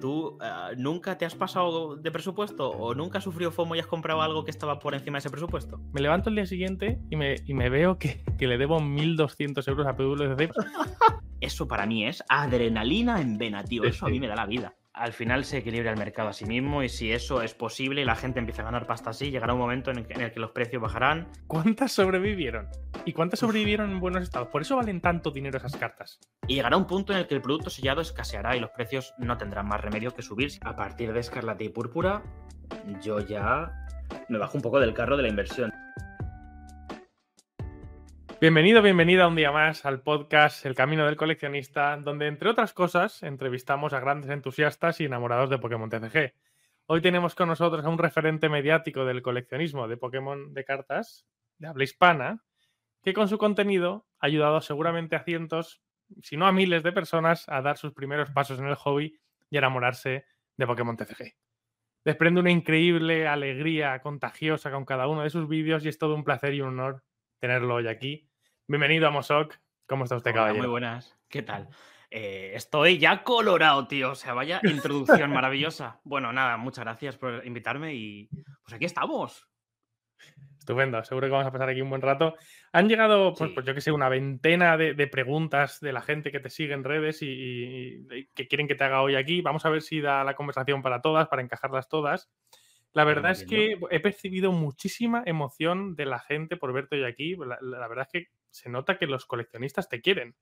¿Tú 0.00 0.38
eh, 0.42 0.74
nunca 0.76 1.18
te 1.18 1.24
has 1.24 1.34
pasado 1.34 1.96
de 1.96 2.10
presupuesto 2.10 2.70
o 2.70 2.94
nunca 2.94 3.18
has 3.18 3.24
sufrido 3.24 3.50
FOMO 3.50 3.76
y 3.76 3.80
has 3.80 3.86
comprado 3.86 4.22
algo 4.22 4.44
que 4.44 4.50
estaba 4.50 4.78
por 4.78 4.94
encima 4.94 5.16
de 5.16 5.20
ese 5.20 5.30
presupuesto? 5.30 5.80
Me 5.92 6.00
levanto 6.00 6.30
el 6.30 6.36
día 6.36 6.46
siguiente 6.46 6.98
y 7.10 7.16
me, 7.16 7.36
y 7.44 7.54
me 7.54 7.68
veo 7.68 7.98
que, 7.98 8.24
que 8.38 8.46
le 8.46 8.58
debo 8.58 8.80
1.200 8.80 9.68
euros 9.68 9.86
a 9.86 9.96
PWC. 9.96 10.50
Eso 11.40 11.66
para 11.66 11.86
mí 11.86 12.06
es 12.06 12.22
adrenalina 12.28 13.20
en 13.20 13.36
vena, 13.36 13.64
tío. 13.64 13.84
Eso 13.84 14.06
a 14.06 14.08
mí 14.08 14.20
me 14.20 14.28
da 14.28 14.36
la 14.36 14.46
vida 14.46 14.74
al 14.94 15.12
final 15.12 15.44
se 15.44 15.58
equilibra 15.58 15.90
el 15.90 15.98
mercado 15.98 16.28
a 16.28 16.32
sí 16.32 16.44
mismo 16.44 16.82
y 16.82 16.88
si 16.88 17.12
eso 17.12 17.42
es 17.42 17.54
posible 17.54 18.02
y 18.02 18.04
la 18.04 18.16
gente 18.16 18.38
empieza 18.38 18.62
a 18.62 18.66
ganar 18.66 18.86
pasta 18.86 19.10
así, 19.10 19.30
llegará 19.30 19.54
un 19.54 19.60
momento 19.60 19.90
en 19.90 19.98
el, 19.98 20.06
que, 20.06 20.40
los 20.40 20.50
precios 20.50 20.82
bajarán. 20.82 21.28
¿Cuántas 21.46 21.92
sobrevivieron? 21.92 22.68
¿Y 23.04 23.14
cuántas 23.14 23.40
sobrevivieron 23.40 23.90
en 23.90 23.98
buenos 23.98 24.22
estados? 24.22 24.46
Por 24.46 24.62
eso 24.62 24.76
valen 24.76 25.00
tanto 25.00 25.32
dinero 25.32 25.58
esas 25.58 25.76
cartas. 25.76 26.20
Y 26.46 26.54
llegará 26.54 26.76
un 26.76 26.86
punto 26.86 27.12
en 27.12 27.18
el 27.18 27.26
que 27.26 27.34
el 27.34 27.42
producto 27.42 27.68
sellado 27.68 28.00
escaseará 28.00 28.56
y 28.56 28.60
los 28.60 28.70
precios 28.70 29.12
no 29.18 29.36
tendrán 29.36 29.66
más 29.66 29.80
remedio 29.80 30.14
que 30.14 30.22
subir. 30.22 30.52
A 30.60 30.76
partir 30.76 31.12
de 31.12 31.18
Escarlata 31.18 31.64
y 31.64 31.68
Púrpura, 31.68 32.22
yo 33.02 33.18
ya 33.18 33.72
me 34.28 34.38
bajo 34.38 34.56
un 34.56 34.62
poco 34.62 34.78
del 34.78 34.94
carro 34.94 35.16
de 35.16 35.24
la 35.24 35.28
inversión. 35.28 35.72
Bienvenido, 38.40 38.82
bienvenida 38.82 39.26
un 39.26 39.34
día 39.34 39.50
más 39.50 39.84
al 39.84 40.02
podcast 40.02 40.64
El 40.64 40.76
Camino 40.76 41.04
del 41.04 41.16
Coleccionista, 41.16 41.96
donde 41.96 42.28
entre 42.28 42.50
otras 42.50 42.72
cosas 42.72 43.24
entrevistamos 43.24 43.94
a 43.94 44.00
grandes 44.00 44.30
entusiastas 44.30 45.00
y 45.00 45.06
enamorados 45.06 45.50
de 45.50 45.58
Pokémon 45.58 45.90
TCG. 45.90 46.34
Hoy 46.86 47.00
tenemos 47.00 47.34
con 47.34 47.48
nosotros 47.48 47.84
a 47.84 47.88
un 47.88 47.98
referente 47.98 48.48
mediático 48.48 49.04
del 49.04 49.22
coleccionismo 49.22 49.88
de 49.88 49.96
Pokémon 49.96 50.54
de 50.54 50.64
cartas, 50.64 51.26
de 51.58 51.66
habla 51.66 51.82
hispana, 51.82 52.44
que 53.02 53.12
con 53.12 53.28
su 53.28 53.38
contenido 53.38 54.06
ha 54.18 54.26
ayudado 54.26 54.60
seguramente 54.60 55.16
a 55.16 55.24
cientos, 55.24 55.82
si 56.22 56.36
no 56.36 56.46
a 56.46 56.52
miles 56.52 56.82
de 56.82 56.92
personas 56.92 57.48
a 57.48 57.62
dar 57.62 57.78
sus 57.78 57.92
primeros 57.92 58.30
pasos 58.30 58.58
en 58.58 58.66
el 58.66 58.74
hobby 58.74 59.18
y 59.50 59.56
enamorarse 59.56 60.26
de 60.56 60.66
Pokémon 60.66 60.96
TCG. 60.96 61.34
Desprende 62.04 62.40
una 62.40 62.50
increíble 62.50 63.28
alegría 63.28 64.00
contagiosa 64.00 64.70
con 64.70 64.84
cada 64.84 65.08
uno 65.08 65.22
de 65.22 65.30
sus 65.30 65.48
vídeos 65.48 65.84
y 65.84 65.88
es 65.88 65.98
todo 65.98 66.14
un 66.14 66.24
placer 66.24 66.54
y 66.54 66.60
un 66.60 66.68
honor 66.68 67.04
tenerlo 67.38 67.74
hoy 67.74 67.88
aquí 67.88 68.28
Bienvenido 68.68 69.08
a 69.08 69.10
Mosok. 69.10 69.56
¿Cómo 69.86 70.04
está 70.04 70.16
usted, 70.16 70.32
caballero? 70.32 70.62
Muy 70.62 70.70
buenas. 70.70 71.18
¿Qué 71.28 71.42
tal? 71.42 71.68
Eh, 72.10 72.52
estoy 72.54 72.96
ya 72.96 73.24
colorado, 73.24 73.86
tío. 73.88 74.12
O 74.12 74.14
sea, 74.14 74.34
vaya 74.34 74.60
introducción 74.62 75.30
maravillosa. 75.34 76.00
Bueno, 76.04 76.32
nada, 76.32 76.56
muchas 76.56 76.84
gracias 76.84 77.18
por 77.18 77.44
invitarme 77.44 77.94
y 77.94 78.30
pues 78.62 78.72
aquí 78.72 78.84
estamos. 78.84 79.46
Estupendo, 80.58 81.02
seguro 81.02 81.26
que 81.26 81.32
vamos 81.32 81.46
a 81.46 81.52
pasar 81.52 81.70
aquí 81.70 81.80
un 81.80 81.90
buen 81.90 82.02
rato. 82.02 82.36
Han 82.72 82.88
llegado, 82.88 83.34
pues, 83.34 83.50
pues 83.52 83.66
yo 83.66 83.74
que 83.74 83.80
sé, 83.80 83.90
una 83.90 84.08
veintena 84.08 84.76
de, 84.76 85.06
preguntas 85.08 85.80
de 85.80 85.92
la 85.92 86.02
gente 86.02 86.30
que 86.30 86.38
te 86.38 86.50
sigue 86.50 86.72
en 86.72 86.84
redes 86.84 87.18
y, 87.20 88.06
que 88.34 88.46
quieren 88.46 88.68
que 88.68 88.76
te 88.76 88.84
haga 88.84 89.02
hoy 89.02 89.16
aquí. 89.16 89.40
Vamos 89.40 89.66
a 89.66 89.70
ver 89.70 89.82
si 89.82 90.00
da 90.00 90.22
la 90.22 90.34
conversación 90.36 90.80
para 90.80 91.02
todas, 91.02 91.26
para 91.26 91.42
encajarlas 91.42 91.88
todas. 91.88 92.30
La 92.92 93.04
verdad 93.04 93.32
es 93.32 93.44
que 93.44 93.76
he 93.90 94.00
percibido 94.00 94.52
muchísima 94.52 95.22
emoción 95.26 95.96
de 95.96 96.06
la 96.06 96.20
gente 96.20 96.56
por 96.56 96.72
verte 96.72 96.96
hoy 96.96 97.04
aquí. 97.04 97.36
la 97.36 97.88
verdad 97.88 98.06
es 98.12 98.22
que 98.22 98.30
se 98.50 98.68
nota 98.68 98.98
que 98.98 99.06
los 99.06 99.26
coleccionistas 99.26 99.88
te 99.88 100.00
quieren. 100.00 100.36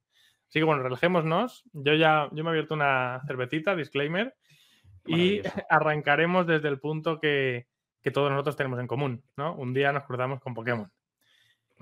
Así 0.51 0.59
que 0.59 0.65
bueno, 0.65 0.83
relajémonos. 0.83 1.63
Yo 1.71 1.93
ya 1.93 2.27
yo 2.33 2.43
me 2.43 2.49
he 2.49 2.51
abierto 2.51 2.73
una 2.73 3.21
cervecita, 3.25 3.73
disclaimer, 3.73 4.35
y 5.05 5.41
arrancaremos 5.69 6.45
desde 6.45 6.67
el 6.67 6.77
punto 6.77 7.21
que, 7.21 7.67
todos 8.09 8.31
nosotros 8.31 8.55
tenemos 8.55 8.79
en 8.79 8.87
común, 8.87 9.23
¿no? 9.37 9.53
Un 9.53 9.73
día 9.73 9.91
nos 9.91 10.05
cruzamos 10.05 10.39
con 10.39 10.55
Pokémon. 10.55 10.91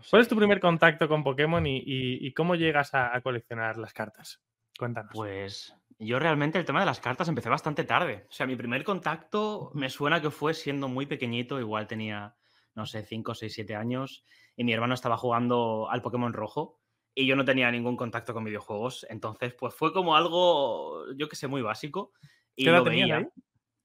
¿Cuál 0.10 0.22
es 0.22 0.28
tu 0.28 0.36
primer 0.36 0.60
contacto 0.60 1.08
con 1.08 1.24
Pokémon 1.24 1.64
y, 1.66 2.34
cómo 2.34 2.56
llegas 2.56 2.94
a, 2.94 3.20
coleccionar 3.22 3.78
las 3.78 3.94
cartas? 3.94 4.42
Cuéntanos. 4.78 5.12
Pues 5.14 5.74
yo 5.98 6.20
realmente 6.20 6.58
el 6.58 6.66
tema 6.66 6.80
de 6.80 6.86
las 6.86 7.00
cartas 7.00 7.28
empecé 7.28 7.50
bastante 7.50 7.84
tarde. 7.84 8.26
O 8.30 8.32
sea, 8.32 8.46
mi 8.46 8.56
primer 8.56 8.84
contacto 8.84 9.72
me 9.74 9.90
suena 9.90 10.22
que 10.22 10.32
fue 10.32 10.54
siendo 10.54 10.88
muy 10.88 11.06
pequeñito, 11.06 11.60
igual 11.60 11.88
tenía, 11.88 12.36
no 12.76 12.86
sé, 12.86 13.04
5, 13.04 13.36
6, 13.36 13.54
7 13.54 13.76
años, 13.76 14.26
y 14.56 14.64
mi 14.64 14.74
hermano 14.74 14.94
estaba 14.94 15.18
jugando 15.18 15.90
al 15.90 16.02
Pokémon 16.02 16.34
rojo 16.34 16.80
y 17.14 17.26
yo 17.26 17.36
no 17.36 17.44
tenía 17.44 17.70
ningún 17.70 17.98
contacto 17.98 18.34
con 18.34 18.46
videojuegos. 18.46 19.06
Entonces, 19.10 19.54
pues 19.54 19.74
fue 19.74 19.92
como 19.92 20.16
algo, 20.16 21.12
yo 21.16 21.28
que 21.28 21.36
sé, 21.36 21.48
muy 21.48 21.62
básico. 21.62 22.14
Y 22.56 22.64
¿Qué 22.64 22.70
edad 22.70 22.80
lo 22.80 22.86
veía. 22.86 23.30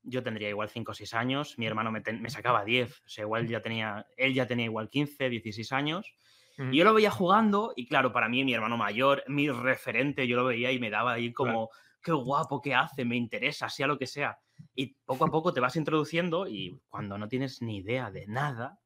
Yo 0.05 0.23
tendría 0.23 0.49
igual 0.49 0.69
5 0.69 0.93
o 0.93 0.95
6 0.95 1.15
años, 1.15 1.59
mi 1.59 1.67
hermano 1.67 1.91
me, 1.91 2.31
sacaba 2.31 2.65
10, 2.65 3.01
o 3.01 3.09
sea, 3.09 3.23
igual 3.23 3.49
ya 3.49 3.61
tenía, 3.63 4.07
él 4.17 4.35
ya 4.35 4.47
tenía 4.47 4.67
igual 4.67 4.89
15, 4.91 5.31
16 5.31 5.73
años. 5.73 6.15
Y 6.71 6.77
yo 6.77 6.85
lo 6.85 6.95
veía 6.95 7.11
jugando 7.11 7.73
y 7.75 7.89
claro, 7.89 8.13
para 8.13 8.29
mí 8.29 8.45
mi 8.45 8.55
hermano 8.55 8.77
mayor, 8.77 9.25
mi 9.27 9.51
referente, 9.51 10.29
yo 10.29 10.37
lo 10.37 10.45
veía 10.45 10.71
y 10.71 10.79
me 10.79 10.89
daba 10.89 11.15
ahí 11.15 11.33
como, 11.33 11.71
qué 12.01 12.13
guapo 12.13 12.61
que 12.61 12.75
hace, 12.77 13.05
me 13.05 13.17
interesa, 13.17 13.69
sea 13.69 13.89
lo 13.89 13.99
que 13.99 14.07
sea. 14.07 14.39
Y 14.75 14.95
poco 15.05 15.25
a 15.25 15.31
poco 15.31 15.53
te 15.53 15.59
vas 15.59 15.75
introduciendo 15.75 16.47
y 16.47 16.81
cuando 16.89 17.19
no 17.19 17.27
tienes 17.27 17.61
ni 17.61 17.79
idea 17.79 18.13
de 18.13 18.27
nada, 18.29 18.79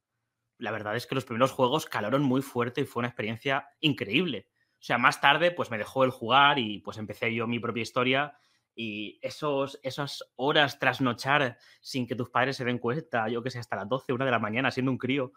la 0.57 0.71
verdad 0.71 0.97
es 0.97 1.07
que 1.07 1.15
los 1.15 1.25
primeros 1.25 1.53
juegos 1.53 1.87
calaron 1.87 2.23
muy 2.23 2.41
fuerte 2.41 2.81
y 2.81 2.85
fue 2.85 3.01
una 3.01 3.09
experiencia 3.09 3.69
increíble. 3.81 4.49
O 4.81 4.83
sea, 4.83 4.97
más 4.97 5.21
tarde 5.21 5.51
pues 5.51 5.71
me 5.71 5.79
dejó 5.79 6.05
el 6.05 6.11
jugar 6.11 6.59
y 6.59 6.79
pues 6.79 6.99
empecé 6.99 7.35
yo 7.35 7.47
mi 7.47 7.59
propia 7.59 7.83
historia 7.83 8.39
y 8.81 9.19
esos, 9.23 9.81
esas 9.83 10.23
horas 10.37 10.79
trasnochar 10.79 11.59
sin 11.81 12.07
que 12.07 12.15
tus 12.15 12.31
padres 12.31 12.57
se 12.57 12.65
den 12.65 12.79
cuenta, 12.79 13.29
yo 13.29 13.43
que 13.43 13.51
sé, 13.51 13.59
hasta 13.59 13.75
las 13.75 13.89
12, 13.89 14.13
una 14.13 14.25
de 14.25 14.31
la 14.31 14.39
mañana 14.39 14.71
siendo 14.71 14.93
un 14.93 14.99
crío, 14.99 15.33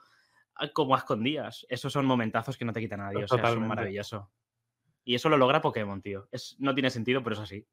ah, 0.53 0.67
como 0.71 0.93
a 0.93 0.99
escondidas, 0.99 1.65
esos 1.67 1.91
son 1.91 2.05
momentazos 2.05 2.55
que 2.55 2.65
no 2.65 2.71
te 2.71 2.81
quita 2.81 2.97
nadie, 2.97 3.23
o 3.23 3.27
sea, 3.27 3.43
son 3.47 3.67
maravilloso. 3.67 4.29
Y 5.03 5.15
eso 5.15 5.27
lo 5.27 5.37
logra 5.37 5.59
Pokémon, 5.59 6.03
tío. 6.03 6.27
Es, 6.31 6.55
no 6.59 6.75
tiene 6.75 6.91
sentido, 6.91 7.23
pero 7.23 7.33
es 7.33 7.39
así. 7.39 7.65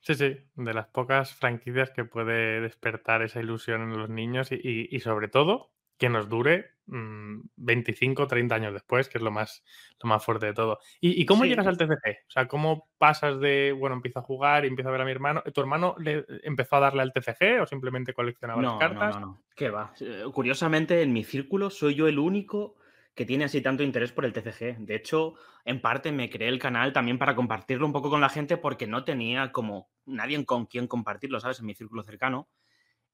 Sí, 0.00 0.14
sí, 0.16 0.36
de 0.54 0.74
las 0.74 0.88
pocas 0.88 1.32
franquicias 1.32 1.90
que 1.92 2.04
puede 2.04 2.60
despertar 2.60 3.22
esa 3.22 3.40
ilusión 3.40 3.84
en 3.84 3.96
los 3.96 4.10
niños 4.10 4.50
y 4.52 5.00
sobre 5.00 5.28
todo 5.28 5.72
que 5.96 6.10
nos 6.10 6.28
dure 6.28 6.75
25, 6.86 8.22
mm, 8.22 8.26
30 8.26 8.54
años 8.54 8.72
después, 8.72 9.08
que 9.08 9.18
es 9.18 9.22
lo 9.22 9.30
más, 9.30 9.62
lo 10.02 10.08
más 10.08 10.24
fuerte 10.24 10.46
de 10.46 10.54
todo. 10.54 10.78
¿Y, 11.00 11.26
cómo 11.26 11.44
llegas 11.44 11.66
al 11.66 11.76
TCG? 11.76 12.24
O 12.28 12.30
sea, 12.30 12.48
¿cómo 12.48 12.88
pasas 12.98 13.40
de, 13.40 13.72
bueno, 13.72 13.96
empiezo 13.96 14.20
a 14.20 14.22
jugar 14.22 14.64
y 14.64 14.68
empiezo 14.68 14.88
a 14.88 14.92
ver 14.92 15.00
a 15.00 15.04
mi 15.04 15.10
hermano? 15.10 15.42
¿Tu 15.42 15.60
hermano 15.60 15.94
le 15.98 16.24
empezó 16.42 16.76
a 16.76 16.80
darle 16.80 17.02
al 17.02 17.12
TCG 17.12 17.60
o 17.62 17.66
simplemente 17.66 18.14
coleccionaba 18.14 18.62
las 18.62 18.78
cartas? 18.78 19.14
No, 19.14 19.20
no, 19.20 19.26
no. 19.26 19.42
¿Qué 19.54 19.70
va? 19.70 19.92
Eh, 20.00 20.24
curiosamente, 20.32 21.02
en 21.02 21.12
mi 21.12 21.24
círculo 21.24 21.70
soy 21.70 21.94
yo 21.94 22.08
el 22.08 22.18
único 22.18 22.76
que 23.16 23.24
tiene 23.24 23.44
así 23.44 23.62
tanto 23.62 23.82
interés 23.82 24.12
por 24.12 24.26
el 24.26 24.32
TCG. 24.32 24.76
De 24.78 24.94
hecho, 24.94 25.34
en 25.64 25.80
parte 25.80 26.12
me 26.12 26.28
creé 26.28 26.48
el 26.48 26.58
canal 26.58 26.92
también 26.92 27.18
para 27.18 27.34
compartirlo 27.34 27.86
un 27.86 27.92
poco 27.92 28.10
con 28.10 28.20
la 28.20 28.28
gente 28.28 28.58
porque 28.58 28.86
no 28.86 29.04
tenía 29.04 29.52
como 29.52 29.88
nadie 30.04 30.44
con 30.44 30.66
quien 30.66 30.86
compartirlo, 30.86 31.40
¿sabes? 31.40 31.58
En 31.60 31.66
mi 31.66 31.74
círculo 31.74 32.02
cercano. 32.02 32.48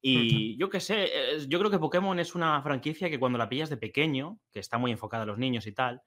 Y 0.04 0.56
yo 0.58 0.68
qué 0.68 0.80
sé, 0.80 1.10
yo 1.46 1.60
creo 1.60 1.70
que 1.70 1.78
Pokémon 1.78 2.18
es 2.18 2.34
una 2.34 2.60
franquicia 2.60 3.08
que 3.08 3.20
cuando 3.20 3.38
la 3.38 3.48
pillas 3.48 3.70
de 3.70 3.76
pequeño, 3.76 4.40
que 4.50 4.58
está 4.58 4.76
muy 4.76 4.90
enfocada 4.90 5.22
a 5.22 5.26
los 5.26 5.38
niños 5.38 5.66
y 5.68 5.72
tal, 5.72 6.02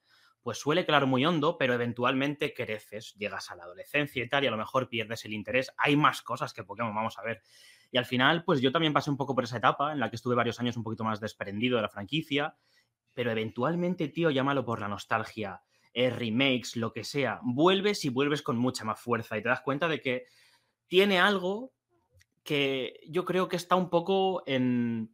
pues 0.46 0.60
suele 0.60 0.86
quedar 0.86 1.08
muy 1.08 1.26
hondo, 1.26 1.58
pero 1.58 1.74
eventualmente 1.74 2.54
creces, 2.54 3.16
llegas 3.16 3.50
a 3.50 3.56
la 3.56 3.64
adolescencia 3.64 4.24
y 4.24 4.28
tal, 4.28 4.44
y 4.44 4.48
a 4.48 4.52
lo 4.52 4.58
mejor 4.58 4.90
pierdes 4.90 5.24
el 5.26 5.34
interés. 5.34 5.72
Hay 5.78 5.96
más 5.96 6.22
cosas 6.22 6.54
que 6.54 6.64
Pokémon, 6.64 6.94
vamos 6.94 7.18
a 7.18 7.24
ver. 7.24 7.42
Y 7.90 7.98
al 7.98 8.06
final, 8.06 8.44
pues 8.44 8.62
yo 8.62 8.72
también 8.72 8.94
pasé 8.94 9.10
un 9.10 9.18
poco 9.18 9.34
por 9.34 9.46
esa 9.46 9.58
etapa 9.58 9.94
en 9.94 10.00
la 10.00 10.10
que 10.10 10.18
estuve 10.18 10.36
varios 10.36 10.60
años 10.60 10.76
un 10.76 10.84
poquito 10.84 11.04
más 11.06 11.22
desprendido 11.22 11.78
de 11.78 11.84
la 11.84 11.90
franquicia, 11.90 12.58
pero 13.14 13.32
eventualmente, 13.32 14.10
tío, 14.10 14.30
llámalo 14.30 14.66
por 14.66 14.82
la 14.82 14.90
nostalgia, 14.90 15.64
eh, 15.94 16.10
remakes, 16.10 16.76
lo 16.76 16.92
que 16.92 17.06
sea, 17.06 17.40
vuelves 17.42 18.04
y 18.04 18.10
vuelves 18.10 18.42
con 18.42 18.58
mucha 18.58 18.84
más 18.84 19.00
fuerza 19.00 19.38
y 19.38 19.42
te 19.42 19.48
das 19.48 19.62
cuenta 19.62 19.88
de 19.88 20.02
que 20.02 20.26
tiene 20.88 21.20
algo 21.20 21.74
que 22.46 23.02
yo 23.10 23.26
creo 23.26 23.50
que 23.50 23.56
está 23.58 23.76
un 23.76 23.90
poco 23.90 24.44
en, 24.46 25.14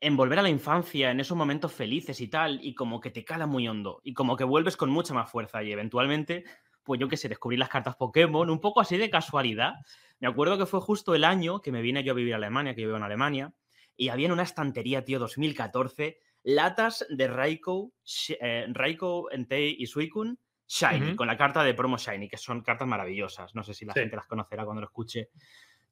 en 0.00 0.16
volver 0.16 0.38
a 0.38 0.42
la 0.42 0.48
infancia, 0.48 1.10
en 1.10 1.20
esos 1.20 1.36
momentos 1.36 1.72
felices 1.72 2.20
y 2.20 2.28
tal, 2.28 2.58
y 2.62 2.74
como 2.74 3.00
que 3.00 3.10
te 3.10 3.24
cala 3.24 3.46
muy 3.46 3.68
hondo, 3.68 4.00
y 4.02 4.14
como 4.14 4.36
que 4.36 4.44
vuelves 4.44 4.76
con 4.76 4.90
mucha 4.90 5.14
más 5.14 5.30
fuerza, 5.30 5.62
y 5.62 5.70
eventualmente, 5.70 6.44
pues 6.82 6.98
yo 6.98 7.08
que 7.08 7.18
sé, 7.18 7.28
descubrí 7.28 7.58
las 7.58 7.68
cartas 7.68 7.96
Pokémon, 7.96 8.48
un 8.48 8.60
poco 8.60 8.80
así 8.80 8.96
de 8.96 9.10
casualidad. 9.10 9.74
Me 10.18 10.26
acuerdo 10.26 10.56
que 10.58 10.66
fue 10.66 10.80
justo 10.80 11.14
el 11.14 11.22
año 11.22 11.60
que 11.60 11.70
me 11.70 11.82
vine 11.82 12.02
yo 12.02 12.12
a 12.12 12.16
vivir 12.16 12.32
a 12.32 12.36
Alemania, 12.36 12.74
que 12.74 12.80
yo 12.80 12.88
vivo 12.88 12.96
en 12.96 13.04
Alemania, 13.04 13.52
y 13.94 14.08
había 14.08 14.26
en 14.26 14.32
una 14.32 14.42
estantería, 14.42 15.04
tío, 15.04 15.18
2014, 15.18 16.18
latas 16.44 17.06
de 17.10 17.28
Raikou, 17.28 17.92
eh, 18.40 18.66
Raikou, 18.72 19.28
Entei 19.30 19.76
y 19.78 19.86
Suicune 19.86 20.36
Shiny, 20.66 21.14
con 21.14 21.26
la 21.26 21.36
carta 21.36 21.62
de 21.62 21.74
promo 21.74 21.98
Shiny, 21.98 22.28
que 22.28 22.38
son 22.38 22.62
cartas 22.62 22.88
maravillosas. 22.88 23.54
No 23.54 23.62
sé 23.62 23.74
si 23.74 23.84
la 23.84 23.92
gente 23.92 24.16
las 24.16 24.26
conocerá 24.26 24.64
cuando 24.64 24.80
lo 24.80 24.86
escuche. 24.86 25.28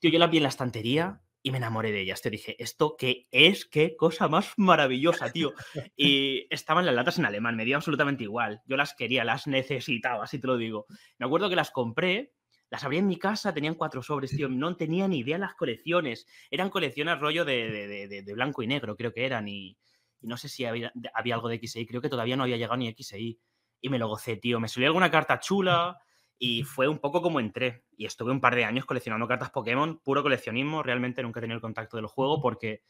Tío, 0.03 0.11
yo 0.11 0.19
la 0.19 0.27
vi 0.27 0.39
en 0.39 0.43
la 0.43 0.49
estantería 0.49 1.23
y 1.45 1.53
me 1.53 1.59
enamoré 1.59 1.93
de 1.93 2.01
ellas. 2.01 2.21
Te 2.23 2.29
dije, 2.29 2.61
¿esto 2.61 2.97
qué 2.99 3.29
es? 3.31 3.65
¿Qué 3.67 3.95
cosa 3.95 4.27
más 4.27 4.53
maravillosa, 4.57 5.31
tío? 5.31 5.53
Y 5.97 6.49
estaban 6.51 6.85
las 6.85 6.95
latas 6.97 7.21
en 7.21 7.25
alemán, 7.25 7.55
me 7.55 7.65
dio 7.65 7.77
absolutamente 7.77 8.25
igual. 8.25 8.63
Yo 8.67 8.77
las 8.77 8.95
quería, 8.95 9.23
las 9.23 9.47
necesitaba, 9.47 10.25
así 10.25 10.41
te 10.41 10.49
lo 10.49 10.57
digo. 10.57 10.87
Me 11.19 11.27
acuerdo 11.27 11.49
que 11.49 11.55
las 11.55 11.71
compré, 11.71 12.33
las 12.69 12.83
abrí 12.83 12.99
en 12.99 13.07
mi 13.07 13.17
casa, 13.17 13.55
tenían 13.55 13.77
cuatro 13.77 14.03
sobres, 14.03 14.33
tío. 14.33 14.49
No 14.49 14.75
tenía 14.75 15.07
ni 15.07 15.21
idea 15.21 15.39
las 15.39 15.55
colecciones. 15.55 16.27
Eran 16.51 16.69
colecciones 16.69 17.21
rollo 17.21 17.45
de, 17.45 18.25
blanco 18.35 18.65
y 18.65 18.67
negro, 18.67 18.97
creo 18.97 19.13
que 19.13 19.25
eran. 19.25 19.47
Y, 19.47 19.79
no 20.23 20.37
sé 20.37 20.49
si 20.49 20.65
había, 20.65 20.93
había, 21.15 21.37
algo 21.37 21.49
de 21.49 21.61
XI, 21.65 21.87
creo 21.87 22.01
que 22.01 22.09
todavía 22.09 22.37
no 22.37 22.43
había 22.43 22.57
llegado 22.57 22.77
ni 22.77 22.93
XI. 22.93 23.39
Y 23.81 23.89
me 23.89 24.01
lo 24.01 24.09
gocé, 24.09 24.37
tío. 24.37 24.59
Me 24.59 24.67
salió 24.67 24.89
alguna 24.89 25.13
carta 25.13 25.39
chula 25.39 25.97
Y 26.45 26.65
fue 26.65 26.89
un 26.89 26.99
poco 26.99 27.23
como 27.23 27.39
entré. 27.39 27.85
Y 27.97 28.05
estuve 28.05 28.33
un 28.33 28.41
par 28.41 28.57
de 28.57 28.65
años 28.65 28.85
coleccionando 28.85 29.29
cartas 29.29 29.51
Pokémon, 29.51 30.01
puro 30.01 30.25
coleccionismo. 30.25 30.83
Realmente 30.83 31.23
nunca 31.23 31.39
he 31.39 31.43
tenido 31.43 31.55
el 31.55 31.61
contacto 31.61 31.97
del 31.97 32.07
juego 32.07 32.43
porque, 32.43 32.83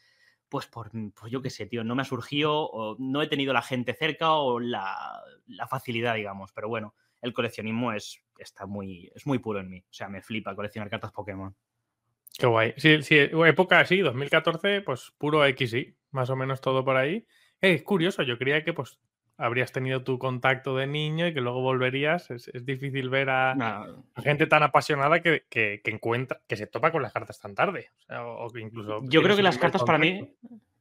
pues, 0.48 0.64
por, 0.64 0.90
pues 0.90 1.30
yo 1.30 1.42
qué 1.42 1.50
sé, 1.50 1.66
tío, 1.66 1.84
no 1.84 1.94
me 1.94 2.00
ha 2.00 2.06
surgido, 2.06 2.64
o 2.64 2.96
no 2.98 3.20
he 3.20 3.26
tenido 3.26 3.52
la 3.52 3.60
gente 3.60 3.92
cerca 3.92 4.32
o 4.32 4.58
la, 4.58 5.20
la 5.48 5.66
facilidad, 5.66 6.14
digamos. 6.14 6.50
Pero 6.54 6.70
bueno, 6.70 6.94
el 7.20 7.34
coleccionismo 7.34 7.92
es, 7.92 8.24
está 8.38 8.64
muy, 8.64 9.12
es 9.14 9.26
muy 9.26 9.38
puro 9.38 9.60
en 9.60 9.68
mí. 9.68 9.80
O 9.80 9.92
sea, 9.92 10.08
me 10.08 10.22
flipa 10.22 10.56
coleccionar 10.56 10.88
cartas 10.88 11.12
Pokémon. 11.12 11.54
Qué 12.38 12.46
guay. 12.46 12.72
Sí, 12.78 13.02
sí, 13.02 13.18
época 13.18 13.80
así, 13.80 13.98
2014, 13.98 14.80
pues 14.80 15.12
puro 15.18 15.44
XY, 15.44 15.94
más 16.12 16.30
o 16.30 16.36
menos 16.36 16.62
todo 16.62 16.86
por 16.86 16.96
ahí. 16.96 17.26
Eh, 17.60 17.74
es 17.74 17.82
curioso, 17.82 18.22
yo 18.22 18.38
creía 18.38 18.64
que 18.64 18.72
pues 18.72 18.98
habrías 19.42 19.72
tenido 19.72 20.04
tu 20.04 20.18
contacto 20.18 20.76
de 20.76 20.86
niño 20.86 21.26
y 21.26 21.34
que 21.34 21.40
luego 21.40 21.60
volverías. 21.60 22.30
Es, 22.30 22.50
difícil 22.64 23.10
ver 23.10 23.28
a, 23.28 23.86
gente 24.22 24.46
tan 24.46 24.62
apasionada 24.62 25.20
que, 25.20 25.80
encuentra, 25.84 26.40
que 26.46 26.56
se 26.56 26.68
topa 26.68 26.92
con 26.92 27.02
las 27.02 27.12
cartas 27.12 27.40
tan 27.40 27.54
tarde. 27.54 27.90
O, 28.08 28.48
que 28.50 28.60
incluso. 28.60 29.00
Yo 29.02 29.22
creo 29.22 29.36
que 29.36 29.42
las 29.42 29.58
cartas 29.58 29.82
para 29.82 29.98
mí. 29.98 30.30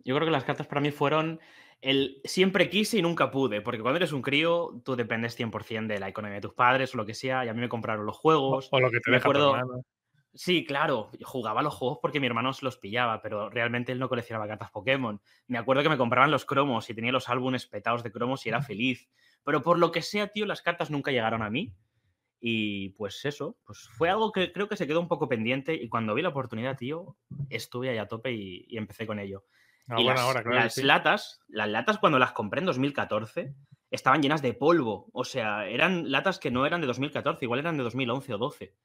Yo 0.03 0.15
creo 0.15 0.27
que 0.27 0.31
las 0.31 0.43
cartas 0.43 0.67
para 0.67 0.81
mí 0.81 0.91
fueron 0.91 1.39
el 1.81 2.21
siempre 2.23 2.69
quise 2.69 2.99
y 2.99 3.01
nunca 3.01 3.31
pude, 3.31 3.61
porque 3.61 3.81
cuando 3.81 3.97
eres 3.97 4.11
un 4.11 4.21
crío, 4.21 4.79
tú 4.83 4.95
dependes 4.95 5.39
100% 5.39 5.87
de 5.87 5.99
la 5.99 6.09
economía 6.09 6.35
de 6.35 6.41
tus 6.41 6.53
padres 6.53 6.93
o 6.93 6.97
lo 6.97 7.05
que 7.07 7.15
sea, 7.15 7.43
y 7.43 7.49
a 7.49 7.53
mí 7.53 7.59
me 7.59 7.69
compraron 7.69 8.05
los 8.05 8.17
juegos. 8.17 8.69
O, 8.71 8.79
lo 8.79 8.91
que 8.91 8.99
te 8.99 9.11
deja 9.11 9.27
acuerdo, 9.27 9.83
Sí, 10.33 10.63
claro, 10.65 11.09
jugaba 11.23 11.61
los 11.61 11.73
juegos 11.73 11.99
porque 12.01 12.21
mi 12.21 12.27
hermano 12.27 12.53
se 12.53 12.63
los 12.63 12.77
pillaba, 12.77 13.21
pero 13.21 13.49
realmente 13.49 13.91
él 13.91 13.99
no 13.99 14.07
coleccionaba 14.07 14.47
cartas 14.47 14.71
Pokémon. 14.71 15.21
Me 15.47 15.57
acuerdo 15.57 15.83
que 15.83 15.89
me 15.89 15.97
compraban 15.97 16.31
los 16.31 16.45
cromos 16.45 16.89
y 16.89 16.93
tenía 16.93 17.11
los 17.11 17.27
álbumes 17.27 17.65
petados 17.65 18.01
de 18.01 18.11
cromos 18.11 18.45
y 18.45 18.49
era 18.49 18.61
feliz. 18.61 19.09
Pero 19.43 19.61
por 19.61 19.77
lo 19.77 19.91
que 19.91 20.01
sea, 20.01 20.27
tío, 20.27 20.45
las 20.45 20.61
cartas 20.61 20.89
nunca 20.89 21.11
llegaron 21.11 21.41
a 21.41 21.49
mí. 21.49 21.73
Y 22.39 22.89
pues 22.91 23.23
eso, 23.25 23.57
pues 23.65 23.87
fue 23.89 24.09
algo 24.09 24.31
que 24.31 24.51
creo 24.51 24.67
que 24.67 24.77
se 24.77 24.87
quedó 24.87 24.99
un 24.99 25.07
poco 25.07 25.27
pendiente 25.27 25.75
y 25.75 25.89
cuando 25.89 26.15
vi 26.15 26.23
la 26.23 26.29
oportunidad, 26.29 26.77
tío, 26.77 27.17
estuve 27.49 27.89
ahí 27.89 27.97
a 27.97 28.07
tope 28.07 28.31
y, 28.31 28.77
empecé 28.77 29.05
con 29.05 29.19
ello. 29.19 29.43
Ah, 29.87 29.99
y 29.99 30.03
las, 30.05 30.77
latas, 30.77 31.41
las 31.49 31.69
latas 31.69 31.97
cuando 31.99 32.17
las 32.17 32.31
compré 32.31 32.61
en 32.61 32.65
2014 32.65 33.53
estaban 33.91 34.21
llenas 34.21 34.41
de 34.41 34.53
polvo. 34.53 35.09
O 35.13 35.25
sea, 35.25 35.67
eran 35.67 36.09
latas 36.09 36.39
que 36.39 36.49
no 36.49 36.65
eran 36.65 36.81
de 36.81 36.87
2014, 36.87 37.45
igual 37.45 37.59
eran 37.59 37.77
de 37.77 37.83
2011 37.83 38.33
o 38.33 38.37
12 38.37 38.75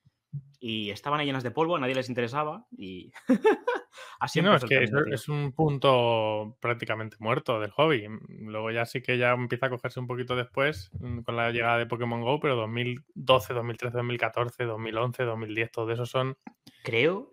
y 0.59 0.91
estaban 0.91 1.25
llenas 1.25 1.43
de 1.43 1.51
polvo, 1.51 1.77
a 1.77 1.81
nadie 1.81 1.95
les 1.95 2.09
interesaba 2.09 2.67
y 2.77 3.13
así 4.21 4.43
no, 4.43 4.57
es 4.57 4.65
que 4.65 4.85
es, 5.13 5.29
un 5.29 5.53
punto 5.53 6.57
prácticamente 6.61 7.17
muerto 7.21 7.61
del 7.61 7.71
hobby. 7.73 8.07
Luego 8.29 8.71
ya 8.71 8.87
sí 8.87 9.03
que 9.03 9.19
ya 9.19 9.33
empieza 9.33 9.67
a 9.67 9.71
cogerse 9.71 10.01
un 10.01 10.07
poquito 10.07 10.35
después 10.35 10.91
mm, 10.99 11.21
con 11.21 11.37
la 11.37 11.51
llegada 11.51 11.79
de 11.79 11.87
Pokémon 11.87 12.23
Go, 12.23 12.41
pero 12.41 12.57
2012, 12.57 13.55
2013, 13.55 13.97
2014, 13.97 14.65
2011, 14.65 15.23
2010, 15.25 15.71
todo 15.71 15.91
eso 15.93 16.07
son 16.07 16.37
creo 16.83 17.31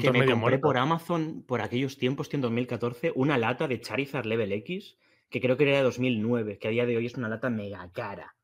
que 0.00 0.12
me 0.12 0.26
compré 0.26 0.58
por 0.58 0.76
Amazon 0.78 1.42
por 1.46 1.60
aquellos 1.60 1.96
tiempos, 1.98 2.32
en 2.32 2.42
2014, 2.42 3.12
una 3.14 3.38
lata 3.38 3.66
de 3.66 3.80
Charizard 3.80 4.26
Level 4.26 4.52
X 4.52 4.96
que 5.30 5.40
creo 5.40 5.56
que 5.56 5.64
era 5.64 5.78
de 5.78 5.84
2009, 5.84 6.58
que 6.58 6.68
a 6.68 6.70
día 6.72 6.86
de 6.86 6.96
hoy 6.96 7.06
es 7.06 7.14
una 7.14 7.28
lata 7.28 7.48
mega 7.50 7.88
cara. 7.92 8.34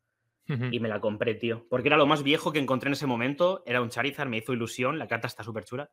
Y 0.49 0.81
me 0.81 0.89
la 0.89 1.01
compré, 1.01 1.35
tío. 1.35 1.67
Porque 1.69 1.89
era 1.89 1.97
lo 1.97 2.07
más 2.07 2.23
viejo 2.23 2.53
que 2.53 2.59
encontré 2.59 2.89
en 2.89 2.95
ese 2.95 3.07
momento. 3.07 3.63
Era 3.67 3.83
un 3.83 3.89
Charizard, 3.89 4.29
me 4.29 4.39
hizo 4.39 4.53
ilusión. 4.53 4.99
La 4.99 5.09
carta 5.09 5.27
está 5.27 5.43
súper 5.43 5.65
chula. 5.65 5.91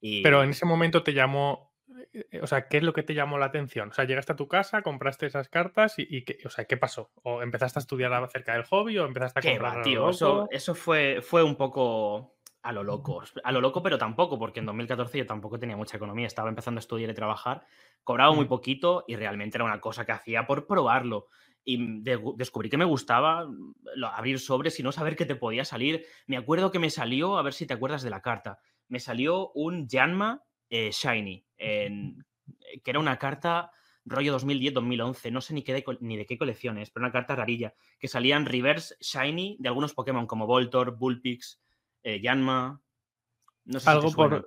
Y... 0.00 0.22
Pero 0.22 0.42
en 0.42 0.50
ese 0.50 0.66
momento 0.66 1.02
te 1.02 1.14
llamó. 1.14 1.72
Eh, 2.12 2.40
o 2.42 2.46
sea, 2.46 2.68
¿qué 2.68 2.78
es 2.78 2.82
lo 2.82 2.92
que 2.92 3.02
te 3.02 3.14
llamó 3.14 3.38
la 3.38 3.46
atención? 3.46 3.88
O 3.88 3.92
sea, 3.92 4.04
llegaste 4.04 4.32
a 4.32 4.36
tu 4.36 4.46
casa, 4.46 4.82
compraste 4.82 5.26
esas 5.26 5.48
cartas 5.48 5.94
y, 5.96 6.24
qué, 6.24 6.38
o 6.44 6.50
sea, 6.50 6.66
¿qué 6.66 6.76
pasó? 6.76 7.10
¿O 7.22 7.42
empezaste 7.42 7.78
a 7.78 7.80
estudiar 7.80 8.12
acerca 8.12 8.52
del 8.52 8.64
hobby 8.64 8.98
o 8.98 9.06
empezaste 9.06 9.40
a 9.40 9.52
comprar? 9.52 9.82
tío, 9.82 10.10
eso, 10.10 10.48
eso 10.50 10.74
fue, 10.74 11.20
fue 11.22 11.42
un 11.42 11.56
poco 11.56 12.34
a 12.64 12.72
lo 12.72 12.82
loco. 12.82 13.22
A 13.44 13.52
lo 13.52 13.60
loco, 13.60 13.82
pero 13.82 13.98
tampoco, 13.98 14.38
porque 14.38 14.60
en 14.60 14.66
2014 14.66 15.18
yo 15.18 15.26
tampoco 15.26 15.58
tenía 15.58 15.76
mucha 15.76 15.98
economía. 15.98 16.26
Estaba 16.26 16.48
empezando 16.48 16.78
a 16.78 16.80
estudiar 16.80 17.10
y 17.10 17.14
trabajar. 17.14 17.66
Cobraba 18.02 18.32
muy 18.32 18.46
poquito 18.46 19.04
y 19.06 19.16
realmente 19.16 19.58
era 19.58 19.66
una 19.66 19.80
cosa 19.80 20.06
que 20.06 20.12
hacía 20.12 20.46
por 20.46 20.66
probarlo 20.66 21.28
y 21.64 22.02
descubrí 22.36 22.68
que 22.68 22.76
me 22.76 22.84
gustaba 22.84 23.46
mm, 23.46 24.04
abrir 24.04 24.38
sobres 24.38 24.78
y 24.78 24.82
no 24.82 24.92
saber 24.92 25.16
qué 25.16 25.24
te 25.24 25.36
podía 25.36 25.64
salir. 25.64 26.04
Me 26.26 26.36
acuerdo 26.36 26.70
que 26.70 26.78
me 26.78 26.90
salió, 26.90 27.38
a 27.38 27.42
ver 27.42 27.54
si 27.54 27.66
te 27.66 27.74
acuerdas 27.74 28.02
de 28.02 28.10
la 28.10 28.20
carta, 28.20 28.58
me 28.88 29.00
salió 29.00 29.50
un 29.52 29.88
Janma 29.88 30.42
eh, 30.68 30.90
Shiny, 30.92 31.44
en, 31.56 32.24
eh, 32.46 32.80
que 32.82 32.90
era 32.90 33.00
una 33.00 33.18
carta 33.18 33.70
rollo 34.04 34.38
2010-2011, 34.38 35.32
no 35.32 35.40
sé 35.40 35.54
ni, 35.54 35.62
qué 35.62 35.72
de, 35.72 35.84
ni 36.00 36.18
de 36.18 36.26
qué 36.26 36.36
colección 36.36 36.76
es, 36.76 36.90
pero 36.90 37.04
una 37.04 37.12
carta 37.12 37.34
rarilla, 37.34 37.74
que 37.98 38.08
salían 38.08 38.44
reverse 38.44 38.96
Shiny 39.00 39.56
de 39.58 39.68
algunos 39.68 39.94
Pokémon 39.94 40.26
como 40.26 40.46
Voltor, 40.46 40.98
Bullpix, 40.98 41.62
eh, 42.02 42.20
Yanma. 42.20 42.82
No 43.64 43.80
sé 43.80 43.88
algo 43.88 44.12
por, 44.12 44.46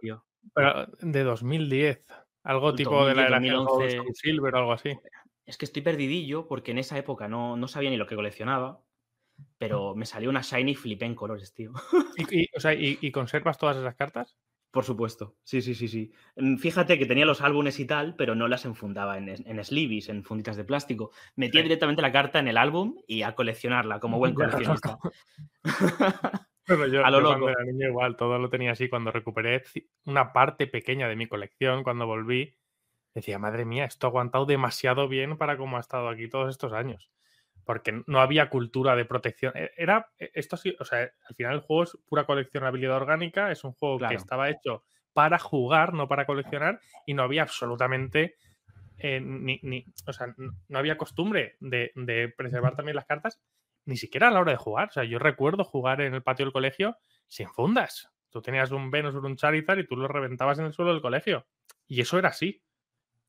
Pero 0.53 0.85
de 1.01 1.23
2010, 1.23 2.05
algo 2.43 2.75
tipo 2.75 3.03
de 3.07 3.15
la 3.15 3.25
era 3.25 3.39
2011, 3.39 4.03
Silver 4.13 4.53
o 4.53 4.57
algo 4.59 4.73
así 4.73 4.95
es 5.47 5.57
que 5.57 5.65
estoy 5.65 5.81
perdidillo 5.81 6.47
porque 6.47 6.71
en 6.71 6.77
esa 6.77 6.97
época 6.97 7.27
no, 7.27 7.55
no 7.55 7.67
sabía 7.67 7.89
ni 7.89 7.97
lo 7.97 8.05
que 8.05 8.15
coleccionaba, 8.15 8.83
pero 9.57 9.95
me 9.95 10.05
salió 10.05 10.29
una 10.29 10.41
Shiny 10.41 10.75
flipé 10.75 11.05
en 11.05 11.15
colores, 11.15 11.53
tío. 11.53 11.71
¿Y, 12.17 13.11
conservas 13.11 13.57
todas 13.57 13.77
esas 13.77 13.95
cartas? 13.95 14.37
Por 14.71 14.83
supuesto, 14.83 15.37
sí, 15.43 15.61
sí, 15.61 15.73
sí, 15.73 15.87
sí. 15.87 16.11
Mm, 16.35 16.57
fíjate 16.57 16.99
que 16.99 17.05
tenía 17.05 17.25
los 17.25 17.41
álbumes 17.41 17.79
y 17.79 17.85
tal, 17.85 18.15
pero 18.15 18.35
no 18.35 18.49
las 18.49 18.65
enfundaba 18.65 19.17
en, 19.17 19.29
en 19.29 19.63
sleeves, 19.63 20.09
en 20.09 20.23
funditas 20.23 20.57
de 20.57 20.65
plástico. 20.65 21.11
Metía 21.35 21.63
directamente 21.63 22.01
la 22.01 22.11
carta 22.11 22.39
en 22.39 22.49
el 22.49 22.57
álbum 22.57 22.97
y 23.07 23.21
a 23.21 23.33
coleccionarla 23.33 24.01
como 24.01 24.19
buen 24.19 24.33
coleccionista. 24.35 24.99
pero 26.65 26.87
yo, 26.91 27.05
a 27.05 27.09
lo 27.09 27.21
loco. 27.21 27.49
era 27.49 27.63
niño 27.63 27.87
igual, 27.87 28.17
todo 28.17 28.37
lo 28.37 28.49
tenía 28.49 28.73
así. 28.73 28.89
Cuando 28.89 29.11
recuperé 29.11 29.63
una 30.05 30.33
parte 30.33 30.67
pequeña 30.67 31.07
de 31.07 31.15
mi 31.15 31.27
colección, 31.27 31.83
cuando 31.83 32.05
volví, 32.05 32.53
decía, 33.19 33.39
madre 33.39 33.65
mía, 33.65 33.85
esto 33.85 34.07
ha 34.07 34.09
aguantado 34.09 34.45
demasiado 34.45 35.07
bien 35.07 35.37
para 35.37 35.57
cómo 35.57 35.77
ha 35.77 35.79
estado 35.79 36.09
aquí 36.09 36.27
todos 36.27 36.49
estos 36.49 36.73
años. 36.73 37.09
Porque 37.63 38.03
no 38.07 38.21
había 38.21 38.49
cultura 38.49 38.95
de 38.95 39.05
protección. 39.05 39.53
E, 39.55 39.71
era, 39.77 40.09
e, 40.17 40.31
esto 40.33 40.57
sí, 40.57 40.75
o 40.79 40.85
sea, 40.85 41.09
al 41.27 41.35
final 41.35 41.55
el 41.55 41.61
juego 41.61 41.83
es 41.83 41.97
pura 42.07 42.25
coleccionabilidad 42.25 42.95
orgánica, 42.95 43.51
es 43.51 43.63
un 43.63 43.73
juego 43.73 43.99
que 43.99 44.15
estaba 44.15 44.49
hecho 44.49 44.83
para 45.13 45.39
jugar, 45.39 45.93
no 45.93 46.07
para 46.07 46.25
coleccionar, 46.25 46.79
y 47.05 47.13
no 47.13 47.23
había 47.23 47.41
absolutamente 47.41 48.35
eh, 48.99 49.19
ni, 49.21 49.85
o 50.07 50.13
sea, 50.13 50.33
no 50.37 50.79
había 50.79 50.97
costumbre 50.97 51.55
de, 51.59 52.33
preservar 52.35 52.75
también 52.75 52.95
las 52.95 53.05
cartas, 53.05 53.39
ni 53.85 53.95
siquiera 53.97 54.27
a 54.27 54.31
la 54.31 54.39
hora 54.39 54.51
de 54.51 54.57
jugar. 54.57 54.89
O 54.89 54.91
sea, 54.91 55.03
yo 55.03 55.19
recuerdo 55.19 55.63
jugar 55.63 56.01
en 56.01 56.13
el 56.13 56.23
patio 56.23 56.45
del 56.45 56.53
colegio 56.53 56.97
sin 57.27 57.47
fundas. 57.47 58.11
Tú 58.29 58.41
tenías 58.41 58.71
un 58.71 58.91
Venus 58.91 59.15
o 59.15 59.19
un 59.19 59.35
Charizard 59.35 59.79
y 59.79 59.87
tú 59.87 59.95
lo 59.95 60.07
reventabas 60.07 60.59
en 60.59 60.65
el 60.65 60.73
suelo 60.73 60.91
del 60.91 61.01
colegio. 61.01 61.47
Y 61.87 62.01
eso 62.01 62.17
era 62.17 62.29
así. 62.29 62.61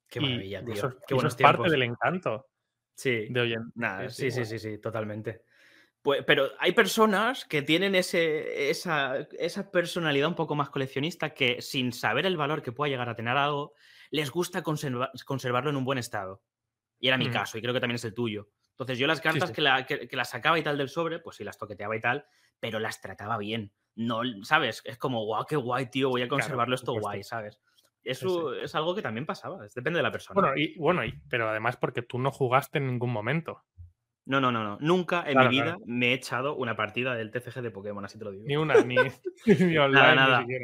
Qué 0.09 0.21
maravilla, 0.21 0.65
tío. 0.65 0.75
Eso, 0.75 0.97
Qué 1.07 1.15
es 1.15 1.37
parte 1.37 1.71
del 1.71 1.83
encanto. 1.83 2.49
Sí. 2.95 3.27
De 3.31 3.41
hoy 3.41 3.55
Nada, 3.75 4.09
sí, 4.11 4.31
sí, 4.31 4.45
sí, 4.45 4.59
sí, 4.59 4.79
totalmente. 4.79 5.43
Pues, 6.03 6.25
pero 6.25 6.49
hay 6.59 6.73
personas 6.73 7.45
que 7.45 7.63
tienen 7.63 7.95
ese, 7.95 8.71
esa, 8.71 9.19
esa, 9.39 9.71
personalidad 9.71 10.29
un 10.29 10.35
poco 10.35 10.55
más 10.55 10.71
coleccionista 10.71 11.35
que 11.35 11.61
sin 11.61 11.93
saber 11.93 12.25
el 12.27 12.37
valor 12.37 12.63
que 12.63 12.73
pueda 12.73 12.89
llegar 12.89 13.09
a 13.09 13.17
tener 13.17 13.37
algo, 13.37 13.75
les 14.11 14.31
gusta 14.31 14.63
conservarlo 14.63 15.71
en 15.71 15.77
un 15.77 15.85
buen 15.85 15.99
estado. 15.99 16.43
Y 17.01 17.09
era 17.09 17.19
mi 17.19 17.29
mm. 17.29 17.33
caso, 17.33 17.59
y 17.59 17.63
creo 17.63 17.75
que 17.75 17.81
también 17.81 17.97
es 17.97 18.05
el 18.05 18.15
tuyo. 18.15 18.49
Entonces 18.71 18.99
yo 18.99 19.07
las 19.07 19.21
cartas 19.21 19.51
Que, 19.51 19.61
la, 19.61 19.85
que, 19.87 20.09
las 20.13 20.31
sacaba 20.31 20.59
y 20.59 20.63
tal 20.63 20.79
del 20.79 20.89
sobre, 20.89 21.19
pues 21.19 21.37
sí 21.37 21.45
las 21.45 21.59
toqueteaba 21.59 21.97
y 21.97 22.01
tal, 22.01 22.27
pero 22.61 22.79
las 22.79 23.01
trataba 23.01 23.37
bien. 23.37 23.73
No, 23.97 24.23
¿sabes? 24.45 24.83
Es 24.85 24.99
como, 24.99 25.25
guau, 25.25 25.45
qué 25.47 25.57
guay, 25.57 25.91
tío, 25.91 26.11
voy 26.11 26.23
a 26.23 26.29
conservarlo 26.29 26.77
esto 26.77 26.93
guay, 26.93 27.25
¿sabes? 27.25 27.61
Eso 28.09 28.55
es 28.55 28.75
algo 28.75 28.95
que 28.95 29.03
también 29.03 29.27
pasaba, 29.27 29.67
depende 29.75 29.99
de 29.99 30.03
la 30.03 30.13
persona. 30.13 30.41
Bueno, 30.41 30.57
y, 30.57 30.77
bueno 30.79 31.03
pero 31.29 31.49
además 31.49 31.77
porque 31.77 32.03
tú 32.03 32.19
no 32.19 32.31
jugaste 32.31 32.79
en 32.79 32.87
ningún 32.87 33.13
momento. 33.13 33.65
No, 34.25 34.41
no, 34.41 34.53
no, 34.53 34.63
no. 34.63 34.79
Nunca 34.81 35.25
en 35.27 35.39
mi 35.39 35.49
vida 35.49 35.79
me 35.87 36.11
he 36.11 36.13
echado 36.13 36.55
una 36.55 36.77
partida 36.77 37.15
del 37.15 37.31
TCG 37.31 37.63
de 37.63 37.71
Pokémon, 37.71 38.05
así 38.05 38.19
te 38.19 38.25
lo 38.25 38.31
digo. 38.31 38.45
Ni 38.47 38.57
una, 38.57 38.75
ni, 38.83 38.97
online, 39.79 39.91
nada, 39.91 40.15
nada. 40.15 40.45
Ni 40.45 40.59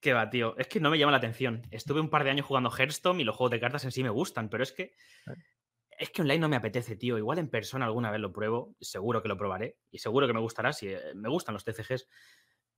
Qué 0.00 0.12
va, 0.12 0.30
tío. 0.30 0.56
Es 0.56 0.68
que 0.68 0.80
no 0.80 0.90
me 0.90 0.98
llama 0.98 1.12
la 1.12 1.18
atención. 1.18 1.62
Estuve 1.70 2.00
un 2.00 2.10
par 2.10 2.24
de 2.24 2.30
años 2.30 2.46
jugando 2.46 2.70
Hearthstone 2.70 3.20
y 3.20 3.24
los 3.24 3.36
juegos 3.36 3.50
de 3.50 3.60
cartas 3.60 3.84
en 3.84 3.92
sí 3.92 4.02
me 4.02 4.10
gustan, 4.10 4.48
pero 4.48 4.62
es 4.62 4.72
que. 4.72 4.92
Es 5.90 6.10
que 6.10 6.22
online 6.22 6.38
no 6.38 6.48
me 6.48 6.56
apetece, 6.56 6.94
tío. 6.94 7.18
Igual 7.18 7.38
en 7.38 7.48
persona 7.48 7.84
alguna 7.84 8.12
vez 8.12 8.20
lo 8.20 8.32
pruebo, 8.32 8.76
seguro 8.80 9.20
que 9.20 9.28
lo 9.28 9.36
probaré 9.36 9.78
y 9.90 9.98
seguro 9.98 10.28
que 10.28 10.32
me 10.32 10.40
gustará 10.40 10.72
si 10.72 10.88
eh, 10.88 11.00
me 11.14 11.28
gustan 11.28 11.54
los 11.54 11.64
TCGs. 11.64 12.08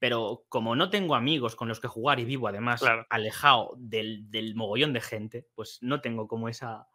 Pero 0.00 0.44
como 0.48 0.74
no 0.74 0.90
tengo 0.90 1.14
amigos 1.14 1.54
con 1.54 1.68
los 1.68 1.78
que 1.78 1.86
jugar 1.86 2.18
y 2.18 2.24
vivo 2.24 2.48
además 2.48 2.82
alejado 3.10 3.74
del, 3.76 4.54
mogollón 4.56 4.92
de 4.92 5.02
gente, 5.02 5.46
pues 5.54 5.78
no 5.82 6.00
tengo 6.00 6.26
como 6.26 6.48
esa, 6.48 6.88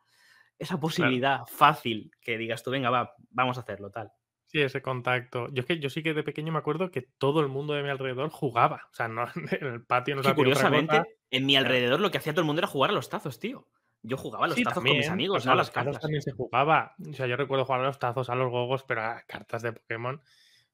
esa 0.58 0.80
posibilidad 0.80 1.46
fácil 1.46 2.12
que 2.20 2.38
digas 2.38 2.64
tú, 2.64 2.72
venga, 2.72 2.90
va, 2.90 3.14
vamos 3.30 3.58
a 3.58 3.62
hacerlo, 3.62 3.92
tal. 3.92 4.12
Sí, 4.48 4.62
ese 4.62 4.82
contacto. 4.82 5.50
Yo 5.52 5.62
es 5.62 5.66
que 5.66 5.80
yo 5.80 5.90
sí 5.90 6.02
que 6.02 6.14
de 6.14 6.24
pequeño 6.24 6.52
me 6.52 6.60
acuerdo 6.60 6.90
que 6.90 7.02
todo 7.02 7.42
el 7.42 7.48
mundo 7.48 7.74
de 7.74 7.84
mi 7.84 7.90
alrededor 7.90 8.30
jugaba. 8.30 8.88
O 8.92 8.96
sea, 8.96 9.08
no, 9.08 9.26
en 9.62 9.68
el 9.68 9.86
patio 9.86 10.16
no 10.16 10.24
que 10.24 10.34
curiosamente, 10.34 11.04
en 11.30 11.46
mi 11.46 11.56
alrededor 11.56 12.00
lo 12.00 12.10
que 12.10 12.18
hacía 12.18 12.34
todo 12.34 12.42
el 12.42 12.48
mundo 12.48 12.62
era 12.62 12.68
jugar 12.68 12.90
a 12.90 12.94
los 12.94 13.10
tazos, 13.10 13.40
tío. 13.40 13.68
Yo 14.02 14.18
jugaba 14.18 14.46
a 14.46 14.48
los 14.48 14.62
tazos 14.62 14.84
con 14.84 14.98
mis 14.98 15.10
amigos, 15.10 15.46
no 15.46 15.52
a 15.52 15.56
las 15.56 15.72
cartas. 15.72 16.00
también 16.00 16.22
se 16.24 16.32
jugaba. 16.32 16.96
O 17.08 17.14
sea, 17.14 17.28
yo 17.28 17.36
recuerdo 17.38 17.66
jugar 17.66 17.82
a 17.82 17.86
los 17.86 18.00
tazos, 18.00 18.30
a 18.30 18.36
los 18.36 18.50
gogos, 18.50 18.84
pero 18.84 19.04
a 19.04 19.22
cartas 19.28 19.62
de 19.62 19.74
Pokémon. 19.74 20.22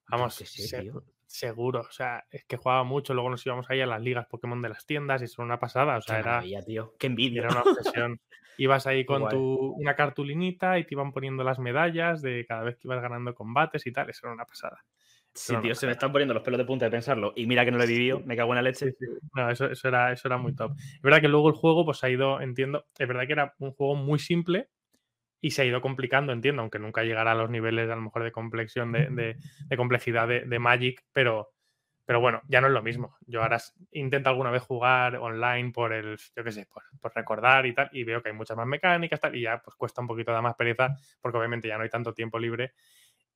Vamos, 0.09 0.35
sí, 0.35 0.45
sí, 0.45 0.91
Seguro, 1.31 1.79
o 1.79 1.91
sea, 1.91 2.25
es 2.29 2.43
que 2.43 2.57
jugaba 2.57 2.83
mucho, 2.83 3.13
luego 3.13 3.29
nos 3.29 3.45
íbamos 3.45 3.69
ahí 3.69 3.79
a 3.79 3.85
las 3.85 4.01
ligas 4.01 4.27
Pokémon 4.27 4.61
de 4.61 4.67
las 4.67 4.85
tiendas 4.85 5.21
y 5.21 5.25
eso 5.25 5.41
era 5.41 5.45
una 5.45 5.59
pasada, 5.59 5.97
o 5.97 6.01
sea, 6.01 6.19
era, 6.19 6.41
tío. 6.65 6.93
Qué 7.00 7.07
envidia. 7.07 7.43
era 7.43 7.51
una 7.51 7.61
obsesión. 7.61 8.19
ibas 8.57 8.85
ahí 8.85 9.05
con 9.05 9.29
tu, 9.29 9.73
una 9.77 9.95
cartulinita 9.95 10.77
y 10.77 10.83
te 10.83 10.93
iban 10.93 11.13
poniendo 11.13 11.45
las 11.45 11.57
medallas 11.57 12.21
de 12.21 12.45
cada 12.45 12.63
vez 12.63 12.75
que 12.75 12.88
ibas 12.89 13.01
ganando 13.01 13.33
combates 13.33 13.88
y 13.88 13.93
tal, 13.93 14.09
eso 14.09 14.27
era 14.27 14.33
una 14.33 14.45
pasada. 14.45 14.83
Sí, 15.33 15.55
tío, 15.61 15.73
se 15.73 15.85
me 15.85 15.93
están 15.93 16.11
poniendo 16.11 16.33
los 16.33 16.43
pelos 16.43 16.57
de 16.57 16.65
punta 16.65 16.83
de 16.83 16.91
pensarlo. 16.91 17.31
Y 17.38 17.45
mira 17.45 17.63
que 17.63 17.71
no 17.71 17.77
lo 17.77 17.85
he 17.85 17.88
vivido, 17.88 18.19
me 18.25 18.35
cago 18.35 18.51
en 18.51 18.55
la 18.57 18.61
leche. 18.63 18.93
No, 19.33 19.50
eso, 19.50 19.67
eso, 19.67 19.88
era, 19.88 20.11
eso 20.11 20.27
era 20.27 20.35
muy 20.35 20.53
top. 20.53 20.73
Es 20.77 21.01
verdad 21.01 21.21
que 21.21 21.29
luego 21.29 21.47
el 21.47 21.55
juego 21.55 21.85
pues 21.85 22.03
ha 22.03 22.09
ido, 22.09 22.41
entiendo, 22.41 22.85
es 23.00 23.07
verdad 23.07 23.25
que 23.25 23.33
era 23.33 23.55
un 23.59 23.71
juego 23.71 23.95
muy 23.95 24.19
simple, 24.19 24.67
y 25.41 25.51
se 25.51 25.63
ha 25.63 25.65
ido 25.65 25.81
complicando, 25.81 26.31
entiendo, 26.31 26.62
aunque 26.62 26.77
nunca 26.77 27.03
llegará 27.03 27.31
a 27.31 27.36
los 27.36 27.50
niveles 27.50 27.89
a 27.89 27.95
lo 27.95 28.01
mejor 28.01 28.24
de 28.24 28.31
complexión, 28.31 28.91
de, 28.91 29.36
complejidad 29.75 30.27
de, 30.27 30.60
Magic, 30.60 31.03
pero, 31.12 31.51
pero 32.05 32.21
bueno, 32.21 32.41
ya 32.48 32.62
no 32.62 32.67
es 32.67 32.74
lo 32.74 32.83
mismo. 32.83 33.17
Yo 33.25 33.41
ahora 33.41 33.57
intento 33.91 34.29
alguna 34.29 34.51
vez 34.51 34.62
jugar 34.62 35.15
online 35.15 35.71
por 35.71 35.93
el, 35.93 36.17
yo 36.36 36.43
qué 36.43 36.51
sé, 36.51 36.67
por, 36.67 36.83
recordar 37.15 37.65
y 37.65 37.74
tal, 37.74 37.89
y 37.91 38.03
veo 38.03 38.21
que 38.21 38.29
hay 38.29 38.36
muchas 38.36 38.55
más 38.55 38.67
mecánicas 38.67 39.19
tal, 39.19 39.36
y 39.36 39.41
ya 39.41 39.60
pues 39.60 39.75
cuesta 39.75 40.01
un 40.01 40.07
poquito 40.07 40.33
de 40.33 40.41
más 40.41 40.55
pereza, 40.55 40.95
porque 41.19 41.39
obviamente 41.39 41.67
ya 41.67 41.77
no 41.77 41.83
hay 41.83 41.89
tanto 41.89 42.13
tiempo 42.13 42.38
libre. 42.38 42.74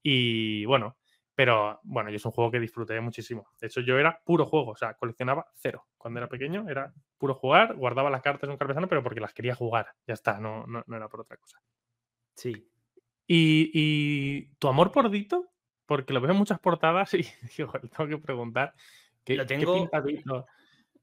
Y 0.03 0.63
bueno, 0.65 0.97
pero 1.33 1.79
bueno, 1.83 2.11
yo 2.11 2.17
es 2.17 2.25
un 2.25 2.31
juego 2.31 2.51
que 2.51 2.59
disfruté 2.59 3.01
muchísimo. 3.01 3.47
De 3.59 3.65
hecho, 3.65 3.81
yo 3.81 3.97
era 3.97 4.21
puro 4.23 4.45
juego, 4.45 4.71
o 4.71 4.75
sea, 4.75 4.93
coleccionaba 4.93 5.47
cero. 5.55 5.87
Cuando 5.97 6.19
era 6.19 6.29
pequeño 6.29 6.69
era 6.69 6.93
puro 7.17 7.33
jugar, 7.33 7.75
guardaba 7.75 8.11
las 8.11 8.21
cartas 8.21 8.43
en 8.43 8.51
un 8.51 8.57
carpetano, 8.57 8.87
pero 8.87 9.01
porque 9.01 9.19
las 9.19 9.33
quería 9.33 9.55
jugar. 9.55 9.87
Ya 10.05 10.13
está, 10.13 10.39
no, 10.39 10.67
no, 10.67 10.83
no 10.85 10.95
era 10.95 11.09
por 11.09 11.21
otra 11.21 11.37
cosa. 11.37 11.59
Sí. 12.35 12.67
Y, 13.27 14.45
tu 14.59 14.67
amor 14.67 14.91
por 14.91 15.09
Dito, 15.09 15.51
porque 15.85 16.13
lo 16.13 16.21
veo 16.21 16.31
en 16.31 16.37
muchas 16.37 16.59
portadas 16.59 17.13
y 17.13 17.25
digo, 17.57 17.71
tengo 17.95 18.09
que 18.09 18.17
preguntar. 18.17 18.73
¿qué, 19.23 19.35
lo 19.35 19.45
tengo... 19.45 19.75
pinta 19.75 20.01
Dito? 20.01 20.45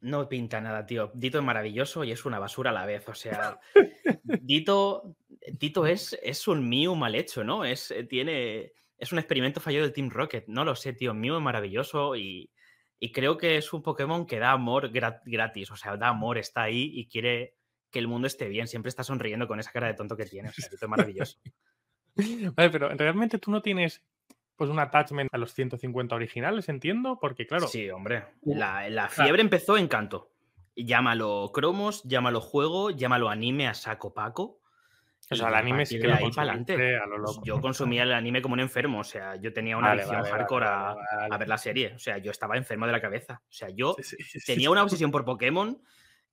No 0.00 0.28
pinta 0.28 0.60
nada, 0.60 0.84
tío. 0.84 1.12
Dito 1.14 1.38
es 1.38 1.44
maravilloso 1.44 2.02
y 2.02 2.10
es 2.10 2.24
una 2.24 2.40
basura 2.40 2.70
a 2.70 2.74
la 2.74 2.86
vez. 2.86 3.08
O 3.08 3.14
sea, 3.14 3.60
Dito, 4.42 5.16
Dito 5.52 5.86
es, 5.86 6.18
es 6.22 6.48
un 6.48 6.68
Mew 6.68 6.96
mal 6.96 7.14
hecho, 7.14 7.44
¿no? 7.44 7.64
Es, 7.64 7.92
eh, 7.92 8.02
tiene, 8.04 8.72
es 8.98 9.12
un 9.12 9.18
experimento 9.20 9.60
fallido 9.60 9.84
del 9.84 9.92
Team 9.92 10.10
Rocket. 10.10 10.48
No 10.48 10.64
lo 10.64 10.74
sé, 10.74 10.92
tío. 10.92 11.14
Mew 11.14 11.36
es 11.36 11.42
maravilloso 11.42 12.16
y, 12.16 12.50
y 12.98 13.12
creo 13.12 13.36
que 13.36 13.56
es 13.56 13.72
un 13.72 13.82
Pokémon 13.82 14.26
que 14.26 14.40
da 14.40 14.50
amor 14.50 14.90
gratis. 14.90 15.70
O 15.70 15.76
sea, 15.76 15.96
da 15.96 16.08
amor, 16.08 16.36
está 16.36 16.62
ahí 16.62 16.90
y 16.94 17.06
quiere, 17.06 17.54
que 17.92 17.98
el 17.98 18.08
mundo 18.08 18.26
esté 18.26 18.48
bien. 18.48 18.66
Siempre 18.66 18.88
está 18.88 19.04
sonriendo 19.04 19.46
con 19.46 19.60
esa 19.60 19.70
cara 19.70 19.86
de 19.86 19.94
tonto 19.94 20.16
que 20.16 20.24
tiene. 20.24 20.48
O 20.48 20.52
sea, 20.52 20.68
es 20.72 20.88
maravilloso. 20.88 21.38
vale, 22.16 22.70
pero 22.70 22.88
realmente 22.88 23.38
tú 23.38 23.50
no 23.50 23.62
tienes 23.62 24.02
pues 24.56 24.70
un 24.70 24.78
attachment 24.78 25.32
a 25.32 25.38
los 25.38 25.54
150 25.54 26.14
originales, 26.14 26.68
entiendo, 26.68 27.18
porque 27.20 27.46
claro. 27.46 27.68
Sí, 27.68 27.90
hombre. 27.90 28.24
La, 28.42 29.08
fiebre 29.08 29.42
empezó 29.42 29.76
en 29.76 29.88
canto. 29.88 30.30
Llámalo 30.74 31.50
cromos, 31.52 32.02
llámalo 32.04 32.40
juego, 32.40 32.90
llámalo 32.90 33.28
anime 33.28 33.68
a 33.68 33.74
saco 33.74 34.14
paco. 34.14 34.60
O 35.30 35.34
sea, 35.34 35.48
el 35.48 35.54
anime 35.54 35.86
sí 35.86 35.98
que 35.98 36.08
lo 36.08 36.14
ahí 36.14 36.30
para 36.30 36.52
adelante. 36.52 36.98
Yo 37.44 37.60
consumía 37.60 38.02
el 38.02 38.12
anime 38.12 38.42
como 38.42 38.54
un 38.54 38.60
enfermo. 38.60 39.00
O 39.00 39.04
sea, 39.04 39.36
yo 39.36 39.52
tenía 39.52 39.76
una 39.76 39.92
adicción 39.92 40.22
hardcore 40.22 40.66
a, 40.66 41.38
ver 41.38 41.48
la 41.48 41.58
serie. 41.58 41.94
O 41.94 41.98
sea, 41.98 42.18
yo 42.18 42.30
estaba 42.30 42.56
enfermo 42.56 42.86
de 42.86 42.92
la 42.92 43.00
cabeza. 43.00 43.42
O 43.44 43.52
sea, 43.52 43.68
yo 43.70 43.96
tenía 44.46 44.70
una 44.70 44.82
obsesión 44.82 45.10
por 45.10 45.24
Pokémon 45.24 45.80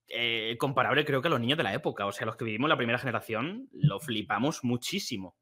eh, 0.09 0.55
comparable 0.57 1.05
creo 1.05 1.21
que 1.21 1.27
a 1.27 1.31
los 1.31 1.39
niños 1.39 1.57
de 1.57 1.63
la 1.63 1.73
época. 1.73 2.05
O 2.05 2.11
sea, 2.11 2.25
los 2.25 2.35
que 2.35 2.45
vivimos 2.45 2.69
la 2.69 2.77
primera 2.77 2.99
generación 2.99 3.69
lo 3.71 3.99
flipamos 3.99 4.63
muchísimo. 4.63 5.35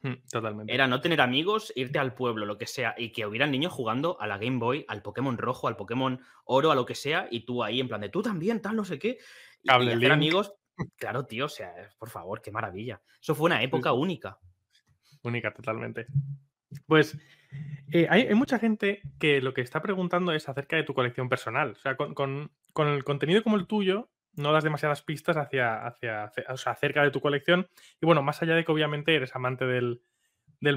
Hmm, 0.00 0.14
totalmente. 0.30 0.72
Era 0.72 0.86
no 0.86 1.00
tener 1.00 1.20
amigos, 1.20 1.72
irte 1.74 1.98
al 1.98 2.14
pueblo, 2.14 2.46
lo 2.46 2.56
que 2.56 2.66
sea, 2.66 2.94
y 2.96 3.10
que 3.10 3.26
hubieran 3.26 3.50
niños 3.50 3.72
jugando 3.72 4.20
a 4.20 4.28
la 4.28 4.38
Game 4.38 4.58
Boy, 4.58 4.84
al 4.88 5.02
Pokémon 5.02 5.36
rojo, 5.36 5.66
al 5.66 5.76
Pokémon 5.76 6.20
oro, 6.44 6.70
a 6.70 6.76
lo 6.76 6.86
que 6.86 6.94
sea, 6.94 7.26
y 7.30 7.44
tú 7.44 7.64
ahí 7.64 7.80
en 7.80 7.88
plan 7.88 8.00
de 8.00 8.08
tú 8.08 8.22
también, 8.22 8.62
tal, 8.62 8.76
no 8.76 8.84
sé 8.84 8.98
qué. 8.98 9.18
Y, 9.62 9.70
hacer 9.70 10.12
amigos. 10.12 10.54
Claro, 10.96 11.26
tío, 11.26 11.46
o 11.46 11.48
sea, 11.48 11.72
por 11.98 12.08
favor, 12.08 12.40
qué 12.40 12.52
maravilla. 12.52 13.02
Eso 13.20 13.34
fue 13.34 13.46
una 13.46 13.60
época 13.62 13.92
única. 13.92 14.38
Única, 15.24 15.52
totalmente. 15.52 16.06
Pues 16.86 17.18
eh, 17.92 18.06
hay, 18.10 18.34
mucha 18.34 18.58
gente 18.58 19.00
que 19.18 19.40
lo 19.40 19.54
que 19.54 19.62
está 19.62 19.80
preguntando 19.80 20.32
es 20.32 20.48
acerca 20.48 20.76
de 20.76 20.84
tu 20.84 20.94
colección 20.94 21.28
personal. 21.28 21.72
O 21.72 21.74
sea, 21.76 21.96
con, 21.96 22.50
el 22.76 23.04
contenido 23.04 23.42
como 23.42 23.56
el 23.56 23.66
tuyo, 23.66 24.08
no 24.38 24.52
das 24.52 24.64
demasiadas 24.64 25.02
pistas 25.02 25.36
hacia, 25.36 25.86
hacia, 25.86 26.32
o 26.48 26.56
sea, 26.56 26.72
acerca 26.72 27.02
de 27.02 27.10
tu 27.10 27.20
colección. 27.20 27.68
Y 28.00 28.06
bueno, 28.06 28.22
más 28.22 28.42
allá 28.42 28.54
de 28.54 28.64
que 28.64 28.72
obviamente 28.72 29.14
eres 29.14 29.34
amante 29.34 29.66
del, 29.66 30.00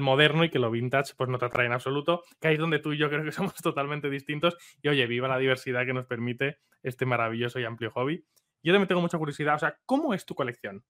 moderno 0.00 0.44
y 0.44 0.50
que 0.50 0.58
lo 0.58 0.70
vintage 0.70 1.14
pues 1.16 1.28
no 1.30 1.38
te 1.38 1.46
atrae 1.46 1.66
en 1.66 1.72
absoluto, 1.72 2.22
que 2.40 2.48
ahí 2.48 2.54
es 2.54 2.60
donde 2.60 2.78
tú 2.78 2.92
y 2.92 2.98
yo 2.98 3.08
creo 3.08 3.24
que 3.24 3.32
somos 3.32 3.54
totalmente 3.54 4.10
distintos. 4.10 4.56
Y 4.82 4.88
oye, 4.88 5.06
viva 5.06 5.28
la 5.28 5.38
diversidad 5.38 5.86
que 5.86 5.94
nos 5.94 6.06
permite 6.06 6.58
este 6.82 7.06
maravilloso 7.06 7.60
y 7.60 7.64
amplio 7.64 7.90
hobby. 7.90 8.24
Yo 8.62 8.72
también 8.72 8.88
tengo 8.88 9.00
mucha 9.00 9.18
curiosidad, 9.18 9.56
o 9.56 9.58
sea, 9.58 9.78
¿cómo 9.86 10.14
es 10.14 10.24
tu 10.24 10.34
colección? 10.34 10.84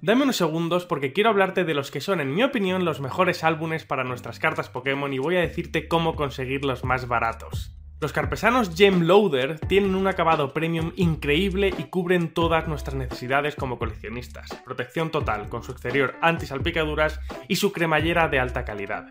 Dame 0.00 0.22
unos 0.22 0.36
segundos 0.36 0.86
porque 0.86 1.12
quiero 1.12 1.28
hablarte 1.28 1.64
de 1.64 1.74
los 1.74 1.90
que 1.90 2.00
son, 2.00 2.20
en 2.20 2.34
mi 2.34 2.42
opinión, 2.42 2.86
los 2.86 3.00
mejores 3.00 3.44
álbumes 3.44 3.84
para 3.84 4.04
nuestras 4.04 4.38
cartas 4.38 4.70
Pokémon 4.70 5.12
y 5.12 5.18
voy 5.18 5.36
a 5.36 5.40
decirte 5.40 5.88
cómo 5.88 6.14
conseguir 6.16 6.64
los 6.64 6.84
más 6.84 7.06
baratos. 7.06 7.76
Los 8.04 8.12
carpesanos 8.12 8.76
Gem 8.76 9.04
Loader 9.04 9.58
tienen 9.60 9.94
un 9.94 10.06
acabado 10.06 10.52
premium 10.52 10.92
increíble 10.96 11.72
y 11.78 11.84
cubren 11.84 12.34
todas 12.34 12.68
nuestras 12.68 12.94
necesidades 12.94 13.56
como 13.56 13.78
coleccionistas. 13.78 14.46
Protección 14.62 15.10
total 15.10 15.48
con 15.48 15.62
su 15.62 15.72
exterior 15.72 16.14
anti-salpicaduras 16.20 17.18
y 17.48 17.56
su 17.56 17.72
cremallera 17.72 18.28
de 18.28 18.40
alta 18.40 18.66
calidad. 18.66 19.06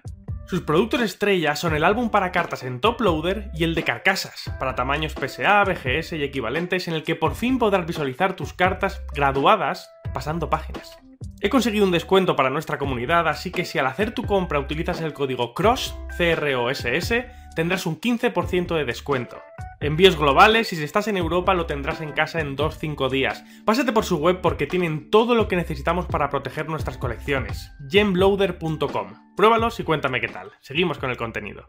Sus 0.46 0.62
productos 0.62 1.02
estrella 1.02 1.56
son 1.56 1.74
el 1.74 1.84
álbum 1.84 2.12
para 2.12 2.32
cartas 2.32 2.62
en 2.62 2.82
Top 2.82 3.02
Loader 3.02 3.50
y 3.56 3.64
el 3.64 3.74
de 3.74 3.84
carcasas, 3.84 4.52
para 4.60 4.76
tamaños 4.76 5.14
PSA, 5.14 5.64
BGS 5.64 6.14
y 6.14 6.24
equivalentes, 6.24 6.88
en 6.88 6.94
el 6.94 7.02
que 7.02 7.16
por 7.16 7.34
fin 7.34 7.58
podrás 7.58 7.88
visualizar 7.88 8.36
tus 8.36 8.54
cartas 8.54 9.02
graduadas 9.16 9.90
pasando 10.14 10.52
páginas. 10.52 11.00
He 11.42 11.50
conseguido 11.50 11.84
un 11.84 11.92
descuento 11.92 12.36
para 12.36 12.52
nuestra 12.52 12.78
comunidad, 12.78 13.28
así 13.28 13.52
que 13.52 13.66
si 13.66 13.80
al 13.80 13.88
hacer 13.88 14.14
tu 14.14 14.24
compra 14.24 14.60
utilizas 14.60 15.02
el 15.02 15.14
código 15.14 15.56
CROSS, 15.56 15.96
C-R-O-S-S, 16.16 17.43
tendrás 17.56 17.86
un 17.86 18.00
15% 18.00 18.76
de 18.76 18.86
descuento. 18.86 19.42
Envíos 19.80 20.18
globales 20.18 20.72
y 20.72 20.78
si 20.78 20.84
estás 20.84 21.08
en 21.08 21.18
Europa 21.18 21.54
lo 21.54 21.66
tendrás 21.66 22.00
en 22.02 22.14
casa 22.14 22.40
en 22.40 22.56
2-5 22.56 23.10
días. 23.10 23.44
Pásate 23.66 23.92
por 23.92 24.06
su 24.06 24.18
web 24.18 24.40
porque 24.42 24.66
tienen 24.66 25.10
todo 25.10 25.36
lo 25.36 25.48
que 25.48 25.56
necesitamos 25.56 26.06
para 26.06 26.30
proteger 26.30 26.70
nuestras 26.70 26.98
colecciones. 26.98 27.70
gemloader.com. 27.90 29.36
Pruébalos 29.36 29.80
y 29.80 29.84
cuéntame 29.84 30.22
qué 30.22 30.30
tal. 30.30 30.52
Seguimos 30.62 30.98
con 31.00 31.10
el 31.10 31.18
contenido. 31.18 31.66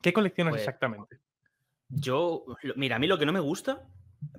¿Qué 0.00 0.12
colecciones 0.12 0.52
pues 0.52 0.62
exactamente? 0.62 1.18
Yo, 1.88 2.44
mira, 2.76 2.96
a 2.96 2.98
mí 2.98 3.06
lo 3.06 3.18
que 3.18 3.26
no 3.26 3.32
me 3.32 3.40
gusta 3.40 3.88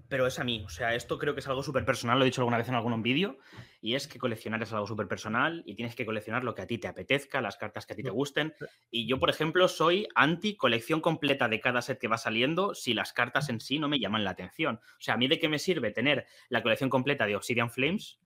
pero 0.07 0.27
es 0.27 0.39
a 0.39 0.43
mí. 0.43 0.63
O 0.65 0.69
sea, 0.69 0.95
esto 0.95 1.17
creo 1.17 1.33
que 1.33 1.39
es 1.39 1.47
algo 1.47 1.63
súper 1.63 1.85
personal, 1.85 2.17
lo 2.17 2.25
he 2.25 2.27
dicho 2.27 2.41
alguna 2.41 2.57
vez 2.57 2.67
en 2.67 2.75
algún 2.75 3.01
vídeo, 3.01 3.37
y 3.81 3.95
es 3.95 4.07
que 4.07 4.19
coleccionar 4.19 4.61
es 4.61 4.73
algo 4.73 4.87
súper 4.87 5.07
personal 5.07 5.63
y 5.65 5.75
tienes 5.75 5.95
que 5.95 6.05
coleccionar 6.05 6.43
lo 6.43 6.55
que 6.55 6.61
a 6.61 6.67
ti 6.67 6.77
te 6.77 6.87
apetezca, 6.87 7.41
las 7.41 7.57
cartas 7.57 7.85
que 7.85 7.93
a 7.93 7.95
ti 7.95 8.03
te 8.03 8.09
gusten. 8.09 8.53
Y 8.91 9.07
yo, 9.07 9.19
por 9.19 9.29
ejemplo, 9.29 9.67
soy 9.67 10.07
anti 10.15 10.55
colección 10.55 11.01
completa 11.01 11.47
de 11.47 11.59
cada 11.59 11.81
set 11.81 11.99
que 11.99 12.07
va 12.07 12.17
saliendo 12.17 12.73
si 12.73 12.93
las 12.93 13.13
cartas 13.13 13.49
en 13.49 13.59
sí 13.59 13.79
no 13.79 13.87
me 13.87 13.99
llaman 13.99 14.23
la 14.23 14.31
atención. 14.31 14.75
O 14.75 15.01
sea, 15.01 15.13
a 15.13 15.17
mí 15.17 15.27
de 15.27 15.39
qué 15.39 15.47
me 15.47 15.59
sirve 15.59 15.91
tener 15.91 16.25
la 16.49 16.61
colección 16.61 16.89
completa 16.89 17.25
de 17.25 17.35
Obsidian 17.35 17.69
Flames 17.69 18.19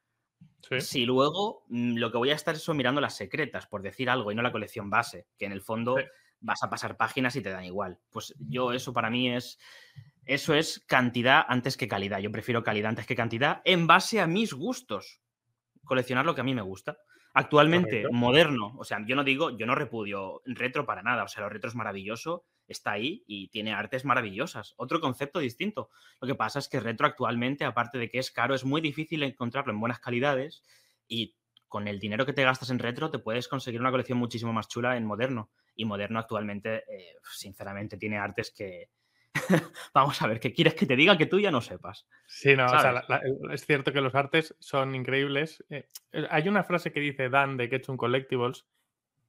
si 0.79 1.05
luego 1.05 1.63
mm, 1.67 1.97
lo 1.97 2.11
que 2.11 2.17
voy 2.17 2.31
a 2.31 2.35
estar 2.35 2.55
es 2.55 2.69
mirando 2.69 3.01
las 3.01 3.15
secretas, 3.15 3.67
por 3.67 3.81
decir 3.81 4.09
algo, 4.09 4.31
y 4.31 4.35
no 4.35 4.41
la 4.41 4.51
colección 4.51 4.89
base, 4.89 5.27
que 5.37 5.45
en 5.45 5.51
el 5.51 5.61
fondo 5.61 5.95
vas 6.39 6.63
a 6.63 6.69
pasar 6.69 6.97
páginas 6.97 7.35
y 7.35 7.41
te 7.41 7.49
dan 7.49 7.65
igual. 7.65 7.99
Pues 8.11 8.33
yo 8.39 8.73
eso 8.73 8.93
para 8.93 9.09
mí 9.09 9.33
es 9.33 9.59
eso 10.25 10.53
es 10.53 10.83
cantidad 10.87 11.43
antes 11.47 11.77
que 11.77 11.87
calidad. 11.87 12.19
Yo 12.19 12.31
prefiero 12.31 12.63
calidad 12.63 12.89
antes 12.89 13.05
que 13.05 13.15
cantidad 13.15 13.61
en 13.65 13.87
base 13.87 14.21
a 14.21 14.27
mis 14.27 14.53
gustos. 14.53 15.21
Coleccionar 15.83 16.25
lo 16.25 16.35
que 16.35 16.41
a 16.41 16.45
mí 16.45 16.53
me 16.53 16.61
gusta. 16.61 16.97
Actualmente, 17.35 18.05
moderno, 18.11 18.75
o 18.77 18.83
sea, 18.83 19.03
yo 19.07 19.15
no 19.15 19.23
digo, 19.23 19.57
yo 19.57 19.65
no 19.65 19.73
repudio 19.73 20.43
retro 20.45 20.85
para 20.85 21.01
nada, 21.01 21.23
o 21.23 21.27
sea, 21.27 21.41
lo 21.41 21.49
retro 21.49 21.67
es 21.67 21.75
maravilloso, 21.75 22.45
está 22.67 22.91
ahí 22.91 23.23
y 23.25 23.47
tiene 23.47 23.73
artes 23.73 24.05
maravillosas. 24.05 24.75
Otro 24.77 25.01
concepto 25.01 25.39
distinto. 25.39 25.89
Lo 26.21 26.27
que 26.27 26.35
pasa 26.35 26.59
es 26.59 26.69
que 26.69 26.79
retro 26.79 27.07
actualmente, 27.07 27.65
aparte 27.65 27.97
de 27.97 28.09
que 28.09 28.19
es 28.19 28.29
caro, 28.29 28.53
es 28.53 28.63
muy 28.63 28.81
difícil 28.81 29.23
encontrarlo 29.23 29.73
en 29.73 29.79
buenas 29.79 29.99
calidades 29.99 30.63
y 31.07 31.35
con 31.67 31.87
el 31.87 31.99
dinero 31.99 32.23
que 32.23 32.33
te 32.33 32.43
gastas 32.43 32.69
en 32.69 32.77
retro 32.77 33.09
te 33.09 33.17
puedes 33.17 33.47
conseguir 33.47 33.81
una 33.81 33.89
colección 33.89 34.19
muchísimo 34.19 34.53
más 34.53 34.67
chula 34.67 34.95
en 34.95 35.05
moderno. 35.05 35.49
Y 35.75 35.85
moderno 35.85 36.19
actualmente, 36.19 36.83
eh, 36.87 37.15
sinceramente, 37.31 37.97
tiene 37.97 38.19
artes 38.19 38.53
que, 38.55 38.91
Vamos 39.93 40.21
a 40.21 40.27
ver, 40.27 40.39
¿qué 40.39 40.53
quieres 40.53 40.73
que 40.75 40.85
te 40.85 40.95
diga 40.95 41.17
que 41.17 41.25
tú 41.25 41.39
ya 41.39 41.51
no 41.51 41.61
sepas? 41.61 42.07
Sí, 42.25 42.55
no, 42.55 42.65
o 42.65 42.79
sea, 42.79 43.03
es 43.51 43.65
cierto 43.65 43.91
que 43.91 44.01
los 44.01 44.15
artes 44.15 44.55
son 44.59 44.95
increíbles. 44.95 45.63
Eh, 45.69 45.87
hay 46.29 46.47
una 46.47 46.63
frase 46.63 46.91
que 46.91 46.99
dice 46.99 47.29
Dan 47.29 47.57
de 47.57 47.69
Ketchum 47.69 47.97
Collectibles 47.97 48.65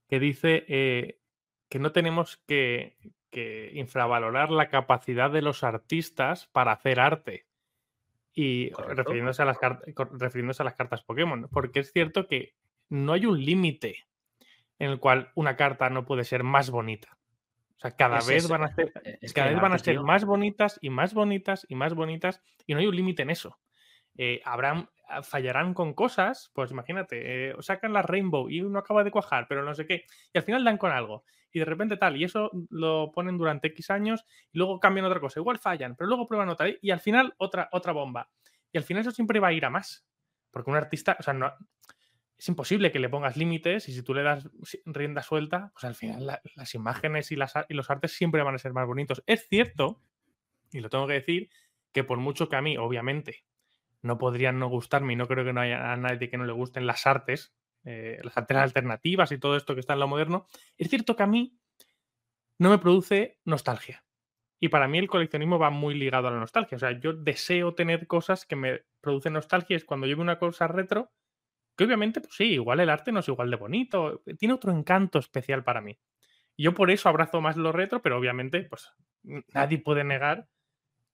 que 0.08 0.20
dice 0.20 0.64
eh, 0.68 1.18
que 1.68 1.78
no 1.78 1.92
tenemos 1.92 2.36
que, 2.46 2.96
infravalorar 3.72 4.52
la 4.52 4.68
capacidad 4.68 5.28
de 5.28 5.42
los 5.42 5.64
artistas 5.64 6.46
para 6.46 6.70
hacer 6.70 7.00
arte. 7.00 7.46
Y 8.32 8.70
refiriéndose 8.70 9.42
a, 9.42 9.44
las 9.44 9.58
refiriéndose 10.12 10.62
a 10.62 10.66
las 10.66 10.74
cartas 10.74 11.02
Pokémon, 11.02 11.48
porque 11.50 11.80
es 11.80 11.92
cierto 11.92 12.28
que 12.28 12.54
no 12.90 13.12
hay 13.12 13.26
un 13.26 13.44
límite 13.44 14.06
en 14.78 14.90
el 14.90 15.00
cual 15.00 15.32
una 15.34 15.56
carta 15.56 15.90
no 15.90 16.04
puede 16.04 16.22
ser 16.22 16.44
más 16.44 16.70
bonita 16.70 17.18
sea, 17.84 17.96
cada 17.96 18.20
vez 18.20 18.48
van 18.48 18.64
a 18.64 18.74
ser, 18.74 18.92
e, 19.04 19.32
cada 19.32 19.50
vez 19.50 19.60
van 19.60 19.72
a 19.72 19.78
ser 19.78 20.00
más 20.00 20.24
bonitas 20.24 20.78
y 20.80 20.90
más 20.90 21.12
bonitas 21.12 21.66
y 21.68 21.74
más 21.74 21.94
bonitas 21.94 22.42
y 22.66 22.74
no 22.74 22.80
hay 22.80 22.86
un 22.86 22.96
límite 22.96 23.22
en 23.22 23.30
eso. 23.30 23.58
Eh, 24.16 24.40
habrán, 24.44 24.88
ah, 25.08 25.22
fallarán 25.22 25.74
con 25.74 25.92
cosas, 25.92 26.50
pues 26.54 26.70
imagínate, 26.70 27.50
eh, 27.50 27.54
sacan 27.60 27.92
la 27.92 28.02
Rainbow 28.02 28.48
y 28.48 28.62
uno 28.62 28.78
acaba 28.78 29.04
de 29.04 29.10
cuajar, 29.10 29.46
pero 29.48 29.64
no 29.64 29.74
sé 29.74 29.86
qué, 29.86 30.04
y 30.32 30.38
al 30.38 30.44
final 30.44 30.64
dan 30.64 30.78
con 30.78 30.92
algo, 30.92 31.24
y 31.52 31.58
de 31.58 31.64
repente 31.64 31.96
tal, 31.96 32.16
y 32.16 32.24
eso 32.24 32.50
lo 32.70 33.10
ponen 33.12 33.36
durante 33.36 33.68
X 33.68 33.90
años, 33.90 34.24
y 34.52 34.58
luego 34.58 34.78
cambian 34.78 35.06
otra 35.06 35.20
cosa, 35.20 35.40
igual 35.40 35.58
fallan, 35.58 35.96
pero 35.96 36.08
luego 36.08 36.28
prueban 36.28 36.48
otra, 36.48 36.68
y 36.80 36.90
al 36.90 37.00
final 37.00 37.34
otra, 37.38 37.68
otra 37.72 37.92
bomba. 37.92 38.30
Y 38.70 38.78
al 38.78 38.84
final 38.84 39.00
eso 39.02 39.10
siempre 39.10 39.40
va 39.40 39.48
a 39.48 39.52
ir 39.52 39.64
a 39.64 39.70
más, 39.70 40.06
porque 40.52 40.70
un 40.70 40.76
artista, 40.76 41.16
o 41.18 41.22
sea, 41.22 41.34
no, 41.34 41.52
es 42.36 42.48
imposible 42.48 42.90
que 42.90 42.98
le 42.98 43.08
pongas 43.08 43.36
límites 43.36 43.88
y 43.88 43.92
si 43.92 44.02
tú 44.02 44.14
le 44.14 44.22
das 44.22 44.48
rienda 44.84 45.22
suelta, 45.22 45.70
pues 45.72 45.84
al 45.84 45.94
final 45.94 46.40
las 46.56 46.74
imágenes 46.74 47.30
y, 47.30 47.36
las, 47.36 47.54
los 47.68 47.90
artes 47.90 48.12
siempre 48.12 48.42
van 48.42 48.54
a 48.54 48.58
ser 48.58 48.72
más 48.72 48.86
bonitos. 48.86 49.22
Es 49.26 49.46
cierto, 49.48 50.00
y 50.72 50.80
lo 50.80 50.90
tengo 50.90 51.06
que 51.06 51.14
decir, 51.14 51.50
que 51.92 52.04
por 52.04 52.18
mucho 52.18 52.48
que 52.48 52.56
a 52.56 52.62
mí, 52.62 52.76
obviamente, 52.76 53.44
no 54.02 54.18
podrían 54.18 54.58
no 54.58 54.68
gustarme 54.68 55.12
y 55.12 55.16
no 55.16 55.28
creo 55.28 55.44
que 55.44 55.52
no 55.52 55.60
haya 55.60 55.96
nadie 55.96 56.28
que 56.28 56.36
no 56.36 56.44
le 56.44 56.52
gusten 56.52 56.86
las 56.86 57.06
artes, 57.06 57.54
eh, 57.84 58.20
las 58.22 58.36
artes 58.36 58.56
alternativas 58.56 59.30
y 59.32 59.38
todo 59.38 59.56
esto 59.56 59.74
que 59.74 59.80
está 59.80 59.92
en 59.92 60.00
lo 60.00 60.08
moderno, 60.08 60.46
es 60.76 60.88
cierto 60.88 61.16
que 61.16 61.22
a 61.22 61.26
mí 61.26 61.56
no 62.58 62.70
me 62.70 62.78
produce 62.78 63.38
nostalgia. 63.44 64.04
Y 64.60 64.68
para 64.68 64.88
mí 64.88 64.98
el 64.98 65.08
coleccionismo 65.08 65.58
va 65.58 65.70
muy 65.70 65.94
ligado 65.94 66.28
a 66.28 66.30
la 66.30 66.38
nostalgia. 66.38 66.76
O 66.76 66.78
sea, 66.78 66.98
yo 66.98 67.12
deseo 67.12 67.74
tener 67.74 68.06
cosas 68.06 68.46
que 68.46 68.56
me 68.56 68.82
producen 69.00 69.34
nostalgia. 69.34 69.76
Es 69.76 69.84
cuando 69.84 70.06
yo 70.06 70.18
una 70.18 70.38
cosa 70.38 70.66
retro, 70.68 71.12
que 71.76 71.84
obviamente, 71.84 72.20
pues 72.20 72.34
sí, 72.34 72.44
igual 72.52 72.80
el 72.80 72.90
arte 72.90 73.12
no 73.12 73.20
es 73.20 73.28
igual 73.28 73.50
de 73.50 73.56
bonito. 73.56 74.22
Tiene 74.38 74.54
otro 74.54 74.72
encanto 74.72 75.18
especial 75.18 75.64
para 75.64 75.80
mí. 75.80 75.98
Yo 76.56 76.74
por 76.74 76.90
eso 76.90 77.08
abrazo 77.08 77.40
más 77.40 77.56
lo 77.56 77.72
retro, 77.72 78.00
pero 78.00 78.16
obviamente, 78.16 78.62
pues 78.62 78.92
nadie 79.22 79.78
puede 79.78 80.04
negar 80.04 80.48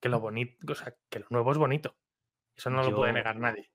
que 0.00 0.08
lo 0.08 0.20
bonito, 0.20 0.72
o 0.72 0.74
sea, 0.74 0.94
que 1.08 1.20
lo 1.20 1.26
nuevo 1.30 1.52
es 1.52 1.58
bonito. 1.58 1.96
Eso 2.56 2.70
no 2.70 2.82
lo 2.82 2.94
puede 2.94 3.12
negar 3.12 3.36
nadie. 3.36 3.70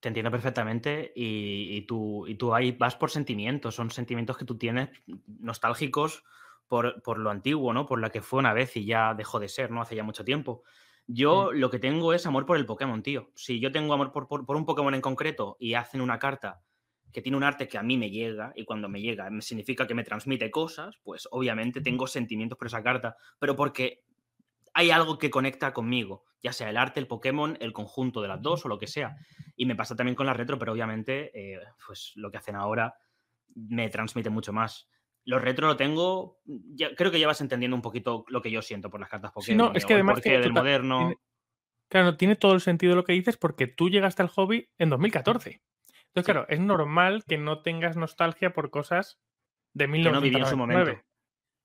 Te 0.00 0.08
entiendo 0.08 0.30
perfectamente 0.30 1.12
y, 1.14 1.82
tú, 1.82 2.26
y 2.26 2.36
tú 2.36 2.54
ahí 2.54 2.72
vas 2.72 2.96
por 2.96 3.10
sentimientos, 3.10 3.74
son 3.74 3.90
sentimientos 3.90 4.38
que 4.38 4.46
tú 4.46 4.56
tienes 4.56 4.88
nostálgicos 5.26 6.24
por, 6.66 7.18
lo 7.18 7.30
antiguo, 7.30 7.72
¿no? 7.74 7.84
Por 7.84 8.00
la 8.00 8.10
que 8.10 8.22
fue 8.22 8.38
una 8.38 8.54
vez 8.54 8.76
y 8.76 8.86
ya 8.86 9.12
dejó 9.12 9.40
de 9.40 9.48
ser, 9.48 9.70
¿no? 9.70 9.82
Hace 9.82 9.96
ya 9.96 10.04
mucho 10.04 10.24
tiempo. 10.24 10.62
Yo 11.06 11.52
lo 11.52 11.70
que 11.70 11.78
tengo 11.78 12.12
es 12.12 12.26
amor 12.26 12.46
por 12.46 12.56
el 12.56 12.66
Pokémon, 12.66 13.02
tío. 13.02 13.30
Si 13.34 13.58
yo 13.60 13.72
tengo 13.72 13.94
amor 13.94 14.12
por, 14.12 14.28
por, 14.28 14.56
un 14.56 14.64
Pokémon 14.64 14.94
en 14.94 15.00
concreto 15.00 15.56
y 15.58 15.74
hacen 15.74 16.00
una 16.00 16.18
carta 16.18 16.62
que 17.12 17.22
tiene 17.22 17.36
un 17.36 17.42
arte 17.42 17.66
que 17.66 17.78
a 17.78 17.82
mí 17.82 17.96
me 17.96 18.10
llega 18.10 18.52
y 18.54 18.64
cuando 18.64 18.88
me 18.88 19.00
llega 19.00 19.28
significa 19.40 19.86
que 19.86 19.94
me 19.94 20.04
transmite 20.04 20.50
cosas, 20.50 20.98
pues 21.02 21.26
obviamente 21.32 21.80
tengo 21.80 22.06
sentimientos 22.06 22.56
por 22.56 22.68
esa 22.68 22.82
carta, 22.82 23.16
pero 23.40 23.56
porque 23.56 24.04
hay 24.72 24.90
algo 24.90 25.18
que 25.18 25.30
conecta 25.30 25.72
conmigo, 25.72 26.24
ya 26.42 26.52
sea 26.52 26.70
el 26.70 26.76
arte, 26.76 27.00
el 27.00 27.06
Pokémon, 27.06 27.56
el 27.60 27.72
conjunto 27.72 28.22
de 28.22 28.28
las 28.28 28.40
dos 28.40 28.64
o 28.64 28.68
lo 28.68 28.78
que 28.78 28.86
sea. 28.86 29.16
Y 29.56 29.66
me 29.66 29.76
pasa 29.76 29.96
también 29.96 30.14
con 30.14 30.26
la 30.26 30.34
retro, 30.34 30.58
pero 30.58 30.72
obviamente, 30.72 31.30
eh, 31.34 31.60
pues 31.84 32.12
lo 32.14 32.30
que 32.30 32.38
hacen 32.38 32.56
ahora 32.56 32.94
me 33.54 33.88
transmite 33.88 34.30
mucho 34.30 34.52
más. 34.52 34.88
Los 35.24 35.42
retro 35.42 35.66
lo 35.66 35.76
tengo, 35.76 36.40
ya, 36.44 36.94
creo 36.94 37.10
que 37.10 37.20
ya 37.20 37.26
vas 37.26 37.40
entendiendo 37.40 37.76
un 37.76 37.82
poquito 37.82 38.24
lo 38.28 38.40
que 38.40 38.50
yo 38.50 38.62
siento 38.62 38.90
por 38.90 39.00
las 39.00 39.08
cartas 39.08 39.32
Pokémon. 39.32 39.68
no, 39.68 39.72
es 39.74 39.84
que 39.84 39.94
además 39.94 40.20
del 40.22 40.52
moderno. 40.52 40.98
Tiene, 40.98 41.16
claro, 41.88 42.16
tiene 42.16 42.36
todo 42.36 42.54
el 42.54 42.60
sentido 42.60 42.96
lo 42.96 43.04
que 43.04 43.12
dices 43.12 43.36
porque 43.36 43.66
tú 43.66 43.90
llegaste 43.90 44.22
al 44.22 44.28
hobby 44.28 44.70
en 44.78 44.90
2014. 44.90 45.62
Entonces, 46.06 46.32
claro, 46.32 46.46
es 46.48 46.58
normal 46.58 47.24
que 47.28 47.38
no 47.38 47.62
tengas 47.62 47.96
nostalgia 47.96 48.52
por 48.52 48.70
cosas 48.70 49.20
de 49.74 49.86
1999. 49.86 50.30
Que 50.30 50.38
no 50.38 50.44
en 50.44 50.50
su 50.50 50.56
momento. 50.56 51.06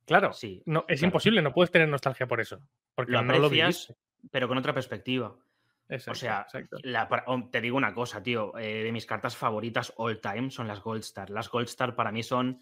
Claro, 0.06 0.34
sí, 0.34 0.62
no, 0.66 0.86
es 0.88 1.02
imposible, 1.02 1.42
no 1.42 1.52
puedes 1.52 1.72
tener 1.72 1.88
nostalgia 1.90 2.28
por 2.28 2.40
eso. 2.40 2.62
Porque 2.94 3.14
lo 3.14 3.24
no 3.24 3.40
lo 3.40 3.50
pero 4.32 4.48
con 4.48 4.58
otra 4.58 4.74
perspectiva. 4.74 5.36
O 5.90 6.16
sea, 6.16 6.48
te 7.52 7.62
digo 7.62 7.78
una 7.78 7.94
cosa, 7.94 8.24
tío. 8.24 8.58
Eh, 8.58 8.84
de 8.84 8.92
mis 8.92 9.06
cartas 9.06 9.36
favoritas 9.36 9.94
all 9.98 10.20
time 10.20 10.50
son 10.50 10.68
las 10.68 10.82
Gold 10.82 11.02
Star. 11.02 11.30
Las 11.30 11.50
Gold 11.50 11.68
Star 11.68 11.96
para 11.96 12.12
mí 12.12 12.24
son 12.24 12.62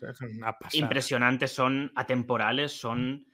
impresionantes, 0.74 1.52
son 1.54 1.92
atemporales, 1.96 2.80
son. 2.80 3.28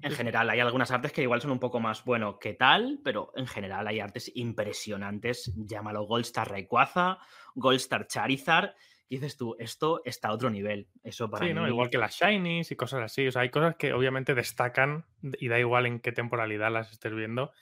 En 0.00 0.12
general, 0.12 0.50
hay 0.50 0.58
algunas 0.58 0.90
artes 0.90 1.12
que 1.12 1.22
igual 1.22 1.40
son 1.40 1.52
un 1.52 1.60
poco 1.60 1.78
más, 1.78 2.04
bueno, 2.04 2.38
¿qué 2.40 2.54
tal? 2.54 3.00
Pero 3.04 3.30
en 3.36 3.46
general 3.46 3.86
hay 3.86 4.00
artes 4.00 4.32
impresionantes. 4.34 5.52
Llámalo 5.54 6.04
Gold 6.04 6.24
Star 6.24 6.50
Rayquaza, 6.50 7.18
Gold 7.54 7.76
Star 7.76 8.06
Charizard 8.08 8.74
dices 9.12 9.36
tú, 9.36 9.56
esto 9.58 10.00
está 10.04 10.28
a 10.28 10.32
otro 10.32 10.48
nivel. 10.50 10.88
Eso 11.02 11.30
para 11.30 11.46
sí, 11.46 11.52
¿no? 11.52 11.68
Igual 11.68 11.90
que 11.90 11.98
las 11.98 12.14
shinies 12.14 12.70
y 12.70 12.76
cosas 12.76 13.02
así. 13.02 13.26
O 13.26 13.32
sea, 13.32 13.42
hay 13.42 13.50
cosas 13.50 13.76
que 13.76 13.92
obviamente 13.92 14.34
destacan 14.34 15.04
y 15.22 15.48
da 15.48 15.58
igual 15.58 15.86
en 15.86 16.00
qué 16.00 16.12
temporalidad 16.12 16.72
las 16.72 16.92
estés 16.92 17.14
viendo. 17.14 17.52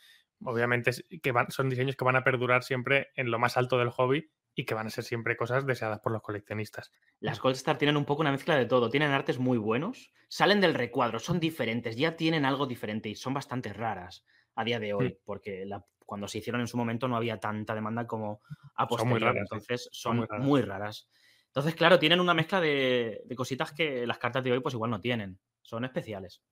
Obviamente 0.44 0.90
que 1.22 1.32
van, 1.32 1.50
son 1.50 1.68
diseños 1.68 1.96
que 1.96 2.04
van 2.04 2.16
a 2.16 2.24
perdurar 2.24 2.62
siempre 2.62 3.08
en 3.14 3.30
lo 3.30 3.38
más 3.38 3.56
alto 3.56 3.78
del 3.78 3.90
hobby 3.90 4.30
y 4.54 4.64
que 4.64 4.74
van 4.74 4.86
a 4.86 4.90
ser 4.90 5.04
siempre 5.04 5.36
cosas 5.36 5.66
deseadas 5.66 6.00
por 6.00 6.12
los 6.12 6.22
coleccionistas. 6.22 6.92
Las 7.20 7.40
Gold 7.40 7.56
Star 7.56 7.78
tienen 7.78 7.96
un 7.96 8.04
poco 8.04 8.22
una 8.22 8.32
mezcla 8.32 8.56
de 8.56 8.66
todo. 8.66 8.90
Tienen 8.90 9.10
artes 9.10 9.38
muy 9.38 9.58
buenos, 9.58 10.12
salen 10.28 10.60
del 10.60 10.74
recuadro, 10.74 11.18
son 11.18 11.40
diferentes, 11.40 11.96
ya 11.96 12.16
tienen 12.16 12.44
algo 12.44 12.66
diferente 12.66 13.08
y 13.08 13.14
son 13.14 13.34
bastante 13.34 13.72
raras 13.72 14.24
a 14.54 14.64
día 14.64 14.80
de 14.80 14.92
hoy, 14.92 15.18
porque 15.24 15.66
cuando 16.04 16.26
se 16.26 16.38
hicieron 16.38 16.60
en 16.60 16.66
su 16.66 16.76
momento 16.76 17.06
no 17.06 17.16
había 17.16 17.38
tanta 17.38 17.74
demanda 17.74 18.06
como 18.06 18.40
a 18.74 18.86
posteriori. 18.86 19.38
Entonces 19.38 19.88
son, 19.92 20.26
Muy 20.40 20.62
raras. 20.62 21.08
Entonces, 21.46 21.74
claro, 21.74 21.98
tienen 21.98 22.20
una 22.20 22.34
mezcla 22.34 22.60
de, 22.60 23.24
cositas 23.36 23.72
que 23.72 24.06
las 24.06 24.18
cartas 24.18 24.44
de 24.44 24.52
hoy 24.52 24.60
pues 24.60 24.74
igual 24.74 24.90
no 24.90 25.00
tienen. 25.00 25.38
Son 25.62 25.84
especiales. 25.84 26.42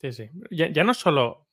Sí, 0.00 0.12
sí. 0.12 0.30
Ya, 0.50 0.84
no 0.84 0.94
solo 0.94 1.48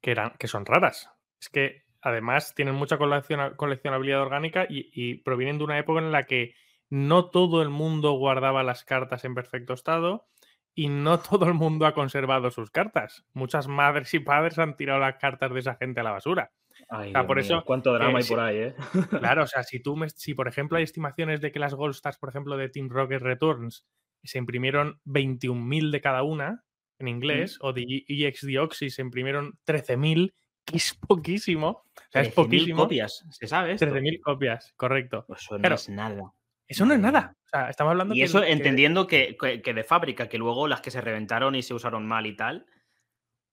que, 0.00 0.12
eran, 0.12 0.32
que 0.38 0.48
son 0.48 0.66
raras, 0.66 1.10
es 1.40 1.48
que 1.48 1.84
además 2.02 2.54
tienen 2.54 2.74
mucha 2.74 2.98
coleccionabilidad 2.98 4.22
orgánica 4.22 4.66
y, 4.68 5.16
provienen 5.16 5.58
de 5.58 5.64
una 5.64 5.78
época 5.78 6.00
en 6.00 6.12
la 6.12 6.24
que 6.24 6.54
no 6.88 7.30
todo 7.30 7.62
el 7.62 7.68
mundo 7.68 8.12
guardaba 8.12 8.62
las 8.62 8.84
cartas 8.84 9.24
en 9.24 9.34
perfecto 9.34 9.74
estado 9.74 10.26
y 10.74 10.88
no 10.88 11.18
todo 11.20 11.46
el 11.46 11.54
mundo 11.54 11.86
ha 11.86 11.94
conservado 11.94 12.50
sus 12.50 12.70
cartas. 12.70 13.24
Muchas 13.32 13.68
madres 13.68 14.12
y 14.14 14.20
padres 14.20 14.58
han 14.58 14.76
tirado 14.76 15.00
las 15.00 15.16
cartas 15.16 15.52
de 15.52 15.60
esa 15.60 15.76
gente 15.76 16.00
a 16.00 16.04
la 16.04 16.12
basura 16.12 16.50
por 17.26 17.38
eso, 17.38 17.62
cuánto 17.64 17.92
drama 17.92 18.18
hay 18.18 18.24
por 18.24 18.40
ahí, 18.40 18.56
¿eh? 18.56 18.74
claro, 19.20 19.44
o 19.44 19.46
sea, 19.46 19.62
si 19.62 19.80
tú 19.80 19.96
si 20.14 20.34
por 20.34 20.48
ejemplo 20.48 20.78
hay 20.78 20.84
estimaciones 20.84 21.40
de 21.40 21.52
que 21.52 21.58
las 21.58 21.74
Gold 21.74 21.94
Stars, 21.94 22.18
por 22.18 22.28
ejemplo, 22.28 22.56
de 22.56 22.68
Team 22.68 22.88
Rocket 22.88 23.22
Returns 23.22 23.86
se 24.22 24.38
imprimieron 24.38 25.00
21.000 25.06 25.90
de 25.90 26.00
cada 26.00 26.22
una 26.22 26.64
en 27.00 27.08
inglés, 27.08 27.58
o 27.60 27.72
de 27.72 28.04
EX 28.06 28.46
Deoxy 28.46 28.90
se 28.90 29.02
imprimieron 29.02 29.58
13.000, 29.66 30.32
que 30.64 30.76
es 30.76 30.94
poquísimo. 30.94 31.68
O 31.68 31.84
sea, 32.10 32.22
es 32.22 32.32
poquísimo. 32.32 32.82
copias, 32.82 33.24
se 33.30 33.46
sabe. 33.46 33.76
13.000 33.76 34.20
copias, 34.20 34.72
correcto. 34.76 35.24
Pues 35.26 35.42
eso 35.42 35.58
no 35.58 35.74
es 35.74 35.88
nada. 35.88 36.32
Eso 36.68 36.86
no 36.86 36.94
es 36.94 37.00
nada. 37.00 37.36
O 37.46 37.48
sea, 37.48 37.68
estamos 37.68 37.90
hablando 37.90 38.14
Y 38.14 38.22
eso 38.22 38.44
entendiendo 38.44 39.06
que, 39.06 39.36
que, 39.36 39.74
de 39.74 39.84
fábrica, 39.84 40.28
que 40.28 40.38
luego 40.38 40.68
las 40.68 40.80
que 40.80 40.92
se 40.92 41.00
reventaron 41.00 41.56
y 41.56 41.62
se 41.62 41.74
usaron 41.74 42.06
mal 42.06 42.26
y 42.26 42.36
tal. 42.36 42.66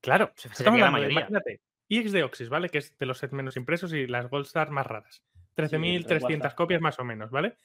Claro, 0.02 0.32
se, 0.36 0.50
estamos 0.50 0.80
hablando, 0.80 0.86
la 0.86 0.92
mayoría. 0.92 1.20
Imagínate, 1.22 1.62
EX 1.90 2.12
de 2.12 2.24
Oxys, 2.24 2.50
¿vale? 2.50 2.70
Que 2.70 2.78
es 2.78 2.96
de 2.98 3.06
los 3.06 3.18
sets 3.18 3.34
menos 3.34 3.58
impresos 3.58 3.92
y 3.94 4.06
las 4.06 4.30
Gold 4.30 4.46
Star 4.46 4.70
más 4.70 4.86
raras. 4.86 5.24
13.300 5.56 6.54
copias 6.54 6.82
más 6.82 7.00
o 7.00 7.04
menos, 7.04 7.32
¿vale? 7.32 7.56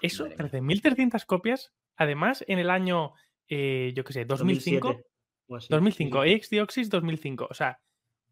Eso, 0.00 0.28
13.300 0.28 1.26
copias, 1.26 1.72
además 1.96 2.44
en 2.46 2.60
el 2.60 2.70
año, 2.70 3.14
eh, 3.48 3.92
yo 3.94 4.04
qué 4.04 4.12
sé, 4.12 4.24
2005. 4.24 5.00
2005, 5.48 6.24
EX 6.24 6.50
de 6.50 6.62
Oxys 6.62 6.90
2005. 6.90 7.48
O 7.50 7.54
sea, 7.54 7.80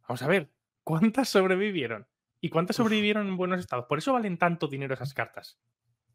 vamos 0.08 0.22
a 0.22 0.28
ver, 0.28 0.50
¿cuántas 0.84 1.28
sobrevivieron? 1.28 2.06
¿Y 2.40 2.48
cuántas 2.48 2.76
sobrevivieron 2.76 3.28
en 3.28 3.36
buenos 3.36 3.60
estados? 3.60 3.86
Por 3.86 3.98
eso 3.98 4.12
valen 4.12 4.38
tanto 4.38 4.66
dinero 4.66 4.94
esas 4.94 5.14
cartas. 5.14 5.58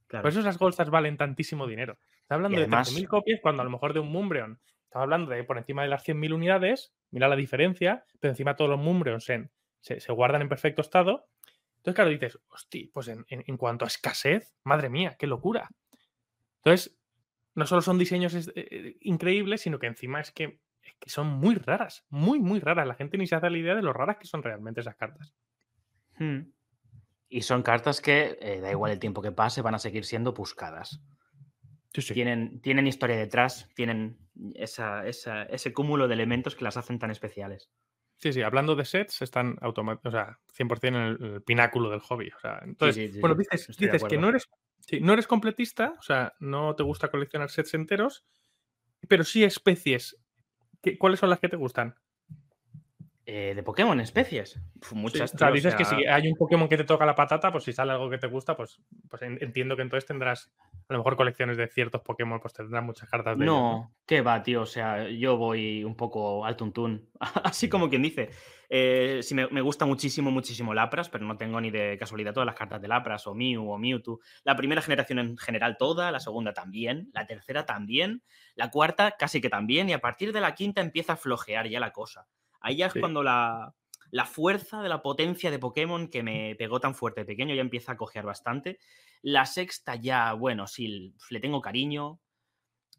Por 0.08 0.28
eso 0.28 0.40
esas 0.40 0.58
Gold 0.58 0.74
Stars 0.74 0.90
valen 0.90 1.18
tantísimo 1.18 1.68
dinero. 1.68 1.98
Está 2.22 2.36
hablando 2.36 2.60
de 2.60 2.68
13.000 2.68 3.08
copias 3.08 3.40
cuando 3.42 3.62
a 3.62 3.66
lo 3.66 3.72
mejor 3.72 3.94
de 3.94 4.00
un 4.00 4.12
Mumbreon 4.12 4.60
Estaba 4.88 5.04
hablando 5.04 5.32
de 5.32 5.44
por 5.44 5.58
encima 5.58 5.84
de 5.84 5.90
las 5.90 6.08
100.000 6.08 6.34
unidades, 6.34 6.94
mira 7.12 7.28
la 7.28 7.36
diferencia, 7.36 8.06
pero 8.22 8.32
encima 8.32 8.56
todos 8.56 8.70
los 8.70 8.80
Mumbreons 8.80 9.26
se, 9.26 9.50
se, 9.82 10.12
guardan 10.14 10.42
en 10.42 10.48
perfecto 10.48 10.82
estado. 10.82 11.28
Entonces, 11.78 11.96
claro, 11.96 12.10
dices, 12.10 12.40
hostia, 12.48 12.88
pues 12.94 13.10
en, 13.10 13.58
cuanto 13.58 13.84
a 13.84 13.90
escasez, 13.90 14.56
madre 14.64 14.90
mía, 14.90 15.18
qué 15.20 15.28
locura. 15.28 15.70
Entonces, 16.64 16.98
no 17.54 17.68
solo 17.68 17.82
son 17.82 17.98
diseños 18.00 18.34
eh, 18.56 18.96
increíbles, 19.02 19.62
sino 19.62 19.78
que 19.78 19.88
encima 19.88 20.22
es 20.22 20.32
que, 20.32 20.62
son 21.06 21.28
muy 21.28 21.56
raras, 21.56 22.06
muy, 22.10 22.40
muy 22.40 22.60
raras. 22.60 22.88
La 22.88 22.96
gente 22.96 23.18
ni 23.18 23.28
se 23.28 23.36
hace 23.36 23.50
la 23.50 23.58
idea 23.58 23.76
de 23.76 23.82
lo 23.82 23.94
raras 23.94 24.18
que 24.18 24.28
son 24.28 24.44
realmente 24.44 24.82
esas 24.82 24.96
cartas. 24.96 25.34
Hmm. 26.18 26.52
Y 27.30 27.42
son 27.42 27.62
cartas 27.62 28.02
que, 28.02 28.38
eh, 28.42 28.60
da 28.62 28.72
igual 28.72 28.92
el 28.92 29.00
tiempo 29.00 29.22
que 29.22 29.32
pase, 29.32 29.62
van 29.62 29.76
a 29.76 29.80
seguir 29.80 30.06
siendo 30.06 30.34
buscadas. 30.34 31.02
Tienen, 31.92 32.62
tienen 32.62 32.86
historia 32.86 33.18
detrás, 33.18 33.68
tienen 33.74 34.20
ese 34.54 35.74
cúmulo 35.74 36.08
de 36.08 36.14
elementos 36.14 36.56
que 36.56 36.64
las 36.64 36.78
hacen 36.78 37.00
tan 37.00 37.10
especiales. 37.10 37.72
Sí, 38.18 38.34
sí, 38.34 38.42
hablando 38.42 38.76
de 38.76 38.86
sets, 38.86 39.22
están 39.22 39.58
o 39.62 40.12
sea, 40.12 40.40
100% 40.58 40.88
en 40.88 40.96
el, 40.96 41.42
pináculo 41.44 41.90
del 41.90 42.00
hobby. 42.00 42.30
O 42.36 42.40
sea, 42.40 42.60
entonces, 42.64 43.20
bueno, 43.20 43.36
dices, 43.36 43.68
dices 43.78 44.04
que 44.04 44.18
no 44.18 44.30
eres, 44.30 44.50
no 45.02 45.14
eres 45.14 45.28
completista, 45.28 45.96
o 46.00 46.02
sea, 46.02 46.34
no 46.40 46.76
te 46.76 46.84
gusta 46.84 47.10
coleccionar 47.10 47.50
sets 47.50 47.74
enteros, 47.74 48.26
pero 49.08 49.24
sí 49.24 49.44
especies 49.44 50.18
¿Cuáles 50.96 51.20
son 51.20 51.30
las 51.30 51.40
que 51.40 51.50
te 51.50 51.58
gustan? 51.58 51.96
Eh, 53.30 53.54
de 53.54 53.62
Pokémon, 53.62 54.00
especies. 54.00 54.58
muchas. 54.94 55.34
o 55.34 55.38
sea, 55.38 55.52
dices 55.52 55.76
que 55.76 55.84
si 55.84 56.06
hay 56.06 56.30
un 56.30 56.38
Pokémon 56.38 56.70
que 56.70 56.78
te 56.78 56.86
toca 56.86 57.06
la 57.06 57.14
patata, 57.14 57.52
pues 57.52 57.66
si 57.66 57.74
sale 57.74 57.92
algo 57.92 58.10
que 58.10 58.18
te 58.18 58.28
gusta, 58.28 58.56
pues, 58.56 58.80
pues 59.10 59.22
entiendo 59.22 59.76
que 59.76 59.82
entonces 59.82 60.08
tendrás 60.08 60.50
a 60.90 60.94
lo 60.94 61.00
mejor 61.00 61.18
colecciones 61.18 61.58
de 61.58 61.68
ciertos 61.68 62.02
Pokémon, 62.02 62.40
pues 62.40 62.54
tendrás 62.54 62.84
muchas 62.84 63.10
cartas 63.10 63.38
de. 63.38 63.46
No, 63.46 63.94
qué 64.06 64.22
va, 64.22 64.42
tío. 64.42 64.62
O 64.62 64.66
sea, 64.66 65.10
yo 65.10 65.36
voy 65.36 65.84
un 65.84 65.96
poco 65.96 66.46
al 66.46 66.56
tuntún. 66.56 67.10
Así 67.44 67.68
como 67.68 67.90
quien 67.90 68.04
dice. 68.04 68.30
Eh, 68.70 69.20
sí, 69.22 69.34
me, 69.34 69.62
gusta 69.62 69.86
muchísimo, 69.86 70.32
muchísimo 70.32 70.74
Lapras, 70.74 71.10
pero 71.10 71.26
no 71.26 71.38
tengo 71.38 71.60
ni 71.60 71.72
de 71.72 71.98
casualidad 71.98 72.34
todas 72.34 72.46
las 72.46 72.56
cartas 72.56 72.82
de 72.82 72.88
Lapras, 72.88 73.28
o 73.28 73.34
Mew, 73.34 73.70
o 73.70 73.78
Mewtwo. 73.78 74.20
La 74.44 74.56
primera 74.56 74.82
generación 74.82 75.20
en 75.20 75.38
general 75.38 75.78
toda, 75.78 76.12
la 76.12 76.20
segunda 76.20 76.54
también, 76.54 77.10
la 77.14 77.26
tercera 77.26 77.66
también, 77.66 78.24
la 78.56 78.70
cuarta 78.70 79.16
casi 79.18 79.40
que 79.40 79.50
también, 79.50 79.90
y 79.90 79.94
a 79.94 80.00
partir 80.00 80.34
de 80.34 80.42
la 80.42 80.54
quinta 80.54 80.82
empieza 80.82 81.14
a 81.14 81.18
flojear 81.18 81.70
ya 81.70 81.80
la 81.80 81.92
cosa. 81.92 82.28
Ahí 82.60 82.78
ya 82.78 82.88
es 82.88 82.94
cuando 82.94 83.24
la, 83.24 83.74
fuerza 84.26 84.82
de 84.82 84.90
la 84.90 85.02
potencia 85.02 85.52
de 85.52 85.60
Pokémon 85.60 86.08
que 86.10 86.24
me 86.24 86.56
pegó 86.56 86.80
tan 86.80 86.96
fuerte 86.96 87.22
de 87.22 87.26
pequeño 87.26 87.56
ya 87.56 87.62
empieza 87.62 87.94
a 87.94 87.98
cojear 87.98 88.26
bastante. 88.26 88.80
La 89.22 89.46
sexta 89.46 89.96
ya, 89.96 90.34
bueno, 90.34 90.68
sí, 90.68 91.14
le 91.30 91.40
tengo 91.40 91.62
cariño. 91.62 92.20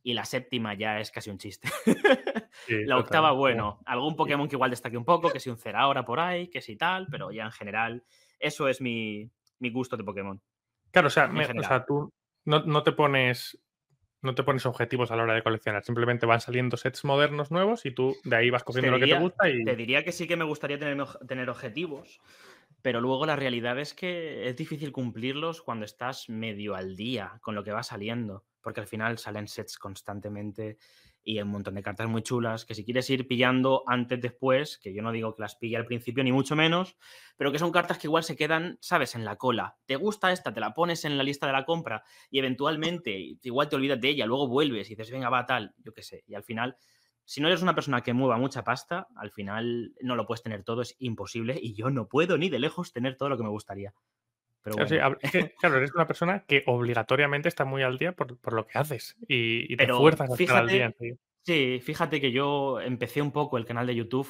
Y 0.03 0.15
la 0.15 0.25
séptima 0.25 0.75
ya 0.75 1.01
es 1.01 1.11
casi 1.11 1.29
un 1.29 1.39
chiste. 1.39 1.69
la 2.69 2.99
octava, 2.99 3.33
bueno, 3.33 3.81
algún 3.85 4.17
Pokémon 4.17 4.49
que 4.49 4.55
igual 4.55 4.71
destaque 4.71 4.97
un 4.97 5.05
poco, 5.05 5.31
que 5.31 5.41
si 5.41 5.51
un 5.51 5.59
Zeraora 5.59 6.05
por 6.05 6.21
ahí, 6.21 6.49
que 6.49 6.63
si 6.63 6.77
tal, 6.77 7.09
pero 7.11 7.31
ya 7.31 7.45
en 7.45 7.53
general, 7.53 8.05
eso 8.39 8.69
es 8.69 8.81
mi, 8.81 9.31
gusto 9.61 9.97
de 9.97 10.05
Pokémon. 10.05 10.41
Claro, 10.93 11.09
o 11.09 11.11
sea, 11.11 11.31
o 11.31 11.63
sea 11.63 11.85
tú 11.85 12.11
no, 12.45 12.61
no, 12.61 12.83
te 12.83 12.93
pones 12.93 13.61
no 14.23 14.35
te 14.35 14.43
pones 14.43 14.67
objetivos 14.67 15.11
a 15.11 15.17
la 15.17 15.23
hora 15.23 15.35
de 15.35 15.43
coleccionar, 15.43 15.85
simplemente 15.85 16.27
van 16.27 16.41
saliendo 16.41 16.77
sets 16.77 17.05
modernos 17.05 17.51
nuevos 17.51 17.87
y 17.87 17.93
tú 17.93 18.17
de 18.25 18.37
ahí 18.37 18.51
vas 18.51 18.65
cogiendo 18.65 18.91
lo 18.91 18.99
que 18.99 19.13
te 19.13 19.19
gusta 19.19 19.49
y... 19.49 19.65
Te 19.65 19.77
diría 19.77 20.05
que 20.05 20.13
sí 20.13 20.27
que 20.27 20.37
me 20.37 20.45
gustaría 20.45 20.79
tener, 20.79 21.07
tener 21.27 21.49
objetivos, 21.51 22.21
pero 22.83 23.01
luego 23.01 23.27
la 23.27 23.37
realidad 23.37 23.79
es 23.79 23.95
que 23.95 24.49
es 24.49 24.57
difícil 24.57 24.93
cumplirlos 24.93 25.63
cuando 25.63 25.85
estás 25.85 26.29
medio 26.29 26.75
al 26.75 26.97
día 26.97 27.39
con 27.41 27.55
lo 27.55 27.63
que 27.63 27.73
va 27.73 27.83
saliendo, 27.83 28.45
porque 28.61 28.81
al 28.81 28.87
final 28.87 29.19
salen 29.19 29.47
sets 29.47 29.79
constantemente 29.79 30.79
y 31.29 31.43
un 31.43 31.49
montón 31.49 31.75
de 31.75 31.83
cartas 31.83 32.09
muy 32.09 32.23
chulas 32.23 32.65
que 32.65 32.75
si 32.75 32.87
quieres 32.87 33.11
ir 33.11 33.29
pillando 33.29 33.83
antes, 33.87 34.19
después, 34.19 34.79
que 34.79 34.95
yo 34.95 35.03
no 35.03 35.13
digo 35.13 35.35
que 35.35 35.43
las 35.43 35.57
pille 35.57 35.77
al 35.77 35.85
principio 35.85 36.25
ni 36.25 36.33
mucho 36.33 36.57
menos, 36.57 36.97
pero 37.37 37.53
que 37.53 37.59
son 37.59 37.71
cartas 37.71 37.99
que 37.99 38.07
igual 38.07 38.25
se 38.25 38.35
quedan, 38.35 38.79
sabes, 38.81 39.15
en 39.15 39.27
la 39.27 39.37
cola. 39.37 39.77
Te 39.85 39.97
gusta 39.97 40.33
esta, 40.33 40.55
te 40.55 40.61
la 40.61 40.73
pones 40.73 41.05
en 41.05 41.19
la 41.19 41.23
lista 41.23 41.47
de 41.47 41.53
la 41.53 41.67
compra 41.67 42.03
y 42.31 42.39
eventualmente 42.39 43.37
igual 43.43 43.69
te 43.69 43.77
olvidas 43.77 44.01
de 44.01 44.09
ella, 44.09 44.25
luego 44.25 44.49
vuelves 44.49 44.87
y 44.89 44.95
dices, 44.95 45.11
venga, 45.11 45.29
va 45.29 45.45
tal, 45.45 45.75
yo 45.77 45.93
qué 45.93 46.03
sé. 46.03 46.25
Y 46.27 46.35
al 46.35 46.45
final, 46.45 46.79
si 47.27 47.43
no 47.43 47.49
eres 47.49 47.61
una 47.61 47.75
persona 47.75 48.01
que 48.01 48.15
mueva 48.15 48.39
mucha 48.39 48.65
pasta, 48.65 49.09
al 49.15 49.31
final 49.31 49.93
no 50.01 50.17
lo 50.17 50.25
puedes 50.25 50.43
tener 50.43 50.65
todo, 50.65 50.81
es 50.81 50.97
imposible 50.99 51.59
y 51.61 51.75
yo 51.75 51.91
no 51.91 52.09
puedo 52.09 52.39
ni 52.39 52.49
de 52.49 52.59
lejos 52.59 52.95
tener 52.95 53.19
todo 53.19 53.29
lo 53.29 53.37
que 53.37 53.43
me 53.43 53.51
gustaría. 53.51 53.93
claro, 55.61 55.77
eres 55.77 55.95
una 55.95 56.07
persona 56.07 56.45
que 56.47 56.63
obligatoriamente 56.67 57.49
está 57.49 57.65
muy 57.65 57.83
al 57.83 57.99
día 57.99 58.13
por, 58.13 58.53
lo 58.53 58.67
que 58.67 58.79
haces 58.79 59.17
y, 59.27 59.77
te 59.77 59.89
fuerzas 59.89 60.31
a 60.31 60.35
estar 60.35 60.57
al 60.57 60.69
día. 60.69 60.95
Sí, 61.43 61.81
fíjate 61.83 62.21
que 62.21 62.31
yo 62.31 62.81
empecé 62.81 63.23
un 63.23 63.33
poco 63.33 63.57
el 63.57 63.65
canal 63.65 63.87
de 63.87 63.95
YouTube 63.95 64.29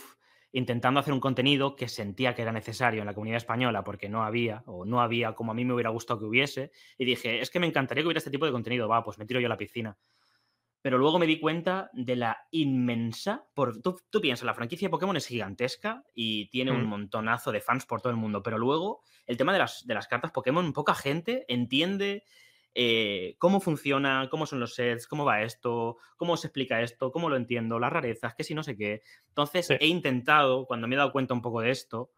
intentando 0.53 1.01
hacer 1.01 1.13
un 1.13 1.21
contenido 1.21 1.77
que 1.77 1.89
sentía 1.89 2.35
que 2.35 2.43
era 2.43 2.53
necesario 2.53 3.01
en 3.01 3.07
la 3.07 3.15
comunidad 3.15 3.37
española 3.37 3.85
porque 3.85 4.09
no 4.09 4.23
había 4.23 4.63
o 4.67 4.85
no 4.85 5.01
había 5.01 5.33
como 5.33 5.53
a 5.53 5.55
mí 5.55 5.65
me 5.65 5.75
hubiera 5.75 5.91
gustado 5.91 6.21
que 6.21 6.27
hubiese 6.27 6.71
y 6.97 7.05
dije, 7.05 7.41
es 7.41 7.51
que 7.51 7.61
me 7.61 7.67
encantaría 7.67 8.03
que 8.03 8.07
hubiera 8.07 8.19
este 8.19 8.31
tipo 8.31 8.47
de 8.47 8.53
contenido, 8.53 8.89
va, 8.89 9.05
pues 9.05 9.19
me 9.19 9.27
tiro 9.27 9.41
yo 9.41 9.47
a 9.47 9.51
la 9.51 9.59
piscina. 9.59 9.97
Pero 10.81 10.99
luego 10.99 11.19
me 11.19 11.27
di 11.27 11.41
cuenta 11.41 11.91
de 11.93 12.17
la 12.17 12.39
inmensa, 12.51 13.45
por, 13.55 13.81
tú, 13.81 13.97
piensas, 14.21 14.47
la 14.47 14.55
franquicia 14.55 14.87
de 14.87 14.91
Pokémon 14.91 15.17
es 15.17 15.27
gigantesca 15.27 16.05
y 16.15 16.49
tiene 16.51 16.71
un 16.71 16.85
mm. 16.85 16.89
montonazo 16.89 17.51
de 17.51 17.61
fans 17.61 17.85
por 17.85 18.01
todo 18.01 18.11
el 18.11 18.17
mundo, 18.17 18.43
pero 18.43 18.59
luego 18.59 19.03
el 19.27 19.37
tema 19.37 19.53
de 19.53 19.59
las, 19.59 19.87
de 19.87 19.95
las 19.95 20.07
cartas 20.07 20.31
Pokémon, 20.31 20.73
poca 20.73 20.95
gente 20.95 21.45
entiende 21.49 22.23
eh, 22.75 23.35
cómo 23.39 23.61
funciona, 23.61 24.29
cómo 24.31 24.47
son 24.47 24.61
los 24.61 24.75
sets, 24.75 25.09
cómo 25.09 25.25
va 25.25 25.43
esto, 25.43 25.97
cómo 26.17 26.37
se 26.37 26.47
explica 26.47 26.81
esto, 26.81 27.11
cómo 27.11 27.29
lo 27.29 27.37
entiendo, 27.37 27.81
las 27.81 27.93
rarezas, 27.93 28.35
que 28.37 28.45
si 28.45 28.55
no 28.55 28.63
sé 28.63 28.77
qué. 28.77 29.03
Entonces 29.29 29.71
he 29.71 29.87
intentado, 29.87 30.65
cuando 30.67 30.87
me 30.87 30.95
he 30.95 30.99
dado 30.99 31.11
cuenta 31.11 31.35
un 31.35 31.43
poco 31.43 31.61
de 31.61 31.71
esto, 31.71 32.13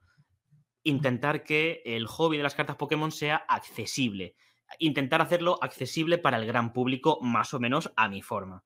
intentar 0.83 1.45
que 1.45 1.83
el 1.85 2.07
hobby 2.07 2.37
de 2.37 2.43
las 2.43 2.55
cartas 2.55 2.77
Pokémon 2.77 3.11
sea 3.11 3.37
accesible. 3.37 4.35
Intentar 4.79 5.21
hacerlo 5.21 5.59
accesible 5.61 6.19
para 6.19 6.37
el 6.39 6.47
gran 6.47 6.73
público, 6.73 7.19
más 7.23 7.53
o 7.55 7.61
menos 7.61 7.93
a 7.97 8.09
mi 8.09 8.23
forma. 8.23 8.65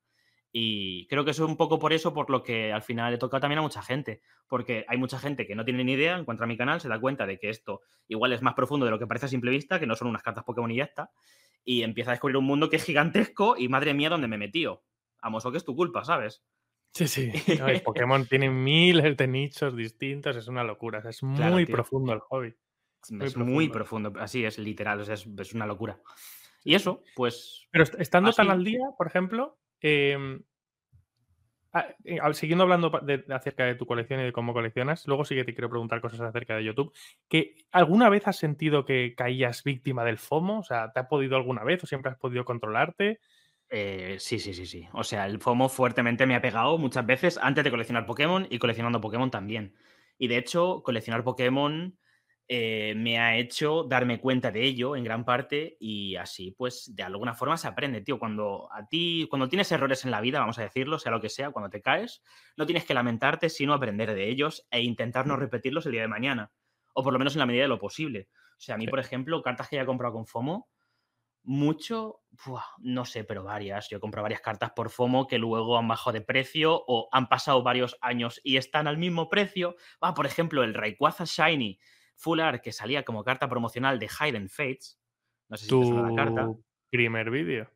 Y 0.53 1.07
creo 1.09 1.25
que 1.25 1.33
eso 1.33 1.45
es 1.45 1.51
un 1.51 1.57
poco 1.57 1.79
por 1.79 1.93
eso, 1.93 2.15
por 2.15 2.31
lo 2.31 2.43
que 2.43 2.73
al 2.73 2.83
final 2.83 3.13
he 3.13 3.19
tocado 3.19 3.41
también 3.41 3.59
a 3.59 3.63
mucha 3.63 3.83
gente. 3.83 4.21
Porque 4.47 4.85
hay 4.89 4.99
mucha 4.99 5.19
gente 5.19 5.47
que 5.47 5.57
no 5.57 5.65
tiene 5.65 5.83
ni 5.83 5.93
idea, 5.93 6.17
encuentra 6.17 6.47
mi 6.47 6.57
canal, 6.57 6.81
se 6.81 6.89
da 6.89 7.01
cuenta 7.01 7.27
de 7.27 7.39
que 7.39 7.51
esto 7.51 7.81
igual 8.07 8.33
es 8.33 8.43
más 8.43 8.55
profundo 8.55 8.87
de 8.87 8.93
lo 8.93 8.99
que 8.99 9.07
parece 9.07 9.27
a 9.27 9.29
simple 9.31 9.51
vista, 9.51 9.81
que 9.81 9.87
no 9.87 9.97
son 9.97 10.09
unas 10.09 10.23
cartas 10.23 10.45
Pokémon 10.45 10.71
y 10.71 10.77
ya 10.77 10.85
está 10.85 11.11
y 11.65 11.83
empieza 11.83 12.11
a 12.11 12.15
descubrir 12.15 12.37
un 12.37 12.45
mundo 12.45 12.69
que 12.69 12.77
es 12.77 12.85
gigantesco 12.85 13.57
y 13.59 13.69
madre 13.69 13.95
mía, 13.95 14.11
¿dónde 14.11 14.29
me 14.29 14.39
metió? 14.39 14.85
Vamos, 15.23 15.45
o 15.47 15.51
que 15.51 15.57
es 15.57 15.65
tu 15.65 15.75
culpa, 15.75 16.05
¿sabes? 16.05 16.45
Sí, 16.93 17.09
sí. 17.09 17.33
Pokémon 17.85 18.27
tiene 18.27 18.51
miles 18.51 19.17
de 19.17 19.27
nichos 19.27 19.75
distintos, 19.75 20.37
es 20.37 20.47
una 20.47 20.63
locura. 20.63 21.03
Es 21.09 21.23
muy 21.23 21.67
profundo 21.67 22.13
el 22.13 22.21
hobby. 22.21 22.55
Es 23.21 23.37
muy 23.37 23.69
profundo, 23.69 24.13
así 24.19 24.45
es, 24.45 24.59
literal, 24.59 25.01
es, 25.01 25.55
una 25.55 25.67
locura. 25.67 26.01
Y 26.63 26.75
eso, 26.75 27.03
pues. 27.15 27.67
Pero 27.71 27.85
estando 27.99 28.33
tan 28.33 28.51
al 28.51 28.65
día, 28.65 28.87
por 28.97 29.07
ejemplo, 29.07 29.59
em, 29.81 30.43
Ah, 31.77 31.89
eh, 32.05 32.21
siguiendo 32.35 32.63
hablando 32.63 32.93
acerca 33.31 33.65
de 33.65 33.75
tu 33.75 33.85
colección 33.85 34.21
y 34.21 34.23
de 34.23 34.33
cómo 34.33 34.53
coleccionas, 34.53 35.09
luego 35.09 35.25
sí 35.25 35.35
que 35.35 35.43
te 35.43 35.55
quiero 35.55 35.69
preguntar 35.69 36.01
cosas 36.01 36.21
acerca 36.21 36.55
de 36.55 36.63
YouTube. 36.63 36.93
¿Que 37.29 37.57
¿Alguna 37.73 38.09
vez 38.09 38.29
has 38.29 38.37
sentido 38.37 38.85
que 38.85 39.17
caías 39.17 39.65
víctima 39.65 40.05
del 40.05 40.19
FOMO? 40.19 40.61
O 40.61 40.63
sea, 40.63 40.93
¿te 40.93 41.01
ha 41.01 41.09
podido 41.09 41.37
alguna 41.37 41.65
vez 41.65 41.83
o 41.83 41.89
siempre 41.89 42.13
has 42.13 42.17
podido 42.17 42.45
controlarte? 42.45 43.19
Eh, 43.71 44.19
sí, 44.21 44.39
sí, 44.39 44.55
sí, 44.55 44.67
sí. 44.67 44.87
O 44.93 45.03
sea, 45.03 45.27
el 45.27 45.41
FOMO 45.41 45.69
fuertemente 45.69 46.27
me 46.27 46.37
ha 46.37 46.41
pegado 46.41 46.79
muchas 46.79 47.05
veces 47.07 47.41
antes 47.43 47.65
de 47.65 47.73
coleccionar 47.73 48.07
Pokémon 48.07 48.47
y 48.49 48.61
coleccionando 48.61 49.01
Pokémon 49.01 49.33
también. 49.33 49.75
Y 50.17 50.29
de 50.29 50.37
hecho, 50.37 50.81
coleccionar 50.85 51.25
Pokémon 51.25 51.99
eh, 52.47 52.95
me 52.97 53.19
ha 53.19 53.37
hecho 53.37 53.85
darme 53.85 54.21
cuenta 54.21 54.51
de 54.51 54.63
ello 54.65 54.97
en 54.97 55.05
gran 55.05 55.25
parte 55.25 55.77
y 55.81 56.17
así 56.17 56.51
pues 56.51 56.95
de 56.95 57.03
alguna 57.03 57.35
forma 57.35 57.57
se 57.57 57.69
aprende, 57.69 58.03
tío. 58.03 58.19
Cuando 58.19 58.69
a 58.73 58.87
ti, 58.87 59.27
cuando 59.31 59.49
tienes 59.49 59.73
errores 59.73 60.05
en 60.05 60.11
la 60.11 60.21
vida, 60.21 60.41
vamos 60.41 60.59
a 60.59 60.63
decirlo, 60.63 60.99
sea 60.99 61.13
lo 61.13 61.21
que 61.21 61.31
sea, 61.31 61.51
cuando 61.53 61.71
te 61.71 61.81
caes, 61.81 62.23
no 62.57 62.67
tienes 62.67 62.85
que 62.85 62.95
lamentarte, 62.95 63.49
sino 63.49 63.73
aprender 63.73 64.15
de 64.15 64.29
ellos 64.29 64.67
e 64.71 64.83
intentar 64.83 65.27
no 65.27 65.37
repetirlos 65.37 65.87
el 65.87 65.93
día 65.93 66.03
de 66.03 66.09
mañana. 66.09 66.53
O 66.93 67.03
por 67.03 67.13
lo 67.13 67.19
menos 67.19 67.35
en 67.35 67.41
la 67.41 67.47
medida 67.47 67.63
de 67.63 67.69
lo 67.69 67.79
posible. 67.79 68.29
O 68.59 68.61
sea, 68.61 68.75
a 68.77 68.79
mí, 68.79 68.87
por 68.87 69.01
ejemplo, 69.01 69.43
cartas 69.43 69.69
que 69.69 69.77
ya 69.77 69.83
he 69.83 69.87
comprado 69.87 70.15
con 70.15 70.27
FOMO, 70.27 70.69
mucho, 71.43 72.23
no 72.79 73.05
sé, 73.05 73.25
pero 73.25 73.43
varias. 73.43 73.89
Yo 73.91 73.99
he 73.99 74.01
comprado 74.01 74.23
varias 74.23 74.41
cartas 74.41 74.73
por 74.75 74.91
FOMO 74.91 75.27
que 75.27 75.39
luego 75.39 75.77
han 75.79 75.89
bajado 75.89 76.13
de 76.13 76.21
precio 76.23 76.85
o 76.87 77.09
han 77.13 77.29
pasado 77.29 77.63
varios 77.63 77.97
años 78.01 78.41
y 78.43 78.57
están 78.57 78.87
al 78.87 78.97
mismo 78.97 79.29
precio. 79.29 79.77
Ah, 80.01 80.15
por 80.15 80.27
ejemplo, 80.27 80.63
el 80.63 80.75
Rayquaza 80.75 81.25
Shiny 81.25 81.79
Full 82.17 82.41
Art 82.41 82.63
que 82.63 82.73
salía 82.73 83.05
como 83.05 83.25
carta 83.25 83.49
promocional 83.49 83.99
de 83.99 84.09
Hidden 84.09 84.49
Fates. 84.49 84.99
No 85.49 85.57
sé 85.57 85.67
si 85.67 85.79
te 85.79 85.87
suena 85.87 86.11
la 86.11 86.17
carta. 86.17 86.49
Primer 86.91 87.31
vídeo. 87.31 87.71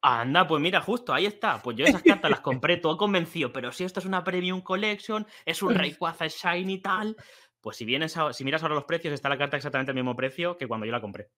Anda, 0.00 0.46
pues 0.46 0.62
mira, 0.62 0.80
justo, 0.80 1.12
ahí 1.12 1.26
está. 1.26 1.60
Pues 1.62 1.76
yo 1.76 1.84
esas 1.84 2.02
cartas 2.02 2.30
las 2.30 2.40
compré 2.40 2.76
todo 2.76 2.96
convencido, 2.96 3.52
pero 3.52 3.72
si 3.72 3.84
esto 3.84 4.00
es 4.00 4.06
una 4.06 4.22
Premium 4.22 4.60
Collection, 4.60 5.26
es 5.44 5.62
un 5.62 5.74
Rayquaza 5.74 6.26
Shiny 6.28 6.74
y 6.74 6.78
tal, 6.78 7.16
pues 7.60 7.76
si 7.76 7.84
vienes 7.84 8.16
si 8.32 8.44
miras 8.44 8.62
ahora 8.62 8.76
los 8.76 8.84
precios, 8.84 9.12
está 9.12 9.28
la 9.28 9.38
carta 9.38 9.56
exactamente 9.56 9.90
al 9.90 9.96
mismo 9.96 10.14
precio 10.14 10.56
que 10.56 10.68
cuando 10.68 10.86
yo 10.86 10.92
la 10.92 11.00
compré. 11.00 11.30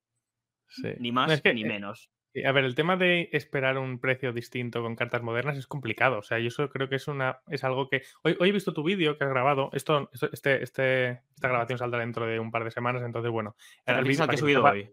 Ni 0.99 1.11
más 1.11 1.43
ni 1.45 1.63
eh, 1.63 1.67
menos. 1.67 2.11
A 2.45 2.53
ver, 2.53 2.65
el 2.65 2.77
tema 2.77 2.97
de 2.97 3.29
esperar 3.33 3.77
un 3.77 3.99
precio 3.99 4.33
distinto 4.33 4.83
con 4.83 4.95
cartas 4.95 5.23
modernas 5.23 5.59
es 5.59 5.67
complicado. 5.67 6.19
O 6.19 6.23
sea, 6.23 6.39
yo 6.39 6.49
eso 6.49 6.69
creo 6.71 6.89
que 6.89 6.97
es 6.97 7.09
una 7.09 7.41
es 7.49 7.65
algo 7.65 7.89
que. 7.89 8.03
Hoy, 8.23 8.37
hoy 8.39 8.51
he 8.51 8.53
visto 8.53 8.73
tu 8.73 8.85
vídeo 8.85 9.19
que 9.19 9.25
has 9.25 9.31
grabado. 9.31 9.71
Esto, 9.73 10.11
este, 10.13 10.63
este, 10.63 11.23
esta 11.35 11.49
grabación 11.49 11.79
saldrá 11.79 12.01
dentro 12.01 12.27
de 12.27 12.39
un 12.39 12.53
par 12.53 12.63
de 12.63 12.71
semanas. 12.71 13.03
Entonces, 13.05 13.33
bueno. 13.33 13.57
El, 13.85 14.05
vídeo 14.05 14.29
que 14.29 14.37
he 14.37 14.39
subido 14.39 14.63
hoy. 14.65 14.91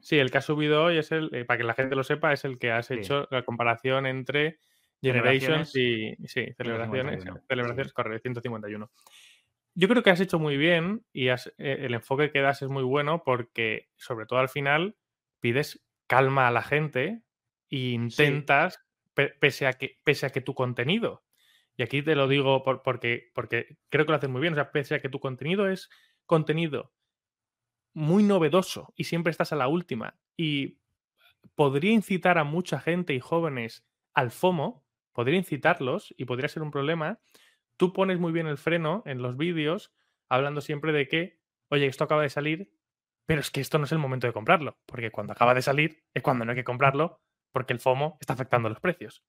Sí, 0.00 0.18
el 0.18 0.30
que 0.30 0.38
has 0.38 0.44
subido 0.44 0.84
hoy 0.84 0.98
es 0.98 1.12
el, 1.12 1.30
eh, 1.32 1.44
para 1.44 1.58
que 1.58 1.64
la 1.64 1.74
gente 1.74 1.94
lo 1.94 2.04
sepa, 2.04 2.32
es 2.32 2.44
el 2.44 2.58
que 2.58 2.70
has 2.70 2.90
hecho 2.90 3.28
la 3.30 3.44
comparación 3.44 4.06
entre 4.06 4.58
Generations 5.00 5.74
y. 5.76 6.16
Sí, 6.26 6.46
celebraciones. 6.56 7.24
Celebraciones, 7.48 7.92
correcto, 7.92 8.22
151. 8.22 8.90
Yo 9.74 9.88
creo 9.88 10.02
que 10.02 10.10
has 10.10 10.20
hecho 10.20 10.38
muy 10.38 10.56
bien 10.56 11.04
y 11.12 11.28
has, 11.28 11.48
eh, 11.58 11.78
el 11.80 11.94
enfoque 11.94 12.30
que 12.30 12.40
das 12.40 12.62
es 12.62 12.68
muy 12.68 12.82
bueno 12.82 13.22
porque, 13.24 13.88
sobre 13.96 14.24
todo 14.24 14.38
al 14.38 14.48
final, 14.48 14.96
pides 15.40 15.85
calma 16.06 16.48
a 16.48 16.50
la 16.50 16.62
gente 16.62 17.22
e 17.70 17.78
intentas, 17.90 18.78
pese, 19.40 19.66
a 19.66 19.72
que, 19.72 19.98
pese 20.04 20.26
a 20.26 20.30
que 20.30 20.40
tu 20.40 20.54
contenido, 20.54 21.24
y 21.76 21.82
aquí 21.82 22.02
te 22.02 22.14
lo 22.14 22.26
digo 22.28 22.62
porque, 22.62 23.30
porque 23.34 23.78
creo 23.90 24.06
que 24.06 24.12
lo 24.12 24.16
haces 24.16 24.30
muy 24.30 24.40
bien, 24.40 24.54
o 24.54 24.56
sea, 24.56 24.72
pese 24.72 24.94
a 24.94 25.00
que 25.00 25.08
tu 25.08 25.20
contenido 25.20 25.68
es 25.68 25.90
contenido 26.24 26.92
muy 27.92 28.22
novedoso 28.22 28.92
y 28.94 29.04
siempre 29.04 29.30
estás 29.30 29.52
a 29.52 29.56
la 29.56 29.68
última 29.68 30.18
y 30.36 30.80
podría 31.54 31.92
incitar 31.92 32.38
a 32.38 32.44
mucha 32.44 32.78
gente 32.78 33.14
y 33.14 33.20
jóvenes 33.20 33.86
al 34.12 34.30
FOMO, 34.30 34.84
podría 35.12 35.38
incitarlos 35.38 36.14
y 36.16 36.26
podría 36.26 36.48
ser 36.48 36.62
un 36.62 36.70
problema. 36.70 37.20
Tú 37.76 37.92
pones 37.92 38.18
muy 38.18 38.32
bien 38.32 38.46
el 38.46 38.58
freno 38.58 39.02
en 39.06 39.22
los 39.22 39.36
vídeos, 39.36 39.94
hablando 40.28 40.60
siempre 40.60 40.92
de 40.92 41.08
que, 41.08 41.40
oye, 41.68 41.86
esto 41.86 42.04
acaba 42.04 42.22
de 42.22 42.28
salir, 42.28 42.70
pero 43.26 43.40
es 43.40 43.50
que 43.50 43.60
esto 43.60 43.78
no 43.78 43.84
es 43.84 43.92
el 43.92 43.98
momento 43.98 44.26
de 44.26 44.32
comprarlo, 44.32 44.78
porque 44.86 45.10
cuando 45.10 45.32
acaba 45.32 45.54
de 45.54 45.62
salir 45.62 46.02
es 46.14 46.22
cuando 46.22 46.44
no 46.44 46.52
hay 46.52 46.56
que 46.56 46.64
comprarlo, 46.64 47.20
porque 47.52 47.72
el 47.72 47.80
FOMO 47.80 48.16
está 48.20 48.32
afectando 48.32 48.68
los 48.68 48.80
precios. 48.80 49.22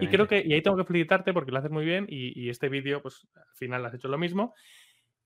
Y 0.00 0.06
creo 0.06 0.28
que, 0.28 0.42
y 0.44 0.52
ahí 0.52 0.62
tengo 0.62 0.76
que 0.76 0.84
felicitarte 0.84 1.32
porque 1.32 1.50
lo 1.50 1.58
haces 1.58 1.70
muy 1.70 1.84
bien 1.84 2.06
y, 2.08 2.48
este 2.48 2.68
vídeo, 2.68 3.02
pues 3.02 3.26
al 3.34 3.54
final 3.54 3.84
has 3.84 3.94
hecho 3.94 4.06
lo 4.06 4.16
mismo. 4.16 4.54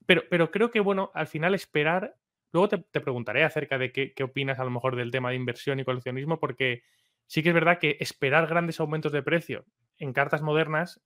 Pero, 0.06 0.22
pero 0.30 0.50
creo 0.50 0.70
que, 0.70 0.80
bueno, 0.80 1.10
al 1.14 1.26
final 1.26 1.54
esperar, 1.54 2.16
luego 2.52 2.68
te, 2.68 3.00
preguntaré 3.00 3.44
acerca 3.44 3.76
de 3.76 3.92
qué, 3.92 4.14
qué, 4.14 4.24
opinas 4.24 4.58
a 4.58 4.64
lo 4.64 4.70
mejor 4.70 4.96
del 4.96 5.10
tema 5.10 5.28
de 5.28 5.36
inversión 5.36 5.78
y 5.78 5.84
coleccionismo, 5.84 6.40
porque 6.40 6.84
sí 7.26 7.42
que 7.42 7.50
es 7.50 7.54
verdad 7.54 7.78
que 7.78 7.98
esperar 8.00 8.46
grandes 8.46 8.80
aumentos 8.80 9.12
de 9.12 9.22
precio 9.22 9.66
en 9.98 10.14
cartas 10.14 10.40
modernas 10.40 11.02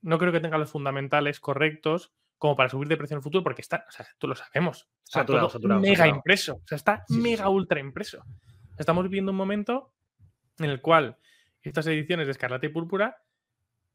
no 0.00 0.18
creo 0.18 0.32
que 0.32 0.40
tenga 0.40 0.58
los 0.58 0.70
fundamentales 0.70 1.40
correctos 1.40 2.12
como 2.38 2.56
para 2.56 2.68
subir 2.68 2.88
de 2.88 2.96
precio 2.96 3.14
en 3.14 3.18
el 3.18 3.22
futuro, 3.22 3.44
porque 3.44 3.62
está, 3.62 3.84
o 3.88 3.90
sea, 3.90 4.06
tú 4.16 4.28
lo 4.28 4.34
sabemos, 4.34 4.88
está 5.04 5.26
todo 5.26 5.50
mega 5.80 6.06
impreso, 6.06 6.54
o 6.54 6.66
sea, 6.66 6.76
está 6.76 7.04
mega 7.08 7.48
ultra 7.48 7.80
impreso. 7.80 8.24
Estamos 8.78 9.04
viviendo 9.04 9.32
un 9.32 9.38
momento 9.38 9.92
en 10.58 10.70
el 10.70 10.80
cual 10.80 11.18
estas 11.62 11.86
ediciones 11.86 12.26
de 12.26 12.32
Escarlata 12.32 12.66
y 12.66 12.70
Púrpura, 12.70 13.22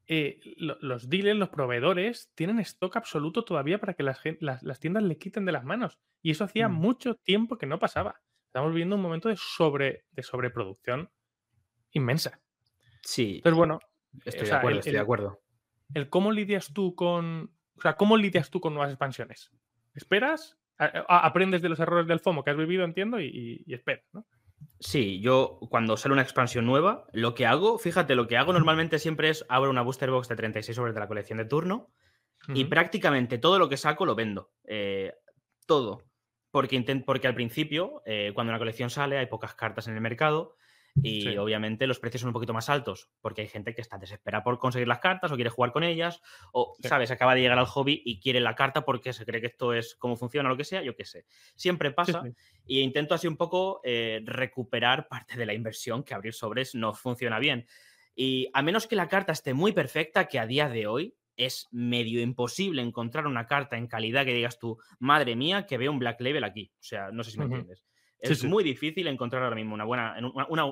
eh, 0.06 0.38
los 0.58 1.08
dealers, 1.08 1.38
los 1.38 1.48
proveedores, 1.48 2.30
tienen 2.34 2.58
stock 2.60 2.96
absoluto 2.96 3.44
todavía 3.44 3.78
para 3.78 3.94
que 3.94 4.02
las, 4.02 4.20
tiendas 4.80 5.02
le 5.02 5.16
quiten 5.16 5.46
de 5.46 5.52
las 5.52 5.64
manos. 5.64 5.98
Y 6.22 6.30
eso 6.30 6.44
hacía 6.44 6.68
mm. 6.68 6.74
mucho 6.74 7.16
tiempo 7.16 7.56
que 7.56 7.66
no 7.66 7.78
pasaba. 7.78 8.20
Estamos 8.46 8.70
viviendo 8.70 8.96
un 8.96 9.02
momento 9.02 9.28
de, 9.28 9.36
sobre, 9.36 10.04
de 10.12 10.22
sobreproducción 10.22 11.10
inmensa. 11.92 12.40
Sí. 13.02 13.36
Entonces, 13.36 13.56
bueno. 13.56 13.80
Estoy 14.24 14.46
de 14.46 14.54
acuerdo, 14.54 14.78
estoy 14.78 14.92
de 14.92 14.98
acuerdo. 15.00 15.40
El 15.92 16.08
cómo 16.08 16.32
lidias 16.32 16.72
tú 16.72 16.94
con. 16.94 17.52
O 17.76 17.80
sea, 17.80 17.94
¿cómo 17.94 18.16
lidias 18.16 18.50
tú 18.50 18.60
con 18.60 18.74
nuevas 18.74 18.90
expansiones? 18.90 19.50
¿Esperas? 19.94 20.58
aprendes 20.76 21.62
de 21.62 21.68
los 21.68 21.78
errores 21.78 22.08
del 22.08 22.18
FOMO 22.18 22.42
que 22.42 22.50
has 22.50 22.56
vivido, 22.56 22.82
entiendo, 22.82 23.20
y, 23.20 23.62
y 23.64 23.74
esperas, 23.74 24.04
¿no? 24.12 24.26
Sí, 24.80 25.20
yo 25.20 25.60
cuando 25.70 25.96
sale 25.96 26.12
una 26.12 26.22
expansión 26.22 26.66
nueva, 26.66 27.06
lo 27.12 27.34
que 27.34 27.46
hago, 27.46 27.78
fíjate, 27.78 28.14
lo 28.14 28.26
que 28.26 28.36
hago 28.36 28.52
normalmente 28.52 28.98
siempre 28.98 29.30
es 29.30 29.44
abro 29.48 29.70
una 29.70 29.82
booster 29.82 30.10
box 30.10 30.28
de 30.28 30.36
36 30.36 30.74
sobres 30.74 30.94
de 30.94 31.00
la 31.00 31.08
colección 31.08 31.38
de 31.38 31.44
turno 31.44 31.90
y 32.48 32.64
prácticamente 32.64 33.38
todo 33.38 33.58
lo 33.58 33.68
que 33.68 33.76
saco 33.76 34.04
lo 34.04 34.14
vendo. 34.14 34.50
Eh, 34.64 35.14
todo. 35.66 36.02
Porque, 36.50 37.02
porque 37.06 37.26
al 37.26 37.34
principio, 37.34 38.02
eh, 38.04 38.32
cuando 38.34 38.50
una 38.52 38.58
colección 38.58 38.90
sale, 38.90 39.18
hay 39.18 39.26
pocas 39.26 39.54
cartas 39.54 39.88
en 39.88 39.94
el 39.94 40.00
mercado 40.00 40.56
y 41.02 41.36
obviamente 41.36 41.86
los 41.86 41.98
precios 41.98 42.20
son 42.20 42.28
un 42.28 42.34
poquito 42.34 42.52
más 42.52 42.68
altos, 42.68 43.10
porque 43.20 43.42
hay 43.42 43.48
gente 43.48 43.74
que 43.74 43.80
está 43.80 43.98
desesperada 43.98 44.44
por 44.44 44.58
conseguir 44.58 44.86
las 44.86 45.00
cartas 45.00 45.32
o 45.32 45.34
quiere 45.34 45.50
jugar 45.50 45.72
con 45.72 45.82
ellas, 45.82 46.20
o, 46.52 46.76
¿sabes? 46.82 47.10
Acaba 47.10 47.34
de 47.34 47.40
llegar 47.40 47.58
al 47.58 47.66
hobby 47.66 48.02
y 48.04 48.20
quiere 48.20 48.40
la 48.40 48.54
carta 48.54 48.84
porque 48.84 49.12
se 49.12 49.24
cree 49.24 49.40
que 49.40 49.48
esto 49.48 49.72
es 49.72 49.96
cómo 49.96 50.16
funciona 50.16 50.48
o 50.48 50.52
lo 50.52 50.56
que 50.56 50.64
sea, 50.64 50.82
yo 50.82 50.94
qué 50.94 51.04
sé. 51.04 51.26
Siempre 51.56 51.90
pasa 51.90 52.22
y 52.66 52.80
intento 52.80 53.14
así 53.14 53.26
un 53.26 53.36
poco 53.36 53.80
eh, 53.82 54.22
recuperar 54.24 55.08
parte 55.08 55.36
de 55.36 55.46
la 55.46 55.54
inversión 55.54 56.04
que 56.04 56.14
abrir 56.14 56.32
sobres 56.32 56.74
no 56.74 56.94
funciona 56.94 57.38
bien. 57.38 57.66
Y 58.14 58.48
a 58.54 58.62
menos 58.62 58.86
que 58.86 58.96
la 58.96 59.08
carta 59.08 59.32
esté 59.32 59.54
muy 59.54 59.72
perfecta, 59.72 60.26
que 60.26 60.38
a 60.38 60.46
día 60.46 60.68
de 60.68 60.86
hoy 60.86 61.16
es 61.36 61.68
medio 61.72 62.20
imposible 62.20 62.80
encontrar 62.80 63.26
una 63.26 63.46
carta 63.46 63.76
en 63.76 63.88
calidad 63.88 64.24
que 64.24 64.34
digas 64.34 64.58
tú, 64.58 64.78
madre 65.00 65.34
mía, 65.34 65.66
que 65.66 65.78
veo 65.78 65.90
un 65.90 65.98
Black 65.98 66.20
Label 66.20 66.44
aquí. 66.44 66.72
O 66.78 66.82
sea, 66.82 67.10
no 67.10 67.24
sé 67.24 67.32
si 67.32 67.38
me 67.38 67.46
entiendes. 67.46 67.82
Es 68.30 68.44
muy 68.44 68.64
difícil 68.64 69.06
encontrar 69.06 69.42
ahora 69.42 69.56
mismo 69.56 69.74
una 69.74 69.84
buena, 69.84 70.16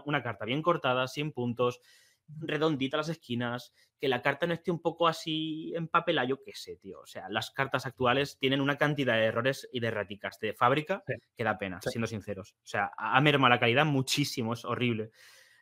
una, 0.04 0.22
carta 0.22 0.44
bien 0.44 0.62
cortada, 0.62 1.06
sin 1.08 1.32
puntos, 1.32 1.80
redondita 2.26 2.96
las 2.96 3.08
esquinas, 3.08 3.72
que 3.98 4.08
la 4.08 4.22
carta 4.22 4.46
no 4.46 4.54
esté 4.54 4.70
un 4.70 4.80
poco 4.80 5.06
así 5.06 5.72
en 5.74 5.88
papel, 5.88 6.18
yo 6.26 6.42
qué 6.42 6.52
sé, 6.54 6.76
tío. 6.76 7.00
O 7.00 7.06
sea, 7.06 7.28
las 7.28 7.50
cartas 7.50 7.86
actuales 7.86 8.38
tienen 8.38 8.60
una 8.60 8.76
cantidad 8.76 9.14
de 9.14 9.24
errores 9.26 9.68
y 9.72 9.80
de 9.80 9.88
erráticas 9.88 10.38
de 10.40 10.54
fábrica 10.54 11.04
que 11.36 11.44
da 11.44 11.58
pena, 11.58 11.80
siendo 11.82 12.06
sinceros. 12.06 12.52
O 12.52 12.66
sea, 12.66 12.92
ha 12.96 13.20
mermado 13.20 13.50
la 13.50 13.60
calidad 13.60 13.84
muchísimo, 13.84 14.54
es 14.54 14.64
horrible. 14.64 15.10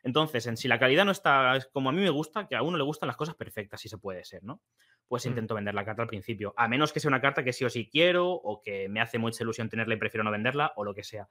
Entonces, 0.03 0.47
en 0.47 0.57
si 0.57 0.67
la 0.67 0.79
calidad 0.79 1.05
no 1.05 1.11
está 1.11 1.59
como 1.71 1.89
a 1.89 1.91
mí 1.91 2.01
me 2.01 2.09
gusta, 2.09 2.47
que 2.47 2.55
a 2.55 2.63
uno 2.63 2.77
le 2.77 2.83
gustan 2.83 3.07
las 3.07 3.17
cosas 3.17 3.35
perfectas, 3.35 3.81
si 3.81 3.89
se 3.89 3.97
puede 3.97 4.23
ser, 4.23 4.43
¿no? 4.43 4.61
Pues 5.07 5.25
mm. 5.25 5.29
intento 5.29 5.55
vender 5.55 5.75
la 5.75 5.85
carta 5.85 6.01
al 6.01 6.07
principio. 6.07 6.53
A 6.57 6.67
menos 6.67 6.91
que 6.91 6.99
sea 6.99 7.09
una 7.09 7.21
carta 7.21 7.43
que 7.43 7.53
sí 7.53 7.65
o 7.65 7.69
sí 7.69 7.87
quiero, 7.91 8.31
o 8.31 8.61
que 8.61 8.89
me 8.89 9.01
hace 9.01 9.19
mucha 9.19 9.43
ilusión 9.43 9.69
tenerla 9.69 9.93
y 9.93 9.97
prefiero 9.97 10.23
no 10.23 10.31
venderla, 10.31 10.73
o 10.75 10.83
lo 10.83 10.95
que 10.95 11.03
sea 11.03 11.27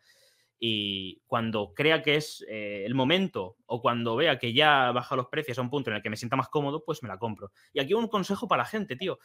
y 0.63 1.23
cuando 1.27 1.73
crea 1.75 2.03
que 2.03 2.17
es 2.17 2.45
eh, 2.47 2.85
el 2.85 2.95
momento 2.95 3.57
o 3.65 3.81
cuando 3.81 4.15
vea 4.15 4.39
que 4.39 4.53
ya 4.53 4.93
baja 4.93 5.17
los 5.17 5.29
precios 5.29 5.59
a 5.59 5.63
un 5.63 5.71
punto 5.71 5.89
en 5.89 5.97
el 5.97 6.03
que 6.03 6.11
me 6.11 6.19
sienta 6.19 6.37
más 6.37 6.51
cómodo, 6.51 6.85
pues 6.85 7.03
me 7.03 7.09
la 7.09 7.19
compro. 7.19 7.51
Y 7.73 7.81
aquí 7.81 7.95
un 7.95 8.09
consejo 8.09 8.47
para 8.47 8.63
la 8.63 8.69
gente, 8.69 8.95
tío. 8.95 9.19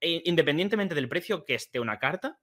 E, 0.00 0.20
independientemente 0.26 0.94
del 0.94 1.08
precio 1.08 1.46
que 1.46 1.54
esté 1.54 1.80
una 1.80 1.98
carta, 1.98 2.38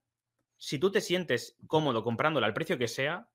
si 0.56 0.80
tú 0.80 0.90
te 0.90 1.00
sientes 1.00 1.56
cómodo 1.68 2.02
comprándola 2.02 2.48
al 2.48 2.52
precio 2.52 2.76
que 2.76 2.88
sea, 2.88 3.28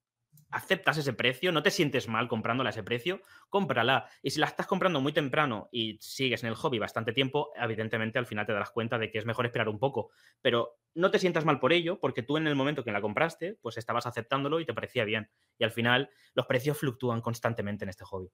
aceptas 0.56 0.98
ese 0.98 1.12
precio, 1.12 1.52
no 1.52 1.62
te 1.62 1.70
sientes 1.70 2.08
mal 2.08 2.30
comprándola 2.30 2.70
a 2.70 2.72
ese 2.72 2.82
precio, 2.82 3.22
cómprala. 3.50 4.10
Y 4.24 4.30
si 4.30 4.39
la 4.39 4.46
estás 4.46 4.65
comprando 4.65 5.02
muy 5.02 5.12
temprano 5.12 5.68
y 5.70 5.98
sigues 6.00 6.44
en 6.44 6.50
el 6.50 6.56
hobby 6.56 6.80
bastante 6.80 7.12
tiempo, 7.12 7.52
evidentemente 7.56 8.20
al 8.20 8.26
final 8.26 8.46
te 8.46 8.54
darás 8.54 8.72
cuenta 8.72 8.98
de 8.98 9.12
que 9.12 9.18
es 9.18 9.26
mejor 9.26 9.46
esperar 9.46 9.68
un 9.68 9.80
poco. 9.80 10.12
Pero 10.41 10.78
no 10.94 11.12
te 11.12 11.20
sientas 11.20 11.44
mal 11.44 11.60
por 11.60 11.74
ello, 11.74 12.00
porque 12.00 12.24
tú 12.24 12.38
en 12.38 12.48
el 12.48 12.56
momento 12.56 12.86
que 12.86 12.94
la 12.94 13.02
compraste, 13.02 13.58
pues 13.62 13.78
estabas 13.78 14.06
aceptándolo 14.06 14.62
y 14.62 14.65
te 14.65 14.74
parecía 14.74 15.04
bien. 15.04 15.30
Y 15.58 15.65
al 15.65 15.72
final 15.72 16.10
los 16.34 16.46
precios 16.46 16.78
fluctúan 16.78 17.20
constantemente 17.20 17.84
en 17.84 17.89
este 17.89 18.06
hobby. 18.06 18.32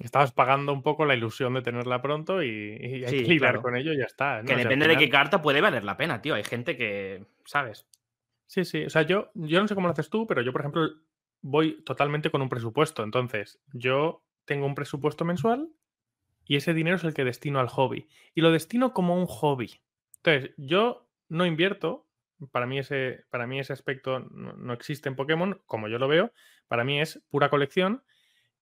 Estabas 0.00 0.32
pagando 0.32 0.72
un 0.72 0.82
poco 0.82 1.04
la 1.04 1.14
ilusión 1.14 1.54
de 1.54 1.62
tenerla 1.62 2.02
pronto 2.02 2.42
y, 2.42 3.04
hay 3.04 3.04
que 3.04 3.22
lidiar 3.22 3.60
con 3.60 3.76
ello 3.76 3.92
y 3.92 3.98
ya 3.98 4.06
está. 4.06 4.42
Que 4.44 4.56
depende 4.56 4.88
de 4.88 4.96
qué 4.96 5.08
carta 5.08 5.40
puede 5.40 5.60
valer 5.60 5.84
la 5.84 5.96
pena, 5.96 6.20
tío. 6.20 6.34
Hay 6.34 6.42
gente 6.42 6.76
que, 6.76 7.24
¿sabes? 7.44 7.86
Sí, 8.46 8.64
sí. 8.64 8.84
O 8.84 8.90
sea, 8.90 9.02
yo, 9.02 9.30
yo 9.34 9.60
no 9.60 9.68
sé 9.68 9.76
cómo 9.76 9.86
lo 9.86 9.92
haces 9.92 10.10
tú, 10.10 10.26
pero 10.26 10.42
yo, 10.42 10.50
por 10.50 10.62
ejemplo, 10.62 10.88
voy 11.42 11.82
totalmente 11.84 12.30
con 12.30 12.42
un 12.42 12.48
presupuesto. 12.48 13.02
Entonces, 13.02 13.60
yo 13.72 14.22
tengo 14.44 14.66
un 14.66 14.74
presupuesto 14.74 15.24
mensual 15.24 15.70
y 16.44 16.56
ese 16.56 16.74
dinero 16.74 16.96
es 16.96 17.04
el 17.04 17.14
que 17.14 17.24
destino 17.24 17.60
al 17.60 17.68
hobby. 17.68 18.08
Y 18.34 18.40
lo 18.40 18.50
destino 18.50 18.92
como 18.92 19.16
un 19.16 19.26
hobby. 19.26 19.80
Entonces, 20.16 20.54
yo 20.56 21.08
no 21.28 21.46
invierto. 21.46 22.06
Para 22.52 22.66
mí 22.66 22.78
ese, 22.78 23.24
para 23.30 23.46
mí 23.46 23.60
ese 23.60 23.72
aspecto 23.72 24.20
no, 24.20 24.72
existe 24.72 25.08
en 25.08 25.16
Pokémon, 25.16 25.60
como 25.66 25.88
yo 25.88 25.98
lo 25.98 26.08
veo. 26.08 26.32
Para 26.68 26.84
mí 26.84 27.00
es 27.00 27.22
pura 27.30 27.50
colección. 27.50 28.02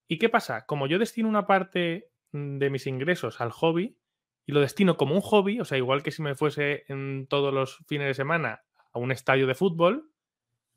¿Y 0.07 0.19
qué 0.19 0.29
pasa? 0.29 0.67
Como 0.67 0.87
yo 0.87 0.99
destino 0.99 1.29
una 1.29 1.47
parte 1.47 2.11
de 2.33 2.71
mis 2.71 2.87
ingresos 2.87 3.41
al 3.41 3.53
hobby 3.53 3.97
y 4.45 4.53
lo 4.53 4.61
destino 4.61 4.97
como 4.97 5.15
un 5.15 5.21
hobby, 5.21 5.61
o 5.61 5.65
sea, 5.65 5.79
igual 5.79 6.03
que 6.03 6.11
si 6.11 6.23
me 6.23 6.35
fuese 6.35 6.85
en 6.89 7.27
todos 7.27 7.53
los 7.53 7.85
fines 7.87 8.07
de 8.07 8.15
semana 8.15 8.63
a 8.93 8.99
un 8.99 9.13
estadio 9.13 9.47
de 9.47 9.55
fútbol, 9.55 10.11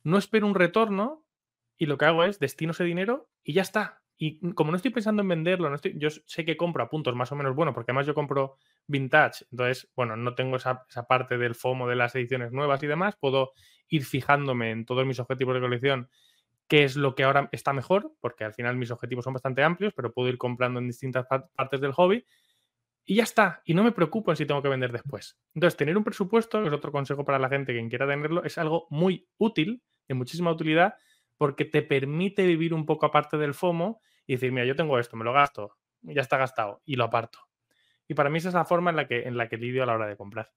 no 0.03 0.17
espero 0.17 0.47
un 0.47 0.55
retorno 0.55 1.20
y 1.81 1.87
lo 1.87 1.97
que 1.97 2.05
hago 2.05 2.23
es 2.23 2.37
destino 2.37 2.73
ese 2.73 2.83
dinero 2.83 3.27
y 3.43 3.53
ya 3.53 3.63
está. 3.63 4.03
Y 4.15 4.39
como 4.53 4.69
no 4.69 4.77
estoy 4.77 4.91
pensando 4.91 5.23
en 5.23 5.27
venderlo, 5.27 5.67
no 5.67 5.73
estoy, 5.73 5.97
yo 5.97 6.09
sé 6.11 6.45
que 6.45 6.55
compro 6.55 6.83
a 6.83 6.89
puntos 6.91 7.15
más 7.15 7.31
o 7.31 7.35
menos 7.35 7.55
buenos, 7.55 7.73
porque 7.73 7.89
además 7.89 8.05
yo 8.05 8.13
compro 8.13 8.57
vintage, 8.85 9.45
entonces, 9.49 9.91
bueno, 9.95 10.15
no 10.15 10.35
tengo 10.35 10.57
esa, 10.57 10.85
parte 11.09 11.39
del 11.39 11.55
FOMO 11.55 11.87
de 11.87 11.95
las 11.95 12.13
ediciones 12.13 12.51
nuevas 12.51 12.83
y 12.83 12.85
demás, 12.87 13.15
puedo 13.19 13.53
ir 13.87 14.05
fijándome 14.05 14.69
en 14.69 14.85
todos 14.85 15.07
mis 15.07 15.19
objetivos 15.19 15.55
de 15.55 15.61
colección 15.61 16.09
qué 16.67 16.83
es 16.83 16.97
lo 16.97 17.15
que 17.15 17.23
ahora 17.23 17.49
está 17.51 17.73
mejor, 17.73 18.13
porque 18.19 18.43
al 18.43 18.53
final 18.53 18.77
mis 18.77 18.91
objetivos 18.91 19.23
son 19.23 19.33
bastante 19.33 19.63
amplios, 19.63 19.91
pero 19.95 20.13
puedo 20.13 20.29
ir 20.29 20.37
comprando 20.37 20.79
en 20.79 20.85
distintas 20.85 21.25
partes 21.25 21.81
del 21.81 21.93
hobby 21.93 22.23
y 23.05 23.15
ya 23.15 23.23
está. 23.23 23.63
Y 23.65 23.73
no 23.73 23.83
me 23.83 23.91
preocupo 23.91 24.29
en 24.29 24.37
si 24.37 24.45
tengo 24.45 24.61
que 24.61 24.69
vender 24.69 24.91
después. 24.91 25.35
Entonces, 25.55 25.77
tener 25.77 25.97
un 25.97 26.03
presupuesto, 26.03 26.61
que 26.61 26.67
es 26.67 26.73
otro 26.73 26.91
consejo 26.91 27.25
para 27.25 27.39
la 27.39 27.49
gente 27.49 27.73
que 27.73 27.89
quiera 27.89 28.07
tenerlo, 28.07 28.43
es 28.43 28.59
algo 28.59 28.85
muy 28.91 29.27
útil, 29.39 29.81
de 30.07 30.13
muchísima 30.13 30.51
utilidad, 30.51 30.93
porque 31.41 31.65
te 31.65 31.82
permite 31.82 32.45
vivir 32.45 32.71
un 32.71 32.86
poco 32.86 33.08
aparte 33.08 33.36
del 33.36 33.56
FOMO 33.56 33.99
y 34.27 34.34
decir, 34.34 34.51
mira, 34.51 34.63
yo 34.63 34.75
tengo 34.75 34.99
esto, 34.99 35.17
me 35.17 35.23
lo 35.23 35.34
gasto, 35.34 35.75
ya 36.04 36.21
está 36.21 36.38
gastado 36.38 36.84
y 36.86 36.97
lo 36.97 37.06
aparto. 37.06 37.39
Y 38.08 38.13
para 38.13 38.30
mí 38.30 38.38
esa 38.38 38.49
es 38.49 38.54
la 38.54 38.63
forma 38.63 38.91
en 38.91 38.95
la 38.95 39.08
que, 39.08 39.23
en 39.23 39.36
la 39.36 39.49
que 39.49 39.58
lidio 39.58 39.82
a 39.82 39.88
la 39.88 39.95
hora 39.95 40.06
de 40.06 40.15
comprar. 40.15 40.54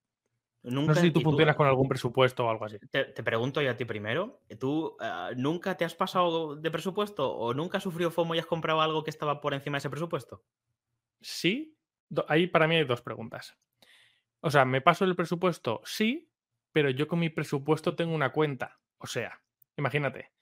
no 0.62 0.94
sé 0.94 1.01
si 1.01 1.11
tú 1.11 1.23
funcionas 1.23 1.57
con 1.57 1.66
algún 1.66 1.88
presupuesto 1.88 2.44
o 2.44 2.51
algo 2.51 2.66
así. 2.66 2.77
Te, 2.90 3.07
pregunto 3.23 3.62
yo 3.62 3.70
a 3.70 3.79
ti 3.79 3.87
primero, 3.87 4.42
¿tú 4.61 4.94
eh, 5.01 5.31
nunca 5.38 5.75
te 5.75 5.87
has 5.87 5.94
pasado 5.94 6.55
de 6.55 6.70
presupuesto 6.70 7.35
o 7.35 7.55
nunca 7.55 7.79
has 7.79 7.85
sufrido 7.85 8.11
FOMO 8.11 8.35
y 8.35 8.40
has 8.40 8.47
comprado 8.47 8.83
algo 8.83 9.05
que 9.05 9.11
estaba 9.11 9.40
por 9.40 9.55
encima 9.55 9.77
de 9.77 9.79
ese 9.79 9.88
presupuesto? 9.88 10.44
Sí, 11.23 11.79
ahí 12.29 12.47
para 12.47 12.68
mí 12.68 12.77
hay 12.77 12.85
dos 12.85 13.01
preguntas. 13.01 13.57
O 14.40 14.51
sea, 14.51 14.66
¿me 14.66 14.83
paso 14.83 15.07
el 15.07 15.16
presupuesto? 15.16 15.81
Sí, 15.87 16.31
pero 16.73 16.90
yo 16.90 17.09
con 17.09 17.20
mi 17.20 17.31
presupuesto 17.31 17.97
tengo 17.97 18.14
una 18.14 18.33
cuenta. 18.33 18.81
O 18.99 19.07
sea, 19.07 19.40
imagínate, 19.79 20.34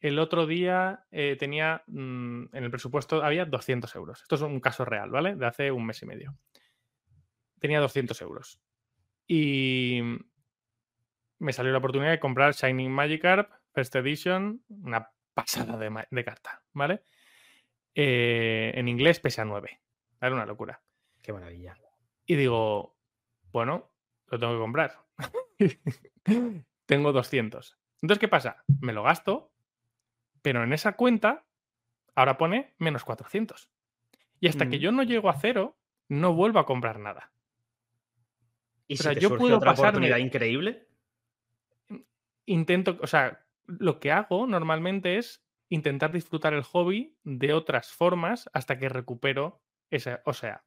el 0.00 0.18
otro 0.18 0.46
día 0.46 1.06
eh, 1.10 1.36
tenía 1.38 1.82
mm, 1.86 2.54
en 2.54 2.64
el 2.64 2.70
presupuesto, 2.70 3.22
había 3.24 3.44
200 3.44 3.94
euros. 3.94 4.22
Esto 4.22 4.34
es 4.34 4.42
un 4.42 4.60
caso 4.60 4.84
real, 4.84 5.10
¿vale? 5.10 5.34
De 5.36 5.46
hace 5.46 5.72
un 5.72 5.86
mes 5.86 6.02
y 6.02 6.06
medio. 6.06 6.36
Tenía 7.58 7.80
200 7.80 8.20
euros. 8.22 8.60
Y 9.26 10.00
me 11.38 11.52
salió 11.52 11.72
la 11.72 11.78
oportunidad 11.78 12.10
de 12.10 12.20
comprar 12.20 12.54
Shining 12.54 12.90
Magikarp 12.90 13.50
First 13.72 13.96
Edition, 13.96 14.62
una 14.68 15.10
pasada 15.34 15.76
de, 15.76 16.24
carta, 16.24 16.62
¿vale? 16.72 17.02
Eh, 17.94 18.72
en 18.74 18.88
inglés 18.88 19.20
pese 19.20 19.40
a 19.40 19.44
9. 19.44 19.80
Era 20.20 20.34
una 20.34 20.46
locura. 20.46 20.80
Qué 21.22 21.32
maravilla. 21.32 21.76
Y 22.24 22.36
digo, 22.36 22.96
bueno, 23.52 23.90
lo 24.28 24.38
tengo 24.38 24.54
que 24.54 24.58
comprar. 24.58 24.94
tengo 26.86 27.12
200. 27.12 27.78
Entonces, 28.02 28.20
¿qué 28.20 28.28
pasa? 28.28 28.64
Me 28.80 28.92
lo 28.92 29.02
gasto, 29.02 29.52
pero 30.46 30.62
en 30.62 30.72
esa 30.72 30.92
cuenta 30.92 31.44
ahora 32.14 32.38
pone 32.38 32.72
menos 32.78 33.02
400. 33.02 33.68
Y 34.38 34.46
hasta 34.46 34.68
que 34.68 34.76
mm. 34.76 34.80
yo 34.80 34.92
no 34.92 35.02
llego 35.02 35.28
a 35.28 35.40
cero, 35.40 35.76
no 36.08 36.34
vuelvo 36.34 36.60
a 36.60 36.66
comprar 36.66 37.00
nada. 37.00 37.32
¿Y 38.86 38.96
si 38.96 39.12
yo 39.16 39.36
puedo 39.36 39.56
otra 39.56 39.72
oportunidad 39.72 40.18
increíble? 40.18 40.86
Intento, 42.44 42.96
o 43.02 43.08
sea, 43.08 43.44
lo 43.66 43.98
que 43.98 44.12
hago 44.12 44.46
normalmente 44.46 45.18
es 45.18 45.44
intentar 45.68 46.12
disfrutar 46.12 46.54
el 46.54 46.62
hobby 46.62 47.18
de 47.24 47.52
otras 47.52 47.90
formas 47.90 48.48
hasta 48.52 48.78
que 48.78 48.88
recupero 48.88 49.64
esa. 49.90 50.22
O 50.26 50.32
sea, 50.32 50.62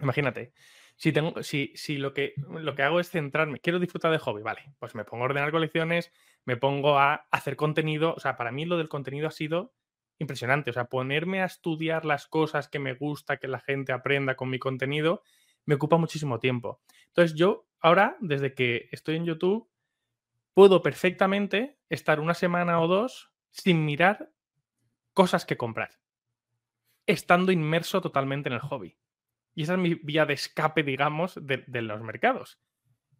imagínate, 0.00 0.52
si, 0.96 1.12
tengo, 1.12 1.44
si, 1.44 1.72
si 1.76 1.98
lo, 1.98 2.12
que, 2.12 2.34
lo 2.48 2.74
que 2.74 2.82
hago 2.82 2.98
es 2.98 3.08
centrarme, 3.08 3.60
quiero 3.60 3.78
disfrutar 3.78 4.10
del 4.10 4.18
hobby, 4.18 4.42
vale, 4.42 4.74
pues 4.80 4.96
me 4.96 5.04
pongo 5.04 5.22
a 5.22 5.26
ordenar 5.26 5.52
colecciones, 5.52 6.10
me 6.46 6.56
pongo 6.56 6.98
a 6.98 7.26
hacer 7.30 7.56
contenido. 7.56 8.14
O 8.14 8.20
sea, 8.20 8.36
para 8.36 8.50
mí 8.50 8.64
lo 8.64 8.78
del 8.78 8.88
contenido 8.88 9.28
ha 9.28 9.32
sido 9.32 9.74
impresionante. 10.18 10.70
O 10.70 10.72
sea, 10.72 10.86
ponerme 10.86 11.42
a 11.42 11.46
estudiar 11.46 12.06
las 12.06 12.26
cosas 12.26 12.68
que 12.68 12.78
me 12.78 12.94
gusta 12.94 13.36
que 13.36 13.48
la 13.48 13.60
gente 13.60 13.92
aprenda 13.92 14.36
con 14.36 14.48
mi 14.48 14.58
contenido 14.58 15.22
me 15.66 15.74
ocupa 15.74 15.98
muchísimo 15.98 16.38
tiempo. 16.38 16.80
Entonces, 17.08 17.36
yo 17.36 17.66
ahora, 17.80 18.16
desde 18.20 18.54
que 18.54 18.88
estoy 18.92 19.16
en 19.16 19.26
YouTube, 19.26 19.68
puedo 20.54 20.82
perfectamente 20.82 21.78
estar 21.90 22.20
una 22.20 22.34
semana 22.34 22.80
o 22.80 22.86
dos 22.86 23.30
sin 23.50 23.84
mirar 23.84 24.30
cosas 25.12 25.44
que 25.44 25.56
comprar, 25.56 25.90
estando 27.06 27.52
inmerso 27.52 28.00
totalmente 28.00 28.48
en 28.48 28.54
el 28.54 28.60
hobby. 28.60 28.96
Y 29.54 29.62
esa 29.62 29.72
es 29.72 29.78
mi 29.78 29.94
vía 29.94 30.26
de 30.26 30.34
escape, 30.34 30.82
digamos, 30.82 31.34
de, 31.40 31.64
los 31.82 32.02
mercados. 32.02 32.60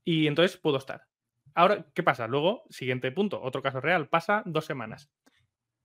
Y 0.05 0.27
entonces 0.27 0.57
puedo 0.59 0.77
estar. 0.77 1.09
Ahora, 1.57 1.87
¿qué 1.95 2.03
pasa? 2.03 2.27
Luego, 2.27 2.65
siguiente 2.69 3.11
punto, 3.11 3.41
otro 3.41 3.63
caso 3.63 3.81
real, 3.81 4.11
pasa 4.11 4.43
dos 4.45 4.67
semanas. 4.67 5.11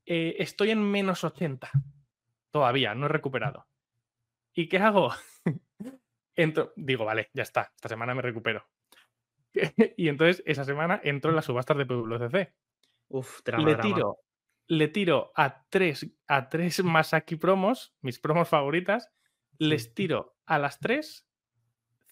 Eh, 0.05 0.35
estoy 0.39 0.71
en 0.71 0.83
menos 0.83 1.23
80. 1.23 1.71
Todavía, 2.51 2.93
no 2.93 3.05
he 3.05 3.09
recuperado. 3.09 3.67
¿Y 4.53 4.67
qué 4.67 4.79
hago? 4.79 5.13
Entro, 6.35 6.73
digo, 6.75 7.05
vale, 7.05 7.29
ya 7.33 7.43
está, 7.43 7.71
esta 7.73 7.87
semana 7.87 8.13
me 8.13 8.21
recupero. 8.21 8.65
y 9.95 10.09
entonces 10.09 10.43
esa 10.45 10.65
semana 10.65 10.99
entro 11.03 11.29
en 11.29 11.37
las 11.37 11.45
subastas 11.45 11.77
de 11.77 11.85
PWCC. 11.85 12.53
Uf, 13.07 13.39
le 13.57 13.75
tiro, 13.75 14.19
le 14.67 14.87
tiro 14.89 15.31
a 15.35 15.63
tres, 15.69 16.05
a 16.27 16.49
tres 16.49 16.83
Masaki 16.83 17.37
promos, 17.37 17.95
mis 18.01 18.19
promos 18.19 18.49
favoritas, 18.49 19.09
les 19.57 19.93
tiro 19.93 20.35
a 20.45 20.59
las 20.59 20.79
tres 20.79 21.25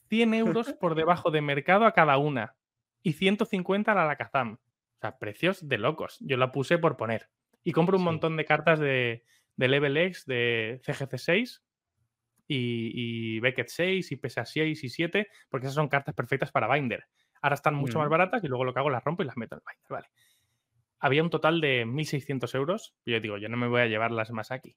100 0.08 0.34
euros 0.34 0.74
por 0.74 0.95
debajo 0.95 1.30
de 1.30 1.41
mercado 1.41 1.86
a 1.86 1.93
cada 1.93 2.17
una 2.17 2.59
y 3.03 3.13
150 3.13 3.91
a 3.91 3.95
la 3.95 4.05
Lakazam. 4.05 4.53
O 4.53 4.99
sea, 4.99 5.17
precios 5.17 5.67
de 5.67 5.77
locos. 5.77 6.17
Yo 6.19 6.38
la 6.38 6.51
puse 6.51 6.77
por 6.77 6.97
poner. 6.97 7.29
Y 7.63 7.71
compro 7.71 7.97
un 7.97 8.03
montón 8.03 8.35
de 8.38 8.45
cartas 8.45 8.79
de, 8.79 9.23
de 9.55 9.67
Level 9.67 9.97
X, 9.97 10.25
de 10.25 10.81
CGC 10.83 11.17
6 11.17 11.63
y, 12.47 12.91
y, 12.93 13.39
Beckett 13.39 13.69
6 13.69 14.12
y 14.12 14.15
PSA 14.15 14.45
6 14.45 14.83
y 14.83 14.89
7, 14.89 15.27
porque 15.49 15.67
esas 15.67 15.75
son 15.75 15.88
cartas 15.88 16.15
perfectas 16.15 16.51
para 16.51 16.73
Binder. 16.73 17.05
Ahora 17.41 17.55
están 17.55 17.75
mucho 17.75 17.99
más 17.99 18.09
baratas 18.09 18.43
y 18.43 18.47
luego 18.47 18.65
lo 18.65 18.73
que 18.73 18.79
hago 18.79 18.89
las 18.89 19.03
rompo 19.03 19.23
y 19.23 19.25
las 19.25 19.38
meto 19.38 19.55
en 19.55 19.59
el 19.59 19.73
Binder, 19.73 19.89
¿vale? 19.89 20.07
Había 20.99 21.23
un 21.23 21.29
total 21.29 21.62
de 21.62 21.85
1.600 21.85 22.55
euros 22.55 22.95
y 23.05 23.12
yo 23.12 23.19
digo, 23.21 23.38
yo 23.38 23.47
no 23.47 23.55
me 23.55 23.67
voy 23.67 23.81
a 23.81 23.88
llevar 23.88 24.12
las 24.12 24.31
más 24.31 24.51
aquí. 24.51 24.75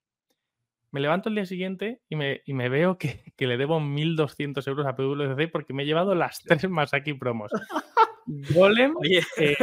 Me 0.90 1.00
levanto 1.00 1.28
el 1.28 1.34
día 1.34 1.46
siguiente 1.46 2.00
y 2.08 2.16
me, 2.16 2.42
y 2.44 2.52
me 2.52 2.68
veo 2.68 2.98
que, 2.98 3.32
que, 3.36 3.46
le 3.46 3.56
debo 3.56 3.80
1.200 3.80 4.68
euros 4.68 4.86
a 4.86 4.94
PWC 4.94 5.50
porque 5.50 5.72
me 5.72 5.84
he 5.84 5.86
llevado 5.86 6.14
las 6.14 6.42
tres 6.42 6.68
más 6.68 6.92
aquí 6.92 7.14
promos. 7.14 7.50
Golem, 8.26 8.94
eh, 9.38 9.56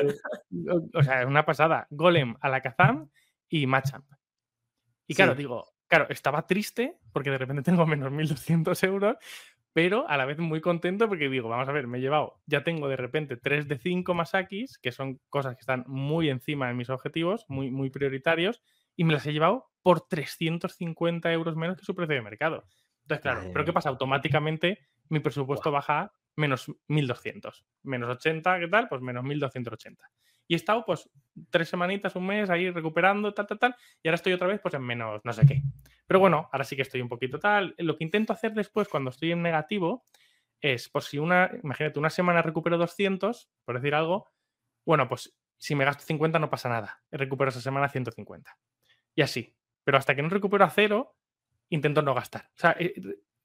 o 0.93 1.03
sea, 1.03 1.21
es 1.21 1.27
una 1.27 1.45
pasada. 1.45 1.87
Golem, 1.89 2.35
Alakazam 2.41 3.09
y 3.47 3.67
Machamp. 3.67 4.05
Y 5.07 5.15
claro, 5.15 5.35
digo, 5.35 5.65
claro, 5.87 6.07
estaba 6.09 6.45
triste 6.45 6.97
porque 7.11 7.31
de 7.31 7.37
repente 7.37 7.63
tengo 7.63 7.85
menos 7.85 8.11
1.200 8.11 8.83
euros, 8.85 9.17
pero 9.73 10.07
a 10.07 10.17
la 10.17 10.25
vez 10.25 10.39
muy 10.39 10.61
contento 10.61 11.07
porque 11.07 11.29
digo, 11.29 11.49
vamos 11.49 11.67
a 11.67 11.71
ver, 11.71 11.87
me 11.87 11.97
he 11.97 12.01
llevado, 12.01 12.39
ya 12.45 12.63
tengo 12.63 12.87
de 12.87 12.95
repente 12.95 13.37
3 13.37 13.67
de 13.67 13.77
5 13.77 14.13
Masakis, 14.13 14.77
que 14.77 14.91
son 14.91 15.19
cosas 15.29 15.55
que 15.55 15.61
están 15.61 15.83
muy 15.87 16.29
encima 16.29 16.67
de 16.67 16.73
mis 16.73 16.89
objetivos, 16.89 17.45
muy, 17.47 17.71
muy 17.71 17.89
prioritarios, 17.89 18.61
y 18.95 19.03
me 19.03 19.13
las 19.13 19.25
he 19.25 19.33
llevado 19.33 19.69
por 19.81 20.07
350 20.07 21.31
euros 21.31 21.55
menos 21.55 21.77
que 21.77 21.85
su 21.85 21.95
precio 21.95 22.15
de 22.15 22.21
mercado. 22.21 22.65
Entonces, 23.03 23.21
claro, 23.21 23.41
pero 23.53 23.65
¿qué 23.65 23.73
pasa? 23.73 23.89
Automáticamente 23.89 24.79
mi 25.09 25.19
presupuesto 25.19 25.71
baja 25.71 26.13
menos 26.39 26.71
1200. 26.87 27.65
Menos 27.83 28.09
80, 28.09 28.59
¿qué 28.59 28.67
tal? 28.67 28.87
Pues 28.87 29.01
menos 29.01 29.23
1280. 29.23 30.09
Y 30.47 30.53
he 30.53 30.57
estado 30.57 30.83
pues 30.83 31.07
tres 31.51 31.69
semanitas, 31.69 32.15
un 32.15 32.25
mes 32.25 32.49
ahí 32.49 32.71
recuperando, 32.71 33.33
tal, 33.33 33.45
tal, 33.45 33.59
tal. 33.59 33.75
Y 34.01 34.07
ahora 34.07 34.15
estoy 34.15 34.33
otra 34.33 34.47
vez 34.47 34.59
pues 34.61 34.73
en 34.73 34.81
menos 34.81 35.21
no 35.23 35.31
sé 35.31 35.45
qué. 35.45 35.61
Pero 36.07 36.19
bueno, 36.19 36.49
ahora 36.51 36.63
sí 36.63 36.75
que 36.75 36.81
estoy 36.81 37.01
un 37.01 37.09
poquito 37.09 37.37
tal. 37.37 37.75
Lo 37.77 37.95
que 37.95 38.03
intento 38.03 38.33
hacer 38.33 38.53
después 38.53 38.87
cuando 38.87 39.11
estoy 39.11 39.31
en 39.31 39.43
negativo 39.43 40.05
es, 40.59 40.89
por 40.89 41.03
si 41.03 41.19
una, 41.19 41.51
imagínate, 41.63 41.99
una 41.99 42.09
semana 42.09 42.41
recupero 42.41 42.77
200, 42.77 43.49
por 43.63 43.75
decir 43.75 43.93
algo, 43.93 44.27
bueno, 44.85 45.07
pues 45.07 45.37
si 45.57 45.75
me 45.75 45.85
gasto 45.85 46.03
50 46.03 46.39
no 46.39 46.49
pasa 46.49 46.67
nada. 46.67 47.03
Recupero 47.11 47.49
esa 47.49 47.61
semana 47.61 47.89
150. 47.89 48.57
Y 49.13 49.21
así. 49.21 49.55
Pero 49.83 49.97
hasta 49.97 50.15
que 50.15 50.23
no 50.23 50.29
recupero 50.29 50.65
a 50.65 50.69
cero, 50.69 51.15
intento 51.69 52.01
no 52.01 52.15
gastar. 52.15 52.45
O 52.55 52.59
sea, 52.59 52.75
eh, 52.79 52.93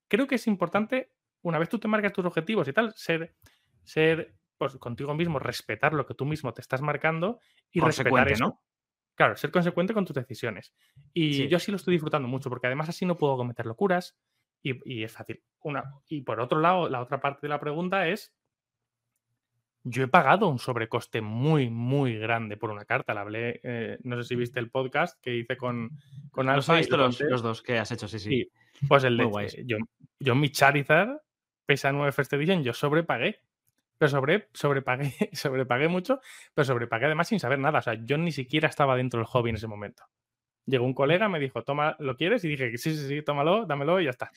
creo 0.09 0.27
que 0.27 0.37
es 0.37 0.47
importante 0.47 1.13
una 1.45 1.59
vez 1.59 1.69
tú 1.69 1.79
te 1.79 1.89
marcas 1.89 2.13
tus 2.13 2.25
objetivos 2.25 2.67
y 2.69 2.73
tal, 2.73 2.93
ser, 2.95 3.35
ser 3.85 4.35
pues, 4.57 4.77
contigo 4.77 5.15
mismo, 5.15 5.39
respetar 5.39 5.93
lo 5.93 6.07
que 6.07 6.15
tú 6.15 6.25
mismo 6.25 6.53
te 6.53 6.63
estás 6.63 6.81
marcando 6.81 7.39
y 7.71 7.81
respetar 7.81 8.31
eso. 8.33 8.45
¿no? 8.45 8.63
Claro, 9.15 9.37
ser 9.37 9.51
consecuente 9.51 9.95
con 9.95 10.05
tus 10.05 10.17
decisiones. 10.17 10.75
Y 11.13 11.47
yo 11.49 11.59
sí 11.59 11.71
lo 11.71 11.77
estoy 11.77 11.93
disfrutando 11.93 12.27
mucho, 12.29 12.49
porque 12.49 12.67
además 12.67 12.89
así 12.89 13.05
no 13.05 13.19
puedo 13.19 13.37
cometer 13.37 13.67
locuras 13.67 14.17
y, 14.63 15.05
es 15.05 15.13
fácil. 15.13 15.43
Una, 15.61 15.85
y 16.09 16.23
por 16.23 16.41
otro 16.41 16.59
lado, 16.59 16.89
la 16.89 17.01
otra 17.01 17.21
parte 17.21 17.41
de 17.43 17.51
la 17.51 17.61
pregunta 17.61 18.09
es, 18.09 18.35
yo 19.83 20.03
he 20.03 20.09
pagado 20.09 20.49
un 20.49 20.59
sobrecoste 20.59 21.21
muy, 21.21 21.69
muy 21.69 22.19
grande 22.19 22.57
por 22.57 22.71
una 22.71 22.87
carta. 22.87 23.13
La 23.13 23.21
hablé, 23.21 23.61
eh, 23.63 23.99
no 24.03 24.17
sé 24.17 24.29
si 24.29 24.35
viste 24.35 24.61
el 24.61 24.71
podcast 24.71 25.21
que 25.21 25.37
hice 25.37 25.59
con, 25.59 25.91
con 26.31 26.49
Alfa. 26.49 26.77
visto 26.77 26.97
los, 26.97 27.21
los, 27.21 27.43
dos 27.43 27.61
que 27.61 27.79
has 27.79 27.93
hecho, 27.93 28.09
sí, 28.09 28.19
sí. 28.19 28.51
pues 28.89 29.05
el 29.05 29.19
de, 29.19 29.65
yo, 29.67 29.77
yo 30.19 30.35
mi 30.35 30.49
Charizard 30.49 31.21
pesa 31.67 31.93
9 31.93 32.13
First 32.13 32.33
Edition, 32.33 32.63
yo 32.63 32.73
sobrepagué. 32.73 33.41
Pero 33.97 34.09
sobre, 34.09 34.49
sobrepagué, 34.53 35.15
sobrepagué 35.33 35.89
mucho, 35.89 36.21
pero 36.53 36.65
sobrepagué 36.65 37.07
además 37.07 37.29
sin 37.29 37.39
saber 37.41 37.59
nada. 37.59 37.79
O 37.79 37.83
sea, 37.83 37.95
yo 37.95 38.19
ni 38.19 38.33
siquiera 38.33 38.69
estaba 38.69 38.97
dentro 38.97 39.19
del 39.19 39.27
hobby 39.27 39.51
en 39.51 39.57
ese 39.57 39.69
momento. 39.69 40.05
Llegó 40.67 40.85
un 40.85 40.95
colega, 40.95 41.29
me 41.29 41.39
dijo, 41.39 41.63
toma, 41.63 41.95
¿lo 41.99 42.17
quieres? 42.17 42.45
Y 42.45 42.49
dije, 42.49 42.77
sí, 42.77 42.97
sí, 42.97 43.07
sí, 43.07 43.23
tómalo, 43.23 43.67
dámelo 43.67 44.01
y 44.01 44.05
ya 44.05 44.11
está. 44.11 44.31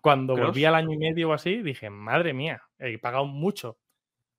Cuando 0.00 0.36
volví 0.36 0.64
al 0.64 0.74
año 0.74 0.92
y 0.92 0.98
medio 0.98 1.30
o 1.30 1.32
así, 1.32 1.62
dije, 1.62 1.90
madre 1.90 2.32
mía, 2.32 2.62
he 2.78 2.98
pagado 2.98 3.26
mucho 3.26 3.78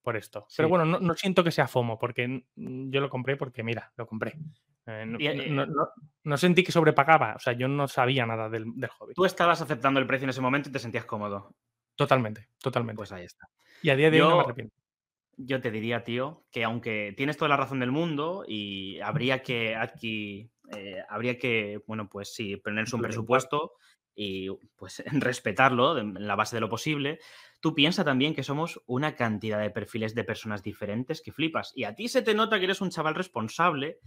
por 0.02 0.16
esto. 0.16 0.46
Pero 0.56 0.68
bueno, 0.68 0.84
no, 0.84 1.14
siento 1.14 1.44
que 1.44 1.50
sea 1.50 1.68
FOMO, 1.68 1.98
porque 1.98 2.44
yo 2.56 3.00
lo 3.00 3.08
compré 3.08 3.36
porque, 3.36 3.62
mira, 3.62 3.92
lo 3.96 4.06
compré. 4.06 4.38
Eh, 4.86 5.16
eh, 5.20 5.66
no, 6.24 6.36
sentí 6.36 6.64
que 6.64 6.72
sobrepagaba, 6.72 7.34
o 7.36 7.38
sea, 7.38 7.52
yo 7.52 7.68
no 7.68 7.86
sabía 7.86 8.26
nada 8.26 8.48
del, 8.48 8.64
del, 8.74 8.90
hobby. 8.90 9.14
Tú 9.14 9.24
estabas 9.24 9.60
aceptando 9.62 10.00
el 10.00 10.06
precio 10.06 10.24
en 10.24 10.30
ese 10.30 10.40
momento 10.40 10.68
y 10.68 10.72
te 10.72 10.80
sentías 10.80 11.04
cómodo. 11.04 11.54
Totalmente, 11.96 12.48
totalmente. 12.60 12.96
Pues 12.96 13.12
ahí 13.12 13.24
está. 13.24 13.48
Y 13.82 13.90
a 13.90 13.96
día 13.96 14.10
de 14.10 14.22
hoy 14.22 14.28
no 14.28 14.36
me 14.36 14.42
arrepiento. 14.42 14.74
Yo 15.36 15.60
te 15.60 15.70
diría, 15.70 16.04
tío, 16.04 16.44
que 16.50 16.64
aunque 16.64 17.14
tienes 17.16 17.36
toda 17.36 17.48
la 17.48 17.56
razón 17.56 17.80
del 17.80 17.90
mundo 17.90 18.44
y 18.46 19.00
habría 19.00 19.42
que 19.42 19.74
aquí, 19.74 20.50
eh, 20.76 21.02
habría 21.08 21.38
que, 21.38 21.80
bueno, 21.86 22.08
pues 22.08 22.34
sí, 22.34 22.56
ponerse 22.56 22.96
un 22.96 23.02
presupuesto 23.02 23.72
y 24.14 24.50
pues 24.76 25.02
respetarlo 25.12 25.98
en 25.98 26.26
la 26.26 26.36
base 26.36 26.56
de 26.56 26.60
lo 26.60 26.68
posible, 26.68 27.18
tú 27.60 27.74
piensas 27.74 28.04
también 28.04 28.34
que 28.34 28.42
somos 28.42 28.82
una 28.86 29.16
cantidad 29.16 29.60
de 29.60 29.70
perfiles 29.70 30.14
de 30.14 30.24
personas 30.24 30.62
diferentes 30.62 31.22
que 31.22 31.32
flipas. 31.32 31.72
Y 31.74 31.84
a 31.84 31.94
ti 31.94 32.08
se 32.08 32.22
te 32.22 32.34
nota 32.34 32.58
que 32.58 32.64
eres 32.66 32.80
un 32.80 32.90
chaval 32.90 33.14
responsable 33.14 34.00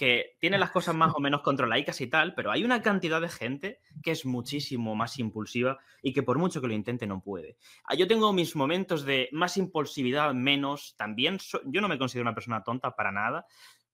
que 0.00 0.38
tiene 0.38 0.56
las 0.56 0.70
cosas 0.70 0.94
más 0.94 1.12
o 1.14 1.20
menos 1.20 1.42
controladas 1.42 2.00
y 2.00 2.06
tal, 2.06 2.32
pero 2.34 2.50
hay 2.50 2.64
una 2.64 2.80
cantidad 2.80 3.20
de 3.20 3.28
gente 3.28 3.80
que 4.02 4.12
es 4.12 4.24
muchísimo 4.24 4.94
más 4.94 5.18
impulsiva 5.18 5.76
y 6.00 6.14
que 6.14 6.22
por 6.22 6.38
mucho 6.38 6.62
que 6.62 6.68
lo 6.68 6.72
intente 6.72 7.06
no 7.06 7.20
puede. 7.20 7.58
Ah, 7.84 7.94
yo 7.94 8.06
tengo 8.06 8.32
mis 8.32 8.56
momentos 8.56 9.04
de 9.04 9.28
más 9.32 9.58
impulsividad, 9.58 10.32
menos, 10.32 10.94
también 10.96 11.36
yo 11.66 11.82
no 11.82 11.88
me 11.88 11.98
considero 11.98 12.22
una 12.22 12.34
persona 12.34 12.64
tonta 12.64 12.96
para 12.96 13.12
nada. 13.12 13.44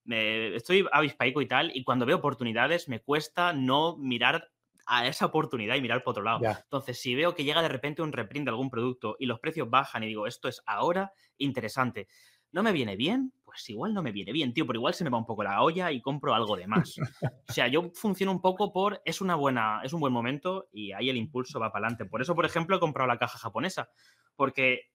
estoy 0.05 0.87
avispaico 0.93 1.41
y 1.41 1.45
tal, 1.45 1.75
y 1.75 1.83
cuando 1.83 2.05
veo 2.05 2.15
oportunidades 2.15 2.87
me 2.87 3.01
cuesta 3.01 3.51
no 3.51 3.97
mirar 3.97 4.49
a 4.85 5.07
esa 5.07 5.25
oportunidad 5.25 5.75
y 5.75 5.81
mirar 5.81 6.05
por 6.05 6.11
otro 6.11 6.23
lado. 6.23 6.39
Entonces, 6.41 7.01
si 7.01 7.15
veo 7.15 7.35
que 7.35 7.43
llega 7.43 7.61
de 7.61 7.67
repente 7.67 8.01
un 8.01 8.13
reprint 8.13 8.45
de 8.45 8.51
algún 8.51 8.69
producto 8.69 9.17
y 9.19 9.25
los 9.25 9.41
precios 9.41 9.69
bajan 9.69 10.03
y 10.03 10.07
digo, 10.07 10.25
esto 10.25 10.47
es 10.47 10.63
ahora 10.67 11.11
interesante, 11.37 12.07
no 12.53 12.63
me 12.63 12.71
viene 12.71 12.95
bien, 12.95 13.33
pues 13.57 13.71
igual 13.71 13.91
no 13.91 14.03
me 14.03 14.11
viene 14.11 14.31
bien, 14.31 14.53
tío, 14.53 14.67
pero 14.67 14.77
igual 14.77 14.93
se 14.93 15.03
me 15.03 15.09
va 15.09 15.17
un 15.17 15.25
poco 15.25 15.43
la 15.43 15.63
olla 15.63 15.91
y 15.91 15.99
compro 15.99 16.35
algo 16.35 16.55
de 16.55 16.67
más. 16.67 16.95
O 17.49 17.53
sea, 17.53 17.67
yo 17.67 17.89
funciono 17.95 18.31
un 18.31 18.39
poco 18.39 18.71
por, 18.71 19.01
es 19.03 19.19
una 19.19 19.33
buena, 19.33 19.81
es 19.83 19.93
un 19.93 19.99
buen 19.99 20.13
momento 20.13 20.67
y 20.71 20.91
ahí 20.91 21.09
el 21.09 21.17
impulso 21.17 21.59
va 21.59 21.71
para 21.71 21.87
adelante. 21.87 22.05
Por 22.05 22.21
eso, 22.21 22.35
por 22.35 22.45
ejemplo, 22.45 22.77
he 22.77 22.79
comprado 22.79 23.07
la 23.07 23.17
caja 23.17 23.39
japonesa, 23.39 23.89
porque 24.35 24.91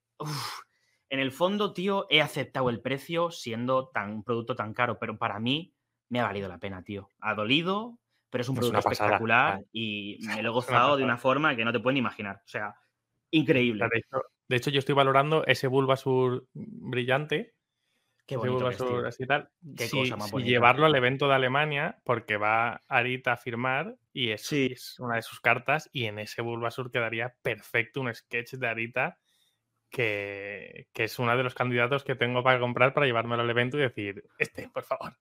en 1.08 1.18
el 1.18 1.32
fondo, 1.32 1.72
tío, 1.72 2.06
he 2.08 2.22
aceptado 2.22 2.70
el 2.70 2.80
precio 2.80 3.32
siendo 3.32 3.88
tan, 3.88 4.12
un 4.12 4.22
producto 4.22 4.54
tan 4.54 4.74
caro, 4.74 4.96
pero 5.00 5.18
para 5.18 5.40
mí 5.40 5.74
me 6.08 6.20
ha 6.20 6.24
valido 6.24 6.48
la 6.48 6.58
pena, 6.58 6.84
tío. 6.84 7.08
Ha 7.18 7.34
dolido, 7.34 7.98
pero 8.30 8.42
es 8.42 8.48
un 8.48 8.54
producto 8.54 8.78
espectacular 8.78 9.64
y 9.72 10.18
me 10.40 10.40
lo 10.40 10.50
he 10.50 10.52
gozado 10.52 10.96
de 10.96 11.02
una 11.02 11.18
forma 11.18 11.56
que 11.56 11.64
no 11.64 11.72
te 11.72 11.80
pueden 11.80 11.96
imaginar. 11.96 12.36
O 12.36 12.48
sea, 12.48 12.76
increíble. 13.32 13.84
De 14.48 14.56
hecho, 14.56 14.70
yo 14.70 14.78
estoy 14.78 14.94
valorando 14.94 15.44
ese 15.46 15.66
Bulbasur 15.66 16.46
brillante. 16.52 17.54
Qué 18.26 18.36
bonito 18.36 18.66
así 19.06 19.26
tal. 19.26 19.50
Qué 19.76 19.90
cosa 19.90 20.16
más 20.16 20.30
bonita. 20.30 20.50
llevarlo 20.50 20.86
al 20.86 20.94
evento 20.94 21.28
de 21.28 21.34
Alemania, 21.34 21.98
porque 22.04 22.36
va 22.36 22.80
Arita 22.88 23.32
a 23.32 23.36
firmar 23.36 23.96
y 24.12 24.30
es, 24.30 24.52
es, 24.52 24.98
una 25.00 25.16
de 25.16 25.22
sus 25.22 25.40
cartas. 25.40 25.90
Y 25.92 26.04
en 26.04 26.18
ese 26.18 26.42
Bulbasur 26.42 26.90
quedaría 26.90 27.34
perfecto 27.42 28.00
un 28.00 28.14
sketch 28.14 28.54
de 28.54 28.68
Arita, 28.68 29.18
que, 29.90 30.88
que 30.92 31.04
es 31.04 31.18
uno 31.18 31.36
de 31.36 31.42
los 31.42 31.54
candidatos 31.54 32.04
que 32.04 32.14
tengo 32.14 32.42
para 32.42 32.60
comprar 32.60 32.94
para 32.94 33.06
llevármelo 33.06 33.42
al 33.42 33.50
evento 33.50 33.76
y 33.76 33.82
decir, 33.82 34.24
este, 34.38 34.68
por 34.68 34.84
favor. 34.84 35.16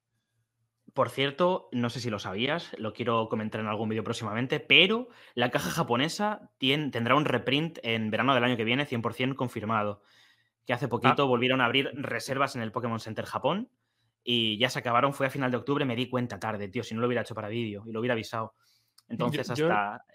Por 0.94 1.10
cierto, 1.10 1.70
no 1.72 1.90
sé 1.90 2.02
si 2.02 2.10
lo 2.10 2.20
sabías, 2.20 2.76
lo 2.78 2.94
quiero 2.94 3.30
comentar 3.30 3.62
en 3.62 3.68
algún 3.68 3.88
vídeo 3.88 4.04
próximamente, 4.04 4.60
pero 4.60 5.08
la 5.36 5.50
caja 5.50 5.70
japonesa 5.70 6.52
tendrá 6.60 7.16
un 7.16 7.24
reprint 7.24 7.80
en 7.84 8.12
verano 8.12 8.36
del 8.36 8.44
año 8.44 8.58
que 8.58 8.66
viene, 8.66 8.86
100% 8.86 9.36
confirmado. 9.36 10.02
Que 10.66 10.74
hace 10.74 10.86
ah. 10.86 10.90
poquito 10.90 11.28
volvieron 11.28 11.62
a 11.62 11.66
abrir 11.66 11.92
reservas 11.94 12.56
en 12.56 12.62
el 12.62 12.72
Pokémon 12.72 13.00
Center 13.00 13.26
Japón 13.26 13.70
y 14.24 14.58
ya 14.58 14.70
se 14.70 14.80
acabaron, 14.80 15.14
fue 15.14 15.28
a 15.28 15.30
final 15.30 15.52
de 15.52 15.58
octubre, 15.58 15.86
me 15.86 15.96
di 15.96 16.08
cuenta 16.08 16.40
tarde, 16.40 16.68
tío, 16.68 16.84
si 16.84 16.94
no 16.94 17.02
lo 17.02 17.08
hubiera 17.08 17.22
hecho 17.22 17.34
para 17.34 17.48
vídeo 17.48 17.84
y 17.86 17.92
lo 17.92 18.00
hubiera 18.00 18.14
avisado. 18.14 18.54
Entonces, 19.08 19.50
hasta, 19.50 20.06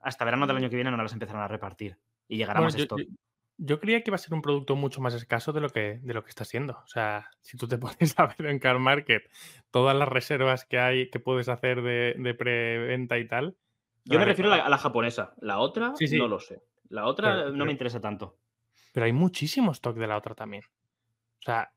hasta 0.00 0.24
verano 0.24 0.46
del 0.46 0.56
año 0.56 0.70
que 0.70 0.76
viene 0.76 0.90
no 0.90 0.96
las 0.96 1.12
empezaron 1.12 1.42
a 1.42 1.48
repartir 1.48 1.98
y 2.28 2.38
llegará 2.38 2.60
más 2.60 2.74
esto. 2.74 2.96
Yo 3.58 3.80
creía 3.80 4.02
que 4.02 4.10
iba 4.10 4.16
a 4.16 4.18
ser 4.18 4.34
un 4.34 4.42
producto 4.42 4.76
mucho 4.76 5.00
más 5.00 5.14
escaso 5.14 5.52
de 5.52 5.62
lo 5.62 5.70
que, 5.70 5.98
de 6.02 6.12
lo 6.12 6.22
que 6.22 6.28
está 6.28 6.44
siendo. 6.44 6.74
O 6.84 6.86
sea, 6.86 7.30
si 7.40 7.56
tú 7.56 7.66
te 7.66 7.78
pones 7.78 8.18
a 8.18 8.26
ver 8.26 8.46
en 8.46 8.58
Car 8.58 8.78
Market 8.78 9.30
todas 9.70 9.96
las 9.96 10.08
reservas 10.08 10.64
que 10.64 10.78
hay 10.78 11.10
que 11.10 11.20
puedes 11.20 11.48
hacer 11.48 11.82
de, 11.82 12.14
de 12.18 12.34
preventa 12.34 13.18
y 13.18 13.26
tal. 13.26 13.56
Yo 14.04 14.18
me 14.18 14.24
refiero 14.24 14.52
a 14.52 14.68
la, 14.68 14.78
japonesa. 14.78 15.34
La 15.40 15.58
otra 15.58 15.94
no 16.12 16.28
lo 16.28 16.38
sé. 16.38 16.62
La 16.88 17.06
otra 17.06 17.50
no 17.50 17.64
me 17.64 17.72
interesa 17.72 18.00
tanto. 18.00 18.36
Pero 18.96 19.04
hay 19.04 19.12
muchísimo 19.12 19.72
stock 19.72 19.94
de 19.98 20.06
la 20.06 20.16
otra 20.16 20.34
también. 20.34 20.62
O 20.64 21.42
sea. 21.42 21.70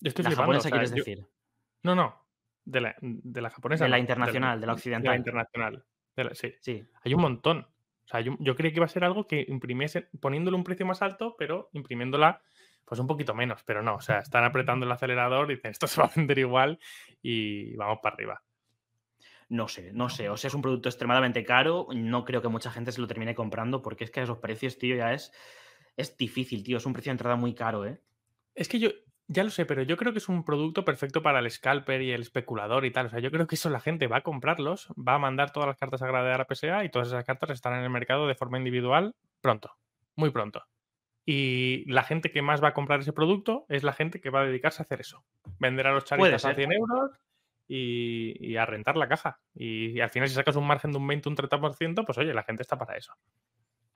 estoy 0.00 0.24
¿La 0.24 0.30
japonesa 0.30 0.70
quieres 0.70 0.92
decir? 0.92 1.26
No, 1.82 1.96
no. 1.96 2.24
De 2.64 2.80
la, 2.80 2.94
de 3.00 3.40
la 3.40 3.50
japonesa. 3.50 3.82
De 3.82 3.90
la 3.90 3.98
internacional, 3.98 4.60
de 4.60 4.66
la, 4.68 4.74
occidental. 4.74 5.02
De 5.02 5.08
la 5.08 5.16
internacional. 5.16 5.84
sí. 6.34 6.54
sí. 6.60 6.88
Hay 7.02 7.14
un 7.14 7.20
montón. 7.20 7.66
O 8.04 8.08
sea, 8.08 8.20
yo, 8.20 8.54
creía 8.54 8.70
que 8.70 8.78
iba 8.78 8.84
a 8.84 8.88
ser 8.88 9.02
algo 9.02 9.26
que 9.26 9.44
imprimiese, 9.48 10.08
poniéndole 10.20 10.56
un 10.56 10.62
precio 10.62 10.86
más 10.86 11.02
alto, 11.02 11.34
pero 11.36 11.68
imprimiéndola 11.72 12.42
pues 12.84 13.00
un 13.00 13.08
poquito 13.08 13.34
menos. 13.34 13.64
Pero 13.64 13.82
no, 13.82 13.96
o 13.96 14.00
sea, 14.00 14.20
están 14.20 14.44
apretando 14.44 14.86
el 14.86 14.92
acelerador 14.92 15.50
y 15.50 15.56
dicen, 15.56 15.72
esto 15.72 15.88
se 15.88 16.00
va 16.00 16.06
a 16.06 16.12
vender 16.14 16.38
igual 16.38 16.78
y 17.20 17.74
vamos 17.74 17.98
para 18.00 18.14
arriba. 18.14 18.40
No 19.48 19.68
sé, 19.68 19.92
no 19.92 20.08
sé. 20.08 20.28
O 20.28 20.36
sea, 20.36 20.48
es 20.48 20.54
un 20.54 20.62
producto 20.62 20.88
extremadamente 20.88 21.44
caro. 21.44 21.86
No 21.94 22.24
creo 22.24 22.42
que 22.42 22.48
mucha 22.48 22.70
gente 22.70 22.92
se 22.92 23.00
lo 23.00 23.06
termine 23.06 23.34
comprando 23.34 23.82
porque 23.82 24.04
es 24.04 24.10
que 24.10 24.22
esos 24.22 24.38
precios, 24.38 24.78
tío, 24.78 24.96
ya 24.96 25.12
es, 25.12 25.32
es 25.96 26.16
difícil, 26.16 26.64
tío. 26.64 26.78
Es 26.78 26.86
un 26.86 26.92
precio 26.92 27.10
de 27.10 27.14
entrada 27.14 27.36
muy 27.36 27.54
caro, 27.54 27.86
¿eh? 27.86 28.00
Es 28.54 28.68
que 28.68 28.78
yo, 28.78 28.90
ya 29.28 29.44
lo 29.44 29.50
sé, 29.50 29.66
pero 29.66 29.82
yo 29.82 29.96
creo 29.96 30.12
que 30.12 30.18
es 30.18 30.28
un 30.28 30.44
producto 30.44 30.84
perfecto 30.84 31.22
para 31.22 31.40
el 31.40 31.50
scalper 31.50 32.02
y 32.02 32.12
el 32.12 32.22
especulador 32.22 32.84
y 32.84 32.90
tal. 32.90 33.06
O 33.06 33.10
sea, 33.10 33.20
yo 33.20 33.30
creo 33.30 33.46
que 33.46 33.56
eso 33.56 33.70
la 33.70 33.80
gente 33.80 34.06
va 34.06 34.18
a 34.18 34.22
comprarlos, 34.22 34.88
va 34.96 35.14
a 35.14 35.18
mandar 35.18 35.52
todas 35.52 35.68
las 35.68 35.76
cartas 35.76 36.02
a 36.02 36.06
gradear 36.06 36.40
a 36.40 36.46
PSA 36.52 36.84
y 36.84 36.90
todas 36.90 37.08
esas 37.08 37.24
cartas 37.24 37.50
estarán 37.50 37.80
en 37.80 37.84
el 37.84 37.90
mercado 37.90 38.26
de 38.26 38.34
forma 38.34 38.58
individual 38.58 39.14
pronto, 39.40 39.76
muy 40.14 40.30
pronto. 40.30 40.64
Y 41.24 41.84
la 41.90 42.04
gente 42.04 42.30
que 42.30 42.40
más 42.40 42.62
va 42.62 42.68
a 42.68 42.74
comprar 42.74 43.00
ese 43.00 43.12
producto 43.12 43.66
es 43.68 43.82
la 43.82 43.92
gente 43.92 44.20
que 44.20 44.30
va 44.30 44.42
a 44.42 44.46
dedicarse 44.46 44.80
a 44.80 44.84
hacer 44.84 45.00
eso. 45.00 45.24
Vender 45.58 45.88
a 45.88 45.92
los 45.92 46.04
charitas 46.04 46.44
a 46.44 46.54
100 46.54 46.72
euros 46.72 47.10
y, 47.68 48.36
y, 48.40 48.56
a 48.56 48.66
rentar 48.66 48.96
la 48.96 49.08
caja. 49.08 49.40
Y, 49.54 49.96
y, 49.96 50.00
al 50.00 50.10
final, 50.10 50.28
si 50.28 50.34
sacas 50.34 50.56
un 50.56 50.66
margen 50.66 50.92
de 50.92 50.98
un 50.98 51.06
20, 51.06 51.28
un 51.28 51.36
30%, 51.36 52.04
pues 52.04 52.18
oye, 52.18 52.32
la 52.32 52.44
gente 52.44 52.62
está 52.62 52.78
para 52.78 52.96
eso 52.96 53.14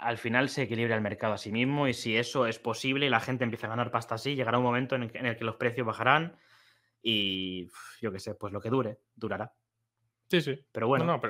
al 0.00 0.16
final 0.16 0.48
se 0.48 0.62
equilibra 0.62 0.96
el 0.96 1.02
mercado 1.02 1.34
a 1.34 1.38
sí 1.38 1.52
mismo 1.52 1.86
y 1.86 1.92
si 1.92 2.16
eso 2.16 2.46
es 2.46 2.58
posible 2.58 3.06
y 3.06 3.10
la 3.10 3.20
gente 3.20 3.44
empieza 3.44 3.66
a 3.66 3.70
ganar 3.70 3.90
pasta 3.90 4.14
así, 4.14 4.34
llegará 4.34 4.58
un 4.58 4.64
momento 4.64 4.96
en 4.96 5.02
el, 5.02 5.36
que, 5.36 5.44
los 5.44 5.56
precios 5.56 5.86
bajarán 5.86 6.36
y 7.02 7.68
yo 8.00 8.10
qué 8.10 8.18
sé, 8.18 8.34
pues 8.34 8.52
lo 8.52 8.60
que 8.60 8.70
dure, 8.70 8.98
durará. 9.14 9.52
Sí, 10.28 10.40
sí. 10.40 10.64
Pero 10.72 10.86
bueno, 10.86 11.20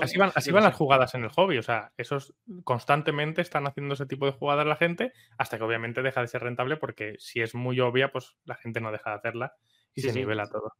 así, 0.00 0.18
van, 0.18 0.64
las 0.64 0.74
jugadas 0.74 1.14
en 1.14 1.24
el 1.24 1.30
hobby. 1.30 1.58
O 1.58 1.62
sea, 1.62 1.92
esos 1.98 2.34
constantemente 2.64 3.42
están 3.42 3.66
haciendo 3.66 3.92
ese 3.92 4.06
tipo 4.06 4.24
de 4.24 4.32
jugadas 4.32 4.66
la 4.66 4.76
gente 4.76 5.12
hasta 5.36 5.58
que 5.58 5.64
obviamente 5.64 6.02
deja 6.02 6.22
de 6.22 6.28
ser 6.28 6.42
rentable 6.42 6.78
porque 6.78 7.16
si 7.18 7.42
es 7.42 7.54
muy 7.54 7.78
obvia, 7.78 8.10
pues 8.10 8.36
la 8.44 8.54
gente 8.54 8.80
no 8.80 8.90
deja 8.90 9.10
de 9.10 9.16
hacerla 9.16 9.52
y 9.94 10.00
se 10.00 10.14
nivela 10.14 10.48
todo. 10.48 10.72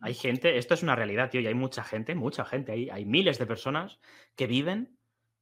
Hay 0.00 0.14
gente, 0.14 0.56
esto 0.56 0.74
es 0.74 0.82
una 0.82 0.96
realidad, 0.96 1.30
tío, 1.30 1.40
y 1.40 1.46
hay 1.46 1.54
mucha 1.54 1.84
gente, 1.84 2.14
mucha 2.14 2.44
gente, 2.44 2.72
hay, 2.72 2.88
hay 2.90 3.04
miles 3.04 3.38
de 3.38 3.46
personas 3.46 4.00
que 4.34 4.46
viven 4.46 4.96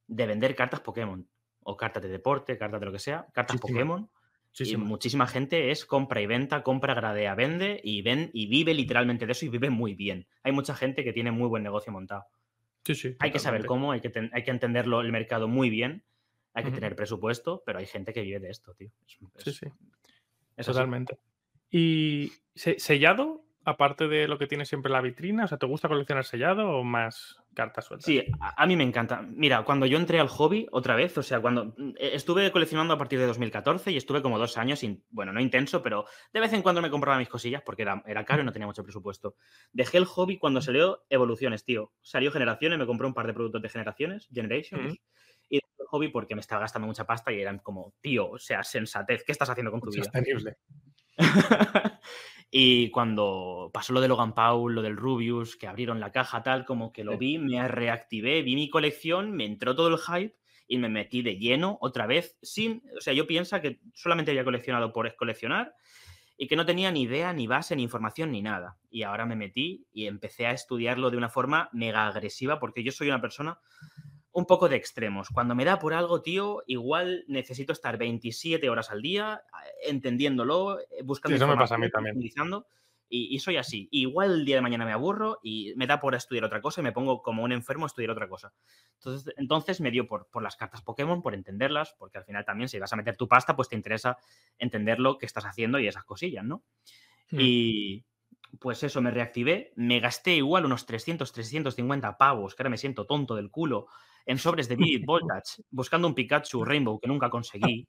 de 0.07 0.25
vender 0.25 0.55
cartas 0.55 0.81
Pokémon 0.81 1.27
o 1.61 1.77
cartas 1.77 2.03
de 2.03 2.09
deporte, 2.09 2.57
cartas 2.57 2.79
de 2.79 2.85
lo 2.85 2.91
que 2.91 2.99
sea, 2.99 3.27
cartas 3.33 3.57
Pokémon. 3.57 4.09
Y 4.57 4.75
muchísima 4.77 5.27
gente 5.27 5.69
es 5.69 5.85
compra 5.85 6.21
y 6.21 6.25
venta, 6.25 6.63
compra, 6.63 6.95
gradea, 6.95 7.35
vende 7.35 7.79
y 7.83 8.01
ven 8.01 8.31
y 8.33 8.47
vive 8.47 8.73
literalmente 8.73 9.27
de 9.27 9.31
eso 9.31 9.45
y 9.45 9.49
vive 9.49 9.69
muy 9.69 9.93
bien. 9.93 10.27
Hay 10.43 10.51
mucha 10.51 10.75
gente 10.75 11.03
que 11.03 11.13
tiene 11.13 11.31
muy 11.31 11.47
buen 11.47 11.61
negocio 11.61 11.93
montado. 11.93 12.25
Sí, 12.83 12.95
sí, 12.95 13.15
hay 13.19 13.31
que 13.31 13.39
saber 13.39 13.65
cómo, 13.65 13.91
hay 13.91 14.01
que, 14.01 14.11
hay 14.33 14.43
que 14.43 14.51
entenderlo 14.51 15.01
el 15.01 15.11
mercado 15.11 15.47
muy 15.47 15.69
bien, 15.69 16.03
hay 16.53 16.63
que 16.63 16.71
tener 16.71 16.95
presupuesto, 16.95 17.61
pero 17.65 17.77
hay 17.77 17.85
gente 17.85 18.11
que 18.11 18.21
vive 18.21 18.39
de 18.39 18.49
esto, 18.49 18.73
tío. 18.73 18.89
sí, 19.37 19.51
sí. 19.51 19.67
Totalmente. 20.57 21.19
¿Y 21.69 22.31
sellado? 22.55 23.45
Aparte 23.69 24.07
de 24.07 24.27
lo 24.27 24.37
que 24.37 24.47
tiene 24.47 24.65
siempre 24.65 24.91
la 24.91 25.01
vitrina? 25.01 25.45
O 25.45 25.47
sea, 25.47 25.57
¿te 25.57 25.65
gusta 25.65 25.87
coleccionar 25.87 26.25
sellado 26.25 26.69
o 26.69 26.83
más 26.83 27.37
cartas 27.53 27.85
sueltas? 27.85 28.05
Sí, 28.05 28.23
a, 28.39 28.65
mí 28.65 28.75
me 28.75 28.83
encanta. 28.83 29.21
Mira, 29.21 29.63
cuando 29.63 29.85
yo 29.85 29.97
entré 29.97 30.19
al 30.19 30.27
hobby 30.27 30.67
otra 30.71 30.95
vez, 30.95 31.17
o 31.17 31.23
sea, 31.23 31.39
cuando 31.39 31.73
mm, 31.77 31.95
e, 31.97 32.15
estuve 32.15 32.51
coleccionando 32.51 32.93
a 32.93 32.97
partir 32.97 33.19
de 33.19 33.25
2014 33.25 33.91
y 33.91 33.97
estuve 33.97 34.21
como 34.21 34.37
dos 34.37 34.57
años, 34.57 34.81
bueno, 35.09 35.31
no 35.31 35.39
intenso, 35.39 35.81
pero 35.81 36.05
de 36.33 36.39
vez 36.39 36.53
en 36.53 36.61
cuando 36.61 36.81
me 36.81 36.89
compraba 36.89 37.17
mis 37.17 37.29
cosillas 37.29 37.61
porque 37.63 37.83
era, 37.83 38.03
era 38.05 38.25
caro 38.25 38.41
y 38.41 38.45
no 38.45 38.51
tenía 38.51 38.67
mucho 38.67 38.83
presupuesto. 38.83 39.35
Dejé 39.71 39.97
el 39.97 40.05
hobby 40.05 40.37
cuando 40.37 40.61
salió 40.61 41.05
Evoluciones, 41.09 41.63
tío. 41.63 41.93
Salió 42.01 42.31
Generaciones, 42.31 42.79
me 42.79 42.85
compré 42.85 43.07
un 43.07 43.13
par 43.13 43.27
de 43.27 43.33
productos 43.33 43.61
de 43.61 43.69
Generaciones, 43.69 44.27
Generations. 44.33 44.99
Y 45.49 45.57
dejé 45.57 45.67
el 45.79 45.87
hobby 45.87 46.07
porque 46.09 46.35
me 46.35 46.41
estaba 46.41 46.61
gastando 46.61 46.87
mucha 46.87 47.05
pasta 47.05 47.31
y 47.31 47.41
eran 47.41 47.59
como, 47.59 47.93
tío, 48.01 48.31
o 48.31 48.39
sea, 48.39 48.63
sensatez, 48.63 49.23
¿qué 49.23 49.31
estás 49.31 49.49
haciendo 49.49 49.71
con 49.71 49.81
tu 49.81 49.91
vida? 49.91 50.03
Sostenible. 50.03 50.57
Y 52.51 52.89
cuando 52.89 53.69
pasó 53.71 53.93
lo 53.93 54.01
de 54.01 54.07
Logan 54.07 54.33
Paul, 54.33 54.73
lo 54.73 54.81
del 54.81 54.97
Rubius, 54.97 55.55
que 55.55 55.67
abrieron 55.67 55.99
la 55.99 56.11
caja 56.11 56.41
tal, 56.41 56.65
como 56.65 56.91
que 56.91 57.03
lo 57.03 57.15
vi, 57.17 57.37
me 57.37 57.67
reactivé, 57.67 58.41
vi 58.41 58.55
mi 58.55 58.69
colección, 58.71 59.31
me 59.33 59.45
entró 59.45 59.75
todo 59.75 59.89
el 59.89 59.99
hype 59.99 60.35
y 60.67 60.77
me 60.79 60.89
metí 60.89 61.21
de 61.21 61.37
lleno 61.37 61.77
otra 61.79 62.07
vez 62.07 62.37
sin, 62.41 62.81
o 62.97 63.01
sea, 63.01 63.13
yo 63.13 63.27
pienso 63.27 63.61
que 63.61 63.81
solamente 63.93 64.31
había 64.31 64.43
coleccionado 64.43 64.91
por 64.93 65.15
coleccionar 65.15 65.75
y 66.37 66.47
que 66.47 66.55
no 66.55 66.65
tenía 66.65 66.91
ni 66.91 67.03
idea, 67.03 67.33
ni 67.33 67.45
base, 67.45 67.75
ni 67.75 67.83
información, 67.83 68.31
ni 68.31 68.41
nada. 68.41 68.77
Y 68.89 69.03
ahora 69.03 69.27
me 69.27 69.35
metí 69.35 69.85
y 69.91 70.07
empecé 70.07 70.47
a 70.47 70.51
estudiarlo 70.51 71.11
de 71.11 71.17
una 71.17 71.29
forma 71.29 71.69
mega 71.71 72.07
agresiva 72.07 72.59
porque 72.59 72.83
yo 72.83 72.91
soy 72.91 73.09
una 73.09 73.21
persona 73.21 73.59
un 74.39 74.45
poco 74.45 74.69
de 74.69 74.75
extremos. 74.75 75.29
Cuando 75.29 75.55
me 75.55 75.65
da 75.65 75.79
por 75.79 75.93
algo, 75.93 76.21
tío, 76.21 76.63
igual 76.67 77.25
necesito 77.27 77.73
estar 77.73 77.97
27 77.97 78.69
horas 78.69 78.89
al 78.89 79.01
día 79.01 79.43
eh, 79.65 79.89
entendiéndolo, 79.89 80.79
eh, 80.79 80.85
buscando 81.03 81.35
eso 81.35 81.47
me 81.47 81.55
pasa 81.55 81.75
a 81.75 81.77
mí 81.77 81.89
también. 81.89 82.17
Y, 83.11 83.39
soy 83.39 83.57
así. 83.57 83.87
igual 83.91 84.31
el 84.31 84.45
día 84.45 84.57
de 84.57 84.61
mañana 84.61 84.85
me 84.85 84.91
aburro 84.91 85.39
y 85.41 85.73
me 85.75 85.87
da 85.87 85.99
por 85.99 86.13
estudiar 86.13 86.45
otra 86.45 86.61
cosa 86.61 86.81
y 86.81 86.83
me 86.83 86.91
pongo 86.91 87.23
como 87.23 87.43
un 87.43 87.51
enfermo 87.51 87.85
a 87.85 87.87
estudiar 87.87 88.11
otra 88.11 88.29
cosa. 88.29 88.53
Entonces, 88.99 89.33
entonces 89.37 89.81
me 89.81 89.89
dio 89.89 90.07
por, 90.07 90.27
por 90.27 90.43
las 90.43 90.55
cartas 90.55 90.83
Pokémon, 90.83 91.23
por 91.23 91.33
entenderlas, 91.33 91.95
porque 91.97 92.19
al 92.19 92.23
final 92.23 92.45
también 92.45 92.69
si 92.69 92.77
vas 92.77 92.93
a 92.93 92.95
meter 92.95 93.17
tu 93.17 93.27
pasta, 93.27 93.55
pues 93.55 93.67
te 93.67 93.75
interesa 93.75 94.17
entender 94.59 94.99
lo 94.99 95.17
que 95.17 95.25
estás 95.25 95.45
haciendo 95.45 95.79
y 95.79 95.87
esas 95.87 96.03
cosillas, 96.03 96.45
¿no? 96.45 96.61
Hmm. 97.31 97.39
Y, 97.39 98.05
pues 98.57 98.83
eso, 98.83 99.01
me 99.01 99.11
reactivé, 99.11 99.73
me 99.75 99.99
gasté 99.99 100.35
igual 100.35 100.65
unos 100.65 100.85
300, 100.85 101.31
350 101.31 102.17
pavos, 102.17 102.55
que 102.55 102.63
ahora 102.63 102.71
me 102.71 102.77
siento 102.77 103.05
tonto 103.05 103.35
del 103.35 103.51
culo, 103.51 103.87
en 104.25 104.37
sobres 104.37 104.67
de 104.69 104.75
Vivid 104.75 105.05
Voltage, 105.05 105.63
buscando 105.69 106.07
un 106.07 106.15
Pikachu 106.15 106.63
Rainbow 106.63 106.99
que 106.99 107.07
nunca 107.07 107.29
conseguí. 107.29 107.87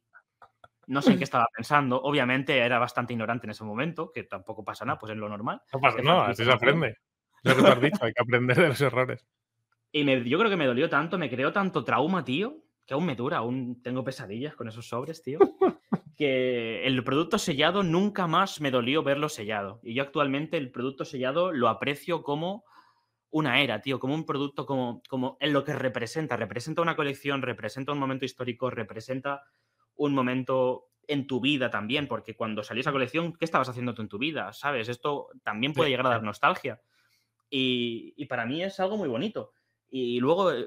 No 0.86 1.02
sé 1.02 1.12
en 1.12 1.18
qué 1.18 1.24
estaba 1.24 1.46
pensando. 1.54 2.00
Obviamente 2.02 2.58
era 2.58 2.78
bastante 2.78 3.12
ignorante 3.12 3.46
en 3.46 3.50
ese 3.50 3.64
momento, 3.64 4.10
que 4.12 4.24
tampoco 4.24 4.64
pasa 4.64 4.84
nada, 4.84 4.98
pues 4.98 5.12
es 5.12 5.18
lo 5.18 5.28
normal. 5.28 5.62
No 5.72 5.80
pasa 5.80 6.02
nada, 6.02 6.28
así 6.28 6.44
se 6.44 6.50
aprende. 6.50 6.96
Lo 7.42 7.56
que 7.56 7.62
te 7.62 7.68
has 7.68 7.80
dicho, 7.80 8.04
hay 8.04 8.12
que 8.12 8.22
aprender 8.22 8.56
de 8.56 8.68
los 8.68 8.80
errores. 8.80 9.26
Y 9.92 10.04
yo 10.28 10.38
creo 10.38 10.48
que 10.48 10.56
me 10.56 10.66
dolió 10.66 10.88
tanto, 10.88 11.18
me 11.18 11.28
creó 11.28 11.52
tanto 11.52 11.82
trauma, 11.82 12.24
tío, 12.24 12.58
que 12.86 12.94
aún 12.94 13.06
me 13.06 13.16
dura, 13.16 13.38
aún 13.38 13.82
tengo 13.82 14.04
pesadillas 14.04 14.54
con 14.54 14.68
esos 14.68 14.86
sobres, 14.86 15.20
tío. 15.20 15.40
que 16.16 16.86
el 16.86 17.02
producto 17.02 17.38
sellado 17.38 17.82
nunca 17.82 18.28
más 18.28 18.60
me 18.60 18.70
dolió 18.70 19.02
verlo 19.02 19.28
sellado. 19.28 19.80
Y 19.82 19.94
yo 19.94 20.04
actualmente 20.04 20.58
el 20.58 20.70
producto 20.70 21.04
sellado 21.04 21.50
lo 21.50 21.68
aprecio 21.68 22.22
como 22.22 22.64
una 23.30 23.60
era, 23.60 23.80
tío, 23.80 24.00
como 24.00 24.14
un 24.14 24.26
producto 24.26 24.66
como, 24.66 25.02
como 25.08 25.36
en 25.40 25.52
lo 25.52 25.64
que 25.64 25.74
representa. 25.74 26.36
Representa 26.36 26.82
una 26.82 26.96
colección, 26.96 27.42
representa 27.42 27.92
un 27.92 27.98
momento 27.98 28.24
histórico, 28.24 28.70
representa 28.70 29.42
un 29.96 30.14
momento 30.14 30.88
en 31.06 31.26
tu 31.26 31.40
vida 31.40 31.70
también, 31.70 32.06
porque 32.06 32.34
cuando 32.34 32.62
salió 32.62 32.80
esa 32.80 32.92
colección, 32.92 33.32
¿qué 33.34 33.44
estabas 33.44 33.68
haciendo 33.68 33.94
tú 33.94 34.02
en 34.02 34.08
tu 34.08 34.18
vida? 34.18 34.52
¿Sabes? 34.52 34.88
Esto 34.88 35.28
también 35.42 35.72
puede 35.72 35.90
llegar 35.90 36.06
a 36.06 36.10
dar 36.10 36.22
nostalgia. 36.22 36.80
Y, 37.48 38.14
y 38.16 38.26
para 38.26 38.46
mí 38.46 38.62
es 38.62 38.78
algo 38.80 38.96
muy 38.96 39.08
bonito. 39.08 39.52
Y 39.92 40.20
luego 40.20 40.52
eh, 40.52 40.64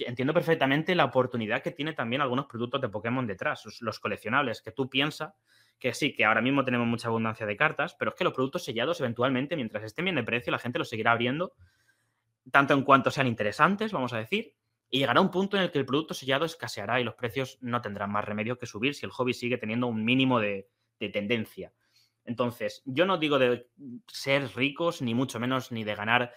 entiendo 0.00 0.34
perfectamente 0.34 0.94
la 0.94 1.06
oportunidad 1.06 1.62
que 1.62 1.70
tiene 1.70 1.94
también 1.94 2.20
algunos 2.20 2.46
productos 2.46 2.80
de 2.82 2.90
Pokémon 2.90 3.26
detrás, 3.26 3.64
los 3.80 3.98
coleccionables, 3.98 4.60
que 4.60 4.70
tú 4.70 4.88
piensas 4.90 5.32
que 5.78 5.92
sí, 5.92 6.14
que 6.14 6.24
ahora 6.24 6.40
mismo 6.40 6.64
tenemos 6.64 6.86
mucha 6.86 7.08
abundancia 7.08 7.46
de 7.46 7.56
cartas, 7.56 7.94
pero 7.98 8.10
es 8.10 8.16
que 8.16 8.24
los 8.24 8.32
productos 8.32 8.64
sellados 8.64 9.00
eventualmente, 9.00 9.56
mientras 9.56 9.84
estén 9.84 10.06
bien 10.06 10.16
de 10.16 10.22
precio, 10.22 10.50
la 10.50 10.58
gente 10.58 10.78
los 10.78 10.88
seguirá 10.88 11.12
abriendo, 11.12 11.52
tanto 12.50 12.74
en 12.74 12.82
cuanto 12.82 13.10
sean 13.10 13.26
interesantes, 13.26 13.92
vamos 13.92 14.12
a 14.12 14.18
decir, 14.18 14.54
y 14.88 14.98
llegará 14.98 15.20
un 15.20 15.30
punto 15.30 15.56
en 15.56 15.64
el 15.64 15.70
que 15.70 15.78
el 15.78 15.86
producto 15.86 16.14
sellado 16.14 16.44
escaseará 16.44 17.00
y 17.00 17.04
los 17.04 17.14
precios 17.14 17.58
no 17.60 17.80
tendrán 17.80 18.10
más 18.12 18.24
remedio 18.24 18.58
que 18.58 18.66
subir 18.66 18.94
si 18.94 19.04
el 19.04 19.12
hobby 19.12 19.34
sigue 19.34 19.58
teniendo 19.58 19.88
un 19.88 20.04
mínimo 20.04 20.38
de, 20.38 20.68
de 21.00 21.08
tendencia. 21.08 21.72
Entonces, 22.24 22.82
yo 22.84 23.06
no 23.06 23.18
digo 23.18 23.38
de 23.38 23.68
ser 24.08 24.48
ricos, 24.54 25.02
ni 25.02 25.14
mucho 25.14 25.38
menos, 25.40 25.70
ni 25.72 25.84
de 25.84 25.94
ganar 25.94 26.32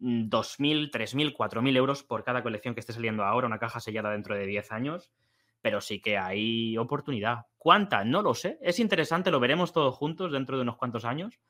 2.000, 0.00 0.90
3.000, 0.90 1.34
4.000 1.34 1.76
euros 1.76 2.02
por 2.02 2.24
cada 2.24 2.42
colección 2.42 2.74
que 2.74 2.80
esté 2.80 2.92
saliendo 2.92 3.24
ahora, 3.24 3.46
una 3.46 3.58
caja 3.58 3.80
sellada 3.80 4.10
dentro 4.10 4.34
de 4.34 4.46
10 4.46 4.72
años, 4.72 5.12
pero 5.60 5.80
sí 5.80 6.00
que 6.00 6.18
hay 6.18 6.76
oportunidad. 6.76 7.46
¿Cuánta? 7.56 8.04
No 8.04 8.22
lo 8.22 8.34
sé. 8.34 8.58
Es 8.60 8.78
interesante, 8.78 9.30
lo 9.30 9.40
veremos 9.40 9.72
todos 9.72 9.94
juntos 9.94 10.32
dentro 10.32 10.56
de 10.56 10.62
unos 10.62 10.76
cuantos 10.76 11.04
años, 11.04 11.40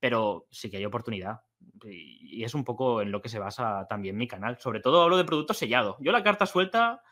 pero 0.00 0.46
sí 0.50 0.70
que 0.70 0.78
hay 0.78 0.84
oportunidad. 0.84 1.40
Y 1.84 2.44
es 2.44 2.54
un 2.54 2.64
poco 2.64 3.02
en 3.02 3.10
lo 3.10 3.20
que 3.20 3.28
se 3.28 3.38
basa 3.38 3.86
también 3.88 4.16
mi 4.16 4.26
canal. 4.28 4.58
Sobre 4.58 4.80
todo 4.80 5.02
hablo 5.02 5.16
de 5.16 5.24
productos 5.24 5.58
sellados. 5.58 5.96
Yo 6.00 6.12
la 6.12 6.22
carta 6.22 6.46
suelta 6.46 7.02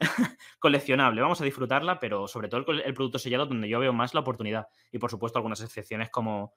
coleccionable, 0.58 1.20
vamos 1.20 1.40
a 1.40 1.44
disfrutarla, 1.44 2.00
pero 2.00 2.26
sobre 2.26 2.48
todo 2.48 2.64
el, 2.72 2.80
el, 2.80 2.94
producto 2.94 3.18
sellado 3.18 3.46
donde 3.46 3.68
yo 3.68 3.78
veo 3.80 3.92
más 3.92 4.14
la 4.14 4.20
oportunidad. 4.20 4.68
Y 4.90 4.98
por 4.98 5.10
supuesto 5.10 5.38
algunas 5.38 5.60
excepciones 5.60 6.10
como 6.10 6.54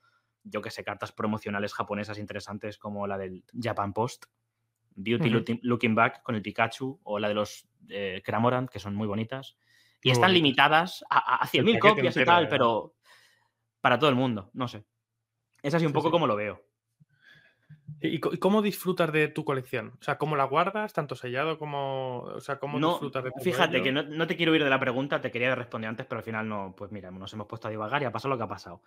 yo 0.50 0.62
que 0.62 0.72
sé, 0.72 0.84
cartas 0.84 1.12
promocionales 1.12 1.74
japonesas 1.74 2.18
interesantes 2.18 2.78
como 2.78 3.08
la 3.08 3.18
del 3.18 3.44
Japan 3.60 3.94
Post, 3.94 4.26
Beauty 4.96 5.60
Looking 5.62 5.96
Back 5.96 6.24
con 6.24 6.36
el 6.36 6.42
Pikachu 6.42 7.00
o 7.04 7.20
la 7.20 7.28
de 7.28 7.34
los 7.34 7.68
eh, 7.90 8.22
Cramorant, 8.24 8.70
que 8.70 8.80
son 8.80 8.96
muy 8.96 9.08
bonitas. 9.08 9.58
Y 10.02 10.12
están 10.12 10.34
limitadas 10.34 11.04
a, 11.10 11.42
a 11.42 11.48
100.000 11.48 11.80
copias 11.80 12.16
y 12.16 12.24
tal, 12.24 12.48
pero 12.48 12.96
para 13.82 14.00
todo 14.00 14.10
el 14.10 14.16
mundo, 14.16 14.50
no 14.54 14.68
sé. 14.68 14.86
Es 15.62 15.74
así 15.74 15.86
un 15.86 15.94
poco 15.94 16.12
como 16.12 16.28
lo 16.28 16.36
veo. 16.36 16.64
¿Y 18.00 18.20
cómo 18.20 18.62
disfrutas 18.62 19.12
de 19.12 19.28
tu 19.28 19.44
colección? 19.44 19.94
O 20.00 20.04
sea, 20.04 20.18
¿cómo 20.18 20.36
la 20.36 20.44
guardas? 20.44 20.94
Tanto 20.94 21.16
sellado 21.16 21.58
como. 21.58 22.20
O 22.22 22.40
sea, 22.40 22.60
¿cómo 22.60 22.78
disfrutas 22.78 23.24
de 23.24 23.32
tu 23.32 23.44
Fíjate 23.44 23.82
que 23.82 23.92
no, 23.92 24.04
no, 24.04 24.28
te 24.28 24.36
quiero 24.36 24.54
ir 24.56 24.64
de 24.64 24.70
la 24.70 24.80
pregunta, 24.80 25.20
te 25.20 25.32
quería 25.32 25.56
responder 25.56 25.90
antes, 25.90 26.06
pero 26.06 26.20
al 26.20 26.24
final 26.24 26.48
no. 26.48 26.76
Pues 26.78 26.92
mira, 26.92 27.10
nos 27.10 27.34
hemos 27.34 27.48
puesto 27.48 27.68
a 27.68 27.72
divagar 27.72 28.02
y 28.02 28.06
ha 28.06 28.12
pasado 28.12 28.34
lo 28.34 28.38
que 28.38 28.44
ha 28.44 28.48
pasado. 28.48 28.82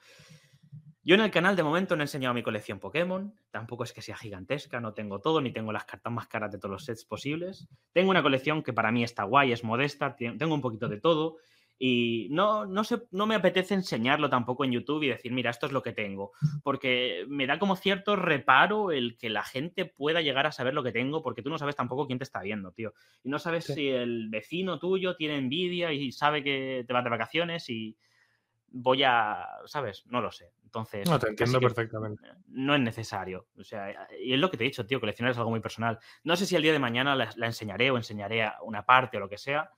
Yo 1.02 1.14
en 1.14 1.22
el 1.22 1.30
canal 1.30 1.56
de 1.56 1.62
momento 1.62 1.96
no 1.96 2.02
he 2.02 2.04
enseñado 2.04 2.34
mi 2.34 2.42
colección 2.42 2.78
Pokémon, 2.78 3.34
tampoco 3.50 3.84
es 3.84 3.92
que 3.92 4.02
sea 4.02 4.16
gigantesca, 4.16 4.80
no 4.80 4.92
tengo 4.92 5.18
todo, 5.18 5.40
ni 5.40 5.50
tengo 5.50 5.72
las 5.72 5.86
cartas 5.86 6.12
más 6.12 6.28
caras 6.28 6.52
de 6.52 6.58
todos 6.58 6.72
los 6.72 6.84
sets 6.84 7.06
posibles. 7.06 7.68
Tengo 7.92 8.10
una 8.10 8.22
colección 8.22 8.62
que 8.62 8.74
para 8.74 8.92
mí 8.92 9.02
está 9.02 9.24
guay, 9.24 9.50
es 9.50 9.64
modesta, 9.64 10.14
tengo 10.14 10.54
un 10.54 10.60
poquito 10.60 10.88
de 10.88 11.00
todo 11.00 11.38
y 11.82 12.28
no, 12.30 12.66
no, 12.66 12.84
sé, 12.84 12.98
no 13.10 13.24
me 13.24 13.34
apetece 13.34 13.72
enseñarlo 13.72 14.28
tampoco 14.28 14.66
en 14.66 14.72
YouTube 14.72 15.02
y 15.04 15.08
decir, 15.08 15.32
mira, 15.32 15.50
esto 15.50 15.64
es 15.64 15.72
lo 15.72 15.82
que 15.82 15.94
tengo, 15.94 16.32
porque 16.62 17.24
me 17.26 17.46
da 17.46 17.58
como 17.58 17.74
cierto 17.74 18.16
reparo 18.16 18.92
el 18.92 19.16
que 19.16 19.30
la 19.30 19.44
gente 19.44 19.86
pueda 19.86 20.20
llegar 20.20 20.46
a 20.46 20.52
saber 20.52 20.74
lo 20.74 20.82
que 20.82 20.92
tengo, 20.92 21.22
porque 21.22 21.40
tú 21.40 21.48
no 21.48 21.56
sabes 21.56 21.76
tampoco 21.76 22.06
quién 22.06 22.18
te 22.18 22.24
está 22.24 22.42
viendo, 22.42 22.72
tío. 22.72 22.92
Y 23.24 23.30
no 23.30 23.38
sabes 23.38 23.64
si 23.64 23.88
el 23.88 24.28
vecino 24.28 24.78
tuyo 24.78 25.16
tiene 25.16 25.38
envidia 25.38 25.90
y 25.90 26.12
sabe 26.12 26.44
que 26.44 26.84
te 26.86 26.92
vas 26.92 27.02
de 27.02 27.08
vacaciones 27.08 27.70
y 27.70 27.96
voy 28.68 29.02
a, 29.02 29.46
¿sabes? 29.64 30.04
No 30.06 30.20
lo 30.20 30.30
sé. 30.30 30.52
Entonces. 30.62 31.08
No, 31.08 31.18
te 31.18 31.28
entiendo 31.28 31.60
perfectamente. 31.60 32.28
No 32.48 32.74
es 32.74 32.80
necesario. 32.80 33.48
O 33.56 33.64
sea, 33.64 34.08
y 34.22 34.34
es 34.34 34.38
lo 34.38 34.50
que 34.50 34.56
te 34.56 34.64
he 34.64 34.68
dicho, 34.68 34.86
tío, 34.86 35.00
coleccionar 35.00 35.32
es 35.32 35.38
algo 35.38 35.50
muy 35.50 35.60
personal. 35.60 35.98
No 36.24 36.36
sé 36.36 36.46
si 36.46 36.56
el 36.56 36.62
día 36.62 36.72
de 36.72 36.78
mañana 36.78 37.16
la, 37.16 37.46
enseñaré 37.46 37.90
o 37.90 37.96
enseñaré 37.96 38.48
una 38.62 38.84
parte 38.84 39.16
o 39.16 39.20
lo 39.20 39.28
que 39.28 39.38
sea. 39.38 39.70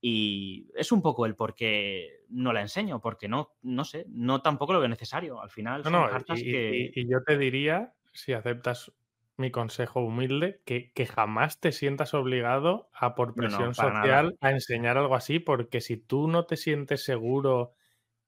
Y 0.00 0.68
es 0.74 0.92
un 0.92 1.02
poco 1.02 1.26
el 1.26 1.36
por 1.36 1.54
qué 1.54 2.24
no 2.28 2.52
la 2.52 2.62
enseño, 2.62 3.00
porque 3.00 3.28
no, 3.28 3.52
no 3.62 3.84
sé, 3.84 4.06
no 4.08 4.40
tampoco 4.40 4.72
lo 4.72 4.80
veo 4.80 4.88
necesario. 4.88 5.42
Al 5.42 5.50
final 5.50 5.84
son 5.84 5.92
cartas 5.92 6.40
y, 6.40 6.44
que. 6.44 6.90
Y, 6.94 7.10
yo 7.10 7.22
te 7.22 7.36
diría, 7.36 7.92
si 8.12 8.32
aceptas 8.32 8.92
mi 9.36 9.50
consejo 9.50 10.00
humilde, 10.00 10.62
que, 10.64 10.92
que 10.92 11.06
jamás 11.06 11.60
te 11.60 11.72
sientas 11.72 12.14
obligado 12.14 12.90
a 12.94 13.14
por 13.14 13.34
presión 13.34 13.74
social 13.74 14.36
a 14.40 14.50
enseñar 14.50 14.96
algo 14.98 15.14
así, 15.14 15.38
porque 15.38 15.80
si 15.80 15.96
tú 15.96 16.28
no 16.28 16.46
te 16.46 16.56
sientes 16.56 17.04
seguro 17.04 17.74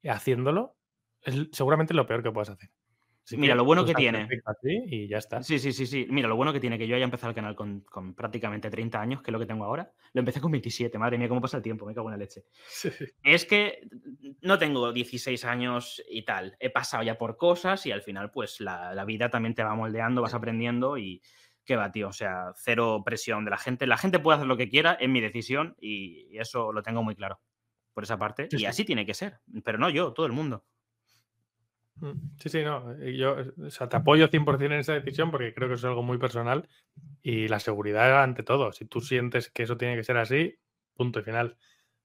haciéndolo, 0.04 0.76
es 1.22 1.48
seguramente 1.52 1.94
lo 1.94 2.06
peor 2.06 2.22
que 2.22 2.32
puedes 2.32 2.50
hacer. 2.50 2.70
Mira, 3.30 3.54
lo 3.54 3.64
bueno 3.64 3.84
que 3.84 3.94
tiene. 3.94 4.28
Y 4.86 5.08
ya 5.08 5.18
está. 5.18 5.42
Sí, 5.42 5.58
sí, 5.58 5.72
sí, 5.72 5.86
sí. 5.86 6.06
Mira, 6.10 6.28
lo 6.28 6.36
bueno 6.36 6.52
que 6.52 6.60
tiene 6.60 6.76
que 6.76 6.86
yo 6.86 6.96
haya 6.96 7.04
empezado 7.04 7.30
el 7.30 7.34
canal 7.34 7.54
con, 7.54 7.84
prácticamente 8.14 8.70
30 8.70 9.00
años, 9.00 9.22
que 9.22 9.30
es 9.30 9.32
lo 9.32 9.38
que 9.38 9.46
tengo 9.46 9.64
ahora. 9.64 9.92
Lo 10.12 10.20
empecé 10.20 10.40
con 10.40 10.50
27, 10.50 10.98
madre 10.98 11.18
mía, 11.18 11.28
cómo 11.28 11.40
pasa 11.40 11.56
el 11.56 11.62
tiempo, 11.62 11.86
me 11.86 11.94
cago 11.94 12.08
en 12.08 12.12
la 12.12 12.18
leche. 12.18 12.44
Es 13.22 13.46
que 13.46 13.88
no 14.40 14.58
tengo 14.58 14.92
16 14.92 15.44
años 15.44 16.02
y 16.08 16.24
tal. 16.24 16.56
He 16.58 16.70
pasado 16.70 17.02
ya 17.02 17.16
por 17.16 17.36
cosas 17.36 17.86
y 17.86 17.92
al 17.92 18.02
final, 18.02 18.30
pues 18.30 18.60
la, 18.60 18.94
la 18.94 19.04
vida 19.04 19.30
también 19.30 19.54
te 19.54 19.62
va 19.62 19.74
moldeando, 19.74 20.22
vas 20.22 20.34
aprendiendo 20.34 20.98
y 20.98 21.22
qué 21.64 21.76
va, 21.76 21.92
tío. 21.92 22.08
O 22.08 22.12
sea, 22.12 22.52
cero 22.56 23.02
presión 23.04 23.44
de 23.44 23.50
la 23.50 23.58
gente. 23.58 23.86
La 23.86 23.96
gente 23.96 24.18
puede 24.18 24.36
hacer 24.36 24.48
lo 24.48 24.56
que 24.56 24.68
quiera, 24.68 24.94
es 24.94 25.08
mi 25.08 25.20
decisión 25.20 25.76
y 25.80 26.36
eso 26.38 26.72
lo 26.72 26.82
tengo 26.82 27.02
muy 27.02 27.14
claro 27.14 27.40
por 27.94 28.04
esa 28.04 28.18
parte. 28.18 28.48
y 28.50 28.64
así 28.64 28.84
tiene 28.84 29.06
que 29.06 29.14
ser. 29.14 29.40
Pero 29.64 29.78
no 29.78 29.90
yo, 29.90 30.12
todo 30.12 30.26
el 30.26 30.32
mundo. 30.32 30.64
Mm, 31.96 32.36
sí, 32.38 32.48
sí, 32.48 32.62
no. 32.62 32.92
Eh, 33.00 33.16
yo 33.16 33.36
o 33.64 33.70
sea, 33.70 33.88
te 33.88 33.96
apoyo 33.96 34.28
100% 34.28 34.74
en 34.74 34.80
esa 34.80 34.94
decisión 34.94 35.30
porque 35.30 35.54
creo 35.54 35.68
que 35.68 35.74
es 35.74 35.84
algo 35.84 36.02
muy 36.02 36.18
personal 36.18 36.68
y 37.22 37.48
la 37.48 37.60
seguridad 37.60 38.22
ante 38.22 38.42
todo. 38.42 38.72
Si 38.72 38.84
tú 38.84 39.00
sientes 39.00 39.50
que 39.50 39.64
eso 39.64 39.76
tiene 39.76 39.96
que 39.96 40.04
ser 40.04 40.16
así, 40.16 40.58
punto 40.94 41.20
y 41.20 41.22
final. 41.22 41.56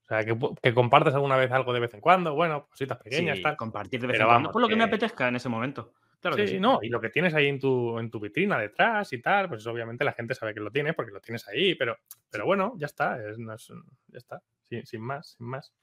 O 0.03 0.07
sea, 0.07 0.23
que, 0.23 0.37
que 0.61 0.73
compartas 0.73 1.13
alguna 1.15 1.35
vez 1.35 1.51
algo 1.51 1.73
de 1.73 1.81
vez 1.81 1.93
en 1.93 2.01
cuando, 2.01 2.33
bueno, 2.33 2.67
cositas 2.69 2.97
pequeñas, 2.97 3.41
tal. 3.41 3.57
Compartir 3.57 3.99
de 3.99 4.07
vez 4.07 4.19
en 4.19 4.25
cuando 4.25 4.51
por 4.51 4.61
lo 4.61 4.67
que 4.67 4.75
me 4.75 4.85
apetezca 4.85 5.27
en 5.27 5.35
ese 5.35 5.49
momento. 5.49 5.93
Claro 6.21 6.35
sí, 6.35 6.43
que 6.43 6.47
sí, 6.47 6.59
no, 6.59 6.79
y 6.81 6.89
lo 6.89 6.99
que 6.99 7.09
tienes 7.09 7.33
ahí 7.35 7.47
en 7.47 7.59
tu, 7.59 7.99
en 7.99 8.09
tu 8.09 8.19
vitrina 8.19 8.57
detrás 8.57 9.13
y 9.13 9.21
tal, 9.21 9.49
pues 9.49 9.65
obviamente 9.67 10.03
la 10.03 10.13
gente 10.13 10.33
sabe 10.33 10.53
que 10.53 10.59
lo 10.59 10.71
tiene 10.71 10.93
porque 10.93 11.11
lo 11.11 11.21
tienes 11.21 11.47
ahí, 11.47 11.75
pero, 11.75 11.97
pero 12.31 12.45
bueno, 12.45 12.73
ya 12.77 12.87
está, 12.87 13.21
es, 13.23 13.37
ya 13.37 14.17
está, 14.17 14.41
sin, 14.83 15.01
más, 15.01 15.35
sin 15.37 15.45
más. 15.45 15.73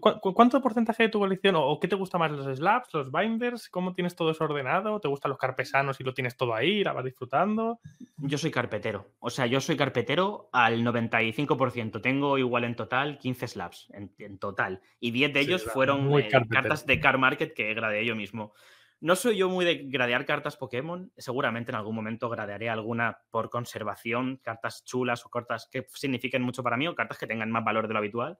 Cuánto 0.00 0.60
porcentaje 0.60 1.04
de 1.04 1.08
tu 1.08 1.18
colección 1.18 1.54
o, 1.56 1.78
qué 1.80 1.88
te 1.88 1.96
gusta 1.96 2.18
más, 2.18 2.30
los 2.30 2.56
slabs, 2.56 2.92
los 2.92 3.10
binders? 3.10 3.68
¿Cómo 3.68 3.94
tienes 3.94 4.14
todo 4.14 4.30
eso 4.30 4.44
ordenado? 4.44 5.00
¿Te 5.00 5.08
gustan 5.08 5.30
los 5.30 5.38
carpesanos 5.38 6.00
y 6.00 6.04
lo 6.04 6.12
tienes 6.12 6.36
todo 6.36 6.54
ahí, 6.54 6.84
la 6.84 6.92
vas 6.92 7.04
disfrutando? 7.04 7.80
Yo 8.18 8.38
soy 8.38 8.50
carpetero, 8.50 9.12
o 9.20 9.30
sea, 9.30 9.46
yo 9.46 9.60
soy 9.60 9.76
carpetero 9.76 10.48
al 10.52 10.84
95%. 10.84 12.00
Tengo 12.00 12.38
igual 12.38 12.64
en 12.64 12.76
total 12.76 13.18
15 13.18 13.48
slabs, 13.48 13.88
en, 13.92 14.38
total, 14.38 14.80
y 15.00 15.10
10 15.10 15.32
de 15.32 15.40
ellos 15.40 15.64
fueron 15.64 16.18
eh, 16.18 16.28
cartas 16.50 16.86
de 16.86 17.00
Car 17.00 17.18
Market 17.18 17.54
que 17.54 17.72
gradeé 17.74 18.04
yo 18.04 18.14
mismo. 18.14 18.52
No 19.00 19.16
soy 19.16 19.36
yo 19.36 19.50
muy 19.50 19.66
de 19.66 19.84
gradear 19.84 20.24
cartas 20.24 20.56
Pokémon. 20.56 21.12
Seguramente 21.18 21.70
en 21.70 21.76
algún 21.76 21.94
momento 21.94 22.30
gradearé 22.30 22.70
alguna 22.70 23.18
por 23.30 23.50
conservación, 23.50 24.40
cartas 24.42 24.82
chulas 24.84 25.26
o 25.26 25.28
cartas 25.28 25.68
que 25.70 25.86
signifiquen 25.92 26.40
mucho 26.40 26.62
para 26.62 26.78
mí 26.78 26.86
o 26.86 26.94
cartas 26.94 27.18
que 27.18 27.26
tengan 27.26 27.50
más 27.50 27.64
valor 27.64 27.86
de 27.86 27.92
lo 27.92 27.98
habitual. 27.98 28.38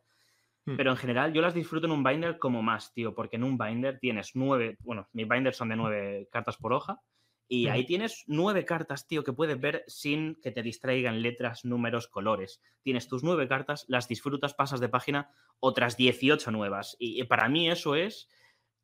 Hmm. 0.64 0.76
Pero 0.76 0.90
en 0.90 0.96
general 0.96 1.32
yo 1.32 1.42
las 1.42 1.54
disfruto 1.54 1.86
en 1.86 1.92
un 1.92 2.04
binder 2.04 2.38
como 2.38 2.62
más, 2.62 2.92
tío, 2.92 3.14
porque 3.14 3.36
en 3.36 3.44
un 3.44 3.58
binder 3.58 3.98
tienes 3.98 4.32
nueve, 4.34 4.76
bueno, 4.80 5.08
mis 5.12 5.28
binders 5.28 5.56
son 5.56 5.68
de 5.68 5.76
nueve 5.76 6.28
cartas 6.30 6.56
por 6.56 6.72
hoja, 6.72 7.00
y 7.46 7.68
ahí 7.68 7.84
tienes 7.84 8.24
nueve 8.26 8.64
cartas, 8.64 9.06
tío, 9.06 9.22
que 9.22 9.34
puedes 9.34 9.60
ver 9.60 9.84
sin 9.86 10.40
que 10.40 10.50
te 10.50 10.62
distraigan 10.62 11.20
letras, 11.20 11.66
números, 11.66 12.08
colores. 12.08 12.62
Tienes 12.82 13.06
tus 13.06 13.22
nueve 13.22 13.46
cartas, 13.46 13.84
las 13.86 14.08
disfrutas, 14.08 14.54
pasas 14.54 14.80
de 14.80 14.88
página, 14.88 15.30
otras 15.60 15.98
18 15.98 16.50
nuevas. 16.50 16.96
Y 16.98 17.22
para 17.24 17.50
mí 17.50 17.68
eso 17.68 17.96
es 17.96 18.28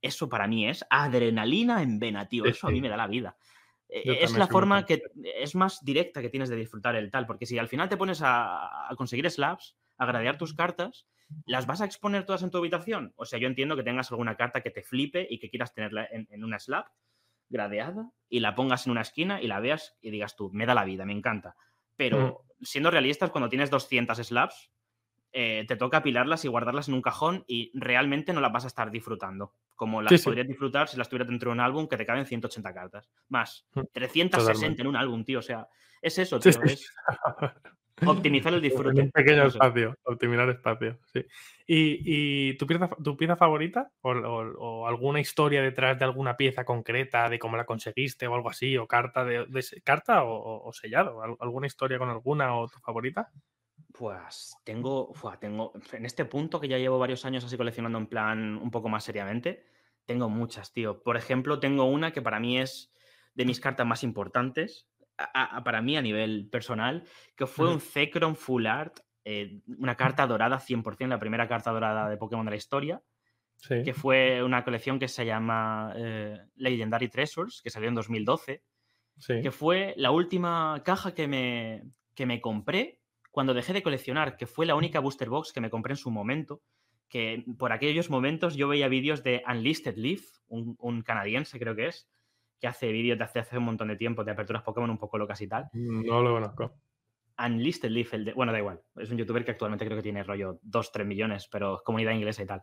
eso 0.02 0.28
para 0.28 0.46
mí 0.46 0.68
es 0.68 0.84
adrenalina 0.88 1.82
en 1.82 1.98
vena, 1.98 2.28
tío. 2.28 2.44
Eso 2.44 2.68
a 2.68 2.70
mí 2.70 2.80
me 2.80 2.88
da 2.88 2.96
la 2.96 3.06
vida. 3.06 3.36
E, 3.88 4.22
es 4.22 4.36
la 4.36 4.46
forma 4.46 4.86
que 4.86 5.02
es 5.36 5.54
más 5.54 5.84
directa 5.84 6.22
que 6.22 6.30
tienes 6.30 6.48
de 6.48 6.56
disfrutar 6.56 6.96
el 6.96 7.10
tal, 7.10 7.26
porque 7.26 7.46
si 7.46 7.58
al 7.58 7.68
final 7.68 7.88
te 7.88 7.96
pones 7.96 8.20
a, 8.24 8.88
conseguir 8.96 9.30
slabs, 9.30 9.76
a 9.98 10.06
gradear 10.06 10.38
tus 10.38 10.54
cartas, 10.54 11.06
¿las 11.46 11.66
vas 11.66 11.80
a 11.80 11.84
exponer 11.84 12.24
todas 12.24 12.42
en 12.42 12.50
tu 12.50 12.58
habitación? 12.58 13.12
O 13.16 13.24
sea, 13.24 13.38
yo 13.38 13.46
entiendo 13.46 13.76
que 13.76 13.82
tengas 13.82 14.10
alguna 14.10 14.36
carta 14.36 14.60
que 14.60 14.70
te 14.70 14.82
flipe 14.82 15.26
y 15.28 15.38
que 15.38 15.50
quieras 15.50 15.74
tenerla 15.74 16.08
en, 16.10 16.44
una 16.44 16.58
slab 16.58 16.86
gradeada 17.48 18.10
y 18.28 18.40
la 18.40 18.54
pongas 18.54 18.86
en 18.86 18.92
una 18.92 19.02
esquina 19.02 19.42
y 19.42 19.46
la 19.46 19.60
veas 19.60 19.96
y 20.00 20.10
digas 20.10 20.36
tú, 20.36 20.50
me 20.52 20.66
da 20.66 20.74
la 20.74 20.84
vida, 20.84 21.04
me 21.04 21.12
encanta. 21.12 21.56
Pero 21.96 22.44
siendo 22.60 22.90
realistas, 22.90 23.30
cuando 23.30 23.48
tienes 23.48 23.70
200 23.70 24.16
slabs, 24.18 24.70
eh, 25.32 25.64
te 25.68 25.76
toca 25.76 25.98
apilarlas 25.98 26.44
y 26.44 26.48
guardarlas 26.48 26.88
en 26.88 26.94
un 26.94 27.02
cajón 27.02 27.44
y 27.46 27.70
realmente 27.74 28.32
no 28.32 28.40
las 28.40 28.52
vas 28.52 28.64
a 28.64 28.68
estar 28.68 28.90
disfrutando. 28.90 29.54
Como 29.76 30.02
las 30.02 30.22
podrías 30.22 30.46
disfrutar 30.46 30.88
si 30.88 30.96
las 30.98 31.08
tuvieras 31.08 31.28
dentro 31.28 31.50
de 31.50 31.54
un 31.54 31.60
álbum 31.60 31.88
que 31.88 31.96
te 31.96 32.04
caben 32.04 32.26
180 32.26 32.74
cartas. 32.74 33.10
Más, 33.28 33.66
360 33.92 34.68
mm, 34.68 34.80
en 34.80 34.86
un 34.86 34.96
álbum, 34.96 35.24
tío. 35.24 35.38
O 35.38 35.42
sea, 35.42 35.68
es 36.02 36.18
eso, 36.18 36.38
tío. 36.38 36.50
Es 36.64 36.92
optimizar 38.06 38.54
el 38.54 38.60
disfrute. 38.62 39.02
un 39.02 39.10
pequeño 39.10 39.46
espacio, 39.46 39.96
optimizar 40.04 40.48
espacio, 40.50 40.98
sí. 41.12 41.24
¿Y, 41.66 42.54
tu, 42.54 42.66
pieza, 42.66 42.88
tu 42.88 43.16
pieza 43.16 43.36
favorita? 43.36 43.90
O, 44.02 44.86
alguna 44.86 45.20
historia 45.20 45.62
detrás 45.62 45.98
de 45.98 46.04
alguna 46.04 46.36
pieza 46.36 46.64
concreta, 46.64 47.28
de 47.28 47.38
cómo 47.38 47.56
la 47.56 47.64
conseguiste 47.64 48.26
o 48.26 48.34
algo 48.34 48.50
así? 48.50 48.76
¿O 48.76 48.86
carta, 48.88 49.24
de, 49.24 49.46
carta 49.84 50.24
o 50.24 50.70
sellado? 50.72 51.22
¿Alguna 51.22 51.68
historia 51.68 51.98
con 51.98 52.10
alguna 52.10 52.56
o 52.56 52.68
tu 52.68 52.78
favorita? 52.80 53.30
Pues 53.92 54.56
tengo, 54.64 55.12
tengo, 55.40 55.72
en 55.92 56.06
este 56.06 56.24
punto 56.24 56.60
que 56.60 56.68
ya 56.68 56.78
llevo 56.78 56.98
varios 56.98 57.24
años 57.24 57.44
así 57.44 57.56
coleccionando 57.56 57.98
en 57.98 58.06
plan 58.06 58.56
un 58.56 58.70
poco 58.70 58.88
más 58.88 59.04
seriamente, 59.04 59.64
tengo 60.06 60.28
muchas, 60.28 60.72
tío. 60.72 61.02
Por 61.02 61.16
ejemplo, 61.16 61.60
tengo 61.60 61.84
una 61.84 62.12
que 62.12 62.22
para 62.22 62.40
mí 62.40 62.58
es 62.58 62.92
de 63.34 63.44
mis 63.44 63.60
cartas 63.60 63.86
más 63.86 64.02
importantes, 64.02 64.88
para 65.64 65.82
mí 65.82 65.96
a 65.96 66.02
nivel 66.02 66.48
personal, 66.50 67.04
que 67.36 67.46
fue 67.46 67.72
un 67.72 67.80
Zekrom 67.80 68.34
Full 68.34 68.66
Art, 68.66 69.00
eh, 69.24 69.60
una 69.78 69.96
carta 69.96 70.26
dorada 70.26 70.58
100%, 70.58 71.08
la 71.08 71.18
primera 71.18 71.48
carta 71.48 71.70
dorada 71.70 72.08
de 72.08 72.16
Pokémon 72.16 72.44
de 72.44 72.50
la 72.50 72.56
historia, 72.56 73.02
que 73.68 73.92
fue 73.92 74.42
una 74.42 74.64
colección 74.64 74.98
que 74.98 75.08
se 75.08 75.26
llama 75.26 75.92
eh, 75.96 76.38
Legendary 76.56 77.08
Treasures, 77.08 77.60
que 77.62 77.70
salió 77.70 77.88
en 77.88 77.94
2012, 77.94 78.62
que 79.26 79.50
fue 79.50 79.92
la 79.98 80.10
última 80.12 80.80
caja 80.82 81.14
que 81.14 81.28
me, 81.28 81.82
que 82.14 82.24
me 82.24 82.40
compré 82.40 83.00
cuando 83.30 83.54
dejé 83.54 83.72
de 83.72 83.82
coleccionar, 83.82 84.36
que 84.36 84.46
fue 84.46 84.66
la 84.66 84.74
única 84.74 85.00
booster 85.00 85.28
box 85.28 85.52
que 85.52 85.60
me 85.60 85.70
compré 85.70 85.92
en 85.92 85.98
su 85.98 86.10
momento, 86.10 86.62
que 87.08 87.44
por 87.58 87.72
aquellos 87.72 88.10
momentos 88.10 88.54
yo 88.56 88.68
veía 88.68 88.88
vídeos 88.88 89.22
de 89.22 89.42
Unlisted 89.46 89.96
Leaf, 89.96 90.22
un, 90.48 91.02
canadiense 91.02 91.58
creo 91.58 91.76
que 91.76 91.88
es, 91.88 92.08
que 92.60 92.68
hace 92.68 92.92
vídeos 92.92 93.18
de 93.18 93.24
hace, 93.24 93.38
hace, 93.40 93.58
un 93.58 93.64
montón 93.64 93.88
de 93.88 93.96
tiempo 93.96 94.22
de 94.22 94.32
aperturas 94.32 94.62
Pokémon 94.62 94.90
un 94.90 94.98
poco 94.98 95.18
locas 95.18 95.40
y 95.40 95.48
tal. 95.48 95.68
No 95.72 96.22
lo 96.22 96.32
conozco. 96.32 96.74
Unlisted 97.38 97.90
Leaf, 97.90 98.14
el 98.14 98.24
de, 98.26 98.32
bueno, 98.34 98.52
da 98.52 98.58
igual, 98.58 98.82
es 98.96 99.10
un 99.10 99.16
youtuber 99.16 99.44
que 99.44 99.52
actualmente 99.52 99.86
creo 99.86 99.96
que 99.96 100.02
tiene 100.02 100.22
rollo 100.22 100.58
2, 100.62 100.92
3 100.92 101.06
millones, 101.06 101.48
pero 101.50 101.76
es 101.76 101.82
comunidad 101.82 102.12
inglesa 102.12 102.42
y 102.42 102.46
tal. 102.46 102.62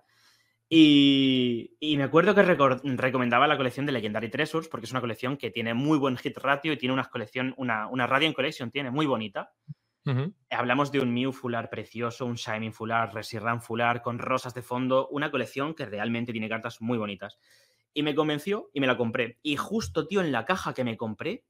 Y, 0.70 1.95
me 1.98 2.04
acuerdo 2.04 2.36
que 2.36 2.43
recomendaba 2.43 3.48
la 3.48 3.56
colección 3.56 3.86
de 3.86 3.93
Legendary 3.93 4.30
Treasures 4.30 4.68
porque 4.68 4.86
es 4.86 4.91
una 4.91 5.00
colección 5.00 5.38
que 5.38 5.50
tiene 5.50 5.74
muy 5.74 5.98
buen 5.98 6.18
hit 6.18 6.38
ratio 6.38 6.74
y 6.74 6.78
tiene 6.78 6.93
una 6.93 7.06
colección, 7.06 7.54
una, 7.58 7.88
una 7.88 8.06
Radiant 8.06 8.36
Collection, 8.36 8.70
tiene 8.70 8.91
muy 8.91 9.06
bonita. 9.06 9.54
Hablamos 10.50 10.91
de 10.93 11.02
un 11.02 11.14
Mew 11.14 11.34
Fular 11.34 11.70
precioso, 11.70 12.26
un 12.26 12.36
Shining 12.36 12.72
Fular, 12.72 13.14
Resirran 13.14 13.62
Fular, 13.62 14.02
con 14.02 14.20
rosas 14.20 14.54
de 14.54 14.62
fondo, 14.62 15.10
una 15.10 15.30
colección 15.32 15.74
que 15.74 15.86
realmente 15.86 16.32
tiene 16.32 16.48
cartas 16.48 16.82
muy 16.82 16.98
bonitas. 16.98 17.38
Y 17.94 18.04
me 18.04 18.16
convenció 18.16 18.70
y 18.74 18.80
me 18.80 18.88
la 18.88 18.98
compré. 18.98 19.40
Y 19.42 19.56
justo, 19.56 20.08
tío, 20.08 20.22
en 20.22 20.32
la 20.32 20.46
caja 20.46 20.74
que 20.74 20.84
me 20.84 20.98
compré, 20.98 21.44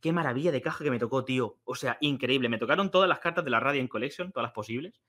qué 0.00 0.12
maravilla 0.12 0.52
de 0.52 0.62
caja 0.62 0.84
que 0.84 0.90
me 0.90 0.98
tocó, 0.98 1.24
tío. 1.24 1.58
O 1.64 1.74
sea, 1.74 1.98
increíble. 2.00 2.48
Me 2.48 2.58
tocaron 2.58 2.90
todas 2.90 3.08
las 3.08 3.20
cartas 3.20 3.44
de 3.44 3.50
la 3.50 3.60
Radiant 3.60 3.88
Collection, 3.88 4.32
todas 4.32 4.48
las 4.48 4.52
posibles. 4.52 5.00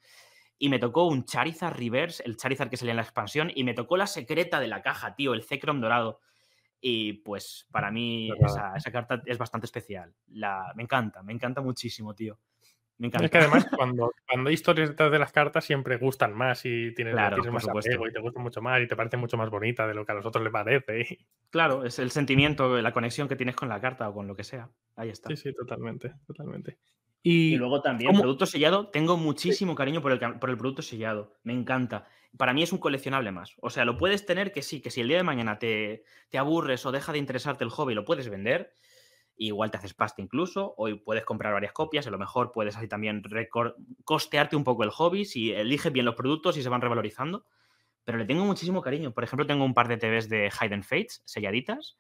Y 0.58 0.70
me 0.70 0.80
tocó 0.80 1.08
un 1.08 1.26
Charizard 1.26 1.76
Reverse, 1.76 2.24
el 2.26 2.38
Charizard 2.38 2.70
que 2.70 2.78
salía 2.78 2.92
en 2.92 2.98
la 2.98 3.04
expansión. 3.04 3.52
Y 3.56 3.64
me 3.64 3.74
tocó 3.74 3.98
la 3.98 4.08
secreta 4.08 4.60
de 4.60 4.68
la 4.68 4.82
caja, 4.82 5.16
tío, 5.16 5.34
el 5.34 5.44
Zekrom 5.44 5.82
dorado. 5.82 6.20
Y 6.82 7.14
pues 7.14 7.68
para 7.72 7.92
mí 7.92 8.30
esa, 8.44 8.92
carta 8.92 9.22
es 9.26 9.38
bastante 9.38 9.66
especial. 9.66 10.14
La, 10.28 10.74
me 10.76 10.84
encanta, 10.84 11.24
me 11.24 11.32
encanta 11.32 11.62
muchísimo, 11.62 12.16
tío. 12.16 12.40
Es 13.02 13.32
que 13.32 13.38
además, 13.38 13.66
cuando, 13.78 14.14
cuando 14.28 14.50
hay 14.50 14.54
historias 14.54 14.90
detrás 14.90 15.12
de 15.12 15.20
las 15.20 15.32
cartas, 15.32 15.66
siempre 15.66 15.98
gustan 15.98 16.34
más 16.34 16.66
y 16.66 16.94
tienes, 16.94 17.16
más 17.16 17.68
apego 17.68 18.08
y 18.08 18.14
te 18.14 18.20
gusta 18.20 18.40
mucho 18.40 18.62
más 18.62 18.82
y 18.82 18.88
te 18.88 18.96
parece 18.96 19.18
mucho 19.18 19.38
más 19.38 19.50
bonita 19.50 19.88
de 19.88 19.96
lo 19.96 20.06
que 20.06 20.12
a 20.12 20.16
los 20.16 20.26
otros 20.26 20.44
les 20.44 20.54
parece. 20.54 21.18
Claro, 21.52 21.84
es 21.84 22.00
el 22.00 22.12
sentimiento, 22.12 22.82
la 22.82 22.94
conexión 22.94 23.28
que 23.28 23.36
tienes 23.36 23.58
con 23.58 23.68
la 23.68 23.82
carta 23.82 24.08
o 24.08 24.14
con 24.14 24.26
lo 24.26 24.36
que 24.36 24.46
sea. 24.46 24.70
Ahí 24.96 25.10
está. 25.10 25.28
Sí, 25.30 25.36
sí, 25.36 25.54
totalmente, 25.54 26.14
totalmente. 26.26 26.78
Y, 27.22 27.58
luego 27.58 27.82
también, 27.82 28.14
producto 28.14 28.46
sellado, 28.46 28.88
tengo 28.88 29.18
muchísimo 29.18 29.76
cariño 29.76 30.02
por 30.02 30.14
el, 30.14 30.20
por 30.40 30.50
el 30.50 30.58
producto 30.58 30.82
sellado. 30.82 31.36
Me 31.44 31.52
encanta. 31.52 32.08
Para 32.38 32.54
mí 32.54 32.64
es 32.64 32.72
un 32.72 32.80
coleccionable 32.80 33.32
más. 33.32 33.56
O 33.60 33.70
sea, 33.70 33.84
lo 33.84 33.98
puedes 33.98 34.26
tener 34.26 34.54
que 34.54 34.62
sí, 34.62 34.80
que 34.82 34.92
si 34.92 35.02
el 35.02 35.10
día 35.10 35.18
de 35.18 35.24
mañana 35.24 35.60
te, 35.60 36.06
te 36.30 36.38
aburres 36.38 36.86
o 36.86 36.94
deja 36.94 37.12
de 37.12 37.20
interesarte 37.20 37.66
el 37.66 37.70
hobby, 37.70 37.96
lo 37.96 38.06
puedes 38.06 38.30
vender 38.30 38.72
igual 39.48 39.72
te 39.72 39.78
haces 39.78 39.94
pasta 39.94 40.22
incluso, 40.22 40.74
o 40.78 40.88
puedes 41.04 41.26
comprar 41.26 41.54
varias 41.54 41.74
copias, 41.74 42.08
a 42.08 42.12
lo 42.12 42.18
mejor 42.18 42.52
puedes 42.52 42.76
así 42.78 42.88
también 42.88 43.24
costearte 44.04 44.56
un 44.56 44.64
poco 44.64 44.84
el 44.84 44.92
hobby 44.92 45.26
si 45.26 45.52
eliges 45.52 45.92
bien 45.92 46.06
los 46.06 46.16
productos 46.16 46.58
y 46.58 46.64
se 46.64 46.70
van 46.70 46.82
revalorizando. 46.82 47.46
Pero 48.04 48.18
le 48.18 48.26
tengo 48.26 48.46
muchísimo 48.46 48.82
cariño. 48.82 49.14
Por 49.14 49.24
ejemplo, 49.24 49.46
tengo 49.46 49.64
un 49.64 49.76
par 49.76 49.88
de 49.88 49.98
TVs 49.98 50.28
de 50.28 50.50
Hidden 50.50 50.84
Fates 50.84 51.22
selladitas 51.26 51.98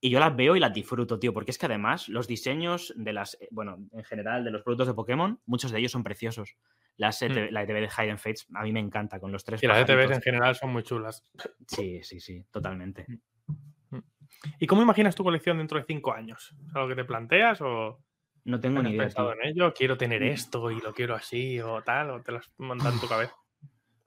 y 0.00 0.10
yo 0.10 0.20
las 0.20 0.36
veo 0.36 0.56
y 0.56 0.60
las 0.60 0.72
disfruto, 0.72 1.18
tío, 1.18 1.32
porque 1.32 1.50
es 1.50 1.58
que 1.58 1.66
además 1.66 2.08
los 2.08 2.26
diseños 2.26 2.92
de 2.96 3.12
las, 3.12 3.38
eh, 3.40 3.48
bueno, 3.50 3.78
en 3.92 4.04
general 4.04 4.44
de 4.44 4.50
los 4.50 4.62
productos 4.62 4.88
de 4.88 4.94
Pokémon, 4.94 5.40
muchos 5.46 5.70
de 5.70 5.78
ellos 5.78 5.92
son 5.92 6.02
preciosos. 6.02 6.56
Las 6.96 7.22
mm. 7.22 7.50
La 7.50 7.62
ETV 7.62 7.80
de 7.80 7.88
Hidden 7.88 8.18
Fates 8.18 8.46
a 8.54 8.62
mí 8.62 8.72
me 8.72 8.80
encanta 8.80 9.18
con 9.18 9.32
los 9.32 9.44
tres. 9.44 9.62
Y 9.62 9.66
las 9.66 9.78
ETVs 9.78 10.16
en 10.16 10.22
general 10.22 10.54
son 10.54 10.72
muy 10.72 10.82
chulas. 10.82 11.24
Sí, 11.66 12.02
sí, 12.02 12.20
sí, 12.20 12.44
totalmente. 12.50 13.06
Mm. 13.08 13.14
¿Y 14.58 14.66
cómo 14.66 14.82
imaginas 14.82 15.14
tu 15.14 15.24
colección 15.24 15.58
dentro 15.58 15.78
de 15.78 15.84
cinco 15.84 16.12
años? 16.12 16.54
¿Es 16.68 16.76
algo 16.76 16.88
que 16.88 16.96
te 16.96 17.04
planteas 17.04 17.60
o 17.60 18.00
no 18.44 18.60
tengo 18.60 18.82
ni 18.82 18.90
idea? 18.90 19.02
pensado 19.02 19.32
en 19.32 19.48
ello? 19.48 19.72
¿Quiero 19.74 19.96
tener 19.96 20.22
mm. 20.22 20.26
esto 20.26 20.70
y 20.70 20.80
lo 20.80 20.92
quiero 20.92 21.14
así 21.14 21.60
o 21.60 21.82
tal? 21.82 22.10
¿O 22.10 22.22
te 22.22 22.32
lo 22.32 22.38
has 22.38 22.50
montado 22.58 22.94
en 22.94 23.00
tu 23.00 23.08
cabeza? 23.08 23.34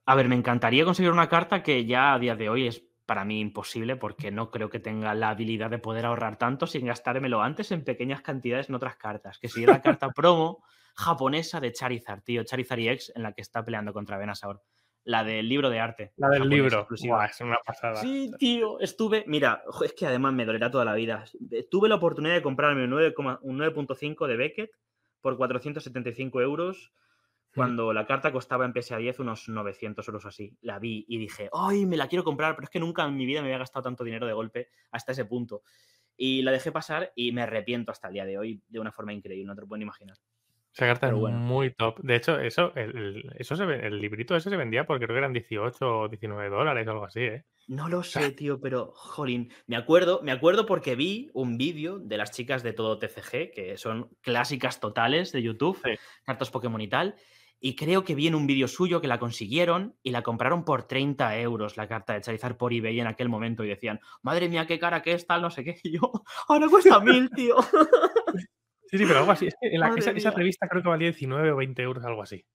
A 0.05 0.15
ver, 0.15 0.27
me 0.29 0.35
encantaría 0.35 0.85
conseguir 0.85 1.11
una 1.11 1.29
carta 1.29 1.63
que 1.63 1.85
ya 1.85 2.13
a 2.13 2.19
día 2.19 2.35
de 2.35 2.49
hoy 2.49 2.67
es 2.67 2.83
para 3.05 3.25
mí 3.25 3.39
imposible 3.39 3.95
porque 3.95 4.31
no 4.31 4.51
creo 4.51 4.69
que 4.69 4.79
tenga 4.79 5.13
la 5.15 5.29
habilidad 5.29 5.69
de 5.69 5.79
poder 5.79 6.05
ahorrar 6.05 6.37
tanto 6.37 6.67
sin 6.67 6.85
gastármelo 6.85 7.41
antes 7.41 7.71
en 7.71 7.83
pequeñas 7.83 8.21
cantidades 8.21 8.69
en 8.69 8.75
otras 8.75 8.97
cartas. 8.97 9.39
Que 9.39 9.49
sería 9.49 9.67
la 9.67 9.81
carta 9.81 10.09
promo 10.15 10.63
japonesa 10.95 11.59
de 11.59 11.71
Charizard, 11.71 12.21
tío, 12.23 12.43
Charizard 12.43 12.79
EX, 12.79 13.11
en 13.15 13.23
la 13.23 13.33
que 13.33 13.41
está 13.41 13.63
peleando 13.63 13.93
contra 13.93 14.17
Venusaur 14.17 14.61
la 15.07 15.23
del 15.23 15.47
libro 15.47 15.69
de 15.69 15.79
arte. 15.79 16.11
La 16.17 16.27
del 16.27 16.49
libro. 16.49 16.85
es 16.91 17.41
una 17.41 17.59
pasada. 17.65 17.95
Sí, 17.95 18.29
tío, 18.37 18.77
estuve. 18.81 19.23
Mira, 19.25 19.63
es 19.81 19.93
que 19.93 20.05
además 20.05 20.33
me 20.33 20.45
dolerá 20.45 20.69
toda 20.69 20.83
la 20.83 20.93
vida. 20.95 21.23
Tuve 21.71 21.87
la 21.87 21.95
oportunidad 21.95 22.33
de 22.33 22.41
comprarme 22.41 22.83
un 22.83 22.91
9,5 22.91 24.27
de 24.27 24.35
Beckett 24.35 24.71
por 25.21 25.37
475 25.37 26.41
euros 26.41 26.91
cuando 27.55 27.93
la 27.93 28.05
carta 28.05 28.33
costaba 28.33 28.65
en 28.65 28.73
PSA 28.73 28.97
10 28.97 29.21
unos 29.21 29.47
900 29.47 30.05
euros 30.09 30.25
así. 30.25 30.57
La 30.59 30.77
vi 30.77 31.05
y 31.07 31.17
dije, 31.17 31.49
¡ay, 31.53 31.85
me 31.85 31.95
la 31.95 32.09
quiero 32.09 32.25
comprar! 32.25 32.55
Pero 32.55 32.65
es 32.65 32.69
que 32.69 32.81
nunca 32.81 33.05
en 33.05 33.15
mi 33.15 33.25
vida 33.25 33.39
me 33.39 33.47
había 33.47 33.59
gastado 33.59 33.83
tanto 33.83 34.03
dinero 34.03 34.27
de 34.27 34.33
golpe 34.33 34.67
hasta 34.91 35.13
ese 35.13 35.23
punto. 35.23 35.63
Y 36.17 36.41
la 36.41 36.51
dejé 36.51 36.73
pasar 36.73 37.13
y 37.15 37.31
me 37.31 37.43
arrepiento 37.43 37.93
hasta 37.93 38.09
el 38.09 38.15
día 38.15 38.25
de 38.25 38.37
hoy 38.37 38.61
de 38.67 38.79
una 38.81 38.91
forma 38.91 39.13
increíble, 39.13 39.45
no 39.45 39.55
te 39.55 39.61
lo 39.61 39.67
pueden 39.67 39.83
imaginar. 39.83 40.17
Esa 40.77 40.85
carta 40.85 41.07
es 41.07 41.13
muy 41.15 41.73
top. 41.73 41.99
De 42.03 42.15
hecho, 42.15 42.39
eso, 42.39 42.71
el, 42.75 43.33
eso 43.39 43.55
el 43.63 43.99
librito 43.99 44.35
ese 44.35 44.51
se 44.51 44.57
vendía 44.57 44.85
porque 44.85 45.05
creo 45.05 45.15
que 45.15 45.19
eran 45.19 45.33
18 45.33 46.01
o 46.01 46.07
19 46.07 46.49
dólares 46.49 46.87
o 46.87 46.91
algo 46.91 47.05
así, 47.05 47.21
¿eh? 47.21 47.45
No 47.67 47.89
lo 47.89 48.03
sé, 48.29 48.29
tío, 48.31 48.61
pero 48.61 48.91
jolín, 48.93 49.51
me 49.65 49.75
acuerdo, 49.75 50.21
me 50.21 50.31
acuerdo 50.31 50.67
porque 50.67 50.95
vi 50.95 51.31
un 51.33 51.57
vídeo 51.57 51.97
de 51.97 52.17
las 52.17 52.29
chicas 52.29 52.61
de 52.61 52.73
todo 52.73 52.99
TCG, 52.99 53.51
que 53.55 53.73
son 53.77 54.11
clásicas 54.21 54.79
totales 54.79 55.31
de 55.31 55.41
YouTube, 55.41 55.81
cartas 56.23 56.51
Pokémon 56.51 56.79
y 56.79 56.87
tal, 56.87 57.15
y 57.59 57.75
creo 57.75 58.03
que 58.03 58.13
vi 58.13 58.27
en 58.27 58.35
un 58.35 58.45
vídeo 58.45 58.67
suyo 58.67 59.01
que 59.01 59.07
la 59.07 59.17
consiguieron 59.17 59.95
y 60.03 60.11
la 60.11 60.21
compraron 60.21 60.63
por 60.63 60.83
30 60.83 61.39
euros 61.39 61.75
la 61.75 61.87
carta 61.87 62.13
de 62.13 62.21
Charizard 62.21 62.55
por 62.55 62.71
eBay 62.71 62.99
en 62.99 63.07
aquel 63.07 63.29
momento 63.29 63.63
y 63.63 63.69
decían, 63.69 63.99
madre 64.21 64.47
mía, 64.47 64.67
qué 64.67 64.77
cara 64.77 65.01
que 65.01 65.13
es 65.13 65.25
tal, 65.25 65.41
no 65.41 65.49
sé 65.49 65.63
qué, 65.63 65.79
y 65.83 65.93
yo, 65.93 66.11
ahora 66.47 66.67
cuesta 66.69 66.99
mil, 66.99 67.31
tío. 67.31 67.55
Sí, 68.89 68.97
sí, 68.97 69.05
pero 69.05 69.19
algo 69.19 69.31
así. 69.31 69.49
en 69.61 69.79
la, 69.79 69.93
esa, 69.95 70.31
revista 70.31 70.67
creo 70.67 70.81
que 70.81 70.89
valía 70.89 71.07
19 71.07 71.51
o 71.51 71.55
20 71.57 71.81
euros, 71.81 72.05
algo 72.05 72.21
así. 72.23 72.45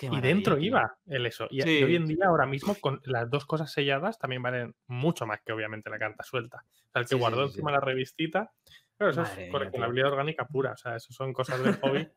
y 0.00 0.20
dentro 0.20 0.58
iba 0.58 0.96
el 1.06 1.26
eso. 1.26 1.46
Y, 1.50 1.62
hoy 1.62 1.96
en 1.96 2.06
día, 2.06 2.26
ahora 2.26 2.46
mismo, 2.46 2.74
con 2.80 3.00
las 3.04 3.28
dos 3.28 3.46
cosas 3.46 3.72
selladas 3.72 4.18
también 4.18 4.42
valen 4.42 4.74
mucho 4.86 5.26
más 5.26 5.40
que 5.44 5.52
obviamente 5.52 5.90
la 5.90 5.98
carta 5.98 6.22
suelta. 6.22 6.64
O 6.64 6.90
sea, 6.92 7.02
el 7.02 7.08
que 7.08 7.16
guardó 7.16 7.44
encima 7.44 7.72
la 7.72 7.80
revistita, 7.80 8.52
pero 8.96 9.10
eso 9.10 9.22
es 9.22 9.50
coleccionabilidad 9.50 10.12
orgánica 10.12 10.46
pura. 10.46 10.72
O 10.72 10.76
sea, 10.76 10.96
eso 10.96 11.12
son 11.12 11.32
cosas 11.32 11.62
del 11.62 11.74
hobby 11.76 12.08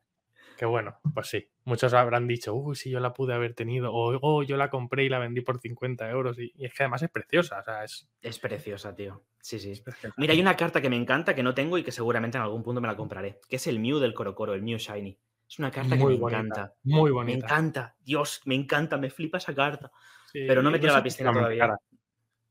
Que 0.56 0.64
bueno, 0.64 0.98
pues 1.14 1.28
sí. 1.28 1.48
Muchos 1.64 1.92
habrán 1.92 2.26
dicho, 2.26 2.54
uy, 2.54 2.76
si 2.76 2.90
yo 2.90 3.00
la 3.00 3.12
pude 3.12 3.34
haber 3.34 3.54
tenido, 3.54 3.92
o 3.92 4.18
oh, 4.22 4.42
yo 4.42 4.56
la 4.56 4.70
compré 4.70 5.04
y 5.04 5.08
la 5.08 5.18
vendí 5.18 5.42
por 5.42 5.60
50 5.60 6.08
euros. 6.10 6.38
Y, 6.38 6.52
es 6.58 6.72
que 6.72 6.84
además 6.84 7.02
es 7.02 7.10
preciosa, 7.10 7.60
o 7.60 7.62
sea, 7.62 7.84
es. 7.84 8.08
Es 8.22 8.38
preciosa, 8.38 8.94
tío. 8.94 9.24
Sí, 9.40 9.58
sí. 9.58 9.82
Mira, 10.16 10.32
hay 10.32 10.40
una 10.40 10.56
carta 10.56 10.80
que 10.80 10.88
me 10.88 10.96
encanta 10.96 11.34
que 11.34 11.42
no 11.42 11.54
tengo 11.54 11.78
y 11.78 11.82
que 11.82 11.92
seguramente 11.92 12.38
en 12.38 12.42
algún 12.42 12.62
punto 12.62 12.80
me 12.80 12.88
la 12.88 12.96
compraré, 12.96 13.40
que 13.48 13.56
es 13.56 13.66
el 13.66 13.78
Mew 13.78 13.98
del 13.98 14.14
Coro 14.14 14.34
Coro, 14.34 14.54
el 14.54 14.62
Mew 14.62 14.78
Shiny. 14.78 15.18
Es 15.48 15.58
una 15.58 15.70
carta 15.70 15.96
que 15.96 16.04
me 16.04 16.14
encanta. 16.14 16.74
Muy 16.82 17.10
bonita. 17.10 17.38
Me 17.38 17.44
encanta. 17.44 17.96
Dios, 18.00 18.40
me 18.46 18.54
encanta, 18.54 18.96
me 18.96 19.10
flipa 19.10 19.38
esa 19.38 19.54
carta. 19.54 19.92
Pero 20.32 20.62
no 20.62 20.70
me 20.70 20.78
tira 20.78 20.92
la 20.92 21.02
piscina 21.02 21.32
todavía. 21.32 21.76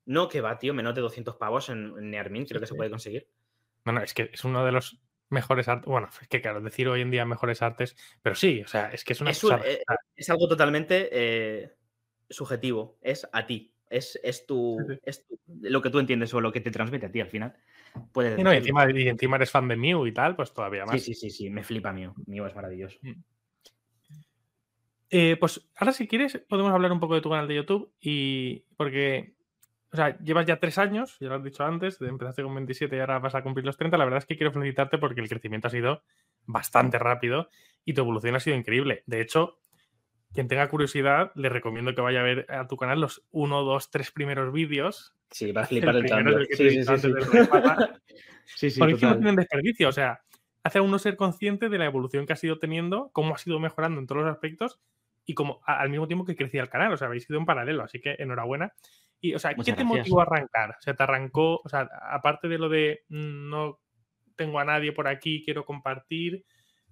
No, 0.06 0.28
que 0.30 0.42
va, 0.42 0.58
tío, 0.58 0.74
menos 0.74 0.94
de 0.96 1.02
200 1.02 1.36
pavos 1.36 1.70
en, 1.70 1.94
Nearmin, 2.10 2.46
creo 2.46 2.62
que 2.62 2.68
se 2.68 2.76
puede 2.76 2.90
conseguir. 2.90 3.28
No, 3.86 3.94
no, 3.94 4.02
es 4.02 4.14
que 4.14 4.30
es 4.32 4.44
uno 4.44 4.64
de 4.64 4.72
los 4.72 5.02
mejores 5.30 5.68
artes. 5.68 5.86
Bueno, 5.86 6.10
es 6.22 6.28
que 6.28 6.42
claro, 6.42 6.62
decir 6.62 6.88
hoy 6.88 7.02
en 7.02 7.12
día 7.12 7.26
mejores 7.26 7.62
artes, 7.62 7.96
pero 8.22 8.36
sí, 8.36 8.62
o 8.62 8.68
sea, 8.68 8.90
es 8.90 9.04
que 9.04 9.14
es 9.14 9.22
una. 9.22 9.32
Eh, 9.32 9.84
Es 10.16 10.30
algo 10.30 10.48
totalmente 10.48 11.10
eh, 11.12 11.76
subjetivo, 12.30 12.98
es 13.02 13.28
a 13.32 13.46
ti. 13.46 13.72
Es, 13.88 14.20
es, 14.24 14.48
tu, 14.48 14.78
es 15.04 15.26
lo 15.62 15.82
que 15.82 15.92
tú 15.92 16.00
entiendes 16.00 16.34
o 16.34 16.42
lo 16.42 16.52
que 16.52 16.60
te 16.60 16.72
transmite 16.72 17.06
a 17.06 17.12
ti 17.12 17.22
al 17.22 17.30
final. 17.30 17.56
Puedes 18.12 18.38
y, 18.38 18.42
encima, 18.42 18.92
y, 18.92 19.08
encima, 19.08 19.36
eres 19.38 19.52
fan 19.52 19.68
de 19.68 19.76
Mew 19.76 20.08
y 20.08 20.12
tal, 20.12 20.36
pues 20.36 20.54
todavía 20.54 20.86
más. 20.86 21.02
Sí, 21.02 21.14
sí, 21.14 21.14
sí, 21.14 21.30
sí, 21.30 21.50
me 21.50 21.64
flipa 21.64 21.94
Mew. 21.94 22.14
Mew 22.26 22.46
es 22.46 22.56
maravilloso. 22.56 22.98
Mm. 23.04 23.14
Eh, 25.12 25.38
pues 25.40 25.62
ahora 25.76 25.94
si 25.94 26.08
quieres 26.08 26.42
podemos 26.50 26.74
hablar 26.74 26.92
un 26.92 27.00
poco 27.00 27.14
de 27.14 27.22
tu 27.22 27.30
canal 27.30 27.48
de 27.48 27.56
YouTube 27.56 27.94
y 28.02 28.66
porque, 28.76 29.35
o 29.96 29.98
sea, 29.98 30.18
llevas 30.20 30.46
ya 30.46 30.60
tres 30.60 30.78
años, 30.78 31.18
ya 31.22 31.30
lo 31.30 31.36
has 31.36 31.44
dicho 31.44 31.64
antes, 31.64 32.02
empezaste 32.02 32.44
con 32.44 32.54
27 32.54 32.96
y 32.96 33.00
ahora 33.00 33.20
vas 33.20 33.34
a 33.34 33.42
cumplir 33.42 33.66
los 33.66 33.78
30. 33.78 33.98
La 33.98 34.04
verdad 34.04 34.18
es 34.18 34.26
que 34.26 34.36
quiero 34.36 34.52
felicitarte 34.52 34.98
porque 34.98 35.22
el 35.22 35.30
crecimiento 35.30 35.70
ha 35.70 35.72
sido 35.72 36.04
bastante 36.46 37.00
rápido 37.00 37.50
y 37.86 37.94
tu 37.94 38.02
evolución 38.02 38.36
ha 38.36 38.42
sido 38.42 38.58
increíble. 38.58 39.04
De 39.06 39.22
hecho, 39.22 39.60
quien 40.34 40.50
tenga 40.50 40.68
curiosidad, 40.68 41.32
le 41.36 41.48
recomiendo 41.48 41.96
que 41.96 42.02
vaya 42.02 42.20
a 42.20 42.24
ver 42.24 42.46
a 42.52 42.68
tu 42.68 42.76
canal 42.76 43.00
los 43.00 43.26
uno, 43.32 43.64
dos, 43.64 43.90
tres 43.90 44.12
primeros 44.12 44.52
vídeos. 44.52 45.16
Sí, 45.32 45.54
va 45.54 45.62
a 45.62 45.66
flipar 45.66 45.96
el, 45.96 46.06
cambio. 46.06 46.40
Sí, 46.52 46.70
sí, 46.70 46.84
sí, 46.84 46.98
sí. 48.46 48.70
sí, 48.72 48.80
Porque 48.80 49.06
no 49.06 49.16
tienen 49.16 49.38
desperdicio. 49.38 49.88
O 49.88 49.94
sea, 49.94 50.22
hace 50.64 50.80
a 50.80 50.82
uno 50.82 51.00
ser 51.00 51.16
consciente 51.16 51.70
de 51.70 51.78
la 51.78 51.86
evolución 51.86 52.26
que 52.26 52.34
ha 52.34 52.36
sido 52.36 52.60
teniendo, 52.60 53.12
cómo 53.14 53.34
ha 53.34 53.38
sido 53.38 53.60
mejorando 53.62 54.02
en 54.02 54.08
todos 54.08 54.24
los 54.24 54.32
aspectos 54.32 54.82
y 55.26 55.34
como 55.34 55.62
al 55.66 55.90
mismo 55.90 56.08
tiempo 56.08 56.26
que 56.26 56.36
crecía 56.36 56.62
el 56.62 56.70
canal. 56.70 56.92
O 56.92 56.98
sea, 56.98 57.08
habéis 57.08 57.24
sido 57.24 57.40
en 57.40 57.46
paralelo, 57.46 57.84
así 57.84 58.02
que 58.02 58.16
enhorabuena. 58.20 58.74
Y, 59.26 59.34
o 59.34 59.40
sea, 59.40 59.54
¿qué 59.56 59.74
te 59.74 59.84
motivó 59.84 60.20
a 60.20 60.24
arrancar? 60.24 60.72
O 60.72 60.82
sea, 60.82 60.94
te 60.94 61.04
arrancó, 61.04 61.62
o 61.64 61.70
sea, 61.70 61.90
aparte 62.12 62.48
de 62.48 62.58
lo 62.58 62.70
de 62.70 63.04
mm, 63.10 63.50
no 63.50 63.80
tengo 64.36 64.60
a 64.60 64.66
nadie 64.66 64.92
por 64.92 65.08
aquí, 65.08 65.44
quiero 65.44 65.66
compartir. 65.66 66.46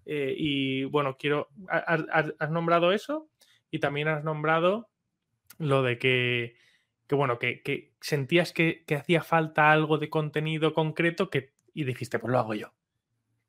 Eh, 0.05 0.33
y 0.37 0.83
bueno, 0.85 1.15
quiero. 1.17 1.49
has, 1.69 2.49
nombrado 2.49 2.91
eso 2.91 3.29
y 3.69 3.79
también 3.79 4.07
has 4.07 4.23
nombrado 4.23 4.89
lo 5.59 5.83
de 5.83 5.97
que, 5.97 6.55
bueno, 7.09 7.37
que, 7.39 7.93
sentías 8.01 8.51
que, 8.51 8.83
hacía 8.97 9.21
falta 9.21 9.71
algo 9.71 9.97
de 9.97 10.09
contenido 10.09 10.73
concreto 10.73 11.29
que, 11.29 11.53
y 11.73 11.83
dijiste, 11.83 12.19
pues 12.19 12.31
lo 12.31 12.39
hago 12.39 12.53
yo. 12.53 12.73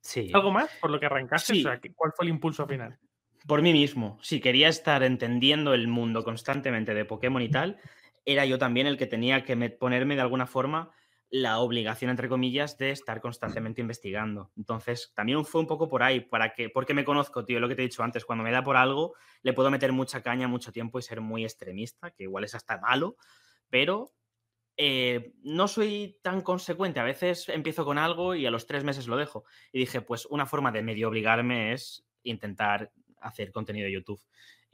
Sí. 0.00 0.30
¿Algo 0.34 0.50
más 0.50 0.70
por 0.80 0.90
lo 0.90 1.00
que 1.00 1.06
arrancaste? 1.06 1.62
¿cuál 1.94 2.12
fue 2.14 2.26
el 2.26 2.30
impulso 2.30 2.66
final? 2.66 2.98
Por 3.46 3.62
mí 3.62 3.72
mismo. 3.72 4.18
Si 4.22 4.40
quería 4.40 4.68
estar 4.68 5.02
entendiendo 5.02 5.74
el 5.74 5.88
mundo 5.88 6.24
constantemente 6.24 6.94
de 6.94 7.04
Pokémon 7.04 7.42
y 7.42 7.50
tal, 7.50 7.78
era 8.24 8.44
yo 8.46 8.58
también 8.58 8.86
el 8.86 8.96
que 8.96 9.06
tenía 9.06 9.44
que 9.44 9.56
ponerme 9.70 10.14
de 10.14 10.22
alguna 10.22 10.46
forma 10.46 10.92
la 11.30 11.58
obligación, 11.58 12.10
entre 12.10 12.28
comillas, 12.28 12.78
de 12.78 12.90
estar 12.90 13.20
constantemente 13.20 13.80
investigando. 13.80 14.52
Entonces, 14.56 15.12
también 15.16 15.44
fue 15.44 15.60
un 15.60 15.66
poco 15.66 15.88
por 15.88 16.04
ahí, 16.04 16.20
para 16.20 16.52
que, 16.52 16.68
porque 16.68 16.94
me 16.94 17.04
conozco, 17.04 17.44
tío, 17.44 17.58
lo 17.58 17.68
que 17.68 17.74
te 17.74 17.82
he 17.82 17.86
dicho 17.86 18.04
antes, 18.04 18.24
cuando 18.24 18.44
me 18.44 18.52
da 18.52 18.62
por 18.62 18.76
algo, 18.76 19.14
le 19.42 19.52
puedo 19.52 19.68
meter 19.70 19.92
mucha 19.92 20.22
caña 20.22 20.46
mucho 20.46 20.70
tiempo 20.70 20.98
y 20.98 21.02
ser 21.02 21.20
muy 21.20 21.42
extremista, 21.42 22.12
que 22.12 22.22
igual 22.22 22.44
es 22.44 22.54
hasta 22.54 22.78
malo, 22.78 23.16
pero 23.68 24.12
eh, 24.76 25.32
no 25.42 25.66
soy 25.66 26.18
tan 26.22 26.40
consecuente. 26.40 27.00
A 27.00 27.04
veces 27.04 27.48
empiezo 27.48 27.84
con 27.84 27.98
algo 27.98 28.34
y 28.34 28.46
a 28.46 28.50
los 28.52 28.66
tres 28.66 28.84
meses 28.84 29.08
lo 29.08 29.16
dejo. 29.16 29.44
Y 29.72 29.80
dije, 29.80 30.02
pues 30.02 30.26
una 30.26 30.46
forma 30.46 30.70
de 30.72 30.82
medio 30.82 31.08
obligarme 31.08 31.72
es 31.72 32.04
intentar 32.22 32.92
hacer 33.20 33.50
contenido 33.50 33.86
de 33.86 33.92
YouTube. 33.92 34.20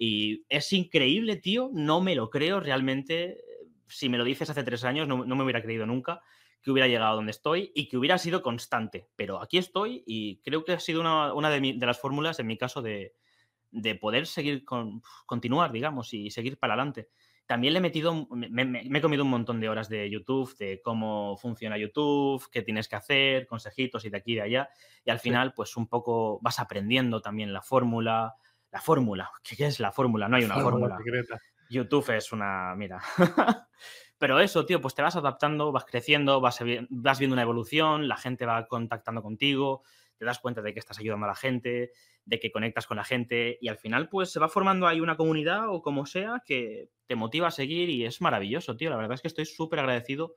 Y 0.02 0.46
es 0.48 0.72
increíble, 0.72 1.36
tío, 1.36 1.68
no 1.74 2.00
me 2.00 2.14
lo 2.14 2.30
creo 2.30 2.58
realmente. 2.58 3.36
Si 3.86 4.08
me 4.08 4.16
lo 4.16 4.24
dices 4.24 4.48
hace 4.48 4.64
tres 4.64 4.82
años, 4.84 5.06
no, 5.06 5.26
no 5.26 5.36
me 5.36 5.44
hubiera 5.44 5.60
creído 5.60 5.84
nunca 5.84 6.22
que 6.62 6.70
hubiera 6.70 6.88
llegado 6.88 7.16
donde 7.16 7.32
estoy 7.32 7.70
y 7.74 7.86
que 7.86 7.98
hubiera 7.98 8.16
sido 8.16 8.42
constante. 8.42 9.08
Pero 9.14 9.42
aquí 9.42 9.58
estoy 9.58 10.02
y 10.06 10.38
creo 10.38 10.64
que 10.64 10.72
ha 10.72 10.80
sido 10.80 11.02
una, 11.02 11.50
de, 11.50 11.76
las 11.80 12.00
fórmulas, 12.00 12.38
en 12.38 12.46
mi 12.46 12.56
caso, 12.56 12.80
de, 12.80 13.14
poder 14.00 14.26
seguir 14.26 14.64
con, 14.64 15.02
continuar, 15.26 15.70
digamos, 15.72 16.12
y 16.14 16.30
seguir 16.30 16.58
para 16.58 16.74
adelante. 16.74 17.08
También 17.46 17.72
le 17.72 17.80
he 17.80 17.82
metido, 17.82 18.28
me, 18.30 18.80
he 18.80 19.00
comido 19.00 19.24
un 19.24 19.30
montón 19.30 19.60
de 19.60 19.68
horas 19.68 19.88
de 19.88 20.08
YouTube, 20.08 20.56
de 20.56 20.80
cómo 20.80 21.36
funciona 21.36 21.76
YouTube, 21.76 22.48
qué 22.50 22.62
tienes 22.62 22.88
que 22.88 22.96
hacer, 22.96 23.46
consejitos 23.46 24.04
y 24.04 24.10
de 24.10 24.16
aquí 24.16 24.32
y 24.32 24.36
de 24.36 24.42
allá. 24.42 24.68
Y 25.04 25.10
al 25.10 25.18
final, 25.18 25.52
pues 25.52 25.76
un 25.76 25.88
poco 25.88 26.38
vas 26.42 26.60
aprendiendo 26.60 27.20
también 27.20 27.52
la 27.52 27.60
fórmula. 27.62 28.34
La 28.70 28.80
fórmula, 28.80 29.30
¿qué 29.42 29.66
es 29.66 29.80
la 29.80 29.92
fórmula? 29.92 30.28
No 30.28 30.36
hay 30.36 30.44
una 30.44 30.60
fórmula. 30.60 30.98
YouTube 31.68 32.10
es 32.10 32.32
una, 32.32 32.74
mira. 32.76 33.00
Pero 34.18 34.38
eso, 34.40 34.66
tío, 34.66 34.80
pues 34.80 34.94
te 34.94 35.02
vas 35.02 35.16
adaptando, 35.16 35.72
vas 35.72 35.84
creciendo, 35.84 36.40
vas, 36.40 36.58
vas 36.90 37.18
viendo 37.18 37.34
una 37.34 37.42
evolución, 37.42 38.06
la 38.06 38.16
gente 38.16 38.44
va 38.44 38.66
contactando 38.66 39.22
contigo, 39.22 39.82
te 40.18 40.26
das 40.26 40.40
cuenta 40.40 40.60
de 40.60 40.74
que 40.74 40.80
estás 40.80 40.98
ayudando 40.98 41.24
a 41.24 41.30
la 41.30 41.34
gente, 41.34 41.92
de 42.26 42.38
que 42.38 42.52
conectas 42.52 42.86
con 42.86 42.98
la 42.98 43.04
gente 43.04 43.56
y 43.62 43.68
al 43.68 43.78
final 43.78 44.10
pues 44.10 44.30
se 44.30 44.38
va 44.38 44.48
formando 44.48 44.86
ahí 44.86 45.00
una 45.00 45.16
comunidad 45.16 45.70
o 45.70 45.80
como 45.80 46.04
sea 46.04 46.42
que 46.44 46.90
te 47.06 47.16
motiva 47.16 47.48
a 47.48 47.50
seguir 47.50 47.88
y 47.88 48.04
es 48.04 48.20
maravilloso, 48.20 48.76
tío. 48.76 48.90
La 48.90 48.96
verdad 48.96 49.14
es 49.14 49.22
que 49.22 49.28
estoy 49.28 49.46
súper 49.46 49.78
agradecido 49.78 50.34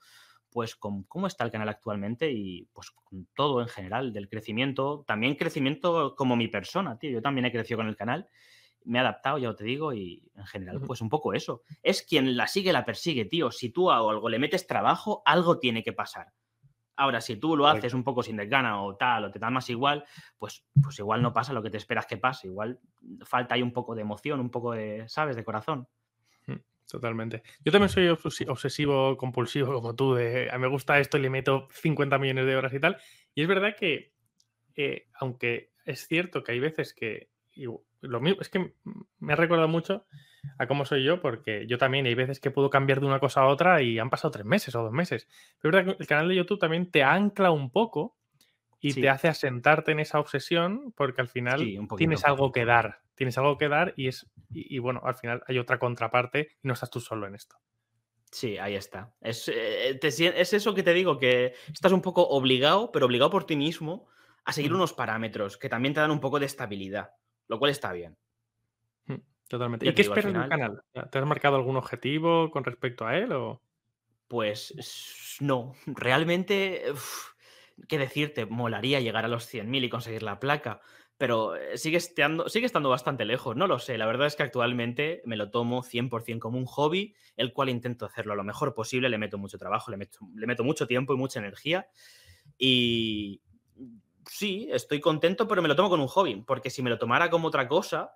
pues 0.54 0.76
con 0.76 1.04
cómo 1.04 1.28
está 1.28 1.44
el 1.44 1.52
canal 1.52 1.70
actualmente 1.70 2.32
y 2.32 2.70
pues 2.74 2.92
con 2.92 3.28
todo 3.36 3.62
en 3.62 3.68
general 3.68 4.14
del 4.14 4.30
crecimiento, 4.30 5.04
también 5.08 5.36
crecimiento 5.36 6.16
como 6.16 6.36
mi 6.36 6.48
persona, 6.48 6.98
tío. 6.98 7.12
Yo 7.12 7.22
también 7.22 7.46
he 7.46 7.52
crecido 7.52 7.80
con 7.80 7.88
el 7.88 7.96
canal 7.96 8.30
me 8.86 9.00
he 9.00 9.02
adaptado, 9.02 9.38
ya 9.38 9.54
te 9.54 9.64
digo, 9.64 9.94
y 9.94 10.32
en 10.36 10.46
general, 10.46 10.82
pues 10.82 11.02
un 11.02 11.10
poco 11.10 11.34
eso. 11.34 11.62
Es 11.82 12.04
quien 12.04 12.36
la 12.36 12.48
sigue, 12.48 12.74
la 12.74 12.86
persigue, 12.86 13.26
tío. 13.26 13.52
Si 13.52 13.70
tú 13.70 13.92
a 13.92 13.98
algo 13.98 14.30
le 14.30 14.40
metes 14.40 14.68
trabajo, 14.68 15.22
algo 15.26 15.60
tiene 15.60 15.84
que 15.84 15.94
pasar. 15.94 16.34
Ahora, 16.96 17.22
si 17.22 17.38
tú 17.38 17.58
lo 17.58 17.68
haces 17.68 17.94
un 17.94 18.04
poco 18.04 18.22
sin 18.22 18.38
desgana 18.38 18.84
o 18.84 18.96
tal, 18.96 19.26
o 19.26 19.32
te 19.32 19.40
da 19.40 19.50
más 19.50 19.68
igual, 19.70 20.06
pues, 20.38 20.64
pues 20.82 21.00
igual 21.00 21.24
no 21.24 21.34
pasa 21.34 21.52
lo 21.52 21.64
que 21.64 21.72
te 21.72 21.78
esperas 21.78 22.06
que 22.06 22.18
pase. 22.18 22.48
Igual 22.48 22.80
falta 23.26 23.56
ahí 23.56 23.64
un 23.64 23.74
poco 23.74 23.96
de 23.96 24.02
emoción, 24.02 24.40
un 24.40 24.52
poco 24.52 24.74
de, 24.74 25.08
¿sabes?, 25.08 25.36
de 25.36 25.44
corazón. 25.44 25.88
Totalmente. 26.88 27.44
Yo 27.64 27.72
también 27.72 27.90
soy 27.90 28.08
obsesivo, 28.08 29.18
compulsivo 29.18 29.74
como 29.74 29.96
tú, 29.96 30.14
de 30.14 30.52
me 30.60 30.68
gusta 30.68 31.00
esto 31.00 31.18
y 31.18 31.22
le 31.22 31.30
meto 31.30 31.68
50 31.72 32.18
millones 32.20 32.46
de 32.46 32.56
horas 32.56 32.74
y 32.74 32.80
tal. 32.80 32.98
Y 33.34 33.42
es 33.42 33.48
verdad 33.48 33.76
que, 33.78 34.14
eh, 34.76 35.08
aunque 35.16 35.72
es 35.86 36.08
cierto 36.08 36.44
que 36.44 36.52
hay 36.52 36.60
veces 36.60 36.94
que 36.94 37.30
lo 38.02 38.20
mismo, 38.20 38.42
es 38.42 38.50
que 38.50 38.74
me 39.20 39.34
ha 39.34 39.36
recordado 39.36 39.68
mucho 39.68 40.06
a 40.58 40.68
cómo 40.68 40.86
soy 40.86 41.04
yo, 41.04 41.22
porque 41.22 41.66
yo 41.68 41.78
también 41.78 42.06
hay 42.06 42.16
veces 42.16 42.40
que 42.40 42.52
puedo 42.52 42.70
cambiar 42.70 43.00
de 43.00 43.06
una 43.06 43.20
cosa 43.20 43.42
a 43.42 43.48
otra 43.48 43.82
y 43.82 44.00
han 44.00 44.10
pasado 44.10 44.32
tres 44.32 44.46
meses 44.46 44.76
o 44.76 44.84
dos 44.84 44.92
meses. 44.92 45.28
Pero 45.60 45.78
es 45.78 45.86
verdad 45.86 45.98
que 45.98 46.04
el 46.04 46.08
canal 46.08 46.28
de 46.28 46.36
YouTube 46.36 46.60
también 46.60 46.92
te 46.92 47.04
ancla 47.04 47.52
un 47.52 47.72
poco 47.72 48.18
y 48.82 48.94
te 48.94 49.08
hace 49.08 49.30
asentarte 49.30 49.94
en 49.94 50.02
esa 50.02 50.20
obsesión, 50.20 50.94
porque 50.98 51.22
al 51.22 51.30
final 51.30 51.88
tienes 51.98 52.26
algo 52.26 52.52
que 52.52 52.66
dar, 52.66 53.03
tienes 53.16 53.38
algo 53.38 53.58
que 53.58 53.70
dar 53.70 53.94
y 53.96 54.08
es, 54.08 54.30
y, 54.52 54.80
bueno, 54.80 55.02
al 55.04 55.16
final 55.16 55.44
hay 55.48 55.60
otra 55.60 55.80
contraparte 55.80 56.50
y 56.64 56.68
no 56.68 56.74
estás 56.74 56.90
tú 56.90 57.00
solo 57.00 57.28
en 57.28 57.36
esto. 57.36 57.58
Sí, 58.32 58.58
ahí 58.58 58.76
está. 58.76 59.14
Es, 59.22 59.48
eh, 59.48 60.00
es 60.02 60.54
eso 60.54 60.74
que 60.74 60.84
te 60.84 60.94
digo, 60.94 61.20
que 61.20 61.54
estás 61.72 61.92
un 61.92 62.02
poco 62.02 62.28
obligado, 62.28 62.92
pero 62.92 63.06
obligado 63.06 63.30
por 63.30 63.46
ti 63.46 63.56
mismo 63.56 64.08
a 64.46 64.54
seguir 64.54 64.74
unos 64.74 64.94
parámetros 64.94 65.58
que 65.58 65.70
también 65.70 65.94
te 65.94 66.00
dan 66.00 66.12
un 66.12 66.20
poco 66.20 66.40
de 66.40 66.48
estabilidad 66.48 67.12
lo 67.48 67.60
cual 67.60 67.72
está 67.72 67.92
bien. 67.92 68.18
Mm, 69.06 69.16
totalmente. 69.48 69.88
¿Y 69.88 69.94
qué 69.94 70.02
esperas 70.02 70.34
del 70.34 70.50
canal? 70.50 70.82
¿Te 71.12 71.20
has 71.20 71.26
marcado 71.26 71.56
algún 71.56 71.78
objetivo 71.78 72.52
con 72.52 72.64
respecto 72.64 73.06
a 73.06 73.18
él? 73.18 73.32
O? 73.34 73.62
Pues 74.28 75.38
no, 75.40 75.76
realmente, 75.86 76.84
qué 77.88 77.98
decirte, 77.98 78.46
molaría 78.46 79.00
llegar 79.00 79.26
a 79.26 79.28
los 79.28 79.46
100.000 79.46 79.84
y 79.84 79.90
conseguir 79.90 80.24
la 80.24 80.40
placa, 80.40 80.82
pero 81.18 81.56
eh, 81.56 81.78
sigue 81.78 81.98
estando, 81.98 82.50
sigue 82.50 82.66
estando 82.66 82.90
bastante 82.90 83.26
lejos, 83.26 83.56
no 83.56 83.68
lo 83.68 83.80
sé, 83.80 83.98
la 83.98 84.06
verdad 84.06 84.28
es 84.28 84.36
que 84.36 84.44
actualmente 84.44 85.22
me 85.26 85.38
lo 85.38 85.52
tomo 85.52 85.84
100% 85.84 86.40
como 86.40 86.58
un 86.58 86.66
hobby, 86.66 87.16
el 87.38 87.54
cual 87.54 87.70
intento 87.70 88.06
hacerlo 88.06 88.36
lo 88.36 88.44
mejor 88.44 88.74
posible, 88.74 89.10
le 89.10 89.18
meto 89.18 89.38
mucho 89.38 89.58
trabajo, 89.58 89.92
le 89.92 89.98
meto, 89.98 90.20
le 90.36 90.48
meto 90.48 90.64
mucho 90.64 90.88
tiempo 90.88 91.14
y 91.14 91.18
mucha 91.18 91.40
energía 91.40 91.88
y, 92.58 93.42
sí, 94.30 94.70
estoy 94.72 95.00
contento, 95.00 95.48
pero 95.48 95.62
me 95.62 95.68
lo 95.68 95.76
tomo 95.76 95.90
con 95.90 96.02
un 96.02 96.08
hobby, 96.08 96.44
porque 96.46 96.70
si 96.70 96.82
me 96.82 96.90
lo 96.90 96.98
tomara 96.98 97.30
como 97.30 97.48
otra 97.48 97.68
cosa, 97.68 98.16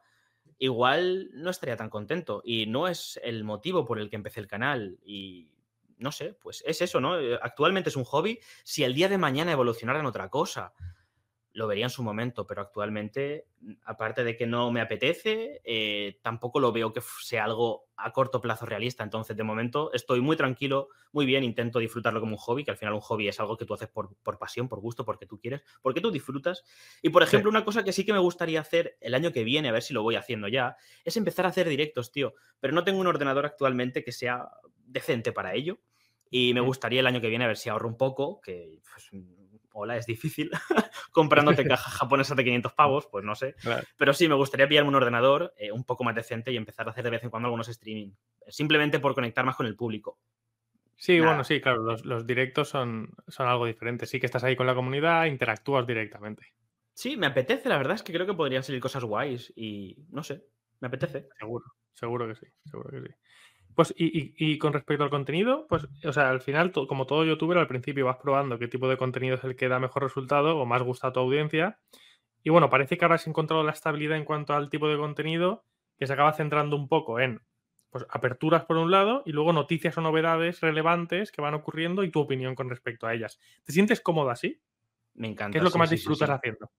igual 0.57 1.29
no 1.33 1.49
estaría 1.49 1.77
tan 1.77 1.89
contento. 1.89 2.41
Y 2.43 2.65
no 2.65 2.87
es 2.87 3.19
el 3.23 3.43
motivo 3.43 3.85
por 3.85 3.99
el 3.99 4.09
que 4.09 4.15
empecé 4.15 4.39
el 4.39 4.47
canal. 4.47 4.99
Y 5.03 5.49
no 5.97 6.11
sé, 6.11 6.33
pues 6.41 6.63
es 6.65 6.81
eso, 6.81 6.99
¿no? 6.99 7.19
Eh, 7.19 7.37
actualmente 7.41 7.89
es 7.89 7.95
un 7.95 8.05
hobby. 8.05 8.39
Si 8.63 8.83
el 8.83 8.93
día 8.93 9.09
de 9.09 9.17
mañana 9.17 9.51
evolucionara 9.51 9.99
en 9.99 10.05
otra 10.05 10.29
cosa, 10.29 10.73
lo 11.57 11.65
vería 11.65 11.85
en 11.85 11.89
su 11.89 12.03
momento, 12.03 12.45
pero 12.45 12.61
actualmente, 12.61 13.47
mm, 13.61 13.73
aparte 13.85 14.23
de 14.23 14.37
que 14.37 14.45
no 14.45 14.71
me 14.71 14.79
apetece, 14.79 15.59
eh, 15.63 16.19
tampoco 16.21 16.59
lo 16.59 16.71
veo 16.71 16.93
que 16.93 17.01
sea 17.23 17.45
algo 17.45 17.87
a 17.95 18.13
corto 18.13 18.39
plazo 18.39 18.67
realista. 18.67 19.03
Entonces, 19.03 19.35
de 19.35 19.41
momento, 19.41 19.91
estoy 19.91 20.21
muy 20.21 20.37
tranquilo, 20.37 20.89
muy 21.11 21.25
bien, 21.25 21.43
intento 21.43 21.79
disfrutarlo 21.79 22.19
como 22.19 22.33
un 22.33 22.37
hobby, 22.37 22.63
que 22.63 22.69
al 22.69 22.77
final 22.77 22.93
un 22.93 23.01
hobby 23.01 23.27
es 23.27 23.39
algo 23.39 23.57
que 23.57 23.65
tú 23.65 23.73
haces 23.73 23.89
por, 23.89 24.15
pasión, 24.37 24.69
por 24.69 24.81
gusto, 24.81 25.03
porque 25.03 25.25
tú 25.25 25.39
quieres, 25.39 25.63
porque 25.81 25.99
tú 25.99 26.11
disfrutas. 26.11 26.63
Y, 27.01 27.09
por 27.09 27.23
ejemplo, 27.23 27.49
una 27.49 27.65
cosa 27.65 27.83
que 27.83 27.91
sí 27.91 28.05
que 28.05 28.13
me 28.13 28.19
gustaría 28.19 28.61
hacer 28.61 28.95
el 29.01 29.15
año 29.15 29.31
que 29.31 29.43
viene, 29.43 29.69
a 29.69 29.71
ver 29.71 29.81
si 29.81 29.95
lo 29.95 30.03
voy 30.03 30.15
haciendo 30.15 30.47
ya, 30.47 30.77
es 31.03 31.17
empezar 31.17 31.47
a 31.47 31.49
hacer 31.49 31.67
directos, 31.67 32.11
tío. 32.11 32.35
Pero 32.59 32.75
no 32.75 32.83
tengo 32.83 32.99
un 32.99 33.07
ordenador 33.07 33.47
actualmente 33.47 34.03
que 34.03 34.11
sea 34.11 34.47
decente 34.85 35.31
para 35.31 35.55
ello. 35.55 35.79
Y 36.29 36.53
me 36.53 36.61
gustaría 36.61 36.99
el 36.99 37.07
año 37.07 37.19
que 37.19 37.29
viene 37.29 37.45
a 37.45 37.47
ver 37.47 37.57
si 37.57 37.69
ahorro 37.69 37.87
un 37.87 37.97
poco, 37.97 38.41
que 38.41 38.79
pues, 38.83 39.09
hola, 39.77 39.95
es 39.97 40.05
difícil, 40.05 40.49
comprándote 41.11 41.65
caja 41.67 41.91
japonesa 41.91 42.35
de 42.35 42.43
500 42.43 42.73
pavos, 42.73 43.07
pues 43.07 43.23
no 43.23 43.35
sé. 43.35 43.55
Pero 43.97 44.13
sí, 44.13 44.27
me 44.27 44.35
gustaría 44.35 44.67
pillarme 44.67 44.89
un 44.89 44.95
ordenador 44.95 45.53
eh, 45.57 45.71
un 45.71 45.83
poco 45.83 46.03
más 46.03 46.15
decente 46.15 46.51
y 46.51 46.57
empezar 46.57 46.87
a 46.87 46.91
hacer 46.91 47.03
de 47.03 47.11
vez 47.11 47.23
en 47.23 47.29
cuando 47.29 47.47
algunos 47.47 47.67
streaming, 47.69 48.11
simplemente 48.47 48.99
por 48.99 49.13
conectar 49.13 49.45
más 49.45 49.55
con 49.55 49.67
el 49.67 49.75
público. 49.75 50.19
Sí, 50.95 51.19
bueno, 51.19 51.43
sí, 51.43 51.61
claro, 51.61 51.95
los, 52.03 52.25
directos 52.25 52.69
son, 52.69 53.11
son 53.27 53.47
algo 53.47 53.67
diferente. 53.67 54.07
Sí 54.07 54.19
que 54.19 54.25
estás 54.25 54.43
ahí 54.43 54.55
con 54.55 54.65
la 54.65 54.73
comunidad, 54.73 55.25
interactúas 55.25 55.85
directamente. 55.85 56.53
Sí, 56.91 57.15
me 57.15 57.27
apetece, 57.27 57.69
la 57.69 57.77
verdad 57.77 57.93
es 57.93 58.01
que 58.01 58.11
creo 58.11 58.25
que 58.25 58.33
podrían 58.33 58.63
salir 58.63 58.81
cosas 58.81 59.03
guays 59.03 59.53
y 59.55 59.95
no 60.09 60.23
sé, 60.23 60.43
me 60.79 60.87
apetece. 60.87 61.29
Seguro, 61.37 61.65
seguro 61.93 62.27
que 62.27 62.35
sí, 62.35 62.47
seguro 62.65 62.89
que 62.89 63.07
sí. 63.07 63.13
Pues, 63.77 63.93
y, 63.95 64.57
con 64.57 64.73
respecto 64.73 65.03
al 65.03 65.11
contenido, 65.11 65.67
pues, 65.69 65.87
o 66.03 66.11
sea, 66.11 66.31
al 66.31 66.41
final, 66.41 66.71
como 66.71 67.05
todo 67.05 67.23
youtuber, 67.23 67.59
al 67.59 67.67
principio 67.67 68.07
vas 68.07 68.17
probando 68.17 68.57
qué 68.57 68.67
tipo 68.67 68.89
de 68.89 68.97
contenido 68.97 69.35
es 69.35 69.43
el 69.43 69.55
que 69.55 69.67
da 69.67 69.77
mejor 69.77 70.01
resultado 70.01 70.57
o 70.57 70.65
más 70.65 70.81
gusta 70.81 71.09
a 71.09 71.13
tu 71.13 71.19
audiencia. 71.19 71.77
Y 72.43 72.49
bueno, 72.49 72.71
parece 72.71 72.97
que 72.97 73.05
ahora 73.05 73.17
has 73.17 73.27
encontrado 73.27 73.63
la 73.63 73.73
estabilidad 73.73 74.17
en 74.17 74.25
cuanto 74.25 74.55
al 74.55 74.71
tipo 74.71 74.87
de 74.87 74.97
contenido 74.97 75.63
que 75.99 76.07
se 76.07 76.13
acaba 76.13 76.33
centrando 76.33 76.75
un 76.75 76.87
poco 76.87 77.19
en 77.19 77.39
pues, 77.91 78.07
aperturas 78.09 78.65
por 78.65 78.77
un 78.77 78.89
lado 78.89 79.21
y 79.27 79.31
luego 79.31 79.53
noticias 79.53 79.95
o 79.99 80.01
novedades 80.01 80.59
relevantes 80.61 81.31
que 81.31 81.43
van 81.43 81.53
ocurriendo 81.53 82.03
y 82.03 82.09
tu 82.09 82.19
opinión 82.19 82.55
con 82.55 82.71
respecto 82.71 83.05
a 83.05 83.13
ellas. 83.13 83.39
¿Te 83.63 83.73
sientes 83.73 84.01
cómodo 84.01 84.31
así? 84.31 84.59
Me 85.13 85.27
encanta. 85.27 85.51
¿Qué 85.51 85.59
es 85.59 85.63
lo 85.63 85.69
que 85.69 85.77
más 85.77 85.91
disfrutas 85.91 86.31
haciendo? 86.31 86.71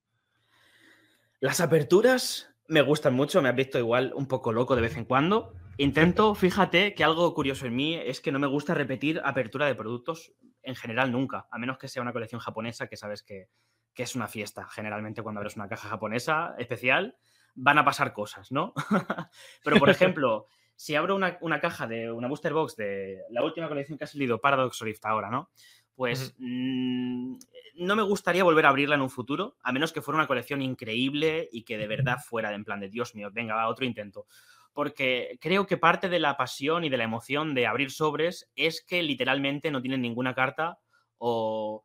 Las 1.39 1.61
aperturas 1.61 2.53
me 2.69 2.83
gustan 2.83 3.15
mucho, 3.15 3.41
me 3.43 3.49
has 3.49 3.57
visto 3.57 3.79
igual 3.79 4.13
un 4.15 4.27
poco 4.27 4.53
loco 4.53 4.77
de 4.77 4.83
vez 4.83 4.97
en 4.97 5.07
cuando. 5.07 5.55
Intento, 5.79 6.35
fíjate 6.35 6.95
que 6.95 7.03
algo 7.03 7.33
curioso 7.35 7.67
en 7.67 7.75
mí 7.75 7.95
es 7.95 8.21
que 8.21 8.31
no 8.31 8.39
me 8.39 8.47
gusta 8.47 8.75
repetir 8.75 9.21
apertura 9.25 9.67
de 9.67 9.75
productos 9.75 10.35
en 10.63 10.77
general 10.77 11.11
nunca, 11.11 11.49
a 11.51 11.59
menos 11.59 11.79
que 11.79 11.89
sea 11.89 12.03
una 12.03 12.13
colección 12.13 12.41
japonesa 12.41 12.87
que 12.87 12.97
sabes 12.97 13.23
que, 13.23 13.49
es 13.97 14.15
una 14.15 14.29
fiesta. 14.29 14.69
Generalmente 14.71 15.23
cuando 15.23 15.41
abres 15.41 15.57
una 15.57 15.69
caja 15.69 15.89
japonesa 15.89 16.55
especial 16.57 17.17
van 17.57 17.79
a 17.79 17.85
pasar 17.85 18.13
cosas, 18.13 18.53
¿no? 18.53 18.73
Pero 19.65 19.79
por 19.79 19.91
ejemplo, 19.91 20.47
si 20.77 20.95
abro 20.95 21.17
una, 21.17 21.37
una, 21.41 21.59
caja 21.61 21.89
de 21.89 22.13
una 22.13 22.29
booster 22.29 22.53
box 22.53 22.77
de 22.77 23.23
la 23.31 23.43
última 23.43 23.67
colección 23.67 23.99
que 23.99 24.05
ha 24.05 24.07
salido, 24.07 24.41
Paradox 24.41 24.79
Rift 24.83 25.05
ahora, 25.05 25.31
¿no? 25.31 25.51
Pues 25.99 26.33
mm, 26.39 27.39
no 27.75 27.97
me 27.97 28.05
gustaría 28.05 28.45
volver 28.45 28.67
a 28.67 28.69
abrirla 28.69 28.95
en 28.95 29.01
un 29.01 29.11
futuro, 29.11 29.57
a 29.65 29.73
menos 29.73 29.93
que 29.93 30.01
fuera 30.01 30.19
una 30.19 30.29
colección 30.29 30.63
increíble 30.63 31.49
y 31.51 31.65
que 31.65 31.77
de 31.77 31.89
verdad 31.89 32.19
fuera 32.25 32.51
de 32.51 32.55
en 32.55 32.65
plan 32.65 32.79
de 32.79 32.89
Dios 32.89 33.17
mío, 33.17 33.31
venga, 33.33 33.57
va, 33.57 33.67
otro 33.67 33.85
intento. 33.85 34.27
Porque 34.73 35.39
creo 35.41 35.67
que 35.67 35.77
parte 35.77 36.09
de 36.09 36.21
la 36.21 36.37
pasión 36.37 36.85
y 36.85 36.89
de 36.89 36.99
la 36.99 37.03
emoción 37.03 37.53
de 37.53 37.67
abrir 37.67 37.91
sobres 37.91 38.49
es 38.55 38.81
que 38.81 39.03
literalmente 39.03 39.73
no 39.73 39.83
tienen 39.83 40.01
ninguna 40.01 40.37
carta 40.37 40.79
o 41.17 41.85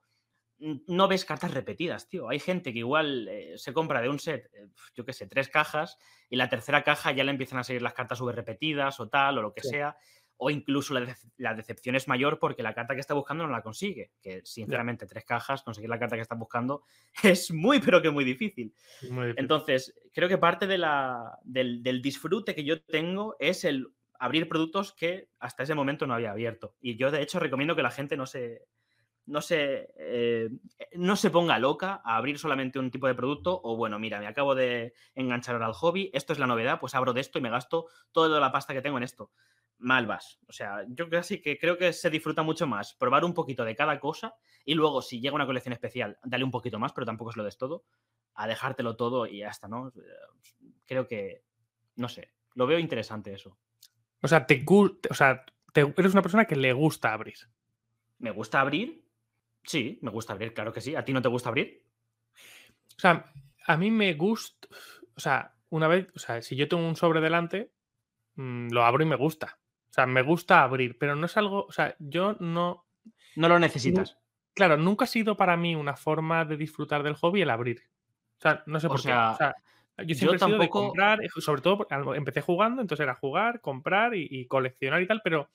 no 0.60 1.08
ves 1.08 1.26
cartas 1.26 1.52
repetidas, 1.52 2.08
tío. 2.08 2.30
Hay 2.30 2.38
gente 2.38 2.72
que 2.72 2.80
igual 2.80 3.28
eh, 3.30 3.58
se 3.58 3.74
compra 3.74 4.00
de 4.00 4.10
un 4.10 4.20
set, 4.20 4.48
eh, 4.54 4.68
yo 4.94 5.06
qué 5.06 5.14
sé, 5.14 5.26
tres 5.26 5.50
cajas 5.50 5.98
y 6.30 6.36
la 6.36 6.50
tercera 6.50 6.84
caja 6.84 7.12
ya 7.14 7.24
le 7.24 7.32
empiezan 7.32 7.58
a 7.58 7.64
seguir 7.64 7.82
las 7.82 7.96
cartas 7.96 8.20
súper 8.20 8.36
repetidas 8.36 9.00
o 9.00 9.10
tal 9.10 9.40
o 9.40 9.42
lo 9.42 9.54
que 9.56 9.64
sea 9.64 9.98
o 10.38 10.50
incluso 10.50 10.94
la, 11.38 11.54
decepción 11.54 11.96
es 11.96 12.08
mayor 12.08 12.40
porque 12.40 12.64
la 12.64 12.74
carta 12.74 12.94
que 12.94 13.00
está 13.00 13.14
buscando 13.14 13.46
no 13.46 13.52
la 13.52 13.62
consigue. 13.62 14.12
Que 14.22 14.42
sinceramente, 14.44 15.06
tres 15.06 15.26
cajas, 15.26 15.64
conseguir 15.64 15.90
la 15.90 16.00
carta 16.00 16.16
que 16.16 16.22
está 16.22 16.36
buscando 16.36 16.84
es 17.24 17.52
muy, 17.52 17.80
pero 17.80 18.02
que 18.02 18.10
muy 18.10 18.24
difícil. 18.24 18.74
Entonces, 19.38 19.96
creo 20.14 20.28
que 20.28 20.38
parte 20.38 20.68
de 20.68 20.78
la, 20.78 21.40
del, 21.44 22.02
disfrute 22.02 22.56
que 22.56 22.64
yo 22.64 22.82
tengo 22.82 23.36
es 23.40 23.64
el 23.64 23.88
abrir 24.20 24.48
productos 24.48 24.94
que 24.94 25.30
hasta 25.40 25.64
ese 25.64 25.76
momento 25.76 26.08
no 26.08 26.14
había 26.14 26.32
abierto. 26.32 26.76
Y 26.82 26.96
yo, 26.96 27.12
de 27.12 27.22
hecho, 27.22 27.40
recomiendo 27.40 27.76
que 27.76 27.84
la 27.84 27.92
gente 27.92 28.16
no 28.16 28.26
se, 28.26 28.66
no 29.26 29.42
se, 29.42 29.94
eh, 29.98 30.50
no 30.94 31.16
se 31.16 31.30
ponga 31.30 31.60
loca 31.60 32.02
a 32.04 32.18
abrir 32.18 32.40
solamente 32.40 32.80
un 32.80 32.92
tipo 32.92 33.08
de 33.08 33.16
producto 33.16 33.60
o 33.64 33.76
bueno, 33.76 34.00
mira, 34.00 34.20
me 34.20 34.28
acabo 34.28 34.56
de 34.56 34.94
enganchar 35.16 35.56
ahora 35.56 35.68
al 35.68 35.74
hobby, 35.74 36.10
esto 36.14 36.34
es 36.34 36.40
la 36.40 36.48
novedad, 36.48 36.80
pues 36.80 36.96
abro 36.96 37.14
de 37.14 37.22
esto 37.22 37.40
y 37.40 37.42
me 37.42 37.50
gasto 37.50 37.88
toda 38.12 38.40
la 38.40 38.52
pasta 38.52 38.74
que 38.74 38.82
tengo 38.82 38.98
en 38.98 39.04
esto 39.04 39.32
mal 39.80 40.08
vas. 40.08 40.40
O 40.48 40.54
sea, 40.54 40.86
yo 40.88 41.10
casi 41.10 41.42
que 41.42 41.58
creo 41.58 41.78
que 41.78 41.94
se 41.94 42.10
disfruta 42.10 42.44
mucho 42.44 42.68
más 42.68 42.94
probar 42.94 43.26
un 43.26 43.34
poquito 43.34 43.66
de 43.66 43.76
cada 43.76 44.00
cosa 44.00 44.36
y 44.66 44.74
luego, 44.76 45.02
si 45.02 45.20
llega 45.20 45.36
una 45.36 45.46
colección 45.46 45.74
especial, 45.74 46.18
dale 46.24 46.44
un 46.44 46.52
poquito 46.52 46.80
más, 46.80 46.94
pero 46.94 47.06
tampoco 47.06 47.32
es 47.32 47.38
lo 47.38 47.44
de 47.44 47.52
todo, 47.52 47.84
a 48.36 48.48
dejártelo 48.48 48.96
todo 48.96 49.28
y 49.28 49.40
ya 49.40 49.50
está, 49.50 49.68
¿no? 49.68 49.92
Creo 50.86 51.08
que, 51.08 51.44
no 51.96 52.08
sé, 52.08 52.32
lo 52.56 52.68
veo 52.68 52.80
interesante 52.80 53.34
eso. 53.34 53.58
O 54.22 54.28
sea, 54.28 54.46
te, 54.46 54.64
o 54.68 55.14
sea 55.14 55.44
eres 55.76 56.14
una 56.14 56.22
persona 56.22 56.46
que 56.46 56.56
le 56.56 56.72
gusta 56.74 57.14
abrir. 57.14 57.38
¿Me 58.20 58.32
gusta 58.32 58.62
abrir? 58.62 59.04
Sí, 59.64 60.00
me 60.02 60.12
gusta 60.12 60.34
abrir, 60.34 60.54
claro 60.54 60.72
que 60.72 60.82
sí. 60.82 60.96
¿A 60.96 61.04
ti 61.04 61.14
no 61.14 61.22
te 61.22 61.30
gusta 61.30 61.50
abrir? 61.50 61.86
O 62.98 63.00
sea, 63.00 63.32
a 63.66 63.78
mí 63.78 63.92
me 63.92 64.14
gusta, 64.14 64.68
o 65.16 65.20
sea, 65.20 65.56
una 65.70 65.88
vez, 65.88 66.08
o 66.16 66.20
sea, 66.20 66.42
si 66.42 66.56
yo 66.56 66.68
tengo 66.68 66.88
un 66.88 66.96
sobre 66.96 67.22
delante, 67.22 67.72
mm, 68.36 68.70
lo 68.72 68.86
abro 68.86 69.04
y 69.04 69.08
me 69.08 69.16
gusta. 69.16 69.60
O 69.94 69.96
sea, 69.96 70.08
me 70.08 70.24
gusta 70.24 70.64
abrir, 70.64 70.98
pero 70.98 71.16
no 71.16 71.28
es 71.28 71.38
algo, 71.38 71.68
o 71.68 71.72
sea, 71.72 71.96
yo 72.00 72.36
no... 72.40 72.88
No 73.36 73.48
lo 73.48 73.60
necesitas. 73.60 74.18
claro, 74.56 74.76
nunca 74.76 75.06
ha 75.06 75.08
sido 75.08 75.38
para 75.38 75.56
mí 75.56 75.76
una 75.76 75.96
forma 75.96 76.46
de 76.46 76.58
disfrutar 76.58 77.04
del 77.04 77.14
hobby 77.14 77.44
el 77.44 77.52
abrir. 77.52 77.84
O 78.40 78.42
sea, 78.42 78.64
no 78.66 78.80
sé 78.80 78.88
por 78.88 79.00
qué. 79.04 79.14
O 79.14 79.38
sea, 79.38 79.56
yo 80.00 80.16
siempre 80.16 80.38
he 80.38 80.40
sido 80.40 80.58
de 80.58 80.70
comprar, 80.70 81.24
eh, 81.24 81.30
sobre 81.38 81.62
todo 81.62 81.86
empecé 82.16 82.42
jugando, 82.42 82.82
entonces 82.82 83.04
era 83.04 83.14
jugar, 83.14 83.62
comprar 83.62 84.16
y, 84.16 84.48
coleccionar 84.48 85.00
y 85.00 85.06
tal, 85.06 85.22
pero 85.24 85.52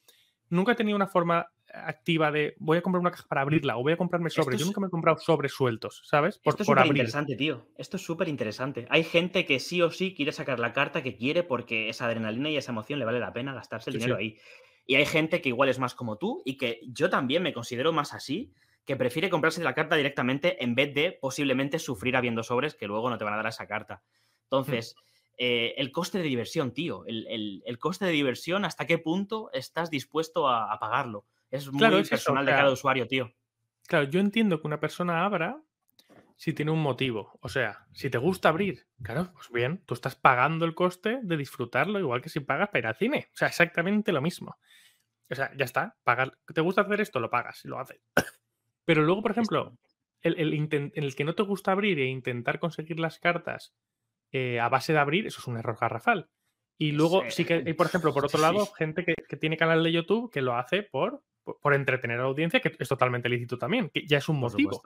nunca 0.51 0.71
he 0.71 0.77
tenido 0.77 0.95
una 0.95 1.09
forma 1.09 1.51
activa 1.73 2.31
de 2.31 2.55
voy 2.59 2.79
a 2.79 2.83
comprar 2.83 3.01
una 3.01 3.11
caja 3.11 3.27
para 3.29 3.43
abrirla 3.43 3.77
o 3.77 3.83
voy 3.83 3.93
a 3.93 3.97
comprarme 3.97 4.31
sobres. 4.31 4.61
Yo 4.61 4.67
nunca 4.67 4.81
me 4.81 4.87
he 4.87 4.91
comprado 4.91 5.19
sobres 5.19 5.53
sueltos, 5.53 6.03
¿sabes? 6.05 6.39
Por, 6.39 6.53
Esto 6.53 6.63
es 6.63 6.67
súper 6.67 6.87
interesante, 6.87 7.37
tío. 7.37 7.67
Esto 7.77 7.97
es 7.97 8.03
súper 8.03 8.29
interesante. 8.29 8.87
Hay 8.91 9.05
gente 9.05 9.45
que 9.45 9.61
sí 9.61 9.83
o 9.83 9.91
sí 9.91 10.15
quiere 10.15 10.33
sacar 10.33 10.59
la 10.59 10.73
carta 10.73 11.03
que 11.03 11.17
quiere 11.17 11.43
porque 11.43 11.89
esa 11.89 12.07
adrenalina 12.07 12.51
y 12.51 12.57
esa 12.57 12.73
emoción 12.73 12.99
le 12.99 13.05
vale 13.05 13.21
la 13.21 13.33
pena 13.33 13.55
gastarse 13.55 13.91
el 13.91 13.99
dinero 13.99 14.17
ahí. 14.17 14.39
Y 14.87 14.95
hay 14.95 15.07
gente 15.07 15.43
que 15.43 15.51
igual 15.51 15.69
es 15.69 15.79
más 15.79 15.95
como 15.95 16.17
tú 16.17 16.43
y 16.45 16.57
que 16.57 16.81
yo 16.89 17.11
también 17.11 17.43
me 17.43 17.53
considero 17.53 17.93
más 17.93 18.15
así, 18.15 18.53
que 18.87 18.97
prefiere 18.97 19.29
comprarse 19.29 19.63
la 19.63 19.75
carta 19.75 19.97
directamente 19.97 20.63
en 20.65 20.75
vez 20.75 20.95
de 20.95 21.13
posiblemente 21.13 21.79
sufrir 21.79 22.17
habiendo 22.17 22.43
sobres 22.43 22.75
que 22.75 22.87
luego 22.87 23.11
no 23.11 23.19
te 23.19 23.25
van 23.25 23.35
a 23.35 23.39
dar 23.39 23.47
esa 23.47 23.67
carta. 23.67 24.03
Entonces, 24.45 24.97
eh, 25.37 25.75
el 25.77 25.93
coste 25.93 26.17
de 26.17 26.25
diversión, 26.25 26.73
tío. 26.73 27.05
El, 27.07 27.79
coste 27.79 28.07
de 28.07 28.13
diversión, 28.13 28.65
¿hasta 28.65 28.87
qué 28.87 28.97
punto 28.97 29.51
estás 29.53 29.91
dispuesto 29.91 30.49
a 30.49 30.79
pagarlo? 30.81 31.27
Es 31.51 31.71
muy 31.73 32.05
personal 32.05 32.45
de 32.45 32.53
cada 32.53 32.71
usuario, 32.71 33.07
tío. 33.07 33.33
Claro, 33.87 34.09
yo 34.09 34.21
entiendo 34.21 34.61
que 34.61 34.67
una 34.67 34.81
persona 34.81 35.25
abra 35.25 35.63
si 36.37 36.53
tiene 36.53 36.71
un 36.71 36.81
motivo. 36.81 37.39
O 37.43 37.49
sea, 37.49 37.87
si 37.93 38.11
te 38.11 38.19
gusta 38.19 38.49
abrir, 38.49 38.87
claro, 39.03 39.33
pues 39.33 39.51
bien, 39.51 39.83
tú 39.87 39.95
estás 39.95 40.15
pagando 40.15 40.65
el 40.65 40.75
coste 40.75 41.19
de 41.23 41.37
disfrutarlo, 41.37 41.99
igual 41.99 42.23
que 42.23 42.29
si 42.29 42.41
pagas 42.41 42.69
para 42.69 42.79
ir 42.79 42.87
al 42.87 42.97
cine. 42.97 43.29
O 43.33 43.37
sea, 43.37 43.49
exactamente 43.49 44.13
lo 44.13 44.23
mismo. 44.23 44.57
O 45.31 45.35
sea, 45.35 45.51
ya 45.57 45.65
está. 45.65 45.97
Pagar. 46.05 46.39
¿Te 46.55 46.61
gusta 46.61 46.83
hacer 46.83 47.01
esto? 47.01 47.19
Lo 47.19 47.29
pagas 47.29 47.65
y 47.65 47.69
lo 47.69 47.79
haces. 47.79 48.01
Pero 48.85 49.03
luego, 49.03 49.21
por 49.21 49.33
ejemplo, 49.33 49.77
el, 50.23 50.39
el, 50.39 50.93
el, 50.95 51.15
que 51.15 51.25
no 51.25 51.35
te 51.35 51.43
gusta 51.43 51.73
abrir 51.73 51.99
e 51.99 52.07
intentar 52.07 52.59
conseguir 52.59 53.01
las 53.01 53.19
cartas 53.19 53.75
eh, 54.33 54.61
a 54.61 54.69
base 54.69 54.93
de 54.93 54.99
abrir, 55.01 55.27
eso 55.27 55.41
es 55.41 55.47
un 55.47 55.59
error 55.59 55.77
garrafal. 55.79 56.31
Y 56.79 56.93
luego 56.93 57.25
sí 57.31 57.45
que 57.45 57.65
hay, 57.67 57.75
por 57.75 57.87
ejemplo, 57.87 58.15
por 58.15 58.25
otro 58.27 58.41
lado, 58.41 58.67
gente 58.67 59.05
que, 59.05 59.15
que, 59.29 59.37
tiene 59.37 59.57
canal 59.57 59.83
de 59.83 59.93
YouTube 59.93 60.31
que 60.31 60.41
lo 60.41 60.57
hace 60.57 60.85
por 60.85 61.23
por, 61.61 61.75
entretener 61.75 62.19
a 62.19 62.23
la 62.23 62.29
audiencia, 62.29 62.61
que 62.61 62.77
es 62.79 62.89
totalmente 62.89 63.29
lícito 63.29 63.59
también, 63.59 63.91
que 63.91 64.07
ya 64.07 64.19
es 64.19 64.29
un 64.29 64.39
motivo. 64.39 64.81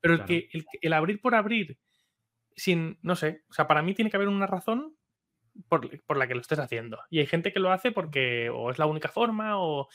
Pero 0.00 0.14
el, 0.14 0.24
que, 0.24 0.48
el, 0.80 0.92
abrir 0.92 1.20
por 1.20 1.34
abrir, 1.34 1.78
sin, 2.56 2.98
no 3.02 3.16
sé, 3.16 3.44
o 3.48 3.52
sea, 3.52 3.66
para 3.66 3.82
mí 3.82 3.94
tiene 3.94 4.10
que 4.10 4.16
haber 4.16 4.28
una 4.28 4.46
razón 4.46 4.96
por, 5.68 6.16
la 6.16 6.26
que 6.26 6.34
lo 6.34 6.40
estés 6.40 6.58
haciendo. 6.58 6.98
Y 7.10 7.18
hay 7.18 7.26
gente 7.26 7.52
que 7.52 7.60
lo 7.60 7.72
hace 7.72 7.92
porque 7.92 8.50
o 8.50 8.70
es 8.70 8.78
la 8.78 8.86
única 8.86 9.08
forma 9.08 9.58
o, 9.58 9.88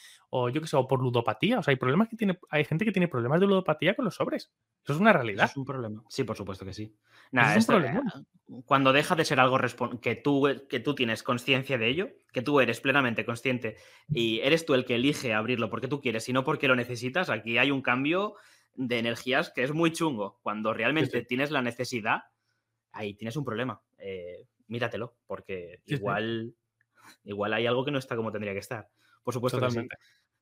yo 0.49 0.61
qué 0.61 0.67
sé, 0.67 0.75
o 0.75 0.87
por 0.87 1.01
ludopatía. 1.01 1.59
O 1.59 1.63
sea, 1.63 1.71
hay 1.71 1.77
problemas 1.77 2.09
que 2.09 2.17
tiene, 2.17 2.37
hay 2.49 2.65
gente 2.65 2.85
que 2.85 2.91
tiene 2.91 3.07
problemas 3.07 3.39
de 3.39 3.47
ludopatía 3.47 3.95
con 3.95 4.05
los 4.05 4.15
sobres. 4.15 4.51
Eso 4.83 4.93
es 4.93 4.99
una 4.99 5.13
realidad. 5.13 5.45
es 5.45 5.57
un 5.57 5.65
problema. 5.65 6.03
Sí, 6.09 6.23
por 6.23 6.35
supuesto 6.35 6.65
que 6.65 6.73
sí. 6.73 6.95
Nada, 7.31 7.55
es 7.55 7.67
un 7.67 7.75
problema. 7.75 8.03
Cuando 8.65 8.93
deja 8.93 9.15
de 9.15 9.25
ser 9.25 9.39
algo 9.39 9.57
que 10.01 10.15
tú, 10.15 10.47
que 10.69 10.79
tú 10.79 10.95
tienes 10.95 11.23
conciencia 11.23 11.77
de 11.77 11.87
ello, 11.87 12.09
que 12.31 12.41
tú 12.41 12.59
eres 12.59 12.81
plenamente 12.81 13.25
consciente 13.25 13.77
y 14.09 14.39
eres 14.39 14.65
tú 14.65 14.73
el 14.73 14.85
que 14.85 14.95
elige 14.95 15.33
abrirlo 15.33 15.69
porque 15.69 15.87
tú 15.87 16.01
quieres 16.01 16.27
y 16.29 16.33
no 16.33 16.43
porque 16.43 16.67
lo 16.67 16.75
necesitas, 16.75 17.29
aquí 17.29 17.57
hay 17.57 17.71
un 17.71 17.81
cambio 17.81 18.35
de 18.75 18.99
energías 18.99 19.49
que 19.49 19.63
es 19.63 19.71
muy 19.71 19.91
chungo. 19.91 20.39
Cuando 20.43 20.73
realmente 20.73 21.21
tienes 21.23 21.51
la 21.51 21.61
necesidad, 21.61 22.23
ahí 22.91 23.13
tienes 23.13 23.35
un 23.35 23.45
problema. 23.45 23.81
Eh, 23.97 24.45
míratelo, 24.67 25.15
porque 25.27 25.81
igual, 25.85 26.53
igual 27.23 27.53
hay 27.53 27.67
algo 27.67 27.85
que 27.85 27.91
no 27.91 27.99
está 27.99 28.15
como 28.15 28.31
tendría 28.31 28.53
que 28.53 28.59
estar. 28.59 28.89
Por 29.23 29.33
supuesto 29.33 29.59
Totalmente. 29.59 29.97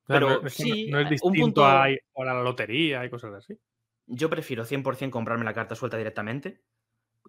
Pero 0.06 0.42
no, 0.42 0.50
sí, 0.50 0.90
no 0.90 1.00
es 1.00 1.08
distinto 1.08 1.64
a, 1.64 1.88
la 1.88 2.42
lotería 2.42 3.04
y 3.04 3.10
cosas 3.10 3.32
así. 3.34 3.58
Yo 4.06 4.28
prefiero 4.28 4.64
100% 4.64 5.10
comprarme 5.10 5.44
la 5.44 5.54
carta 5.54 5.74
suelta 5.74 5.96
directamente. 5.96 6.60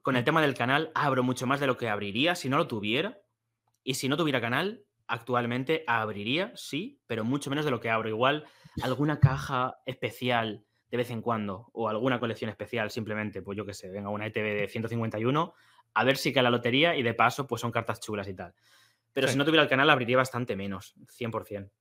Con 0.01 0.17
el 0.17 0.23
mm. 0.23 0.25
tema 0.25 0.41
del 0.41 0.55
canal 0.55 0.91
abro 0.93 1.23
mucho 1.23 1.47
más 1.47 1.59
de 1.59 1.67
lo 1.67 1.77
que 1.77 1.87
abriría 1.87 2.35
si 2.35 2.49
no 2.49 2.57
lo 2.57 2.67
tuviera. 2.67 3.21
Y 3.83 3.93
si 3.93 4.09
no 4.09 4.17
tuviera 4.17 4.41
canal, 4.41 4.83
actualmente 5.07 5.83
abriría, 5.87 6.51
sí, 6.55 6.99
pero 7.07 7.23
mucho 7.23 7.49
menos 7.49 7.65
de 7.65 7.71
lo 7.71 7.79
que 7.79 7.89
abro. 7.89 8.09
Igual 8.09 8.45
alguna 8.81 9.19
caja 9.19 9.77
especial 9.85 10.65
de 10.89 10.97
vez 10.97 11.11
en 11.11 11.21
cuando 11.21 11.69
o 11.73 11.89
alguna 11.89 12.19
colección 12.19 12.49
especial 12.49 12.91
simplemente, 12.91 13.41
pues 13.41 13.57
yo 13.57 13.65
qué 13.65 13.73
sé, 13.73 13.89
venga, 13.89 14.09
una 14.09 14.27
ETB 14.27 14.61
de 14.61 14.67
151, 14.67 15.53
a 15.95 16.03
ver 16.03 16.17
si 16.17 16.31
cae 16.31 16.43
la 16.43 16.51
lotería 16.51 16.95
y 16.95 17.01
de 17.01 17.13
paso 17.13 17.47
pues 17.47 17.61
son 17.61 17.71
cartas 17.71 17.99
chulas 17.99 18.27
y 18.27 18.33
tal. 18.33 18.53
Pero 19.13 19.29
si 19.29 19.37
no 19.37 19.45
tuviera 19.45 19.63
el 19.63 19.69
canal 19.69 19.89
abriría 19.89 20.17
bastante 20.17 20.55
menos, 20.55 20.93
100%. 21.17 21.71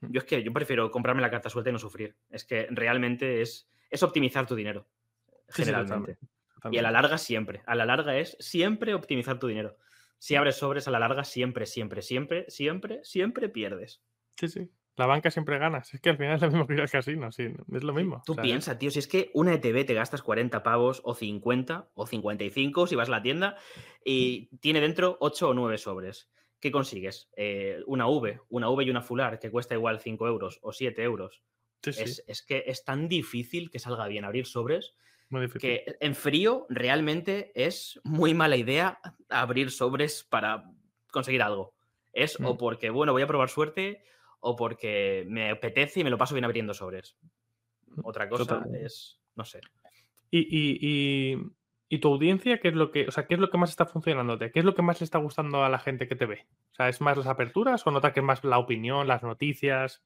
Mm. 0.00 0.10
Yo 0.10 0.18
es 0.18 0.24
que 0.24 0.42
yo 0.42 0.52
prefiero 0.52 0.90
comprarme 0.90 1.20
la 1.20 1.30
carta 1.30 1.50
suelta 1.50 1.68
y 1.68 1.72
no 1.74 1.78
sufrir. 1.78 2.16
Es 2.30 2.44
que 2.44 2.66
realmente 2.70 3.42
es, 3.42 3.68
es 3.90 4.02
optimizar 4.02 4.46
tu 4.46 4.54
dinero, 4.54 4.88
generalmente. 5.48 6.16
y 6.70 6.78
a 6.78 6.82
la 6.82 6.90
larga 6.90 7.18
siempre. 7.18 7.62
A 7.66 7.74
la 7.74 7.84
larga 7.84 8.16
es 8.16 8.36
siempre 8.40 8.94
optimizar 8.94 9.38
tu 9.38 9.46
dinero. 9.46 9.76
Si 10.18 10.34
abres 10.34 10.56
sobres 10.56 10.88
a 10.88 10.90
la 10.90 10.98
larga, 10.98 11.24
siempre, 11.24 11.66
siempre, 11.66 12.00
siempre, 12.00 12.46
siempre, 12.48 13.00
siempre 13.04 13.48
pierdes. 13.50 14.02
Sí, 14.36 14.48
sí. 14.48 14.70
La 14.96 15.06
banca 15.06 15.30
siempre 15.30 15.58
gana. 15.58 15.78
es 15.78 16.00
que 16.00 16.10
al 16.10 16.18
final 16.18 16.36
es 16.36 16.42
lo 16.42 16.48
mismo 16.48 16.66
que 16.66 16.74
el 16.74 16.90
casino, 16.90 17.32
sí, 17.32 17.48
es 17.72 17.82
lo 17.82 17.94
mismo. 17.94 18.22
Tú 18.26 18.36
piensas, 18.36 18.78
tío, 18.78 18.90
si 18.90 18.98
es 18.98 19.08
que 19.08 19.30
una 19.34 19.54
ETB 19.54 19.86
te 19.86 19.94
gastas 19.94 20.22
40 20.22 20.62
pavos 20.62 21.00
o 21.04 21.14
50 21.14 21.90
o 21.94 22.06
55 22.06 22.86
si 22.86 22.94
vas 22.94 23.08
a 23.08 23.12
la 23.12 23.22
tienda 23.22 23.56
y 24.04 24.54
tiene 24.58 24.80
dentro 24.80 25.16
8 25.20 25.48
o 25.48 25.54
9 25.54 25.78
sobres. 25.78 26.30
¿Qué 26.60 26.70
consigues? 26.70 27.30
Eh, 27.36 27.80
una 27.86 28.06
V, 28.06 28.40
una 28.50 28.68
V 28.68 28.84
y 28.84 28.90
una 28.90 29.02
fular 29.02 29.38
que 29.38 29.50
cuesta 29.50 29.74
igual 29.74 29.98
5 29.98 30.28
euros 30.28 30.58
o 30.62 30.72
7 30.72 31.02
euros. 31.02 31.42
Es, 31.84 32.44
que 32.46 32.62
es 32.66 32.84
tan 32.84 33.08
difícil 33.08 33.68
que 33.68 33.80
salga 33.80 34.06
bien 34.06 34.24
abrir 34.24 34.46
sobres 34.46 34.94
que 35.58 35.96
en 36.00 36.14
frío 36.14 36.66
realmente 36.68 37.52
es 37.54 38.00
muy 38.04 38.34
mala 38.34 38.56
idea 38.56 39.00
abrir 39.28 39.70
sobres 39.70 40.24
para 40.24 40.70
conseguir 41.10 41.42
algo. 41.42 41.74
Es 42.12 42.38
o 42.38 42.54
mm. 42.54 42.58
porque, 42.58 42.90
bueno, 42.90 43.12
voy 43.12 43.22
a 43.22 43.26
probar 43.26 43.48
suerte 43.48 44.04
o 44.42 44.56
porque 44.56 45.24
me 45.28 45.50
apetece 45.50 46.00
y 46.00 46.04
me 46.04 46.10
lo 46.10 46.18
paso 46.18 46.34
bien 46.34 46.44
abriendo 46.44 46.74
sobres. 46.74 47.16
Otra 48.02 48.28
cosa 48.28 48.64
es, 48.74 49.20
no 49.36 49.44
sé. 49.44 49.60
Y, 50.30 51.38
y, 51.88 51.98
tu 51.98 52.08
audiencia, 52.08 52.58
¿qué 52.58 52.68
es 52.68 52.74
lo 52.74 52.90
que, 52.90 53.06
o 53.06 53.10
sea, 53.12 53.26
qué 53.26 53.34
es 53.34 53.40
lo 53.40 53.50
que 53.50 53.58
más 53.58 53.70
está 53.70 53.86
funcionando? 53.86 54.38
¿Qué 54.38 54.50
es 54.54 54.64
lo 54.64 54.74
que 54.74 54.82
más 54.82 55.00
le 55.00 55.04
está 55.04 55.18
gustando 55.18 55.62
a 55.62 55.68
la 55.68 55.78
gente 55.78 56.08
que 56.08 56.16
te 56.16 56.26
ve? 56.26 56.46
O 56.72 56.74
sea, 56.74 56.88
¿es 56.88 57.00
más 57.00 57.16
las 57.16 57.26
aperturas 57.26 57.86
o 57.86 57.90
nota 57.90 58.12
que 58.12 58.20
es 58.20 58.26
más 58.26 58.42
la 58.42 58.58
opinión, 58.58 59.06
las 59.06 59.22
noticias? 59.22 60.02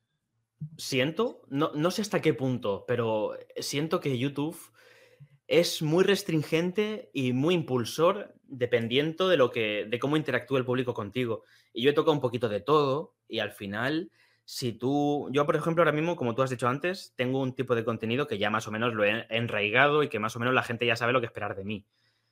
Siento, 0.77 1.43
no, 1.49 1.71
no 1.75 1.91
sé 1.91 2.03
hasta 2.03 2.21
qué 2.21 2.35
punto, 2.35 2.85
pero 2.87 3.39
siento 3.57 4.01
que 4.01 4.19
YouTube 4.19 4.59
es 5.47 5.81
muy 5.81 6.05
restringente 6.05 7.09
y 7.15 7.33
muy 7.33 7.55
impulsor 7.55 8.35
dependiendo 8.43 9.29
de 9.29 9.37
lo 9.37 9.51
que 9.51 9.87
de 9.89 9.99
cómo 9.99 10.17
interactúa 10.17 10.59
el 10.59 10.65
público 10.65 10.93
contigo. 10.93 11.45
Y 11.73 11.83
yo 11.83 11.91
he 11.91 11.95
tocado 11.95 12.13
un 12.13 12.21
poquito 12.21 12.49
de 12.49 12.61
todo 12.61 13.15
y 13.29 13.39
al 13.39 13.53
final 13.53 14.11
si 14.49 14.73
tú, 14.73 15.29
yo 15.33 15.45
por 15.45 15.57
ejemplo 15.57 15.83
ahora 15.83 15.91
mismo, 15.91 16.15
como 16.15 16.37
tú 16.37 16.41
has 16.41 16.51
dicho 16.51 16.69
antes, 16.69 17.13
tengo 17.17 17.41
un 17.41 17.53
tipo 17.57 17.75
de 17.75 17.85
contenido 17.85 18.29
que 18.29 18.39
ya 18.39 18.49
más 18.49 18.69
o 18.69 18.71
menos 18.71 18.95
lo 18.95 19.03
he 19.05 19.27
enraigado 19.29 20.05
y 20.05 20.09
que 20.09 20.21
más 20.21 20.37
o 20.37 20.39
menos 20.39 20.55
la 20.55 20.63
gente 20.63 20.87
ya 20.87 20.95
sabe 20.95 21.13
lo 21.13 21.19
que 21.19 21.27
esperar 21.27 21.57
de 21.57 21.65
mí. 21.65 21.85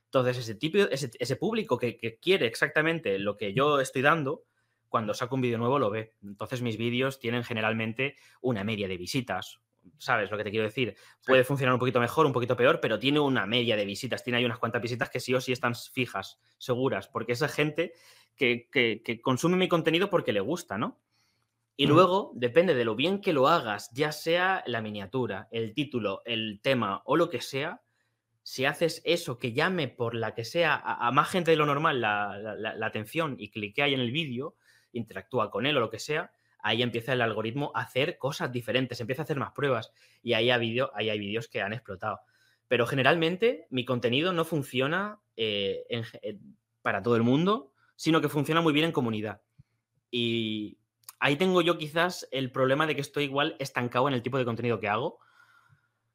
Entonces, 0.05 0.39
ese, 0.39 0.55
tipo, 0.55 0.79
ese, 0.79 1.37
público 1.37 1.77
que, 1.77 1.97
que, 1.97 2.21
quiere 2.21 2.47
exactamente 2.47 3.19
lo 3.19 3.37
que 3.37 3.53
yo 3.53 3.81
estoy 3.81 4.03
dando, 4.03 4.45
cuando 4.89 5.13
saco 5.13 5.35
un 5.35 5.41
vídeo 5.41 5.59
nuevo 5.59 5.81
lo 5.81 5.91
ve. 5.91 6.15
Entonces, 6.23 6.63
mis 6.63 6.77
vídeos 6.77 7.19
tienen 7.19 7.43
generalmente 7.43 8.17
una 8.41 8.63
media 8.63 8.87
de 8.87 8.97
visitas. 8.97 9.59
¿Sabes 9.99 10.31
lo 10.31 10.37
que 10.37 10.45
te 10.45 10.53
quiero 10.53 10.67
decir? 10.67 10.95
Puede 11.27 11.43
funcionar 11.43 11.75
un 11.75 11.81
poquito 11.81 11.99
mejor, 11.99 12.27
un 12.27 12.33
poquito 12.33 12.57
peor, 12.57 12.79
pero 12.81 13.01
tiene 13.01 13.19
una 13.19 13.45
media 13.45 13.75
de 13.75 13.85
visitas. 13.85 14.23
Tiene 14.23 14.39
ahí 14.39 14.45
unas 14.45 14.61
cuantas 14.61 14.81
visitas 14.81 15.11
que 15.11 15.19
sí 15.19 15.35
o 15.35 15.41
sí 15.41 15.51
están 15.51 15.75
fijas, 15.75 16.39
seguras, 16.59 17.09
porque 17.09 17.33
esa 17.33 17.49
gente 17.49 17.93
que, 18.37 18.69
que 18.71 19.21
consume 19.21 19.57
mi 19.57 19.67
contenido 19.67 20.11
porque 20.11 20.33
le 20.33 20.39
gusta, 20.39 20.79
¿no? 20.79 21.01
Y 21.77 21.87
luego, 21.87 22.31
depende 22.35 22.75
de 22.75 22.85
lo 22.85 22.95
bien 22.95 23.21
que 23.21 23.33
lo 23.33 23.49
hagas, 23.49 23.91
ya 23.93 24.13
sea 24.13 24.63
la 24.67 24.81
miniatura, 24.81 25.49
el 25.51 25.75
título, 25.75 26.23
el 26.25 26.61
tema 26.63 27.03
o 27.05 27.17
lo 27.17 27.29
que 27.29 27.41
sea, 27.41 27.83
si 28.45 28.65
haces 28.65 29.03
eso 29.05 29.39
que 29.39 29.53
llame 29.53 29.89
por 29.89 30.15
la 30.15 30.35
que 30.35 30.45
sea 30.45 30.77
a, 30.77 31.11
más 31.11 31.31
gente 31.31 31.51
de 31.51 31.57
lo 31.57 31.67
normal 31.67 32.01
la, 32.01 32.77
atención 32.83 33.37
y 33.39 33.51
cliquea 33.51 33.87
ahí 33.87 33.95
en 33.95 34.01
el 34.01 34.13
vídeo, 34.13 34.55
interactúa 34.93 35.51
con 35.51 35.67
él 35.67 35.77
o 35.77 35.81
lo 35.81 35.91
que 35.91 35.99
sea, 35.99 36.31
ahí 36.63 36.83
empieza 36.83 37.15
el 37.15 37.23
algoritmo 37.23 37.73
a 37.75 37.81
hacer 37.81 38.19
cosas 38.19 38.53
diferentes, 38.53 39.01
empieza 39.01 39.23
a 39.23 39.25
hacer 39.25 39.39
más 39.39 39.53
pruebas 39.53 39.93
y 40.23 40.35
ahí, 40.35 40.51
ha 40.51 40.57
ahí 40.57 41.11
hay 41.11 41.19
vídeos 41.19 41.49
que 41.49 41.61
han 41.63 41.73
explotado. 41.73 42.21
Pero 42.69 42.87
generalmente 42.87 43.67
mi 43.71 43.85
contenido 43.85 44.33
no 44.33 44.45
funciona 44.45 45.21
eh, 45.37 45.85
para 46.83 47.03
todo 47.03 47.17
el 47.17 47.23
mundo, 47.23 47.73
sino 47.97 48.21
que 48.21 48.29
funciona 48.29 48.61
muy 48.61 48.73
bien 48.73 48.87
en 48.87 48.93
comunidad. 48.93 49.41
Y 50.11 50.79
ahí 51.25 51.37
tengo 51.37 51.63
yo 51.63 51.79
quizás 51.79 52.29
el 52.33 52.53
problema 52.53 52.87
de 52.87 52.95
que 52.95 53.01
estoy 53.01 53.25
igual 53.25 53.57
estancado 53.59 54.09
en 54.09 54.13
el 54.13 54.21
tipo 54.21 54.37
de 54.37 54.45
contenido 54.45 54.79
que 54.79 54.89
hago, 54.89 55.21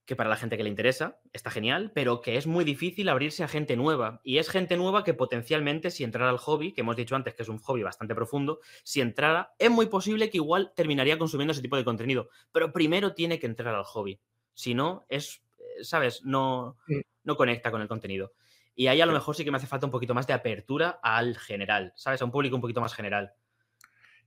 que 0.06 0.16
para 0.16 0.30
la 0.30 0.36
gente 0.36 0.56
que 0.56 0.62
le 0.62 0.70
interesa 0.70 1.20
está 1.34 1.50
genial, 1.50 1.92
pero 1.96 2.22
que 2.22 2.38
es 2.38 2.46
muy 2.46 2.64
difícil 2.64 3.10
abrirse 3.10 3.44
a 3.44 3.48
gente 3.48 3.76
nueva. 3.76 4.22
Y 4.24 4.38
es 4.38 4.50
gente 4.50 4.78
nueva 4.78 5.04
que 5.04 5.16
potencialmente, 5.16 5.90
si 5.90 6.04
entrara 6.04 6.30
al 6.30 6.38
hobby, 6.38 6.74
que 6.74 6.82
hemos 6.82 6.96
dicho 6.96 7.16
antes 7.16 7.34
que 7.34 7.42
es 7.42 7.50
un 7.50 7.58
hobby 7.58 7.82
bastante 7.82 8.14
profundo, 8.14 8.60
si 8.84 9.02
entrara, 9.02 9.56
es 9.58 9.72
muy 9.72 9.88
posible 9.88 10.30
que 10.30 10.38
igual 10.38 10.74
terminaría 10.76 11.18
consumiendo 11.18 11.54
ese 11.54 11.64
tipo 11.64 11.76
de 11.76 11.86
contenido. 11.86 12.30
Pero 12.52 12.72
primero 12.72 13.16
tiene 13.16 13.40
que 13.40 13.48
entrar 13.48 13.74
al 13.74 13.86
hobby. 13.86 14.20
Si 14.54 14.76
no, 14.76 15.08
es, 15.10 15.42
eh, 15.58 15.84
¿sabes? 15.84 16.24
No, 16.24 16.78
no 17.24 17.36
conecta 17.36 17.72
con 17.72 17.82
el 17.82 17.88
contenido. 17.88 18.34
Y 18.76 18.88
ahí 18.88 19.02
a 19.02 19.08
lo 19.08 19.14
mejor 19.14 19.36
sí 19.36 19.44
que 19.44 19.50
me 19.50 19.58
hace 19.58 19.66
falta 19.66 19.88
un 19.88 19.92
poquito 19.92 20.14
más 20.14 20.28
de 20.28 20.34
apertura 20.34 21.00
al 21.02 21.36
general, 21.36 21.94
¿sabes? 21.96 22.22
A 22.22 22.26
un 22.26 22.32
público 22.32 22.56
un 22.56 22.62
poquito 22.62 22.80
más 22.80 22.94
general. 22.94 23.34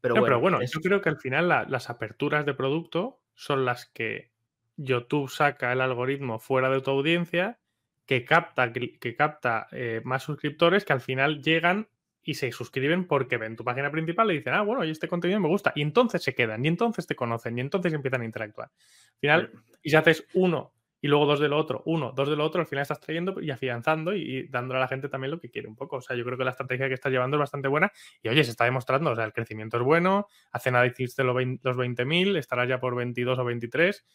Pero, 0.02 0.14
bueno, 0.14 0.26
pero 0.26 0.40
bueno 0.40 0.60
yo 0.62 0.80
creo 0.80 1.00
que 1.00 1.08
al 1.08 1.16
final 1.16 1.48
las 1.48 1.88
aperturas 1.88 2.44
de 2.44 2.52
producto 2.52 3.20
son 3.34 3.64
las 3.64 3.86
que 3.86 4.30
YouTube 4.76 5.30
saca 5.30 5.72
el 5.72 5.80
algoritmo 5.80 6.38
fuera 6.38 6.68
de 6.68 6.82
tu 6.82 6.90
audiencia 6.90 7.58
que 8.04 8.24
capta, 8.24 8.72
que 8.72 9.16
capta 9.16 9.68
eh, 9.70 10.02
más 10.04 10.24
suscriptores 10.24 10.84
que 10.84 10.92
al 10.92 11.00
final 11.00 11.40
llegan 11.40 11.88
y 12.24 12.34
se 12.34 12.52
suscriben 12.52 13.06
porque 13.06 13.36
ven 13.36 13.56
tu 13.56 13.64
página 13.64 13.90
principal 13.90 14.30
y 14.30 14.38
dicen, 14.38 14.54
ah, 14.54 14.62
bueno, 14.62 14.84
y 14.84 14.90
este 14.90 15.08
contenido 15.08 15.40
me 15.40 15.48
gusta. 15.48 15.72
Y 15.74 15.82
entonces 15.82 16.22
se 16.22 16.34
quedan, 16.34 16.64
y 16.64 16.68
entonces 16.68 17.06
te 17.06 17.16
conocen, 17.16 17.58
y 17.58 17.60
entonces 17.60 17.92
empiezan 17.92 18.22
a 18.22 18.24
interactuar. 18.24 18.68
Al 18.68 19.18
final, 19.20 19.50
y 19.82 19.90
si 19.90 19.96
haces 19.96 20.26
uno 20.34 20.72
y 21.04 21.08
luego 21.08 21.26
dos 21.26 21.40
de 21.40 21.48
lo 21.48 21.58
otro, 21.58 21.82
uno, 21.84 22.12
dos 22.14 22.30
de 22.30 22.36
lo 22.36 22.44
otro, 22.44 22.60
al 22.60 22.66
final 22.68 22.82
estás 22.82 23.00
trayendo 23.00 23.40
y 23.40 23.50
afianzando 23.50 24.14
y, 24.14 24.46
dándole 24.46 24.78
a 24.78 24.82
la 24.82 24.88
gente 24.88 25.08
también 25.08 25.32
lo 25.32 25.40
que 25.40 25.50
quiere 25.50 25.66
un 25.66 25.74
poco. 25.74 25.96
O 25.96 26.00
sea, 26.00 26.14
yo 26.16 26.24
creo 26.24 26.38
que 26.38 26.44
la 26.44 26.52
estrategia 26.52 26.86
que 26.86 26.94
estás 26.94 27.10
llevando 27.10 27.36
es 27.36 27.40
bastante 27.40 27.66
buena 27.66 27.90
y 28.22 28.28
oye, 28.28 28.44
se 28.44 28.52
está 28.52 28.64
demostrando, 28.64 29.10
o 29.10 29.16
sea, 29.16 29.24
el 29.24 29.32
crecimiento 29.32 29.78
es 29.78 29.82
bueno, 29.82 30.28
hace 30.52 30.70
nada 30.70 30.86
hiciste 30.86 31.24
los 31.24 31.34
20.000, 31.34 32.38
estarás 32.38 32.68
ya 32.68 32.78
por 32.78 32.94
22 32.94 33.36
o 33.36 33.44
23, 33.44 34.06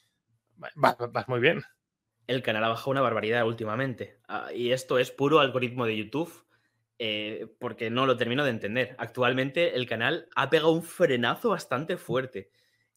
vas, 0.75 1.27
muy 1.27 1.41
bien. 1.41 1.61
El 2.25 2.41
canal 2.41 2.63
ha 2.63 2.69
bajado 2.69 2.91
una 2.91 3.01
barbaridad 3.01 3.45
últimamente 3.45 4.19
ah, 4.29 4.47
y 4.53 4.71
esto 4.71 4.97
es 4.97 5.11
puro 5.11 5.39
algoritmo 5.39 5.85
de 5.85 5.97
YouTube. 5.97 6.45
Eh, 6.99 7.45
porque 7.59 7.91
no 7.91 8.07
lo 8.07 8.17
termino 8.17 8.43
de 8.43 8.49
entender. 8.49 8.95
Actualmente 8.97 9.75
el 9.75 9.85
canal 9.85 10.29
ha 10.35 10.49
pegado 10.49 10.71
un 10.71 10.81
frenazo 10.81 11.49
bastante 11.49 11.95
fuerte. 11.95 12.49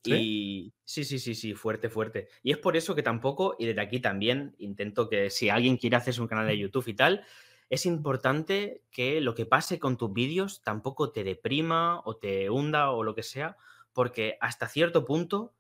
Y 0.05 0.73
sí, 0.85 1.05
sí, 1.05 1.19
sí, 1.19 1.35
sí, 1.35 1.55
fuerte, 1.55 1.91
fuerte. 1.91 2.29
Y 2.43 2.53
es 2.53 2.59
por 2.59 2.77
eso 2.77 2.95
que 2.95 3.03
tampoco, 3.03 3.57
y 3.59 3.67
desde 3.67 3.83
aquí 3.83 4.01
también 4.01 4.55
intento 4.59 5.09
que 5.09 5.31
si 5.31 5.51
alguien 5.51 5.77
quiere 5.77 5.97
hacerse 5.97 6.23
un 6.23 6.29
canal 6.29 6.47
de 6.47 6.59
YouTube 6.59 6.89
y 6.89 6.95
tal, 6.95 7.25
es 7.69 7.87
importante 7.87 8.83
que 8.91 9.21
lo 9.21 9.35
que 9.35 9.47
pase 9.47 9.79
con 9.79 9.97
tus 9.97 10.13
vídeos 10.13 10.63
tampoco 10.63 11.13
te 11.13 11.23
deprima 11.23 12.01
o 12.05 12.17
te 12.17 12.51
hunda 12.51 12.91
o 12.91 13.05
lo 13.05 13.15
que 13.15 13.23
sea, 13.23 13.57
porque 13.93 14.37
hasta 14.41 14.69
cierto 14.69 15.05
punto 15.05 15.55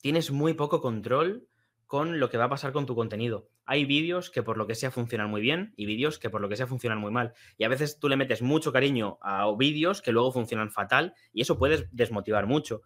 tienes 0.00 0.30
muy 0.30 0.54
poco 0.54 0.80
control 0.80 1.46
con 1.86 2.20
lo 2.20 2.30
que 2.30 2.38
va 2.38 2.44
a 2.44 2.48
pasar 2.48 2.72
con 2.72 2.86
tu 2.86 2.94
contenido. 2.94 3.48
Hay 3.66 3.84
vídeos 3.84 4.30
que 4.30 4.44
por 4.44 4.56
lo 4.56 4.66
que 4.66 4.76
sea 4.76 4.90
funcionan 4.90 5.28
muy 5.28 5.40
bien 5.40 5.74
y 5.76 5.86
vídeos 5.86 6.18
que 6.18 6.30
por 6.30 6.40
lo 6.40 6.48
que 6.48 6.56
sea 6.56 6.68
funcionan 6.68 6.98
muy 6.98 7.10
mal. 7.10 7.34
Y 7.58 7.64
a 7.64 7.68
veces 7.68 7.98
tú 7.98 8.08
le 8.08 8.16
metes 8.16 8.42
mucho 8.42 8.72
cariño 8.72 9.18
a 9.20 9.52
vídeos 9.58 10.00
que 10.00 10.12
luego 10.12 10.32
funcionan 10.32 10.70
fatal 10.70 11.14
y 11.32 11.42
eso 11.42 11.58
puede 11.58 11.88
desmotivar 11.90 12.46
mucho. 12.46 12.82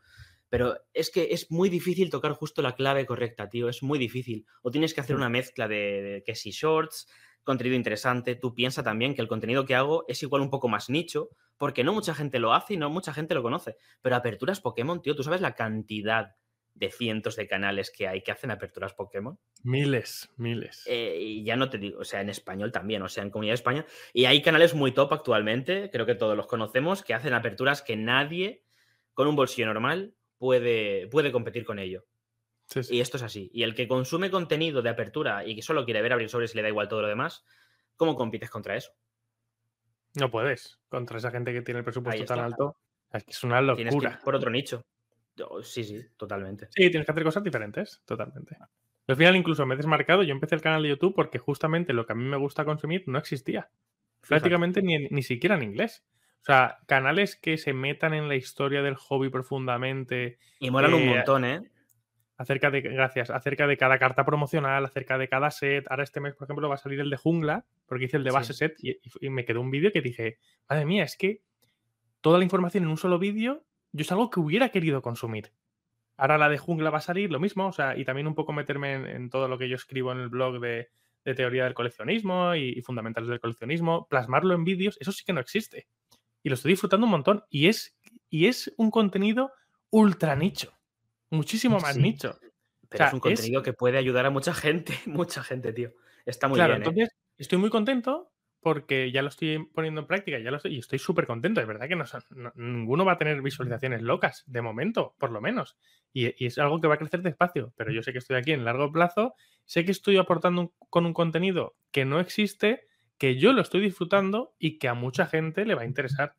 Pero 0.54 0.76
es 0.92 1.10
que 1.10 1.30
es 1.32 1.50
muy 1.50 1.68
difícil 1.68 2.10
tocar 2.10 2.30
justo 2.30 2.62
la 2.62 2.76
clave 2.76 3.06
correcta, 3.06 3.48
tío. 3.48 3.68
Es 3.68 3.82
muy 3.82 3.98
difícil. 3.98 4.46
O 4.62 4.70
tienes 4.70 4.94
que 4.94 5.00
hacer 5.00 5.16
mm. 5.16 5.18
una 5.18 5.28
mezcla 5.28 5.66
de, 5.66 6.22
que 6.24 6.36
si 6.36 6.52
shorts, 6.52 7.08
contenido 7.42 7.74
interesante. 7.74 8.36
Tú 8.36 8.54
piensa 8.54 8.84
también 8.84 9.16
que 9.16 9.20
el 9.20 9.26
contenido 9.26 9.66
que 9.66 9.74
hago 9.74 10.04
es 10.06 10.22
igual 10.22 10.42
un 10.42 10.50
poco 10.50 10.68
más 10.68 10.88
nicho, 10.88 11.30
porque 11.56 11.82
no 11.82 11.92
mucha 11.92 12.14
gente 12.14 12.38
lo 12.38 12.54
hace 12.54 12.74
y 12.74 12.76
no 12.76 12.88
mucha 12.88 13.12
gente 13.12 13.34
lo 13.34 13.42
conoce. 13.42 13.78
Pero 14.00 14.14
aperturas 14.14 14.60
Pokémon, 14.60 15.02
tío, 15.02 15.16
¿tú 15.16 15.24
sabes 15.24 15.40
la 15.40 15.56
cantidad 15.56 16.36
de 16.72 16.92
cientos 16.92 17.34
de 17.34 17.48
canales 17.48 17.90
que 17.90 18.06
hay 18.06 18.22
que 18.22 18.30
hacen 18.30 18.52
aperturas 18.52 18.94
Pokémon? 18.94 19.36
Miles, 19.64 20.30
miles. 20.36 20.84
Eh, 20.86 21.18
y 21.20 21.44
ya 21.44 21.56
no 21.56 21.68
te 21.68 21.78
digo, 21.78 21.98
o 21.98 22.04
sea, 22.04 22.20
en 22.20 22.28
español 22.28 22.70
también, 22.70 23.02
o 23.02 23.08
sea, 23.08 23.24
en 23.24 23.30
Comunidad 23.30 23.54
de 23.54 23.56
España. 23.56 23.86
Y 24.12 24.26
hay 24.26 24.40
canales 24.40 24.72
muy 24.72 24.92
top 24.92 25.14
actualmente, 25.14 25.90
creo 25.90 26.06
que 26.06 26.14
todos 26.14 26.36
los 26.36 26.46
conocemos, 26.46 27.02
que 27.02 27.12
hacen 27.12 27.34
aperturas 27.34 27.82
que 27.82 27.96
nadie 27.96 28.62
con 29.14 29.26
un 29.26 29.34
bolsillo 29.34 29.66
normal 29.66 30.14
puede, 30.38 31.06
puede 31.08 31.32
competir 31.32 31.64
con 31.64 31.78
ello. 31.78 32.04
Y 32.90 33.00
esto 33.00 33.18
es 33.18 33.22
así. 33.22 33.50
Y 33.52 33.62
el 33.62 33.74
que 33.74 33.86
consume 33.86 34.30
contenido 34.30 34.82
de 34.82 34.90
apertura 34.90 35.46
y 35.46 35.54
que 35.54 35.62
solo 35.62 35.84
quiere 35.84 36.02
ver 36.02 36.12
abrir 36.12 36.28
sobres 36.28 36.54
y 36.54 36.56
le 36.56 36.62
da 36.62 36.68
igual 36.68 36.88
todo 36.88 37.02
lo 37.02 37.08
demás, 37.08 37.44
¿cómo 37.96 38.16
compites 38.16 38.50
contra 38.50 38.76
eso? 38.76 38.92
No 40.14 40.30
puedes. 40.30 40.78
Contra 40.88 41.18
esa 41.18 41.30
gente 41.30 41.52
que 41.52 41.62
tiene 41.62 41.78
el 41.78 41.84
presupuesto 41.84 42.24
tan 42.24 42.40
alto. 42.40 42.76
Es 43.12 43.44
una 43.44 43.60
locura. 43.60 44.20
por 44.24 44.34
otro 44.34 44.50
nicho. 44.50 44.84
Oh, 45.48 45.62
sí, 45.62 45.82
sí, 45.84 46.00
totalmente. 46.16 46.68
Sí, 46.70 46.90
tienes 46.90 47.04
que 47.04 47.12
hacer 47.12 47.24
cosas 47.24 47.42
diferentes, 47.42 48.00
totalmente. 48.04 48.56
Al 49.06 49.16
final 49.16 49.36
incluso 49.36 49.66
me 49.66 49.74
he 49.74 49.76
desmarcado, 49.76 50.22
yo 50.22 50.32
empecé 50.32 50.54
el 50.54 50.60
canal 50.60 50.82
de 50.82 50.90
YouTube 50.90 51.14
porque 51.14 51.38
justamente 51.38 51.92
lo 51.92 52.06
que 52.06 52.12
a 52.12 52.16
mí 52.16 52.24
me 52.24 52.36
gusta 52.36 52.64
consumir 52.64 53.04
no 53.06 53.18
existía. 53.18 53.68
Prácticamente 54.26 54.80
ni, 54.80 55.08
ni, 55.08 55.22
siquiera 55.22 55.56
en 55.56 55.64
inglés. 55.64 56.04
O 56.44 56.46
sea, 56.46 56.76
canales 56.86 57.36
que 57.36 57.56
se 57.56 57.72
metan 57.72 58.12
en 58.12 58.28
la 58.28 58.36
historia 58.36 58.82
del 58.82 58.96
hobby 58.96 59.30
profundamente. 59.30 60.38
Y 60.60 60.70
molan 60.70 60.92
un 60.92 61.06
montón, 61.06 61.46
¿eh? 61.46 61.62
Acerca 62.36 62.70
de, 62.70 62.82
gracias, 62.82 63.30
acerca 63.30 63.66
de 63.66 63.78
cada 63.78 63.98
carta 63.98 64.26
promocional, 64.26 64.84
acerca 64.84 65.16
de 65.16 65.26
cada 65.26 65.50
set. 65.50 65.86
Ahora 65.88 66.02
este 66.02 66.20
mes, 66.20 66.34
por 66.34 66.44
ejemplo, 66.44 66.68
va 66.68 66.74
a 66.74 66.78
salir 66.78 67.00
el 67.00 67.08
de 67.08 67.16
jungla, 67.16 67.64
porque 67.86 68.04
hice 68.04 68.18
el 68.18 68.24
de 68.24 68.30
base 68.30 68.52
set 68.52 68.76
y, 68.82 68.98
y, 69.20 69.30
me 69.30 69.46
quedó 69.46 69.62
un 69.62 69.70
vídeo 69.70 69.90
que 69.90 70.02
dije, 70.02 70.36
madre 70.68 70.84
mía, 70.84 71.04
es 71.04 71.16
que 71.16 71.40
toda 72.20 72.36
la 72.36 72.44
información 72.44 72.84
en 72.84 72.90
un 72.90 72.98
solo 72.98 73.18
vídeo, 73.18 73.64
yo 73.92 74.02
es 74.02 74.12
algo 74.12 74.28
que 74.28 74.40
hubiera 74.40 74.68
querido 74.68 75.00
consumir. 75.00 75.52
Ahora 76.18 76.36
la 76.36 76.50
de 76.50 76.58
jungla 76.58 76.90
va 76.90 76.98
a 76.98 77.00
salir, 77.00 77.32
lo 77.32 77.40
mismo, 77.40 77.68
o 77.68 77.72
sea, 77.72 77.96
y 77.96 78.04
también 78.04 78.26
un 78.26 78.34
poco 78.34 78.52
meterme 78.52 78.92
en, 78.94 79.30
todo 79.30 79.48
lo 79.48 79.56
que 79.56 79.68
yo 79.68 79.76
escribo 79.76 80.12
en 80.12 80.18
el 80.18 80.28
blog 80.28 80.60
de, 80.60 80.90
teoría 81.24 81.64
del 81.64 81.74
coleccionismo 81.74 82.54
y, 82.54 82.82
fundamentales 82.82 83.30
del 83.30 83.40
coleccionismo, 83.40 84.06
plasmarlo 84.08 84.52
en 84.52 84.64
vídeos, 84.64 84.98
eso 85.00 85.10
sí 85.10 85.24
que 85.24 85.32
no 85.32 85.40
existe. 85.40 85.86
Y 86.44 86.50
lo 86.50 86.54
estoy 86.54 86.72
disfrutando 86.72 87.06
un 87.06 87.10
montón. 87.10 87.42
Y 87.50 87.66
es, 87.66 87.98
y 88.30 88.46
es 88.46 88.72
un 88.76 88.92
contenido 88.92 89.50
ultra 89.90 90.36
nicho. 90.36 90.72
Muchísimo 91.30 91.80
más 91.80 91.96
nicho. 91.96 92.38
Pero 92.88 93.06
es 93.06 93.12
un 93.12 93.20
contenido 93.20 93.62
que 93.62 93.72
puede 93.72 93.98
ayudar 93.98 94.26
a 94.26 94.30
mucha 94.30 94.54
gente, 94.54 94.94
mucha 95.06 95.42
gente, 95.42 95.72
tío. 95.72 95.92
Está 96.24 96.46
muy 96.46 96.60
bien. 96.60 96.70
¿eh? 96.70 96.74
Entonces, 96.76 97.08
estoy 97.36 97.58
muy 97.58 97.70
contento 97.70 98.30
porque 98.64 99.12
ya 99.12 99.20
lo 99.20 99.28
estoy 99.28 99.62
poniendo 99.74 100.00
en 100.00 100.06
práctica 100.06 100.38
ya 100.38 100.50
lo 100.50 100.56
estoy, 100.56 100.74
y 100.74 100.78
estoy 100.78 100.98
súper 100.98 101.26
contento. 101.26 101.60
Es 101.60 101.66
verdad 101.66 101.86
que 101.86 101.96
no, 101.96 102.04
ninguno 102.56 103.04
va 103.04 103.12
a 103.12 103.18
tener 103.18 103.40
visualizaciones 103.42 104.00
locas, 104.00 104.42
de 104.46 104.62
momento, 104.62 105.14
por 105.18 105.30
lo 105.30 105.42
menos. 105.42 105.76
Y, 106.14 106.44
es 106.44 106.58
algo 106.58 106.80
que 106.80 106.88
va 106.88 106.94
a 106.94 106.98
crecer 106.98 107.20
despacio, 107.20 107.74
pero 107.76 107.92
yo 107.92 108.02
sé 108.02 108.12
que 108.12 108.18
estoy 108.18 108.36
aquí 108.36 108.52
en 108.52 108.64
largo 108.64 108.90
plazo, 108.90 109.34
sé 109.66 109.84
que 109.84 109.92
estoy 109.92 110.16
aportando 110.16 110.72
con 110.88 111.04
un 111.04 111.12
contenido 111.12 111.76
que 111.90 112.06
no 112.06 112.20
existe, 112.20 112.86
que 113.24 113.36
yo 113.36 113.52
lo 113.52 113.62
estoy 113.62 113.80
disfrutando 113.80 114.54
y 114.58 114.78
que 114.78 114.88
a 114.88 114.94
mucha 114.94 115.26
gente 115.26 115.64
le 115.64 115.74
va 115.74 115.82
a 115.82 115.86
interesar. 115.86 116.36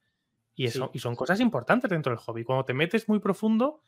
Y, 0.53 0.65
eso, 0.65 0.91
y 0.93 0.99
son 0.99 1.15
cosas 1.15 1.39
importantes 1.39 1.89
dentro 1.89 2.11
del 2.11 2.19
hobby. 2.19 2.43
Cuando 2.43 2.63
te 2.63 2.73
metes 2.73 3.09
muy 3.09 3.19
profundo, 3.19 3.81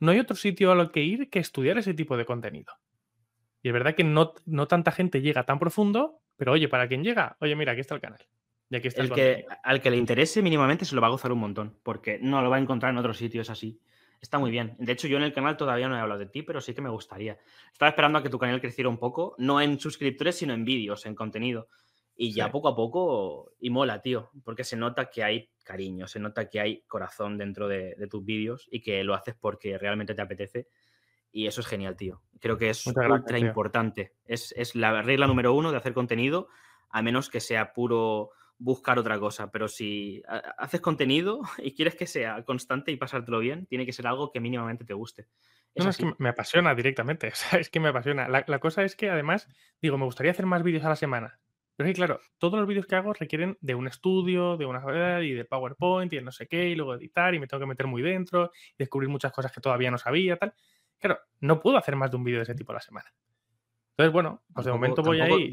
no 0.00 0.10
hay 0.10 0.18
otro 0.18 0.34
sitio 0.34 0.72
a 0.72 0.74
lo 0.74 0.90
que 0.90 1.02
ir 1.02 1.30
que 1.30 1.38
estudiar 1.38 1.78
ese 1.78 1.94
tipo 1.94 2.16
de 2.16 2.24
contenido. 2.24 2.72
Y 3.62 3.68
es 3.68 3.72
verdad 3.72 3.94
que 3.94 4.02
no, 4.02 4.34
no 4.46 4.66
tanta 4.66 4.90
gente 4.90 5.20
llega 5.20 5.44
tan 5.44 5.60
profundo 5.60 6.22
pero 6.42 6.52
oye, 6.52 6.68
para 6.68 6.88
quien 6.88 7.04
llega, 7.04 7.36
oye, 7.40 7.54
mira, 7.54 7.70
aquí 7.72 7.82
está 7.82 7.94
el 7.94 8.00
canal. 8.00 8.20
Y 8.68 8.74
aquí 8.74 8.88
está 8.88 9.02
el, 9.02 9.12
que, 9.12 9.46
al 9.62 9.80
que 9.80 9.90
le 9.90 9.96
interese 9.96 10.42
mínimamente 10.42 10.84
se 10.84 10.94
lo 10.94 11.00
va 11.00 11.08
a 11.08 11.10
gozar 11.10 11.30
un 11.30 11.38
montón, 11.38 11.78
porque 11.84 12.18
no 12.20 12.42
lo 12.42 12.50
va 12.50 12.56
a 12.56 12.58
encontrar 12.58 12.90
en 12.90 12.98
otros 12.98 13.18
sitios 13.18 13.48
así. 13.48 13.80
Está 14.20 14.38
muy 14.38 14.50
bien. 14.50 14.74
De 14.78 14.90
hecho, 14.90 15.08
yo 15.08 15.18
en 15.18 15.22
el 15.24 15.32
canal 15.32 15.56
todavía 15.56 15.88
no 15.88 15.96
he 15.96 16.00
hablado 16.00 16.18
de 16.18 16.26
ti, 16.26 16.42
pero 16.42 16.60
sí 16.60 16.74
que 16.74 16.80
me 16.80 16.88
gustaría. 16.88 17.38
Estaba 17.72 17.90
esperando 17.90 18.18
a 18.18 18.22
que 18.22 18.28
tu 18.28 18.38
canal 18.38 18.60
creciera 18.60 18.88
un 18.88 18.98
poco, 18.98 19.34
no 19.38 19.60
en 19.60 19.78
suscriptores, 19.78 20.36
sino 20.36 20.52
en 20.52 20.64
vídeos, 20.64 21.06
en 21.06 21.14
contenido. 21.14 21.68
Y 22.14 22.32
ya 22.32 22.50
poco 22.50 22.68
a 22.68 22.76
poco, 22.76 23.52
y 23.58 23.70
mola, 23.70 24.02
tío, 24.02 24.30
porque 24.44 24.64
se 24.64 24.76
nota 24.76 25.10
que 25.10 25.24
hay 25.24 25.50
cariño, 25.64 26.06
se 26.06 26.20
nota 26.20 26.48
que 26.48 26.60
hay 26.60 26.82
corazón 26.82 27.38
dentro 27.38 27.68
de, 27.68 27.96
tus 28.10 28.24
vídeos 28.24 28.68
y 28.70 28.80
que 28.80 29.02
lo 29.02 29.14
haces 29.14 29.34
porque 29.34 29.78
realmente 29.78 30.14
te 30.14 30.22
apetece. 30.22 30.68
Y 31.30 31.46
eso 31.46 31.62
es 31.62 31.66
genial, 31.66 31.96
tío. 31.96 32.22
Creo 32.40 32.58
que 32.58 32.68
es 32.68 32.86
ultra 32.86 33.38
importante. 33.38 34.12
Es, 34.26 34.52
es, 34.56 34.74
la 34.74 35.00
regla 35.00 35.26
número 35.26 35.54
uno 35.54 35.70
de 35.70 35.78
hacer 35.78 35.94
contenido, 35.94 36.48
a 36.90 37.00
menos 37.00 37.30
que 37.30 37.40
sea 37.40 37.72
puro 37.72 38.32
buscar 38.58 38.98
otra 38.98 39.18
cosa. 39.18 39.50
Pero 39.50 39.68
si 39.68 40.22
haces 40.58 40.80
contenido 40.80 41.40
y 41.58 41.74
quieres 41.74 41.94
que 41.94 42.06
sea 42.06 42.44
constante 42.44 42.92
y 42.92 42.96
pasártelo 42.96 43.38
bien, 43.38 43.66
tiene 43.66 43.86
que 43.86 43.92
ser 43.92 44.06
algo 44.06 44.30
que 44.30 44.40
mínimamente 44.40 44.84
te 44.84 44.94
guste. 44.94 45.28
Es, 45.74 45.84
no, 45.84 45.90
es 45.90 45.96
que 45.96 46.12
me 46.18 46.28
apasiona 46.28 46.74
directamente. 46.74 47.32
es 47.58 47.70
que 47.70 47.80
me 47.80 47.88
apasiona. 47.88 48.28
La, 48.28 48.44
la, 48.46 48.58
cosa 48.58 48.82
es 48.84 48.94
que 48.96 49.10
además, 49.10 49.48
digo, 49.80 49.98
me 49.98 50.04
gustaría 50.04 50.32
hacer 50.32 50.46
más 50.46 50.62
vídeos 50.62 50.84
a 50.84 50.90
la 50.90 50.96
semana. 50.96 51.40
Pero 51.76 51.88
es 51.88 51.94
que, 51.94 51.98
claro, 51.98 52.20
todos 52.38 52.58
los 52.58 52.68
vídeos 52.68 52.86
que 52.86 52.96
hago 52.96 53.12
requieren 53.12 53.56
de 53.60 53.74
un 53.74 53.88
estudio, 53.88 54.56
de 54.56 54.66
una 54.66 55.22
y 55.22 55.32
de 55.32 55.44
PowerPoint 55.44 56.12
y 56.12 56.16
de 56.16 56.22
no 56.22 56.32
sé 56.32 56.46
qué, 56.46 56.68
y 56.68 56.74
luego 56.74 56.94
editar, 56.94 57.34
y 57.34 57.38
me 57.38 57.46
tengo 57.46 57.60
que 57.60 57.66
meter 57.66 57.86
muy 57.86 58.02
dentro, 58.02 58.50
y 58.74 58.78
descubrir 58.78 59.08
muchas 59.08 59.32
cosas 59.32 59.52
que 59.52 59.60
todavía 59.60 59.90
no 59.90 59.98
sabía, 59.98 60.36
tal. 60.36 60.54
Claro, 60.98 61.18
no 61.40 61.60
puedo 61.60 61.76
hacer 61.78 61.96
más 61.96 62.10
de 62.10 62.16
un 62.16 62.24
vídeo 62.24 62.38
de 62.38 62.44
ese 62.44 62.54
tipo 62.54 62.72
a 62.72 62.76
la 62.76 62.80
semana. 62.80 63.12
Entonces, 63.92 64.12
bueno, 64.12 64.42
pues 64.54 64.66
de 64.66 64.72
momento 64.72 65.02
voy 65.02 65.20
ahí. 65.20 65.52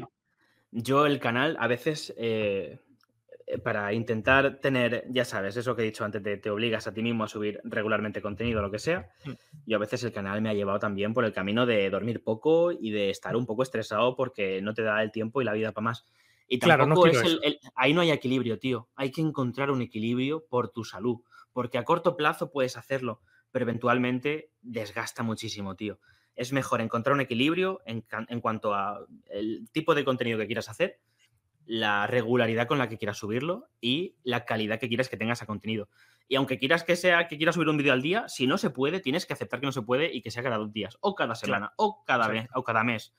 Yo 0.72 1.06
el 1.06 1.18
canal 1.18 1.56
a 1.58 1.66
veces, 1.66 2.14
eh, 2.16 2.78
eh, 3.46 3.58
para 3.58 3.92
intentar 3.92 4.60
tener, 4.60 5.04
ya 5.08 5.24
sabes, 5.24 5.56
eso 5.56 5.74
que 5.74 5.82
he 5.82 5.86
dicho 5.86 6.04
antes, 6.04 6.22
te, 6.22 6.36
te 6.36 6.50
obligas 6.50 6.86
a 6.86 6.94
ti 6.94 7.02
mismo 7.02 7.24
a 7.24 7.28
subir 7.28 7.60
regularmente 7.64 8.22
contenido, 8.22 8.62
lo 8.62 8.70
que 8.70 8.78
sea. 8.78 9.10
Mm. 9.24 9.30
Yo 9.70 9.76
a 9.76 9.78
veces 9.78 10.02
el 10.02 10.10
canal 10.10 10.42
me 10.42 10.50
ha 10.50 10.52
llevado 10.52 10.80
también 10.80 11.14
por 11.14 11.24
el 11.24 11.32
camino 11.32 11.64
de 11.64 11.88
dormir 11.90 12.24
poco 12.24 12.72
y 12.72 12.90
de 12.90 13.08
estar 13.08 13.36
un 13.36 13.46
poco 13.46 13.62
estresado 13.62 14.16
porque 14.16 14.60
no 14.60 14.74
te 14.74 14.82
da 14.82 15.00
el 15.00 15.12
tiempo 15.12 15.40
y 15.40 15.44
la 15.44 15.52
vida 15.52 15.70
para 15.70 15.84
más. 15.84 16.04
Y 16.48 16.58
tampoco 16.58 17.06
es 17.06 17.22
el, 17.22 17.60
ahí 17.76 17.94
no 17.94 18.00
hay 18.00 18.10
equilibrio, 18.10 18.58
tío. 18.58 18.88
Hay 18.96 19.12
que 19.12 19.20
encontrar 19.20 19.70
un 19.70 19.80
equilibrio 19.80 20.44
por 20.44 20.72
tu 20.72 20.82
salud, 20.82 21.18
porque 21.52 21.78
a 21.78 21.84
corto 21.84 22.16
plazo 22.16 22.50
puedes 22.50 22.76
hacerlo, 22.76 23.20
pero 23.52 23.62
eventualmente 23.62 24.50
desgasta 24.60 25.22
muchísimo, 25.22 25.76
tío. 25.76 26.00
Es 26.34 26.52
mejor 26.52 26.80
encontrar 26.80 27.14
un 27.14 27.20
equilibrio 27.20 27.80
en, 27.86 28.02
cuanto 28.40 28.74
a 28.74 29.06
el 29.26 29.70
tipo 29.70 29.94
de 29.94 30.04
contenido 30.04 30.36
que 30.36 30.46
quieras 30.46 30.68
hacer, 30.68 30.98
la 31.64 32.08
regularidad 32.08 32.66
con 32.66 32.78
la 32.78 32.88
que 32.88 32.98
quieras 32.98 33.18
subirlo 33.18 33.68
y 33.80 34.16
la 34.24 34.44
calidad 34.44 34.80
que 34.80 34.88
quieras 34.88 35.08
que 35.08 35.16
tengas 35.16 35.42
a 35.42 35.46
contenido. 35.46 35.88
Y 36.30 36.36
aunque 36.36 36.58
quieras 36.58 36.84
que 36.84 36.94
sea 36.94 37.26
que 37.26 37.36
quieras 37.36 37.56
subir 37.56 37.68
un 37.68 37.76
vídeo 37.76 37.92
al 37.92 38.02
día, 38.02 38.28
si 38.28 38.46
no 38.46 38.56
se 38.56 38.70
puede, 38.70 39.00
tienes 39.00 39.26
que 39.26 39.32
aceptar 39.32 39.58
que 39.58 39.66
no 39.66 39.72
se 39.72 39.82
puede 39.82 40.14
y 40.14 40.22
que 40.22 40.30
sea 40.30 40.44
cada 40.44 40.58
dos 40.58 40.72
días, 40.72 40.96
o 41.00 41.16
cada 41.16 41.34
semana, 41.34 41.72
o 41.76 42.04
cada 42.06 42.28
mes, 42.28 42.48
o 42.54 42.62
cada 42.62 42.84
mes. 42.84 43.12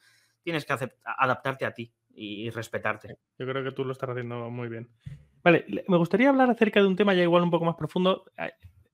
Tienes 0.43 0.63
que 0.63 0.73
adaptarte 1.03 1.65
a 1.65 1.73
ti 1.73 1.91
y 2.13 2.49
respetarte. 2.51 3.17
Yo 3.37 3.45
creo 3.45 3.65
que 3.65 3.73
tú 3.73 3.83
lo 3.83 3.91
estás 3.91 4.11
haciendo 4.11 4.49
muy 4.49 4.69
bien. 4.69 4.89
Vale, 5.43 5.65
me 5.89 5.97
gustaría 5.97 6.29
hablar 6.29 6.49
acerca 6.51 6.79
de 6.79 6.87
un 6.87 6.95
tema 6.95 7.13
ya 7.13 7.21
igual 7.21 7.43
un 7.43 7.51
poco 7.51 7.65
más 7.65 7.75
profundo 7.75 8.23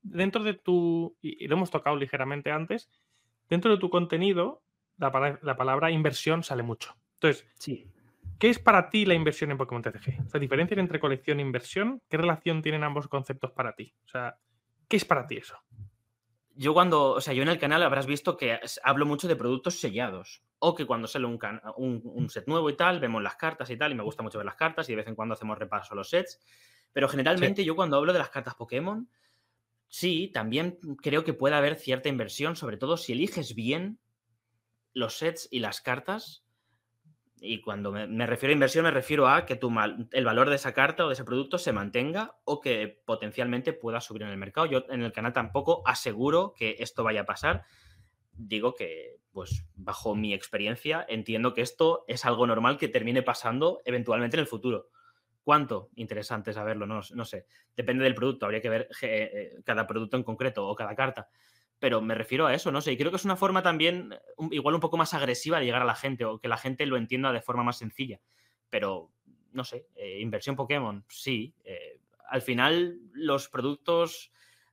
dentro 0.02 0.42
de 0.42 0.54
tu, 0.54 1.16
y 1.22 1.46
lo 1.46 1.54
hemos 1.54 1.70
tocado 1.70 1.94
ligeramente 1.94 2.50
antes, 2.50 2.90
dentro 3.48 3.70
de 3.70 3.78
tu 3.78 3.88
contenido, 3.88 4.64
la, 4.96 5.12
palabra 5.12 5.92
inversión 5.92 6.42
sale 6.42 6.64
mucho. 6.64 6.96
Entonces, 7.20 7.46
sí. 7.54 7.86
¿Qué 8.38 8.50
es 8.50 8.58
para 8.58 8.90
ti 8.90 9.04
la 9.04 9.14
inversión 9.14 9.50
en 9.50 9.58
Pokémon 9.58 9.82
TCG? 9.82 10.26
O 10.26 10.30
sea, 10.30 10.40
diferencia 10.40 10.78
entre 10.78 11.00
colección 11.00 11.38
e 11.38 11.42
inversión, 11.42 12.02
¿qué 12.08 12.16
relación 12.16 12.62
tienen 12.62 12.84
ambos 12.84 13.08
conceptos 13.08 13.52
para 13.52 13.74
ti? 13.74 13.94
O 14.04 14.08
sea, 14.08 14.38
¿qué 14.88 14.96
es 14.96 15.04
para 15.04 15.26
ti 15.26 15.36
eso? 15.36 15.56
Yo 16.54 16.74
cuando, 16.74 17.12
o 17.12 17.20
sea, 17.20 17.34
yo 17.34 17.42
en 17.42 17.48
el 17.48 17.58
canal 17.58 17.82
habrás 17.82 18.06
visto 18.06 18.36
que 18.36 18.58
hablo 18.82 19.06
mucho 19.06 19.28
de 19.28 19.36
productos 19.36 19.78
sellados. 19.80 20.42
O 20.60 20.74
que 20.74 20.86
cuando 20.86 21.06
sale 21.06 21.24
un, 21.24 21.38
un, 21.76 22.30
set 22.30 22.48
nuevo 22.48 22.68
y 22.68 22.76
tal, 22.76 22.98
vemos 22.98 23.22
las 23.22 23.36
cartas 23.36 23.70
y 23.70 23.76
tal, 23.76 23.92
y 23.92 23.94
me 23.94 24.02
gusta 24.02 24.24
mucho 24.24 24.38
ver 24.38 24.44
las 24.44 24.56
cartas 24.56 24.88
y 24.88 24.92
de 24.92 24.96
vez 24.96 25.06
en 25.06 25.14
cuando 25.14 25.34
hacemos 25.34 25.56
repaso 25.56 25.94
a 25.94 25.96
los 25.96 26.10
sets. 26.10 26.40
Pero 26.92 27.08
generalmente 27.08 27.64
yo 27.64 27.76
cuando 27.76 27.96
hablo 27.96 28.12
de 28.12 28.18
las 28.18 28.30
cartas 28.30 28.56
Pokémon, 28.56 29.08
Sí, 29.88 30.30
también 30.34 30.78
creo 31.02 31.24
que 31.24 31.32
puede 31.32 31.56
haber 31.56 31.76
cierta 31.76 32.10
inversión, 32.10 32.56
sobre 32.56 32.76
todo 32.76 32.96
si 32.96 33.12
eliges 33.12 33.54
bien 33.54 33.98
los 34.92 35.16
sets 35.16 35.48
y 35.50 35.60
las 35.60 35.80
cartas. 35.80 36.44
Y 37.40 37.60
cuando 37.60 37.92
me, 37.92 38.26
refiero 38.26 38.50
a 38.50 38.54
inversión, 38.54 38.84
me 38.84 38.90
refiero 38.90 39.28
a 39.28 39.46
que 39.46 39.56
tu 39.56 39.72
el 40.12 40.24
valor 40.24 40.50
de 40.50 40.56
esa 40.56 40.72
carta 40.72 41.04
o 41.04 41.08
de 41.08 41.14
ese 41.14 41.24
producto 41.24 41.58
se 41.58 41.72
mantenga 41.72 42.36
o 42.44 42.60
que 42.60 43.00
potencialmente 43.04 43.72
pueda 43.72 44.00
subir 44.00 44.22
en 44.22 44.28
el 44.28 44.36
mercado. 44.36 44.66
Yo 44.66 44.84
en 44.88 45.02
el 45.02 45.12
canal 45.12 45.32
tampoco 45.32 45.82
aseguro 45.86 46.54
que 46.56 46.76
esto 46.80 47.04
vaya 47.04 47.22
a 47.22 47.26
pasar. 47.26 47.64
Digo 48.32 48.74
que, 48.74 49.18
pues, 49.32 49.64
bajo 49.74 50.14
mi 50.14 50.32
experiencia, 50.34 51.04
entiendo 51.08 51.54
que 51.54 51.62
esto 51.62 52.04
es 52.08 52.24
algo 52.24 52.46
normal 52.46 52.78
que 52.78 52.88
termine 52.88 53.22
pasando 53.22 53.80
eventualmente 53.84 54.36
en 54.36 54.40
el 54.40 54.46
futuro. 54.46 54.88
¿Cuánto? 55.42 55.88
Interesante 55.96 56.52
saberlo, 56.52 56.86
no, 56.86 57.00
no 57.14 57.24
sé. 57.24 57.46
Depende 57.76 58.04
del 58.04 58.14
producto, 58.14 58.44
habría 58.44 58.60
que 58.60 58.68
ver 58.68 58.88
eh, 59.02 59.60
cada 59.64 59.86
producto 59.86 60.16
en 60.16 60.22
concreto 60.22 60.68
o 60.68 60.74
cada 60.76 60.94
carta. 60.94 61.28
Pero 61.78 62.00
me 62.00 62.14
refiero 62.14 62.46
a 62.46 62.54
eso, 62.54 62.72
no 62.72 62.80
sé. 62.80 62.92
Y 62.92 62.96
creo 62.96 63.10
que 63.10 63.16
es 63.16 63.24
una 63.24 63.36
forma 63.36 63.62
también, 63.62 64.18
igual 64.50 64.74
un 64.74 64.80
poco 64.80 64.96
más 64.96 65.14
agresiva 65.14 65.58
de 65.58 65.66
llegar 65.66 65.82
a 65.82 65.86
la 65.86 65.94
gente 65.94 66.24
o 66.24 66.40
que 66.40 66.48
la 66.48 66.56
gente 66.56 66.86
lo 66.86 66.96
entienda 66.96 67.32
de 67.32 67.40
forma 67.40 67.62
más 67.62 67.78
sencilla. 67.78 68.20
Pero, 68.70 69.12
no 69.52 69.64
sé, 69.64 69.86
eh, 69.94 70.18
inversión 70.20 70.56
Pokémon, 70.56 71.04
sí. 71.08 71.54
Eh, 71.64 72.00
al 72.28 72.42
final, 72.42 72.98
los 73.12 73.48
productos 73.48 74.32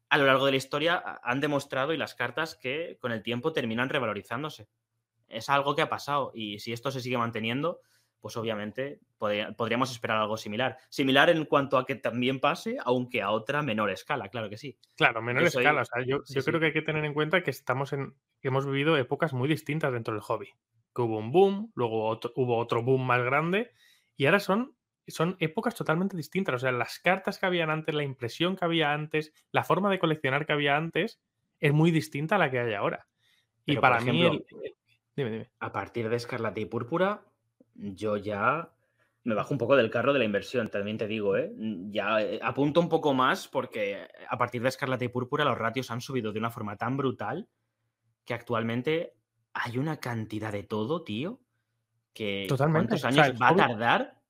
a 0.10 0.18
lo 0.18 0.26
largo 0.26 0.46
de 0.46 0.52
la 0.52 0.58
historia 0.58 1.20
han 1.24 1.40
demostrado 1.42 1.94
y 1.94 1.98
las 1.98 2.16
cartas 2.16 2.56
que 2.56 2.98
con 3.00 3.12
el 3.12 3.24
tiempo 3.24 3.54
terminan 3.54 3.90
revalorizándose. 3.90 4.68
Es 5.28 5.50
algo 5.50 5.76
que 5.76 5.82
ha 5.82 5.90
pasado 5.90 6.32
y 6.34 6.60
si 6.60 6.74
esto 6.74 6.92
se 6.92 7.02
sigue 7.02 7.18
manteniendo, 7.18 7.82
pues 8.26 8.38
obviamente 8.38 9.02
podríamos 9.20 9.92
esperar 9.92 10.18
algo 10.18 10.36
similar. 10.36 10.80
Similar 10.90 11.30
en 11.30 11.46
cuanto 11.46 11.78
a 11.78 11.86
que 11.86 11.94
también 11.94 12.40
pase, 12.40 12.76
aunque 12.84 13.22
a 13.22 13.30
otra 13.30 13.62
menor 13.62 13.92
escala, 13.92 14.30
claro 14.30 14.50
que 14.50 14.58
sí. 14.58 14.80
Claro, 14.96 15.22
menor 15.22 15.44
escala. 15.44 15.84
yo, 16.08 16.24
creo 16.44 16.60
que 16.60 16.66
hay 16.66 16.74
que 16.74 16.82
tener 16.82 17.06
en 17.06 17.14
cuenta 17.14 17.44
que 17.44 17.52
estamos 17.52 17.94
en, 17.94 18.16
que 18.42 18.48
hemos 18.48 18.66
vivido 18.66 18.98
épocas 18.98 19.34
muy 19.34 19.48
distintas 19.48 19.94
dentro 19.94 20.16
del 20.16 20.24
hobby. 20.24 20.50
Que 20.96 21.04
hubo 21.04 21.20
un 21.20 21.32
boom, 21.32 21.72
luego 21.76 22.20
hubo 22.36 22.58
otro 22.58 22.82
boom 22.82 23.06
más 23.06 23.24
grande, 23.24 23.70
y 24.18 24.26
ahora 24.26 24.40
son, 24.40 24.76
son 25.06 25.38
épocas 25.40 25.76
totalmente 25.76 26.18
distintas. 26.18 26.56
O 26.56 26.58
sea, 26.58 26.72
las 26.72 26.98
cartas 26.98 27.38
que 27.38 27.46
habían 27.46 27.70
antes, 27.70 27.94
la 27.94 28.02
impresión 28.02 28.56
que 28.56 28.66
había 28.66 28.92
antes, 28.92 29.34
la 29.52 29.64
forma 29.64 29.92
de 29.92 30.00
coleccionar 30.00 30.48
que 30.48 30.54
había 30.54 30.78
antes, 30.78 31.22
es 31.60 31.74
muy 31.74 31.92
distinta 31.92 32.38
a 32.38 32.40
la 32.40 32.50
que 32.50 32.58
hay 32.58 32.74
ahora. 32.74 33.06
y 33.68 33.78
para 33.78 34.00
mí, 34.00 34.44
dime, 35.16 35.30
dime. 35.30 35.52
A 35.60 35.72
partir 35.72 36.10
de 36.10 36.16
Escarlata 36.16 36.60
y 36.60 36.66
Púrpura, 36.66 37.22
yo 37.76 38.18
ya 38.18 38.72
me 39.24 39.34
bajo 39.34 39.54
un 39.54 39.58
poco 39.58 39.76
del 39.76 39.90
carro 39.90 40.14
de 40.14 40.20
la 40.20 40.26
inversión, 40.26 40.70
también 40.70 40.98
te 40.98 41.08
digo, 41.08 41.36
¿eh? 41.36 41.52
Ya 41.90 42.22
eh, 42.22 42.40
apunto 42.42 42.80
un 42.80 42.90
poco 42.90 43.14
más 43.14 43.48
porque 43.48 44.08
a 44.30 44.38
partir 44.38 44.62
de 44.62 44.70
Escarlata 44.70 45.04
y 45.04 45.10
Púrpura 45.10 45.44
los 45.44 45.58
ratios 45.58 45.90
han 45.90 46.00
subido 46.00 46.32
de 46.32 46.40
una 46.40 46.52
forma 46.52 46.78
tan 46.78 46.96
brutal 46.96 47.50
que 48.24 48.36
actualmente 48.36 49.16
hay 49.54 49.78
una 49.80 49.98
cantidad 49.98 50.52
de 50.52 50.64
todo, 50.64 51.04
tío, 51.04 51.40
que 52.14 52.46
Totalmente. 52.48 53.00
¿cuántos 53.00 53.06
años 53.06 53.42
va 53.42 53.50
a 53.50 53.56
tardar 53.56 54.22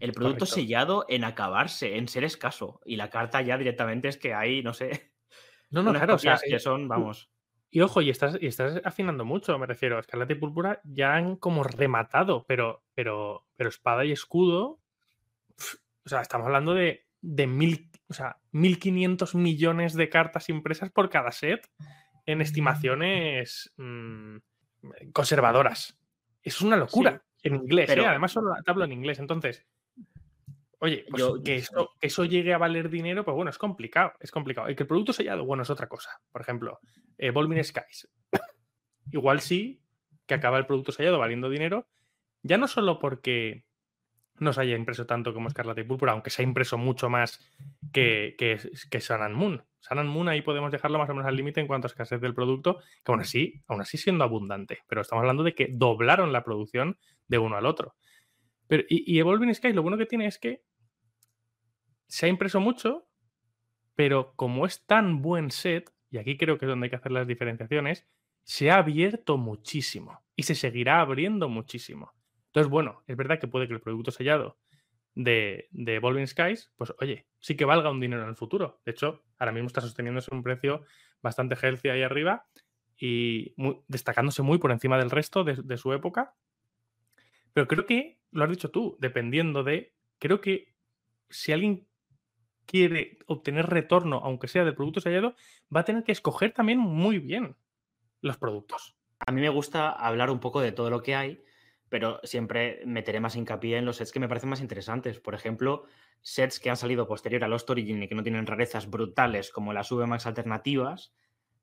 el 0.00 0.12
producto 0.12 0.46
sellado 0.46 1.04
en 1.08 1.24
acabarse, 1.24 1.96
en 1.96 2.08
ser 2.08 2.24
escaso? 2.24 2.80
Y 2.84 2.96
la 2.96 3.08
carta 3.08 3.42
ya 3.42 3.56
directamente 3.56 4.08
es 4.08 4.16
que 4.16 4.34
hay, 4.34 4.62
no 4.62 4.74
sé, 4.74 5.12
no, 5.70 5.82
no, 5.84 5.92
claro, 5.92 6.14
o 6.16 6.18
sea, 6.18 6.38
que 6.44 6.58
son, 6.58 6.88
vamos. 6.88 7.30
Y 7.70 7.80
ojo, 7.82 8.02
y 8.02 8.10
estás, 8.10 8.36
y 8.40 8.46
estás 8.46 8.80
afinando 8.84 9.24
mucho, 9.24 9.56
me 9.58 9.66
refiero. 9.66 9.98
Escarlata 9.98 10.32
y 10.32 10.36
Púrpura 10.36 10.80
ya 10.84 11.14
han 11.14 11.36
como 11.36 11.62
rematado, 11.62 12.44
pero, 12.46 12.82
pero, 12.94 13.46
pero 13.56 13.68
espada 13.68 14.04
y 14.04 14.12
escudo. 14.12 14.80
o 16.04 16.08
sea, 16.08 16.20
estamos 16.20 16.46
hablando 16.46 16.74
de, 16.74 17.06
de 17.20 17.46
mil, 17.46 17.90
o 18.08 18.14
sea, 18.14 18.38
1.500 18.52 19.36
millones 19.36 19.94
de 19.94 20.08
cartas 20.08 20.48
impresas 20.48 20.90
por 20.90 21.10
cada 21.10 21.30
set 21.30 21.70
en 22.26 22.40
estimaciones 22.40 23.72
mm, 23.76 24.36
conservadoras. 25.12 25.98
Es 26.42 26.60
una 26.60 26.76
locura 26.76 27.22
en 27.42 27.54
inglés, 27.54 27.90
¿eh? 27.90 28.04
además 28.04 28.32
solo 28.32 28.54
te 28.64 28.70
hablo 28.70 28.84
en 28.84 28.92
inglés. 28.92 29.18
Entonces, 29.18 29.66
Oye, 30.82 31.04
pues 31.10 31.22
que, 31.44 31.56
eso, 31.56 31.90
eso, 32.00 32.24
llegue 32.24 32.54
a 32.54 32.58
valer 32.58 32.88
dinero, 32.88 33.22
pues 33.22 33.34
bueno, 33.34 33.50
es 33.50 33.58
complicado, 33.58 34.14
es 34.18 34.30
complicado. 34.30 34.70
Y 34.70 34.74
que 34.74 34.84
el 34.84 34.86
producto 34.86 35.12
sellado, 35.12 35.44
bueno, 35.44 35.62
es 35.62 35.70
otra 35.70 35.88
cosa. 35.88 36.10
Por 36.32 36.40
ejemplo, 36.40 36.80
eh, 37.18 37.32
Skies. 37.62 38.08
Igual 39.12 39.40
sí 39.40 39.82
que 40.26 40.34
acaba 40.34 40.58
el 40.58 40.66
producto 40.66 40.92
sellado 40.92 41.18
valiendo 41.18 41.50
dinero, 41.50 41.86
ya 42.42 42.56
no 42.56 42.66
solo 42.66 42.98
porque 42.98 43.64
no 44.38 44.54
se 44.54 44.62
haya 44.62 44.74
impreso 44.74 45.04
tanto 45.04 45.34
como 45.34 45.48
Escarlata 45.48 45.82
y 45.82 45.84
Púrpura, 45.84 46.12
aunque 46.12 46.30
se 46.30 46.40
ha 46.40 46.44
impreso 46.44 46.78
mucho 46.78 47.10
más 47.10 47.38
que, 47.92 48.34
que, 48.38 48.58
que 48.90 49.00
Sun 49.02 49.22
and 49.22 49.34
Moon. 49.34 49.62
Sun 49.80 49.98
and 49.98 50.08
Moon 50.08 50.28
ahí 50.28 50.40
podemos 50.40 50.72
dejarlo 50.72 50.98
más 50.98 51.10
o 51.10 51.14
menos 51.14 51.28
al 51.28 51.36
límite 51.36 51.60
en 51.60 51.66
cuanto 51.66 51.86
a 51.86 51.90
escasez 51.90 52.22
del 52.22 52.34
producto, 52.34 52.78
que 53.04 53.12
aún 53.12 53.20
así, 53.20 53.60
aún 53.66 53.82
así 53.82 53.98
siendo 53.98 54.24
abundante. 54.24 54.78
Pero 54.88 55.02
estamos 55.02 55.22
hablando 55.22 55.42
de 55.42 55.54
que 55.54 55.68
doblaron 55.70 56.32
la 56.32 56.42
producción 56.42 56.98
de 57.28 57.38
uno 57.38 57.56
al 57.56 57.66
otro. 57.66 57.96
Pero, 58.66 58.84
y, 58.88 59.14
y 59.14 59.18
Evolving 59.18 59.54
Skies 59.54 59.74
lo 59.74 59.82
bueno 59.82 59.98
que 59.98 60.06
tiene 60.06 60.26
es 60.26 60.38
que 60.38 60.62
se 62.10 62.26
ha 62.26 62.28
impreso 62.28 62.60
mucho, 62.60 63.06
pero 63.94 64.34
como 64.34 64.66
es 64.66 64.84
tan 64.84 65.22
buen 65.22 65.50
set, 65.50 65.92
y 66.10 66.18
aquí 66.18 66.36
creo 66.36 66.58
que 66.58 66.64
es 66.64 66.68
donde 66.68 66.86
hay 66.86 66.90
que 66.90 66.96
hacer 66.96 67.12
las 67.12 67.26
diferenciaciones, 67.26 68.06
se 68.42 68.70
ha 68.70 68.78
abierto 68.78 69.36
muchísimo 69.36 70.20
y 70.34 70.42
se 70.42 70.56
seguirá 70.56 71.00
abriendo 71.00 71.48
muchísimo. 71.48 72.12
Entonces, 72.46 72.68
bueno, 72.68 73.04
es 73.06 73.16
verdad 73.16 73.38
que 73.38 73.46
puede 73.46 73.68
que 73.68 73.74
el 73.74 73.80
producto 73.80 74.10
sellado 74.10 74.58
de, 75.14 75.68
de 75.70 75.94
Evolving 75.94 76.26
Skies, 76.26 76.72
pues 76.76 76.92
oye, 77.00 77.28
sí 77.38 77.56
que 77.56 77.64
valga 77.64 77.90
un 77.90 78.00
dinero 78.00 78.24
en 78.24 78.30
el 78.30 78.36
futuro. 78.36 78.80
De 78.84 78.90
hecho, 78.90 79.22
ahora 79.38 79.52
mismo 79.52 79.68
está 79.68 79.80
sosteniéndose 79.80 80.34
un 80.34 80.42
precio 80.42 80.82
bastante 81.22 81.54
healthy 81.54 81.90
ahí 81.90 82.02
arriba 82.02 82.46
y 82.98 83.54
destacándose 83.86 84.42
muy 84.42 84.58
por 84.58 84.72
encima 84.72 84.98
del 84.98 85.10
resto 85.10 85.44
de, 85.44 85.56
de 85.62 85.78
su 85.78 85.92
época. 85.92 86.34
Pero 87.52 87.68
creo 87.68 87.86
que, 87.86 88.18
lo 88.32 88.42
has 88.42 88.50
dicho 88.50 88.72
tú, 88.72 88.96
dependiendo 88.98 89.62
de, 89.62 89.94
creo 90.18 90.40
que 90.40 90.74
si 91.28 91.52
alguien 91.52 91.86
quiere 92.70 93.18
obtener 93.26 93.66
retorno, 93.66 94.20
aunque 94.22 94.46
sea 94.46 94.64
del 94.64 94.76
producto 94.76 95.00
sellado, 95.00 95.34
va 95.74 95.80
a 95.80 95.84
tener 95.84 96.04
que 96.04 96.12
escoger 96.12 96.52
también 96.52 96.78
muy 96.78 97.18
bien 97.18 97.56
los 98.20 98.36
productos. 98.36 98.96
A 99.26 99.32
mí 99.32 99.40
me 99.40 99.48
gusta 99.48 99.90
hablar 99.90 100.30
un 100.30 100.38
poco 100.38 100.60
de 100.60 100.70
todo 100.70 100.88
lo 100.88 101.02
que 101.02 101.16
hay, 101.16 101.42
pero 101.88 102.20
siempre 102.22 102.80
meteré 102.86 103.18
más 103.18 103.34
hincapié 103.34 103.78
en 103.78 103.86
los 103.86 103.96
sets 103.96 104.12
que 104.12 104.20
me 104.20 104.28
parecen 104.28 104.50
más 104.50 104.60
interesantes. 104.60 105.18
Por 105.18 105.34
ejemplo, 105.34 105.84
sets 106.22 106.60
que 106.60 106.70
han 106.70 106.76
salido 106.76 107.08
posterior 107.08 107.42
a 107.42 107.48
Lost 107.48 107.68
Origin 107.68 108.04
y 108.04 108.08
que 108.08 108.14
no 108.14 108.22
tienen 108.22 108.46
rarezas 108.46 108.88
brutales 108.88 109.50
como 109.50 109.72
las 109.72 109.90
VMAX 109.90 110.26
alternativas, 110.26 111.12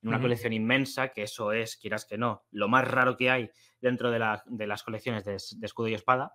en 0.04 0.10
una 0.10 0.20
colección 0.20 0.52
inmensa, 0.52 1.14
que 1.14 1.24
eso 1.24 1.54
es, 1.54 1.78
quieras 1.78 2.06
que 2.06 2.18
no, 2.18 2.44
lo 2.52 2.68
más 2.68 2.86
raro 2.86 3.16
que 3.16 3.32
hay 3.32 3.50
dentro 3.80 4.12
de, 4.12 4.20
las 4.20 4.84
colecciones 4.84 5.24
de, 5.24 5.36
escudo 5.36 5.88
y 5.88 5.94
espada. 5.94 6.34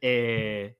Eh, 0.00 0.76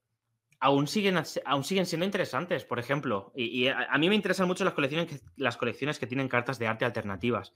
aún 0.61 0.87
siguen, 0.87 1.17
aún 1.45 1.65
siguen 1.65 1.87
siendo 1.87 2.07
interesantes, 2.07 2.65
por 2.65 2.79
ejemplo. 2.79 3.33
Y, 3.35 3.69
a, 3.69 3.97
mí 3.99 4.09
me 4.09 4.15
interesan 4.15 4.47
mucho 4.47 4.65
las 4.65 4.75
colecciones, 4.75 5.07
que, 5.07 5.21
las 5.37 5.57
colecciones 5.57 5.99
que 5.99 6.07
tienen 6.07 6.29
cartas 6.29 6.59
de 6.59 6.67
arte 6.67 6.85
alternativas. 6.85 7.53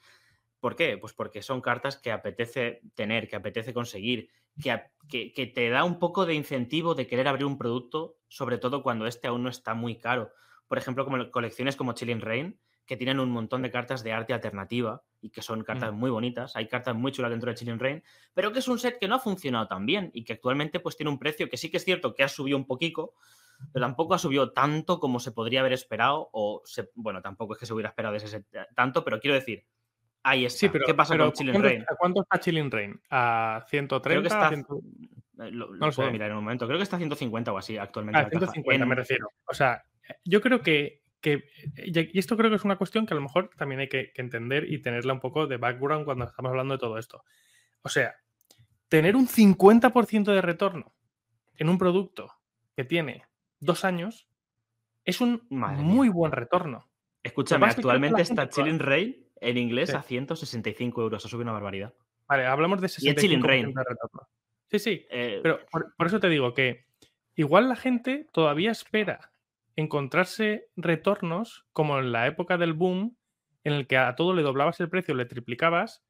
¿Por 0.60 0.76
qué? 0.76 0.98
Pues 0.98 1.12
porque 1.14 1.42
son 1.42 1.60
cartas 1.60 1.96
que 1.96 2.12
apetece 2.12 2.82
tener, 2.94 3.28
que 3.28 3.36
apetece 3.36 3.72
conseguir, 3.72 4.28
que, 4.62 5.32
que, 5.34 5.46
te 5.46 5.70
da 5.70 5.84
un 5.84 5.98
poco 5.98 6.26
de 6.26 6.34
incentivo 6.34 6.94
de 6.94 7.06
querer 7.06 7.28
abrir 7.28 7.46
un 7.46 7.56
producto, 7.56 8.18
sobre 8.28 8.58
todo 8.58 8.82
cuando 8.82 9.06
este 9.06 9.28
aún 9.28 9.42
no 9.42 9.48
está 9.48 9.74
muy 9.74 9.96
caro. 9.96 10.32
Por 10.68 10.76
ejemplo, 10.76 11.04
como 11.04 11.30
colecciones 11.30 11.76
como 11.76 11.94
Chilling 11.94 12.20
Rain, 12.20 12.60
que 12.90 12.96
tienen 12.96 13.20
un 13.20 13.30
montón 13.30 13.62
de 13.62 13.70
cartas 13.70 14.02
de 14.02 14.12
arte 14.12 14.34
alternativa 14.34 15.04
y 15.20 15.30
que 15.30 15.42
son 15.42 15.62
cartas 15.62 15.92
mm. 15.92 15.96
muy 15.96 16.10
bonitas. 16.10 16.56
Hay 16.56 16.66
cartas 16.66 16.96
muy 16.96 17.12
chulas 17.12 17.30
dentro 17.30 17.48
de 17.48 17.54
Chilling 17.54 17.78
Rain, 17.78 18.02
pero 18.34 18.50
que 18.50 18.58
es 18.58 18.66
un 18.66 18.80
set 18.80 18.98
que 18.98 19.06
no 19.06 19.14
ha 19.14 19.20
funcionado 19.20 19.68
tan 19.68 19.86
bien 19.86 20.10
y 20.12 20.24
que 20.24 20.32
actualmente 20.32 20.80
pues 20.80 20.96
tiene 20.96 21.08
un 21.08 21.16
precio 21.16 21.48
que 21.48 21.56
sí 21.56 21.70
que 21.70 21.76
es 21.76 21.84
cierto 21.84 22.16
que 22.16 22.24
ha 22.24 22.28
subido 22.28 22.56
un 22.56 22.66
poquito, 22.66 23.14
pero 23.72 23.86
tampoco 23.86 24.14
ha 24.14 24.18
subido 24.18 24.50
tanto 24.50 24.98
como 24.98 25.20
se 25.20 25.30
podría 25.30 25.60
haber 25.60 25.72
esperado 25.72 26.30
o 26.32 26.64
bueno, 26.96 27.22
tampoco 27.22 27.52
es 27.52 27.60
que 27.60 27.66
se 27.66 27.72
hubiera 27.74 27.90
esperado 27.90 28.16
ese 28.16 28.26
set 28.26 28.44
tanto, 28.74 29.04
pero 29.04 29.20
quiero 29.20 29.36
decir, 29.36 29.64
ahí 30.24 30.46
está. 30.46 30.58
Sí, 30.58 30.68
pero, 30.68 30.84
¿Qué 30.84 30.94
pasa 30.94 31.16
con 31.16 31.30
Chilling 31.30 31.62
Rain? 31.62 31.84
¿A 31.88 31.94
cuánto 31.94 32.22
está 32.22 32.40
Chilling 32.40 32.72
Rain? 32.72 33.00
¿A 33.08 33.64
130? 33.68 34.00
Creo 34.02 34.20
que 34.20 34.26
está, 34.26 34.52
eh, 34.52 35.52
Lo, 35.52 35.76
no 35.76 35.86
lo 35.86 35.92
puedo 35.92 36.10
mirar 36.10 36.32
en 36.32 36.38
un 36.38 36.42
momento. 36.42 36.66
Creo 36.66 36.76
que 36.76 36.82
está 36.82 36.96
a 36.96 36.98
150 36.98 37.52
o 37.52 37.56
así 37.56 37.78
actualmente. 37.78 38.18
A 38.18 38.28
150 38.28 38.84
me 38.84 38.96
refiero. 38.96 39.28
O 39.46 39.54
sea, 39.54 39.84
yo 40.24 40.40
creo 40.40 40.60
que 40.60 41.00
que, 41.20 41.44
y 41.76 42.18
esto 42.18 42.36
creo 42.36 42.50
que 42.50 42.56
es 42.56 42.64
una 42.64 42.76
cuestión 42.76 43.06
que 43.06 43.14
a 43.14 43.16
lo 43.16 43.22
mejor 43.22 43.50
también 43.56 43.80
hay 43.80 43.88
que, 43.88 44.12
entender 44.16 44.70
y 44.70 44.80
tenerla 44.80 45.12
un 45.12 45.20
poco 45.20 45.46
de 45.46 45.58
background 45.58 46.04
cuando 46.04 46.24
estamos 46.24 46.50
hablando 46.50 46.74
de 46.74 46.78
todo 46.78 46.98
esto. 46.98 47.24
O 47.82 47.88
sea, 47.88 48.14
tener 48.88 49.16
un 49.16 49.28
50% 49.28 50.32
de 50.32 50.42
retorno 50.42 50.94
en 51.56 51.68
un 51.68 51.78
producto 51.78 52.32
que 52.76 52.84
tiene 52.84 53.24
dos 53.58 53.84
años 53.84 54.28
es 55.04 55.20
un 55.20 55.46
muy 55.50 56.08
buen 56.08 56.32
retorno. 56.32 56.88
Escúchame, 57.22 57.66
actualmente 57.66 58.22
está 58.22 58.48
Chilling 58.48 58.78
Rain 58.78 59.26
en 59.40 59.58
inglés 59.58 59.94
a 59.94 60.02
165 60.02 61.02
euros. 61.02 61.24
Ha 61.24 61.28
subido 61.28 61.42
una 61.42 61.52
barbaridad. 61.52 61.94
Vale, 62.26 62.46
hablamos 62.46 62.80
de 62.80 62.86
65% 62.86 63.74
de 63.74 63.84
retorno. 63.84 64.28
Sí, 64.70 64.78
sí. 64.78 65.06
Eh, 65.10 65.40
pero 65.42 65.60
por 65.96 66.06
eso 66.06 66.20
te 66.20 66.28
digo 66.28 66.54
que 66.54 66.86
igual 67.34 67.68
la 67.68 67.76
gente 67.76 68.28
todavía 68.32 68.70
espera 68.70 69.29
encontrarse 69.80 70.68
retornos 70.76 71.66
como 71.72 71.98
en 71.98 72.12
la 72.12 72.26
época 72.26 72.58
del 72.58 72.72
boom, 72.72 73.16
en 73.64 73.72
el 73.72 73.86
que 73.86 73.98
a 73.98 74.14
todo 74.14 74.34
le 74.34 74.42
doblabas 74.42 74.80
el 74.80 74.88
precio, 74.88 75.14
le 75.14 75.26
triplicabas, 75.26 76.02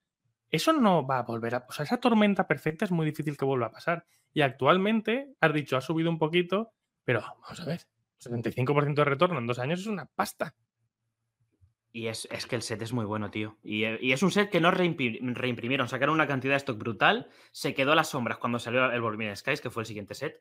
eso 0.51 0.73
no 0.73 1.07
va 1.07 1.19
a 1.19 1.23
volver 1.23 1.55
a... 1.55 1.67
O 1.69 1.73
sea, 1.73 1.85
esa 1.85 1.99
tormenta 1.99 2.47
perfecta 2.47 2.85
es 2.85 2.91
muy 2.91 3.07
difícil 3.07 3.37
que 3.37 3.45
vuelva 3.45 3.67
a 3.67 3.73
pasar. 3.73 4.07
Y 4.33 4.43
actualmente, 4.43 5.35
has 5.41 5.53
dicho, 5.53 5.77
ha 5.77 5.81
subido 5.81 6.11
un 6.11 6.19
poquito, 6.19 6.73
pero 7.05 7.21
vamos 7.21 7.61
a 7.61 7.65
ver, 7.65 7.81
75% 8.21 8.95
de 8.95 9.05
retorno 9.05 9.39
en 9.39 9.47
dos 9.47 9.59
años 9.59 9.81
es 9.81 9.87
una 9.87 10.07
pasta. 10.07 10.55
Y 11.93 12.07
es, 12.07 12.29
que 12.49 12.55
el 12.55 12.63
set 12.63 12.83
es 12.83 12.93
muy 12.93 13.05
bueno, 13.05 13.31
tío. 13.31 13.59
Y, 13.65 13.85
es 13.85 14.23
un 14.23 14.31
set 14.31 14.51
que 14.51 14.61
no 14.61 14.71
reimprimieron, 14.71 15.89
sacaron 15.89 16.15
una 16.15 16.29
cantidad 16.29 16.53
de 16.53 16.59
stock 16.59 16.79
brutal, 16.79 17.29
se 17.51 17.75
quedó 17.75 17.93
a 17.93 17.97
las 17.97 18.11
sombras 18.11 18.39
cuando 18.39 18.61
salió 18.61 18.93
el 18.93 19.01
Volving 19.01 19.35
Skies, 19.35 19.61
que 19.61 19.71
fue 19.71 19.83
el 19.83 19.87
siguiente 19.87 20.15
set 20.15 20.41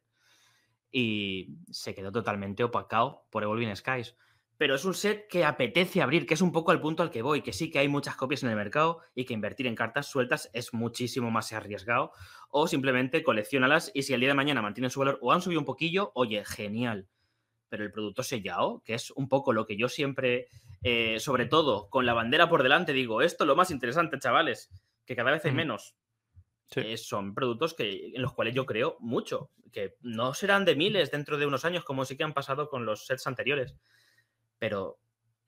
y 0.92 1.58
se 1.72 1.94
quedó 1.94 2.12
totalmente 2.12 2.64
opacado 2.64 3.26
por 3.30 3.44
Evolving 3.44 3.76
Skies. 3.76 4.16
Pero 4.60 4.76
es 4.76 4.84
un 4.84 4.94
set 4.94 5.28
que 5.30 5.46
apetece 5.46 6.02
abrir, 6.02 6.26
que 6.26 6.34
es 6.34 6.42
un 6.42 6.52
poco 6.52 6.74
el 6.74 6.82
punto 6.82 7.02
al 7.02 7.12
que 7.12 7.22
voy, 7.22 7.42
que 7.42 7.54
sí 7.54 7.72
que 7.72 7.80
hay 7.80 7.88
muchas 7.88 8.18
copias 8.18 8.44
en 8.44 8.50
el 8.50 8.58
mercado 8.58 9.00
y 9.16 9.24
que 9.24 9.34
invertir 9.34 9.68
en 9.68 9.76
cartas 9.76 10.08
sueltas 10.08 10.50
es 10.52 10.74
muchísimo 10.74 11.32
más 11.32 11.54
arriesgado. 11.54 12.12
O 12.50 12.68
simplemente 12.68 13.24
coleccionalas 13.24 13.90
y 13.94 14.04
si 14.04 14.14
el 14.14 14.20
día 14.20 14.28
de 14.28 14.36
mañana 14.36 14.62
mantienen 14.62 14.92
su 14.92 15.00
valor 15.00 15.18
o 15.22 15.32
han 15.32 15.42
subido 15.42 15.62
un 15.62 15.66
poquillo, 15.66 16.12
oye, 16.14 16.44
genial. 16.44 17.08
Pero 17.70 17.86
el 17.86 17.92
producto 17.94 18.22
sellado, 18.22 18.82
que 18.84 18.96
es 18.96 19.12
un 19.12 19.30
poco 19.30 19.54
lo 19.54 19.66
que 19.66 19.78
yo 19.78 19.88
siempre, 19.88 20.48
eh, 20.84 21.22
sobre 21.22 21.46
todo 21.46 21.90
con 21.90 22.06
la 22.06 22.14
bandera 22.14 22.50
por 22.50 22.62
delante, 22.62 22.92
digo, 22.92 23.22
esto 23.22 23.46
es 23.46 23.48
lo 23.48 23.56
más 23.56 23.72
interesante, 23.72 24.20
chavales, 24.20 24.70
que 25.06 25.16
cada 25.16 25.32
vez 25.32 25.46
hay 25.46 25.54
menos. 25.54 25.96
Eh, 26.76 26.98
son 26.98 27.34
productos 27.34 27.74
que, 27.74 28.12
en 28.14 28.22
los 28.22 28.34
cuales 28.34 28.54
yo 28.54 28.66
creo 28.66 28.98
mucho, 29.00 29.52
que 29.72 29.96
no 30.02 30.34
serán 30.34 30.66
de 30.66 30.76
miles 30.76 31.12
dentro 31.12 31.38
de 31.38 31.46
unos 31.46 31.66
años 31.66 31.84
como 31.84 32.06
sí 32.06 32.16
que 32.16 32.24
han 32.24 32.34
pasado 32.34 32.70
con 32.70 32.86
los 32.86 33.06
sets 33.06 33.26
anteriores, 33.28 33.76
pero 34.60 35.00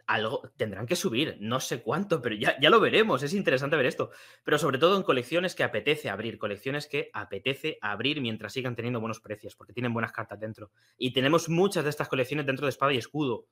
algo 0.07 0.41
tendrán 0.57 0.87
que 0.87 0.95
subir, 0.95 1.37
no 1.39 1.59
sé 1.59 1.81
cuánto, 1.81 2.21
pero 2.21 2.35
ya, 2.35 2.59
ya 2.59 2.69
lo 2.69 2.79
veremos, 2.79 3.23
es 3.23 3.33
interesante 3.33 3.77
ver 3.77 3.85
esto, 3.85 4.09
pero 4.43 4.57
sobre 4.57 4.77
todo 4.77 4.97
en 4.97 5.03
colecciones 5.03 5.55
que 5.55 5.63
apetece 5.63 6.09
abrir, 6.09 6.37
colecciones 6.37 6.87
que 6.87 7.09
apetece 7.13 7.77
abrir 7.81 8.19
mientras 8.19 8.53
sigan 8.53 8.75
teniendo 8.75 8.99
buenos 8.99 9.21
precios, 9.21 9.55
porque 9.55 9.73
tienen 9.73 9.93
buenas 9.93 10.11
cartas 10.11 10.39
dentro. 10.39 10.71
Y 10.97 11.13
tenemos 11.13 11.49
muchas 11.49 11.83
de 11.83 11.91
estas 11.91 12.09
colecciones 12.09 12.45
dentro 12.45 12.65
de 12.65 12.71
espada 12.71 12.93
y 12.93 12.97
escudo, 12.97 13.45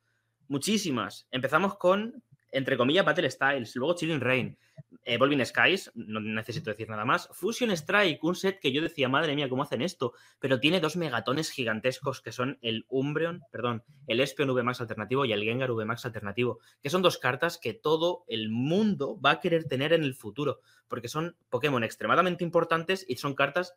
muchísimas. 0.48 1.28
Empezamos 1.32 1.78
con 1.78 2.24
entre 2.52 2.78
comillas, 2.78 3.06
Battle 3.06 3.30
Styles, 3.30 3.76
luego 3.76 3.96
Chilling 3.96 4.22
Rain, 4.22 4.58
Evolving 5.04 5.46
Skies, 5.46 5.92
no 5.96 6.20
necesito 6.20 6.70
decir 6.70 6.90
nada 6.90 7.06
más, 7.06 7.30
Fusion 7.32 7.72
Strike, 7.72 8.24
un 8.24 8.36
set 8.36 8.60
que 8.60 8.72
yo 8.72 8.82
decía, 8.82 9.10
madre 9.10 9.36
mía, 9.36 9.50
¿cómo 9.50 9.64
hacen 9.64 9.82
esto? 9.82 10.14
Pero 10.40 10.60
tiene 10.60 10.80
dos 10.80 10.96
megatones 10.96 11.52
gigantescos 11.52 12.22
que 12.22 12.32
son 12.32 12.58
el 12.62 12.86
Umbreon, 12.90 13.42
perdón, 13.52 13.84
el 14.08 14.20
Espion 14.20 14.54
VMAX 14.54 14.82
alternativo 14.82 15.26
y 15.26 15.34
el 15.34 15.44
Gengar 15.44 15.72
VMAX 15.72 16.06
alternativo, 16.06 16.60
que 16.82 16.90
son 16.90 17.02
dos 17.02 17.18
cartas 17.18 17.58
que 17.58 17.74
todo 17.74 18.24
el 18.28 18.50
mundo 18.50 19.20
va 19.20 19.32
a 19.32 19.40
querer 19.40 19.66
tener 19.66 19.94
en 19.94 20.04
el 20.04 20.16
futuro, 20.16 20.60
porque 20.88 21.08
son 21.08 21.36
Pokémon 21.50 21.84
extremadamente 21.84 22.44
importantes 22.44 23.06
y 23.08 23.18
son 23.18 23.36
cartas 23.36 23.76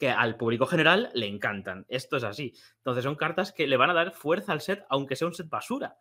que 0.00 0.08
al 0.08 0.36
público 0.36 0.66
general 0.66 1.10
le 1.12 1.26
encantan. 1.26 1.84
Esto 1.88 2.16
es 2.16 2.24
así. 2.24 2.54
Entonces 2.78 3.04
son 3.04 3.16
cartas 3.16 3.52
que 3.52 3.66
le 3.66 3.76
van 3.76 3.90
a 3.90 3.94
dar 3.94 4.12
fuerza 4.12 4.52
al 4.52 4.62
set, 4.62 4.82
aunque 4.88 5.14
sea 5.14 5.28
un 5.28 5.34
set 5.34 5.50
basura. 5.50 5.98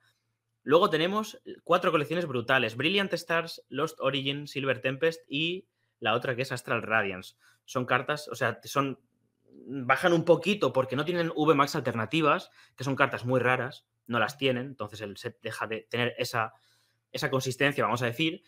Luego 0.70 0.92
tenemos 0.92 1.42
cuatro 1.64 1.90
colecciones 1.90 2.28
brutales: 2.28 2.78
Brilliant 2.78 3.12
Stars, 3.14 3.66
Lost 3.70 4.00
Origin, 4.02 4.48
Silver 4.48 4.82
Tempest 4.82 5.20
y 5.28 5.66
la 6.00 6.14
otra 6.14 6.36
que 6.36 6.44
es 6.44 6.52
Astral 6.52 6.84
Radiance. 6.84 7.34
Son 7.66 7.88
cartas, 7.88 8.28
o 8.28 8.36
sea, 8.36 8.60
son 8.66 9.00
bajan 9.66 10.14
un 10.14 10.26
poquito 10.26 10.72
porque 10.72 10.96
no 10.96 11.06
tienen 11.06 11.32
VMAX 11.36 11.76
alternativas, 11.76 12.52
que 12.76 12.84
son 12.84 12.96
cartas 12.96 13.26
muy 13.26 13.40
raras, 13.40 13.88
no 14.06 14.20
las 14.20 14.38
tienen, 14.38 14.68
entonces 14.68 15.02
el 15.02 15.18
set 15.18 15.40
deja 15.42 15.66
de 15.66 15.88
tener 15.90 16.14
esa, 16.20 16.54
esa 17.12 17.32
consistencia, 17.32 17.84
vamos 17.84 18.04
a 18.04 18.06
decir, 18.06 18.44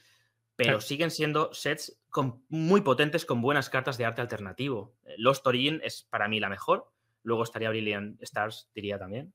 pero 0.56 0.80
siguen 0.80 1.10
siendo 1.10 1.52
sets 1.56 2.04
muy 2.50 2.82
potentes 2.82 3.26
con 3.26 3.42
buenas 3.42 3.72
cartas 3.72 3.98
de 3.98 4.06
arte 4.06 4.22
alternativo. 4.22 4.94
Eh, 5.06 5.16
Lost 5.18 5.48
Origin 5.48 5.82
es 5.84 6.04
para 6.04 6.28
mí 6.28 6.40
la 6.40 6.50
mejor, 6.50 6.92
luego 7.24 7.42
estaría 7.42 7.72
Brilliant 7.72 8.22
Stars, 8.22 8.70
diría 8.76 9.00
también. 9.00 9.34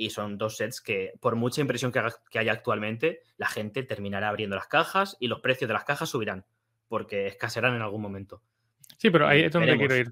Y 0.00 0.10
son 0.10 0.38
dos 0.38 0.56
sets 0.56 0.80
que, 0.80 1.12
por 1.20 1.34
mucha 1.34 1.60
impresión 1.60 1.90
que, 1.90 2.00
que 2.30 2.38
haya 2.38 2.52
actualmente, 2.52 3.20
la 3.36 3.48
gente 3.48 3.82
terminará 3.82 4.28
abriendo 4.28 4.54
las 4.54 4.68
cajas 4.68 5.16
y 5.18 5.26
los 5.26 5.40
precios 5.40 5.66
de 5.66 5.74
las 5.74 5.82
cajas 5.82 6.08
subirán, 6.08 6.46
porque 6.86 7.26
escasearán 7.26 7.74
en 7.74 7.82
algún 7.82 8.00
momento. 8.00 8.40
Sí, 8.96 9.10
pero 9.10 9.26
ahí 9.26 9.42
es 9.42 9.52
donde 9.52 9.76
quiero 9.76 9.96
ir. 9.96 10.06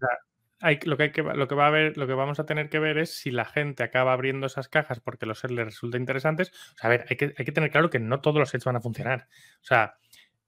lo, 0.86 0.96
que 0.96 1.02
hay 1.04 1.12
que, 1.12 1.22
lo, 1.22 1.46
que 1.46 1.54
va 1.54 1.68
a 1.68 1.70
ver, 1.70 1.96
lo 1.96 2.08
que 2.08 2.14
vamos 2.14 2.40
a 2.40 2.46
tener 2.46 2.68
que 2.68 2.80
ver 2.80 2.98
es 2.98 3.16
si 3.16 3.30
la 3.30 3.44
gente 3.44 3.84
acaba 3.84 4.12
abriendo 4.12 4.48
esas 4.48 4.68
cajas 4.68 4.98
porque 4.98 5.24
los 5.24 5.38
sets 5.38 5.54
les 5.54 5.66
resulta 5.66 5.98
interesantes. 5.98 6.50
O 6.74 6.78
sea, 6.78 6.88
a 6.88 6.88
ver, 6.88 7.06
hay 7.08 7.16
que, 7.16 7.32
hay 7.38 7.44
que 7.44 7.52
tener 7.52 7.70
claro 7.70 7.88
que 7.88 8.00
no 8.00 8.20
todos 8.20 8.38
los 8.38 8.50
sets 8.50 8.64
van 8.64 8.74
a 8.74 8.80
funcionar. 8.80 9.28
O 9.60 9.64
sea, 9.64 9.98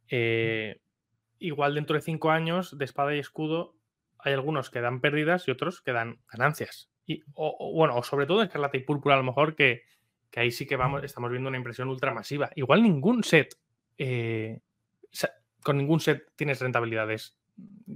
eh, 0.09 0.81
igual 1.39 1.77
dentro 1.77 1.94
de 1.94 2.02
cinco 2.02 2.32
años 2.32 2.77
de 2.77 2.85
espada 2.85 3.15
y 3.15 3.20
escudo 3.20 3.77
hay 4.19 4.32
algunos 4.32 4.70
que 4.70 4.81
dan 4.81 5.01
pérdidas 5.01 5.47
y 5.47 5.52
otros 5.52 5.81
que 5.81 5.93
dan 5.93 6.20
ganancias. 6.28 6.90
Y, 7.09 7.24
o, 7.35 7.72
bueno, 7.74 7.97
o 7.97 8.02
sobre 8.02 8.26
todo 8.26 8.43
Escarlata 8.43 8.76
y 8.76 8.80
Púrpura 8.80 9.14
a 9.14 9.18
lo 9.18 9.24
mejor 9.24 9.56
que, 9.56 9.85
ahí 10.36 10.52
sí 10.52 10.66
que 10.66 10.76
vamos, 10.76 11.02
estamos 11.02 11.30
viendo 11.30 11.48
una 11.48 11.56
impresión 11.56 11.89
ultra 11.89 12.12
masiva. 12.12 12.51
Igual 12.55 12.82
ningún 12.82 13.24
set, 13.24 13.59
eh, 13.97 14.60
con 15.64 15.78
ningún 15.78 16.01
set 16.01 16.30
tienes 16.36 16.60
rentabilidades 16.60 17.35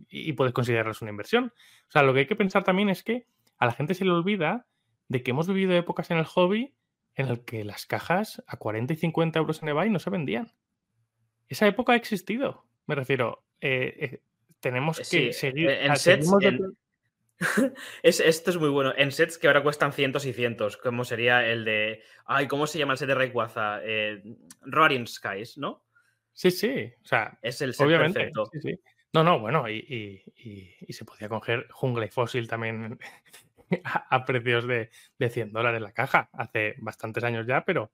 y, 0.08 0.32
puedes 0.32 0.54
considerarlas 0.54 1.02
una 1.02 1.10
inversión. 1.10 1.52
O 1.88 1.92
sea, 1.92 2.02
lo 2.02 2.14
que 2.14 2.20
hay 2.20 2.26
que 2.26 2.36
pensar 2.36 2.64
también 2.64 2.88
es 2.88 3.02
que 3.02 3.26
a 3.58 3.66
la 3.66 3.72
gente 3.72 3.94
se 3.94 4.06
le 4.06 4.12
olvida 4.12 4.66
de 5.08 5.22
que 5.22 5.32
hemos 5.32 5.46
vivido 5.46 5.74
épocas 5.74 6.10
en 6.10 6.16
el 6.16 6.24
hobby 6.24 6.74
en 7.14 7.28
el 7.28 7.44
que 7.44 7.64
las 7.64 7.84
cajas 7.84 8.42
a 8.46 8.56
40 8.56 8.94
y 8.94 8.96
50 8.96 9.38
euros 9.38 9.62
en 9.62 9.68
eBay 9.68 9.90
no 9.90 9.98
se 9.98 10.08
vendían. 10.08 10.54
Esa 11.48 11.66
época 11.66 11.92
ha 11.92 11.96
existido. 11.96 12.64
Me 12.86 12.94
refiero, 12.94 13.44
eh, 13.60 13.94
eh, 14.00 14.22
tenemos 14.58 14.98
que 15.10 15.34
seguir. 15.34 15.68
En 15.68 15.96
sets, 15.96 16.30
esto 18.02 18.50
es 18.50 18.56
muy 18.56 18.68
bueno. 18.68 18.92
En 18.96 19.12
sets 19.12 19.38
que 19.38 19.46
ahora 19.46 19.62
cuestan 19.62 19.92
cientos 19.92 20.26
y 20.26 20.32
cientos, 20.32 20.76
como 20.76 21.04
sería 21.04 21.46
el 21.46 21.64
de. 21.64 22.02
Ay, 22.24 22.46
¿cómo 22.48 22.66
se 22.66 22.78
llama 22.78 22.92
el 22.92 22.98
set 22.98 23.08
de 23.08 23.14
Rayquaza? 23.14 23.80
Eh, 23.82 24.22
Roaring 24.62 25.06
Skies, 25.06 25.58
¿no? 25.58 25.84
Sí, 26.32 26.50
sí. 26.50 26.92
O 27.02 27.06
sea, 27.06 27.38
es 27.42 27.60
el 27.60 27.74
set 27.74 27.86
obviamente, 27.86 28.30
No, 29.12 29.22
no, 29.22 29.38
bueno, 29.38 29.68
y, 29.68 30.22
se 30.88 31.04
podía 31.04 31.28
coger 31.28 31.66
jungla 31.70 32.06
y 32.06 32.10
fósil 32.10 32.48
también 32.48 32.98
a, 33.84 34.24
precios 34.24 34.66
de, 34.66 34.90
de, 35.18 35.28
100 35.28 35.52
dólares 35.52 35.82
la 35.82 35.92
caja, 35.92 36.30
hace 36.32 36.76
bastantes 36.78 37.24
años 37.24 37.46
ya, 37.46 37.64
pero, 37.64 37.92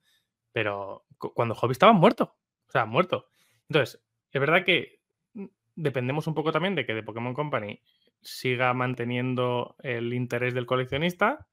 pero 0.52 1.06
cuando 1.16 1.54
Hobby 1.54 1.72
estaba 1.72 1.92
muerto. 1.92 2.36
O 2.68 2.70
sea, 2.70 2.84
muerto. 2.84 3.28
Entonces, 3.68 4.02
es 4.30 4.40
verdad 4.40 4.64
que 4.64 5.00
mm, 5.32 5.46
dependemos 5.74 6.26
un 6.26 6.34
poco 6.34 6.52
también 6.52 6.74
de 6.74 6.84
que 6.84 6.94
The 6.94 7.02
Pokémon 7.02 7.34
Company 7.34 7.80
siga 8.22 8.72
manteniendo 8.74 9.76
el 9.82 10.12
interés 10.12 10.54
del 10.54 10.66
coleccionista, 10.66 11.46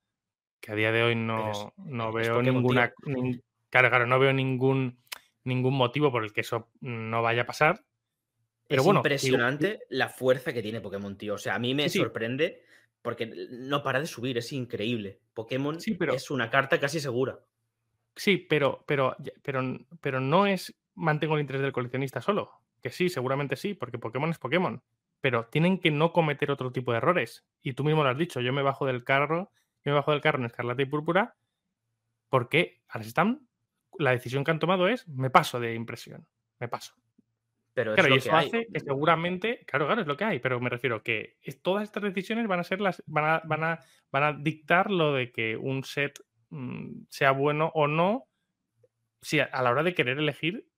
que 0.60 0.72
a 0.72 0.76
día 0.76 0.92
de 0.92 1.04
hoy 1.04 1.16
no, 1.16 1.74
no 1.78 2.12
veo 2.12 2.42
ninguna. 2.42 2.94
claro, 3.70 3.90
claro, 3.90 4.06
no 4.08 4.20
veo 4.20 4.34
ningún, 4.34 5.00
ningún 5.44 5.76
motivo 5.76 6.12
por 6.12 6.24
el 6.24 6.34
que 6.34 6.42
eso 6.42 6.70
no 6.82 7.22
vaya 7.22 7.44
a 7.44 7.46
pasar. 7.46 7.84
Pero 8.68 8.82
es 8.82 8.88
impresionante 8.88 9.82
la 9.90 10.10
fuerza 10.10 10.52
que 10.52 10.64
tiene 10.64 10.82
Pokémon, 10.82 11.18
tío. 11.18 11.36
O 11.36 11.38
sea, 11.38 11.56
a 11.56 11.60
mí 11.60 11.76
me 11.76 11.88
sorprende 11.88 12.64
porque 13.02 13.32
no 13.52 13.84
para 13.84 14.00
de 14.00 14.08
subir, 14.08 14.38
es 14.40 14.52
increíble. 14.52 15.20
Pokémon 15.36 15.78
es 15.78 16.32
una 16.32 16.50
carta 16.50 16.80
casi 16.80 17.00
segura. 17.00 17.40
Sí, 18.16 18.38
pero, 18.38 18.84
pero, 18.88 19.16
pero, 19.44 19.62
pero 20.02 20.20
no 20.20 20.48
es 20.48 20.74
mantengo 20.96 21.36
el 21.36 21.42
interés 21.42 21.62
del 21.62 21.72
coleccionista 21.72 22.22
solo. 22.22 22.52
Que 22.82 22.90
sí, 22.90 23.10
seguramente 23.10 23.56
sí, 23.56 23.76
porque 23.76 24.00
Pokémon 24.00 24.32
es 24.32 24.40
Pokémon. 24.40 24.82
Pero 25.22 25.48
tienen 25.48 25.80
que 25.80 25.92
no 25.92 26.14
cometer 26.14 26.52
otro 26.52 26.72
tipo 26.72 26.92
de 26.92 26.98
errores. 26.98 27.46
Y 27.62 27.74
tú 27.74 27.84
mismo 27.84 28.04
lo 28.04 28.10
has 28.10 28.18
dicho, 28.18 28.42
yo 28.42 28.54
me 28.54 28.62
bajo 28.62 28.86
del 28.86 29.04
carro, 29.04 29.52
yo 29.84 29.92
me 29.92 29.94
bajo 29.94 30.12
del 30.12 30.22
carro 30.22 30.40
en 30.40 30.46
Escarlata 30.46 30.82
y 30.82 30.86
Púrpura, 30.86 31.36
porque 32.30 32.82
ahora 32.88 33.06
están, 33.06 33.48
la 33.98 34.12
decisión 34.12 34.44
que 34.44 34.52
han 34.52 34.60
tomado 34.60 34.88
es, 34.88 35.08
me 35.08 35.30
paso 35.30 35.60
de 35.60 35.74
impresión, 35.74 36.28
me 36.60 36.68
paso. 36.68 36.96
Pero 37.76 37.94
claro, 37.94 38.16
y 38.16 38.20
eso 38.20 38.34
hace 38.34 38.68
que 38.72 38.80
seguramente, 38.80 39.66
claro, 39.66 39.86
claro, 39.86 40.02
es 40.02 40.08
lo 40.08 40.16
que 40.16 40.24
hay, 40.24 40.40
pero 40.40 40.62
me 40.62 40.70
refiero 40.70 41.04
que 41.04 41.38
todas 41.62 41.84
estas 41.84 42.04
decisiones 42.04 42.48
van 42.48 42.62
a 42.62 42.64
ser 42.64 42.80
las, 42.80 43.04
van 43.06 43.26
a, 43.26 43.42
van 43.44 43.64
a, 43.66 43.80
van 44.12 44.24
a 44.24 44.32
dictar 44.32 44.90
lo 44.90 45.14
de 45.14 45.34
que 45.34 45.58
un 45.58 45.84
set 45.84 46.18
mm, 46.52 47.04
sea 47.10 47.32
bueno 47.32 47.72
o 47.76 47.88
no, 47.88 48.30
si 49.22 49.42
a, 49.42 49.50
la 49.62 49.72
hora 49.72 49.84
de 49.84 49.94
querer 49.94 50.20
elegir 50.20 50.70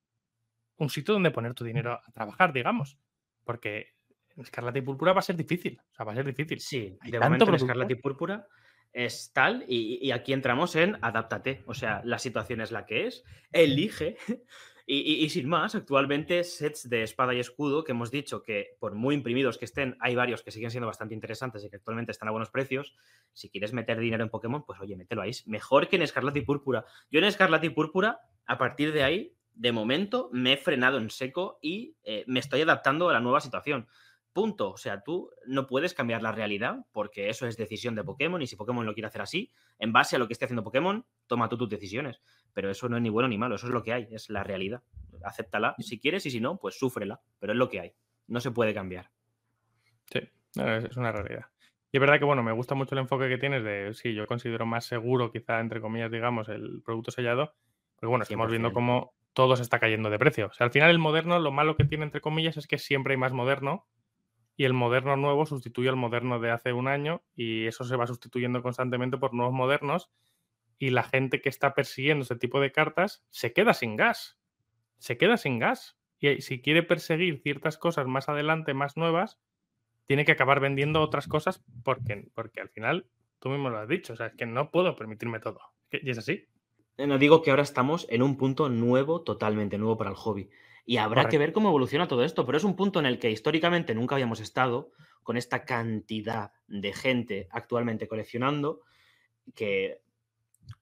un 0.76 0.90
sitio 0.90 1.14
donde 1.14 1.30
poner 1.30 1.54
tu 1.54 1.64
dinero 1.64 1.92
a 2.04 2.10
trabajar, 2.12 2.52
digamos. 2.52 2.98
Porque 3.44 3.94
Escarlata 4.42 4.78
y 4.78 4.82
Púrpura 4.82 5.12
va 5.12 5.20
a 5.20 5.22
ser 5.22 5.36
difícil. 5.36 5.80
O 5.92 5.94
sea, 5.94 6.04
va 6.04 6.12
a 6.12 6.14
ser 6.14 6.26
difícil. 6.26 6.60
Sí, 6.60 6.96
Hay 7.00 7.10
de 7.10 7.20
momento 7.20 7.48
en 7.48 7.54
Escarlata 7.54 7.92
y 7.92 7.96
Púrpura 7.96 8.46
es 8.92 9.32
tal 9.32 9.64
y, 9.68 10.10
aquí 10.10 10.32
entramos 10.32 10.74
en 10.76 10.98
adáptate. 11.02 11.62
O 11.66 11.74
sea, 11.74 12.00
la 12.04 12.18
situación 12.18 12.60
es 12.60 12.72
la 12.72 12.86
que 12.86 13.06
es, 13.06 13.24
elige. 13.52 14.16
Y, 14.90 15.28
sin 15.28 15.46
más, 15.46 15.74
actualmente 15.74 16.42
sets 16.44 16.88
de 16.88 17.02
espada 17.02 17.34
y 17.34 17.40
escudo 17.40 17.84
que 17.84 17.92
hemos 17.92 18.10
dicho 18.10 18.42
que 18.42 18.68
por 18.80 18.94
muy 18.94 19.14
imprimidos 19.14 19.58
que 19.58 19.66
estén, 19.66 19.98
hay 20.00 20.14
varios 20.14 20.42
que 20.42 20.50
siguen 20.50 20.70
siendo 20.70 20.86
bastante 20.86 21.12
interesantes 21.12 21.62
y 21.62 21.68
que 21.68 21.76
actualmente 21.76 22.10
están 22.10 22.28
a 22.28 22.30
buenos 22.30 22.48
precios. 22.48 22.94
Si 23.34 23.50
quieres 23.50 23.74
meter 23.74 23.98
dinero 23.98 24.24
en 24.24 24.30
Pokémon, 24.30 24.64
pues 24.64 24.80
oye, 24.80 24.96
mételo 24.96 25.20
ahí. 25.20 25.32
Mejor 25.44 25.88
que 25.88 25.96
en 25.96 26.02
Escarlata 26.02 26.38
y 26.38 26.42
Púrpura. 26.42 26.86
Yo 27.10 27.18
en 27.18 27.26
Escarlata 27.26 27.66
y 27.66 27.68
Púrpura, 27.68 28.22
a 28.46 28.56
partir 28.56 28.94
de 28.94 29.02
ahí, 29.02 29.36
de 29.52 29.72
momento 29.72 30.30
me 30.32 30.54
he 30.54 30.56
frenado 30.56 30.96
en 30.96 31.10
seco 31.10 31.58
y 31.60 31.94
eh, 32.04 32.24
me 32.26 32.40
estoy 32.40 32.62
adaptando 32.62 33.10
a 33.10 33.12
la 33.12 33.20
nueva 33.20 33.42
situación. 33.42 33.88
Punto. 34.32 34.70
O 34.70 34.76
sea, 34.76 35.02
tú 35.02 35.30
no 35.46 35.66
puedes 35.66 35.94
cambiar 35.94 36.22
la 36.22 36.32
realidad 36.32 36.86
porque 36.92 37.28
eso 37.28 37.46
es 37.46 37.56
decisión 37.56 37.94
de 37.94 38.04
Pokémon 38.04 38.40
y 38.40 38.46
si 38.46 38.56
Pokémon 38.56 38.86
lo 38.86 38.94
quiere 38.94 39.08
hacer 39.08 39.22
así, 39.22 39.50
en 39.78 39.92
base 39.92 40.16
a 40.16 40.18
lo 40.18 40.26
que 40.26 40.32
esté 40.32 40.44
haciendo 40.44 40.62
Pokémon, 40.62 41.04
toma 41.26 41.48
tú 41.48 41.56
tus 41.56 41.68
decisiones. 41.68 42.20
Pero 42.52 42.70
eso 42.70 42.88
no 42.88 42.96
es 42.96 43.02
ni 43.02 43.10
bueno 43.10 43.28
ni 43.28 43.38
malo, 43.38 43.56
eso 43.56 43.66
es 43.66 43.72
lo 43.72 43.82
que 43.82 43.92
hay, 43.92 44.08
es 44.10 44.30
la 44.30 44.44
realidad. 44.44 44.82
Acéptala 45.24 45.74
si 45.78 45.98
quieres 45.98 46.24
y 46.26 46.30
si 46.30 46.40
no, 46.40 46.58
pues 46.58 46.78
súfrela. 46.78 47.20
Pero 47.38 47.52
es 47.52 47.58
lo 47.58 47.68
que 47.68 47.80
hay. 47.80 47.92
No 48.26 48.40
se 48.40 48.50
puede 48.50 48.74
cambiar. 48.74 49.10
Sí, 50.12 50.20
es 50.54 50.96
una 50.96 51.12
realidad. 51.12 51.46
Y 51.90 51.96
es 51.96 52.00
verdad 52.00 52.18
que, 52.18 52.24
bueno, 52.24 52.42
me 52.42 52.52
gusta 52.52 52.74
mucho 52.74 52.94
el 52.94 53.00
enfoque 53.00 53.28
que 53.28 53.38
tienes 53.38 53.64
de, 53.64 53.94
sí, 53.94 54.14
yo 54.14 54.26
considero 54.26 54.66
más 54.66 54.84
seguro, 54.84 55.32
quizá, 55.32 55.58
entre 55.60 55.80
comillas, 55.80 56.10
digamos, 56.10 56.48
el 56.48 56.82
producto 56.84 57.10
sellado. 57.10 57.54
Porque, 57.94 58.06
bueno, 58.06 58.24
estamos 58.24 58.50
viendo 58.50 58.72
cómo 58.72 59.14
todo 59.32 59.56
se 59.56 59.62
está 59.62 59.78
cayendo 59.78 60.10
de 60.10 60.18
precio. 60.18 60.46
O 60.46 60.52
sea, 60.52 60.66
al 60.66 60.70
final 60.70 60.90
el 60.90 60.98
moderno, 60.98 61.38
lo 61.38 61.50
malo 61.50 61.76
que 61.76 61.84
tiene, 61.84 62.04
entre 62.04 62.20
comillas, 62.20 62.56
es 62.56 62.66
que 62.66 62.78
siempre 62.78 63.14
hay 63.14 63.18
más 63.18 63.32
moderno 63.32 63.86
y 64.58 64.64
el 64.64 64.74
moderno 64.74 65.16
nuevo 65.16 65.46
sustituye 65.46 65.88
al 65.88 65.94
moderno 65.94 66.40
de 66.40 66.50
hace 66.50 66.72
un 66.72 66.88
año 66.88 67.22
y 67.36 67.66
eso 67.66 67.84
se 67.84 67.94
va 67.94 68.08
sustituyendo 68.08 68.60
constantemente 68.60 69.16
por 69.16 69.32
nuevos 69.32 69.54
modernos 69.54 70.10
y 70.80 70.90
la 70.90 71.04
gente 71.04 71.40
que 71.40 71.48
está 71.48 71.74
persiguiendo 71.74 72.24
ese 72.24 72.34
tipo 72.34 72.60
de 72.60 72.72
cartas 72.72 73.24
se 73.30 73.52
queda 73.52 73.72
sin 73.72 73.94
gas. 73.94 74.36
Se 74.98 75.16
queda 75.16 75.36
sin 75.36 75.60
gas. 75.60 75.96
Y 76.18 76.40
si 76.40 76.60
quiere 76.60 76.82
perseguir 76.82 77.40
ciertas 77.40 77.78
cosas 77.78 78.08
más 78.08 78.28
adelante, 78.28 78.74
más 78.74 78.96
nuevas, 78.96 79.38
tiene 80.06 80.24
que 80.24 80.32
acabar 80.32 80.58
vendiendo 80.58 81.02
otras 81.02 81.28
cosas 81.28 81.64
porque, 81.84 82.28
porque 82.34 82.60
al 82.60 82.68
final, 82.68 83.06
tú 83.38 83.50
mismo 83.50 83.70
lo 83.70 83.78
has 83.78 83.88
dicho, 83.88 84.14
o 84.14 84.16
sea, 84.16 84.26
es 84.26 84.34
que 84.34 84.46
no 84.46 84.72
puedo 84.72 84.96
permitirme 84.96 85.38
todo. 85.38 85.60
Y 85.92 86.10
es 86.10 86.18
así. 86.18 86.48
Eh, 86.96 87.06
no 87.06 87.18
digo 87.18 87.42
que 87.42 87.50
ahora 87.50 87.62
estamos 87.62 88.08
en 88.10 88.22
un 88.22 88.36
punto 88.36 88.68
nuevo, 88.68 89.22
totalmente 89.22 89.78
nuevo 89.78 89.96
para 89.96 90.10
el 90.10 90.16
hobby. 90.16 90.50
Y 90.88 90.96
habrá 90.96 91.28
que 91.28 91.36
ver 91.36 91.52
cómo 91.52 91.68
evoluciona 91.68 92.08
todo 92.08 92.24
esto, 92.24 92.46
pero 92.46 92.56
es 92.56 92.64
un 92.64 92.74
punto 92.74 92.98
en 92.98 93.04
el 93.04 93.18
que 93.18 93.30
históricamente 93.30 93.94
nunca 93.94 94.14
habíamos 94.14 94.40
estado 94.40 94.90
con 95.22 95.36
esta 95.36 95.66
cantidad 95.66 96.52
de 96.66 96.94
gente 96.94 97.46
actualmente 97.50 98.08
coleccionando 98.08 98.80
que 99.54 100.00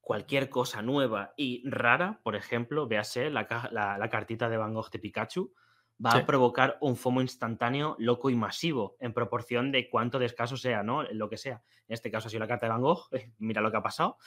cualquier 0.01 0.49
cosa 0.49 0.81
nueva 0.81 1.35
y 1.37 1.69
rara, 1.69 2.21
por 2.23 2.37
ejemplo, 2.37 2.87
véase 2.87 3.31
la, 3.31 3.49
la, 3.73 4.09
cartita 4.09 4.49
de 4.49 4.57
Van 4.57 4.75
Gogh 4.75 4.93
de 4.93 5.01
Pikachu, 5.01 5.53
va 5.99 6.13
a 6.13 6.25
provocar 6.25 6.79
un 6.81 6.97
FOMO 6.97 7.21
instantáneo 7.21 7.97
loco 7.99 8.31
y 8.31 8.37
masivo 8.37 8.97
en 9.01 9.13
proporción 9.13 9.73
de 9.73 9.91
cuánto 9.91 10.21
de 10.21 10.27
escaso 10.27 10.57
sea, 10.57 10.85
¿no? 10.85 11.03
Lo 11.03 11.29
que 11.29 11.37
sea. 11.37 11.65
En 11.89 11.95
este 11.95 12.13
caso 12.13 12.29
ha 12.29 12.31
sido 12.31 12.39
la 12.39 12.47
carta 12.47 12.67
de 12.67 12.71
Van 12.71 12.81
Gogh, 12.81 13.09
mira 13.39 13.61
lo 13.61 13.73
que 13.73 13.79
ha 13.79 13.83
pasado. 13.83 14.19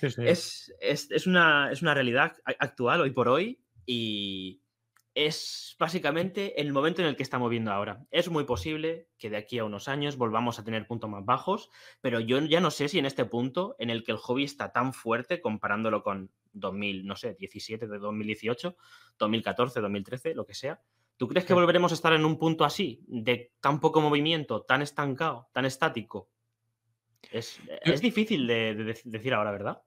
Es, 0.00 0.74
es, 0.80 1.26
una, 1.28 1.70
es 1.70 1.82
una 1.82 1.94
realidad 1.94 2.36
actual 2.58 3.02
hoy 3.02 3.10
por 3.12 3.28
hoy 3.28 3.62
y 3.86 4.60
es 5.26 5.76
básicamente 5.78 6.60
el 6.60 6.72
momento 6.72 7.02
en 7.02 7.08
el 7.08 7.16
que 7.16 7.22
estamos 7.22 7.50
viendo 7.50 7.72
ahora. 7.72 8.06
Es 8.10 8.30
muy 8.30 8.44
posible 8.44 9.08
que 9.18 9.28
de 9.28 9.36
aquí 9.36 9.58
a 9.58 9.64
unos 9.64 9.88
años 9.88 10.16
volvamos 10.16 10.58
a 10.58 10.64
tener 10.64 10.86
puntos 10.86 11.10
más 11.10 11.24
bajos, 11.24 11.70
pero 12.00 12.20
yo 12.20 12.38
ya 12.40 12.60
no 12.60 12.70
sé 12.70 12.88
si 12.88 12.98
en 12.98 13.06
este 13.06 13.24
punto 13.26 13.76
en 13.78 13.90
el 13.90 14.02
que 14.02 14.12
el 14.12 14.18
hobby 14.18 14.44
está 14.44 14.72
tan 14.72 14.92
fuerte 14.94 15.40
comparándolo 15.40 16.02
con 16.02 16.30
2000, 16.52 17.06
no 17.06 17.16
sé, 17.16 17.34
17 17.38 17.86
de 17.86 17.98
2018, 17.98 18.76
2014, 19.18 19.80
2013, 19.80 20.34
lo 20.34 20.46
que 20.46 20.54
sea. 20.54 20.80
¿Tú 21.16 21.28
crees 21.28 21.44
que 21.44 21.52
volveremos 21.52 21.92
a 21.92 21.96
estar 21.96 22.14
en 22.14 22.24
un 22.24 22.38
punto 22.38 22.64
así, 22.64 23.04
de 23.06 23.52
tan 23.60 23.78
poco 23.80 24.00
movimiento, 24.00 24.62
tan 24.62 24.80
estancado, 24.80 25.50
tan 25.52 25.66
estático? 25.66 26.30
Es, 27.30 27.60
difícil 28.00 28.46
de 28.46 28.96
decir 29.04 29.34
ahora, 29.34 29.50
¿verdad? 29.50 29.82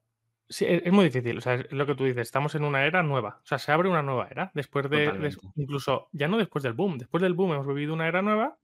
Sí, 0.50 0.66
e, 0.66 0.82
es, 0.86 0.92
muy 0.92 1.06
difícil. 1.06 1.38
O 1.38 1.42
sea, 1.42 1.56
es 1.56 1.72
lo 1.72 1.86
que 1.86 1.96
tú 1.96 2.04
dices, 2.04 2.22
estamos 2.22 2.56
en 2.56 2.64
una 2.64 2.86
era 2.86 3.04
nueva. 3.04 3.40
O 3.44 3.46
sea, 3.46 3.60
se 3.60 3.72
abre 3.72 3.90
una 3.90 4.02
nueva 4.02 4.28
era. 4.30 4.52
Después 4.54 4.90
de, 4.90 5.36
incluso, 5.56 6.10
ya 6.12 6.28
no 6.28 6.38
después 6.38 6.64
del 6.64 6.74
boom, 6.74 6.98
después 6.98 7.22
del 7.22 7.34
boom 7.34 7.54
hemos 7.54 7.68
vivido 7.68 7.94
una 7.94 8.08
era 8.08 8.22
nueva 8.22 8.58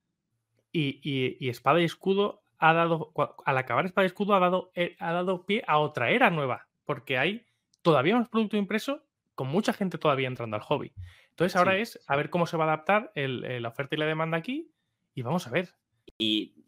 y, 0.72 1.50
Espada 1.50 1.82
y 1.82 1.86
Escudo 1.86 2.44
ha 2.58 2.74
dado, 2.74 3.14
al 3.46 3.58
acabar 3.58 3.86
Espada 3.86 4.06
y 4.06 4.08
Escudo 4.08 4.36
ha 4.36 4.40
dado, 4.40 4.72
eh, 4.76 4.96
ha 5.00 5.14
dado 5.14 5.46
pie 5.46 5.64
a 5.68 5.80
otra 5.80 6.12
era 6.12 6.30
nueva, 6.30 6.68
porque 6.86 7.18
hay 7.18 7.46
todavía 7.82 8.18
más 8.18 8.30
producto 8.30 8.58
impreso 8.58 9.06
con 9.36 9.48
mucha 9.48 9.74
gente 9.74 9.98
todavía 9.98 10.28
entrando 10.28 10.58
al 10.58 10.64
hobby. 10.64 10.94
Entonces 11.30 11.56
ahora 11.56 11.78
es 11.78 12.00
a 12.08 12.18
ver 12.18 12.30
cómo 12.30 12.46
se 12.46 12.58
va 12.58 12.66
a 12.66 12.74
adaptar 12.74 13.14
la 13.16 13.70
oferta 13.70 13.96
y 13.96 14.00
la 14.00 14.06
demanda 14.06 14.38
aquí 14.38 14.74
y 15.16 15.22
vamos 15.22 15.48
a 15.48 15.52
ver. 15.52 15.74
Y 16.18 16.59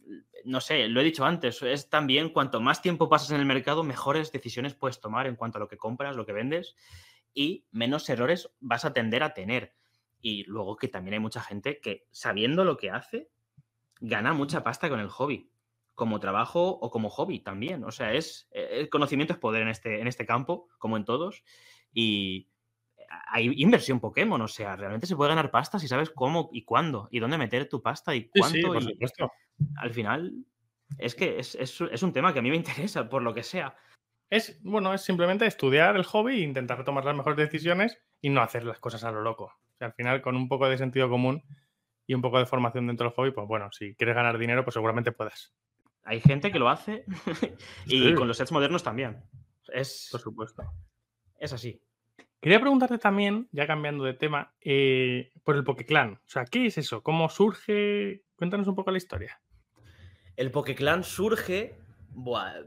no 0.46 0.62
sé, 0.62 0.88
lo 0.88 1.02
he 1.02 1.04
dicho 1.04 1.26
antes, 1.26 1.62
es 1.62 1.90
también 1.90 2.30
cuanto 2.30 2.62
más 2.62 2.82
tiempo 2.82 3.10
pasas 3.10 3.32
en 3.32 3.40
el 3.40 3.46
mercado, 3.46 3.84
mejores 3.84 4.32
decisiones 4.32 4.74
puedes 4.74 5.00
tomar 5.00 5.28
en 5.28 5.36
cuanto 5.36 5.58
a 5.58 5.60
lo 5.60 5.68
que 5.68 5.78
compras, 5.78 6.16
lo 6.16 6.26
que 6.26 6.34
vendes 6.34 6.76
y 7.34 7.66
menos 7.72 8.10
errores 8.10 8.50
vas 8.60 8.86
a 8.86 8.94
tender 8.94 9.24
a 9.24 9.34
tener. 9.34 9.74
Y 10.20 10.44
luego 10.44 10.76
que 10.76 10.88
también 10.88 11.16
hay 11.16 11.20
mucha 11.20 11.42
gente 11.42 11.80
que 11.80 12.08
sabiendo 12.12 12.64
lo 12.64 12.78
que 12.78 12.92
hace, 12.92 13.30
gana 14.00 14.34
mucha 14.34 14.64
pasta 14.64 14.90
con 14.90 15.00
el 15.00 15.10
hobby, 15.10 15.52
como 15.96 16.20
trabajo 16.20 16.70
o 16.70 16.92
como 16.92 17.10
hobby 17.10 17.40
también. 17.40 17.84
O 17.84 17.92
sea, 17.92 18.14
es 18.14 18.48
el 18.52 18.90
conocimiento 18.90 19.34
es 19.34 19.40
poder 19.40 19.64
en 19.64 19.70
este, 19.70 20.00
en 20.00 20.08
este 20.08 20.26
campo, 20.26 20.68
como 20.78 20.98
en 20.98 21.06
todos. 21.06 21.44
Y 21.94 22.50
hay 23.28 23.52
inversión 23.58 24.00
Pokémon, 24.00 24.42
o 24.42 24.48
sea, 24.48 24.76
realmente 24.76 25.08
se 25.08 25.16
puede 25.16 25.30
ganar 25.30 25.52
pasta 25.52 25.80
si 25.80 25.88
sabes 25.88 26.10
cómo 26.10 26.50
y 26.52 26.64
cuándo 26.64 27.08
y 27.12 27.20
dónde 27.20 27.38
meter 27.38 27.68
tu 27.68 27.82
pasta 27.82 28.16
y 28.16 28.30
cuánto. 28.30 28.74
al 29.78 29.92
final, 29.92 30.34
es 30.98 31.16
que 31.16 31.40
es, 31.40 32.04
un 32.04 32.14
tema 32.14 32.34
que 32.34 32.40
a 32.40 32.42
mí 32.42 32.50
me 32.50 32.56
interesa, 32.56 33.08
por 33.10 33.22
lo 33.22 33.34
que 33.34 33.44
sea. 33.44 33.76
Es, 34.30 34.62
bueno, 34.64 34.94
es 34.94 35.02
simplemente 35.02 35.46
estudiar 35.46 35.96
el 35.96 36.04
hobby 36.04 36.36
e 36.36 36.44
intentar 36.44 36.84
tomar 36.86 37.04
las 37.04 37.16
mejores 37.16 37.38
decisiones 37.38 37.98
y 38.22 38.30
no 38.30 38.42
hacer 38.42 38.64
las 38.64 38.80
cosas 38.80 39.04
a 39.04 39.12
lo 39.12 39.22
loco. 39.22 39.46
O 39.46 39.78
sea, 39.78 39.88
al 39.88 39.94
final, 39.94 40.22
con 40.22 40.36
un 40.36 40.48
poco 40.48 40.70
de 40.70 40.78
sentido 40.78 41.10
común 41.10 41.44
y 42.08 42.14
un 42.14 42.22
poco 42.22 42.40
de 42.40 42.46
formación 42.46 42.88
dentro 42.88 43.08
del 43.08 43.16
hobby, 43.16 43.32
pues 43.32 43.48
bueno, 43.48 43.72
si 43.72 43.94
quieres 43.96 44.16
ganar 44.16 44.38
dinero, 44.38 44.64
pues 44.64 44.74
seguramente 44.74 45.12
puedas. 45.12 45.54
Hay 46.04 46.22
gente 46.22 46.52
que 46.52 46.60
lo 46.60 46.70
hace 46.70 47.06
y 47.86 48.14
con 48.16 48.28
los 48.28 48.38
sets 48.38 48.52
modernos 48.52 48.84
también. 48.84 49.24
Es, 49.74 50.08
por 50.12 50.22
supuesto. 50.22 50.64
Es 51.38 51.54
así. 51.54 51.82
Quería 52.42 52.60
preguntarte 52.60 52.98
también, 52.98 53.48
ya 53.52 53.68
cambiando 53.68 54.04
de 54.04 54.16
tema, 54.16 54.56
eh, 54.62 55.32
por 55.44 55.56
el 55.56 55.64
Pokeclan. 55.64 56.14
O 56.14 56.30
sea, 56.30 56.46
¿qué 56.46 56.66
es 56.66 56.78
eso? 56.80 57.04
¿Cómo 57.04 57.30
surge? 57.30 58.24
Cuéntanos 58.36 58.68
un 58.68 58.74
poco 58.74 58.90
la 58.90 58.98
historia. 58.98 59.40
El 60.36 60.50
Pokeclan 60.50 61.04
surge, 61.04 61.78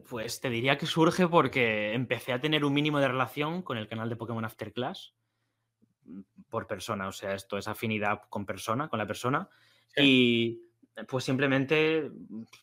pues 0.08 0.40
te 0.40 0.48
diría 0.48 0.78
que 0.78 0.86
surge 0.86 1.26
porque 1.26 1.92
empecé 1.92 2.32
a 2.32 2.40
tener 2.40 2.64
un 2.64 2.72
mínimo 2.72 3.00
de 3.00 3.08
relación 3.08 3.62
con 3.62 3.76
el 3.76 3.88
canal 3.88 4.08
de 4.08 4.14
Pokémon 4.14 4.44
Afterclass 4.44 5.16
mm, 6.04 6.20
por 6.48 6.68
persona. 6.68 7.08
O 7.08 7.12
sea, 7.12 7.34
esto 7.34 7.58
es 7.58 7.66
afinidad 7.66 8.22
con 8.28 8.46
persona, 8.46 8.88
con 8.88 9.00
la 9.00 9.08
persona. 9.08 9.48
Y 9.96 10.62
pues 11.08 11.24
simplemente 11.24 12.12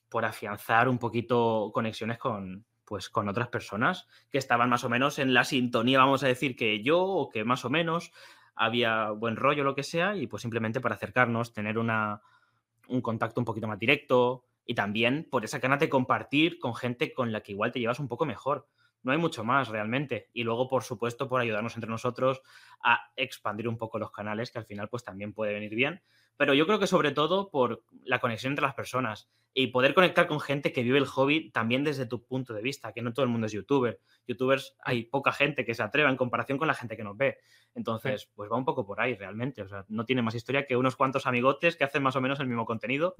por 0.07 0.23
afianzar 0.23 0.87
un 0.87 0.97
poquito 0.97 1.71
conexiones 1.73 2.17
con, 2.17 2.65
pues 2.91 3.09
con 3.09 3.29
otras 3.29 3.47
personas 3.47 4.05
que 4.29 4.37
estaban 4.37 4.69
más 4.69 4.83
o 4.83 4.89
menos 4.89 5.17
en 5.17 5.33
la 5.33 5.45
sintonía, 5.45 5.99
vamos 5.99 6.23
a 6.23 6.27
decir, 6.27 6.57
que 6.57 6.83
yo, 6.83 7.01
o 7.01 7.29
que 7.29 7.45
más 7.45 7.63
o 7.63 7.69
menos 7.69 8.11
había 8.53 9.11
buen 9.11 9.37
rollo, 9.37 9.63
lo 9.63 9.75
que 9.75 9.83
sea, 9.83 10.17
y 10.17 10.27
pues 10.27 10.41
simplemente 10.41 10.81
para 10.81 10.95
acercarnos, 10.95 11.53
tener 11.53 11.77
una, 11.77 12.21
un 12.89 12.99
contacto 12.99 13.39
un 13.39 13.45
poquito 13.45 13.65
más 13.65 13.79
directo 13.79 14.43
y 14.65 14.75
también 14.75 15.25
por 15.31 15.45
esa 15.45 15.59
ganas 15.59 15.79
de 15.79 15.87
compartir 15.87 16.59
con 16.59 16.75
gente 16.75 17.13
con 17.13 17.31
la 17.31 17.39
que 17.39 17.53
igual 17.53 17.71
te 17.71 17.79
llevas 17.79 18.01
un 18.01 18.09
poco 18.09 18.25
mejor. 18.25 18.67
No 19.03 19.13
hay 19.13 19.17
mucho 19.17 19.45
más 19.45 19.69
realmente. 19.69 20.29
Y 20.33 20.43
luego, 20.43 20.67
por 20.67 20.83
supuesto, 20.83 21.29
por 21.29 21.39
ayudarnos 21.39 21.75
entre 21.75 21.89
nosotros 21.89 22.41
a 22.83 22.99
expandir 23.15 23.69
un 23.69 23.77
poco 23.77 23.99
los 23.99 24.11
canales, 24.11 24.51
que 24.51 24.59
al 24.59 24.65
final 24.65 24.89
pues 24.89 25.05
también 25.05 25.31
puede 25.31 25.53
venir 25.53 25.73
bien. 25.75 26.01
Pero 26.41 26.55
yo 26.55 26.65
creo 26.65 26.79
que 26.79 26.87
sobre 26.87 27.11
todo 27.11 27.51
por 27.51 27.83
la 28.03 28.17
conexión 28.17 28.53
entre 28.53 28.65
las 28.65 28.73
personas 28.73 29.29
y 29.53 29.67
poder 29.67 29.93
conectar 29.93 30.25
con 30.25 30.39
gente 30.39 30.73
que 30.73 30.81
vive 30.81 30.97
el 30.97 31.05
hobby 31.05 31.51
también 31.51 31.83
desde 31.83 32.07
tu 32.07 32.25
punto 32.25 32.51
de 32.51 32.63
vista, 32.63 32.93
que 32.93 33.03
no 33.03 33.13
todo 33.13 33.23
el 33.25 33.29
mundo 33.29 33.45
es 33.45 33.53
youtuber. 33.53 33.99
Youtubers 34.25 34.75
hay 34.83 35.03
poca 35.03 35.33
gente 35.33 35.63
que 35.63 35.75
se 35.75 35.83
atreva 35.83 36.09
en 36.09 36.17
comparación 36.17 36.57
con 36.57 36.67
la 36.67 36.73
gente 36.73 36.97
que 36.97 37.03
nos 37.03 37.15
ve. 37.15 37.37
Entonces, 37.75 38.27
pues 38.33 38.51
va 38.51 38.57
un 38.57 38.65
poco 38.65 38.87
por 38.87 38.99
ahí 38.99 39.13
realmente. 39.13 39.61
O 39.61 39.67
sea, 39.67 39.85
no 39.87 40.03
tiene 40.03 40.23
más 40.23 40.33
historia 40.33 40.65
que 40.65 40.75
unos 40.75 40.95
cuantos 40.95 41.27
amigotes 41.27 41.75
que 41.75 41.83
hacen 41.83 42.01
más 42.01 42.15
o 42.15 42.21
menos 42.21 42.39
el 42.39 42.47
mismo 42.47 42.65
contenido 42.65 43.13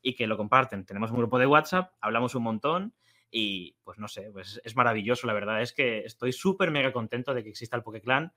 y 0.00 0.14
que 0.14 0.28
lo 0.28 0.36
comparten. 0.36 0.86
Tenemos 0.86 1.10
un 1.10 1.16
grupo 1.16 1.40
de 1.40 1.48
WhatsApp, 1.48 1.92
hablamos 2.00 2.36
un 2.36 2.44
montón 2.44 2.94
y 3.32 3.74
pues 3.82 3.98
no 3.98 4.06
sé, 4.06 4.30
pues 4.30 4.60
es 4.62 4.76
maravilloso. 4.76 5.26
La 5.26 5.32
verdad 5.32 5.60
es 5.60 5.72
que 5.72 6.04
estoy 6.04 6.32
súper 6.32 6.70
mega 6.70 6.92
contento 6.92 7.34
de 7.34 7.42
que 7.42 7.50
exista 7.50 7.76
el 7.76 7.82
Pokeclan 7.82 8.32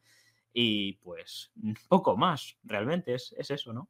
y 0.52 0.94
pues 0.94 1.52
poco 1.88 2.18
más, 2.18 2.58
realmente 2.64 3.14
es, 3.14 3.36
es 3.38 3.52
eso, 3.52 3.74
¿no? 3.74 3.90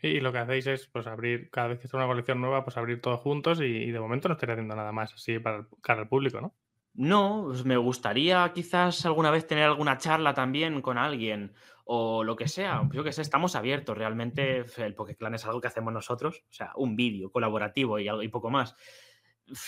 Y 0.00 0.20
lo 0.20 0.32
que 0.32 0.38
hacéis 0.38 0.66
es 0.66 0.86
pues 0.86 1.06
abrir, 1.06 1.50
cada 1.50 1.68
vez 1.68 1.80
que 1.80 1.86
está 1.86 1.96
una 1.96 2.06
colección 2.06 2.40
nueva, 2.40 2.64
pues 2.64 2.76
abrir 2.76 3.00
todos 3.00 3.20
juntos 3.20 3.60
y, 3.60 3.90
de 3.90 4.00
momento 4.00 4.28
no 4.28 4.34
estaría 4.34 4.54
haciendo 4.54 4.76
nada 4.76 4.92
más 4.92 5.12
así 5.12 5.38
para 5.38 5.66
cara 5.80 6.02
al 6.02 6.08
público, 6.08 6.40
¿no? 6.40 6.54
No, 6.94 7.52
me 7.64 7.76
gustaría 7.76 8.50
quizás 8.52 9.06
alguna 9.06 9.30
vez 9.30 9.46
tener 9.46 9.64
alguna 9.64 9.98
charla 9.98 10.34
también 10.34 10.82
con 10.82 10.98
alguien 10.98 11.52
o 11.84 12.24
lo 12.24 12.36
que 12.36 12.48
sea. 12.48 12.88
Yo 12.92 13.04
que 13.04 13.12
sé, 13.12 13.22
estamos 13.22 13.54
abiertos. 13.54 13.96
Realmente 13.96 14.64
el 14.76 14.94
Pokeclan 14.94 15.34
es 15.34 15.44
algo 15.46 15.60
que 15.60 15.68
hacemos 15.68 15.92
nosotros. 15.92 16.42
O 16.50 16.52
sea, 16.52 16.72
un 16.76 16.96
vídeo 16.96 17.30
colaborativo 17.30 17.98
y, 17.98 18.08
algo, 18.08 18.22
y 18.22 18.28
poco 18.28 18.50
más. 18.50 18.74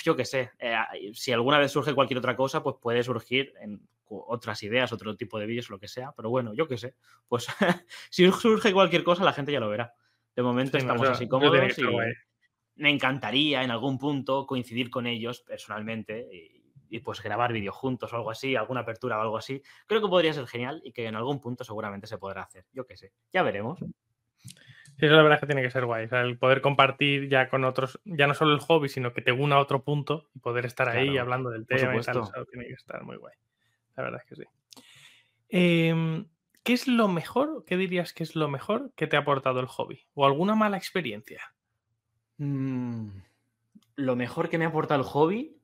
Yo 0.05 0.16
que 0.16 0.24
sé, 0.24 0.51
eh, 0.59 0.77
si 1.15 1.32
alguna 1.32 1.59
vez 1.59 1.70
surge 1.70 1.94
cualquier 1.94 2.19
otra 2.19 2.36
cosa, 2.36 2.62
pues 2.62 2.77
puede 2.81 3.02
surgir 3.02 3.55
en 3.61 3.81
otras 4.07 4.62
ideas, 4.65 4.93
otro 4.93 5.16
tipo 5.16 5.39
de 5.39 5.47
vídeos, 5.47 5.70
lo 5.70 5.78
que 5.78 5.89
sea. 5.89 6.12
Pero 6.16 6.31
bueno, 6.31 6.52
yo 6.52 6.66
que 6.66 6.78
sé. 6.78 6.94
Pues 7.28 7.47
si 8.11 8.31
surge 8.32 8.73
cualquier 8.73 9.05
cosa, 9.05 9.24
la 9.24 9.32
gente 9.32 9.52
ya 9.52 9.61
lo 9.61 9.69
verá. 9.69 9.94
De 10.35 10.43
momento 10.43 10.78
estamos 10.78 11.09
así 11.09 11.28
cómodos 11.28 11.78
y 11.78 11.82
me 12.77 12.90
encantaría 12.90 13.62
en 13.62 13.70
algún 13.70 13.98
punto 13.98 14.47
coincidir 14.47 14.90
con 14.90 15.07
ellos 15.07 15.43
personalmente 15.43 16.27
y, 16.89 16.98
pues 17.01 17.23
grabar 17.23 17.52
vídeos 17.52 17.77
juntos 17.77 18.12
o 18.12 18.16
algo 18.16 18.31
así, 18.31 18.57
alguna 18.57 18.81
apertura 18.81 19.19
o 19.19 19.20
algo 19.20 19.36
así. 19.36 19.62
Creo 19.86 20.01
que 20.01 20.09
podría 20.09 20.32
ser 20.32 20.47
genial 20.47 20.81
y 20.85 20.93
que 20.93 21.07
en 21.07 21.15
algún 21.15 21.40
punto 21.40 21.62
seguramente 21.62 22.07
se 22.07 22.19
podrá 22.19 22.43
hacer. 22.43 22.65
Yo 22.73 22.86
qué 22.86 22.97
sé, 22.97 23.12
ya 23.32 23.43
veremos. 23.43 23.78
Sí, 25.01 25.07
eso 25.07 25.15
la 25.15 25.23
verdad 25.23 25.36
es 25.36 25.40
que 25.40 25.47
tiene 25.47 25.62
que 25.62 25.70
ser 25.70 25.86
guay. 25.86 26.09
el 26.11 26.39
poder 26.39 26.61
compartir 26.61 27.28
ya 27.28 27.48
con 27.48 27.65
otros, 27.65 28.01
ya 28.05 28.27
no 28.27 28.35
solo 28.35 28.55
el 28.55 28.61
hobby, 28.61 28.89
sino 28.89 29.12
que 29.12 29.23
te 29.23 29.32
una 29.32 29.57
a 29.57 29.61
otro 29.61 29.85
punto 29.85 30.28
y 30.35 30.40
poder 30.40 30.66
estar 30.66 30.89
ahí 30.89 31.16
hablando 31.16 31.51
del 31.51 31.66
tema 31.66 31.97
y 31.97 32.01
tal. 32.01 32.23
Eso 32.23 32.44
tiene 32.51 32.66
que 32.66 32.74
estar 32.74 33.05
muy 33.05 33.16
guay. 33.16 33.35
La 33.97 34.02
verdad 34.02 34.20
es 34.24 34.28
que 34.28 34.36
sí. 34.36 34.48
Eh, 35.48 36.24
¿Qué 36.62 36.74
es 36.74 36.86
lo 36.86 37.08
mejor? 37.08 37.64
¿Qué 37.66 37.76
dirías 37.76 38.12
que 38.12 38.22
es 38.22 38.36
lo 38.36 38.48
mejor 38.48 38.92
que 38.94 39.06
te 39.06 39.16
ha 39.16 39.20
aportado 39.20 39.60
el 39.60 39.66
hobby? 39.66 40.06
¿O 40.14 40.26
alguna 40.26 40.54
mala 40.54 40.76
experiencia? 40.76 41.54
Mm, 42.36 43.08
lo 43.96 44.16
mejor 44.16 44.48
que 44.48 44.58
me 44.58 44.66
ha 44.66 44.68
aportado 44.68 45.00
el 45.00 45.06
hobby, 45.06 45.56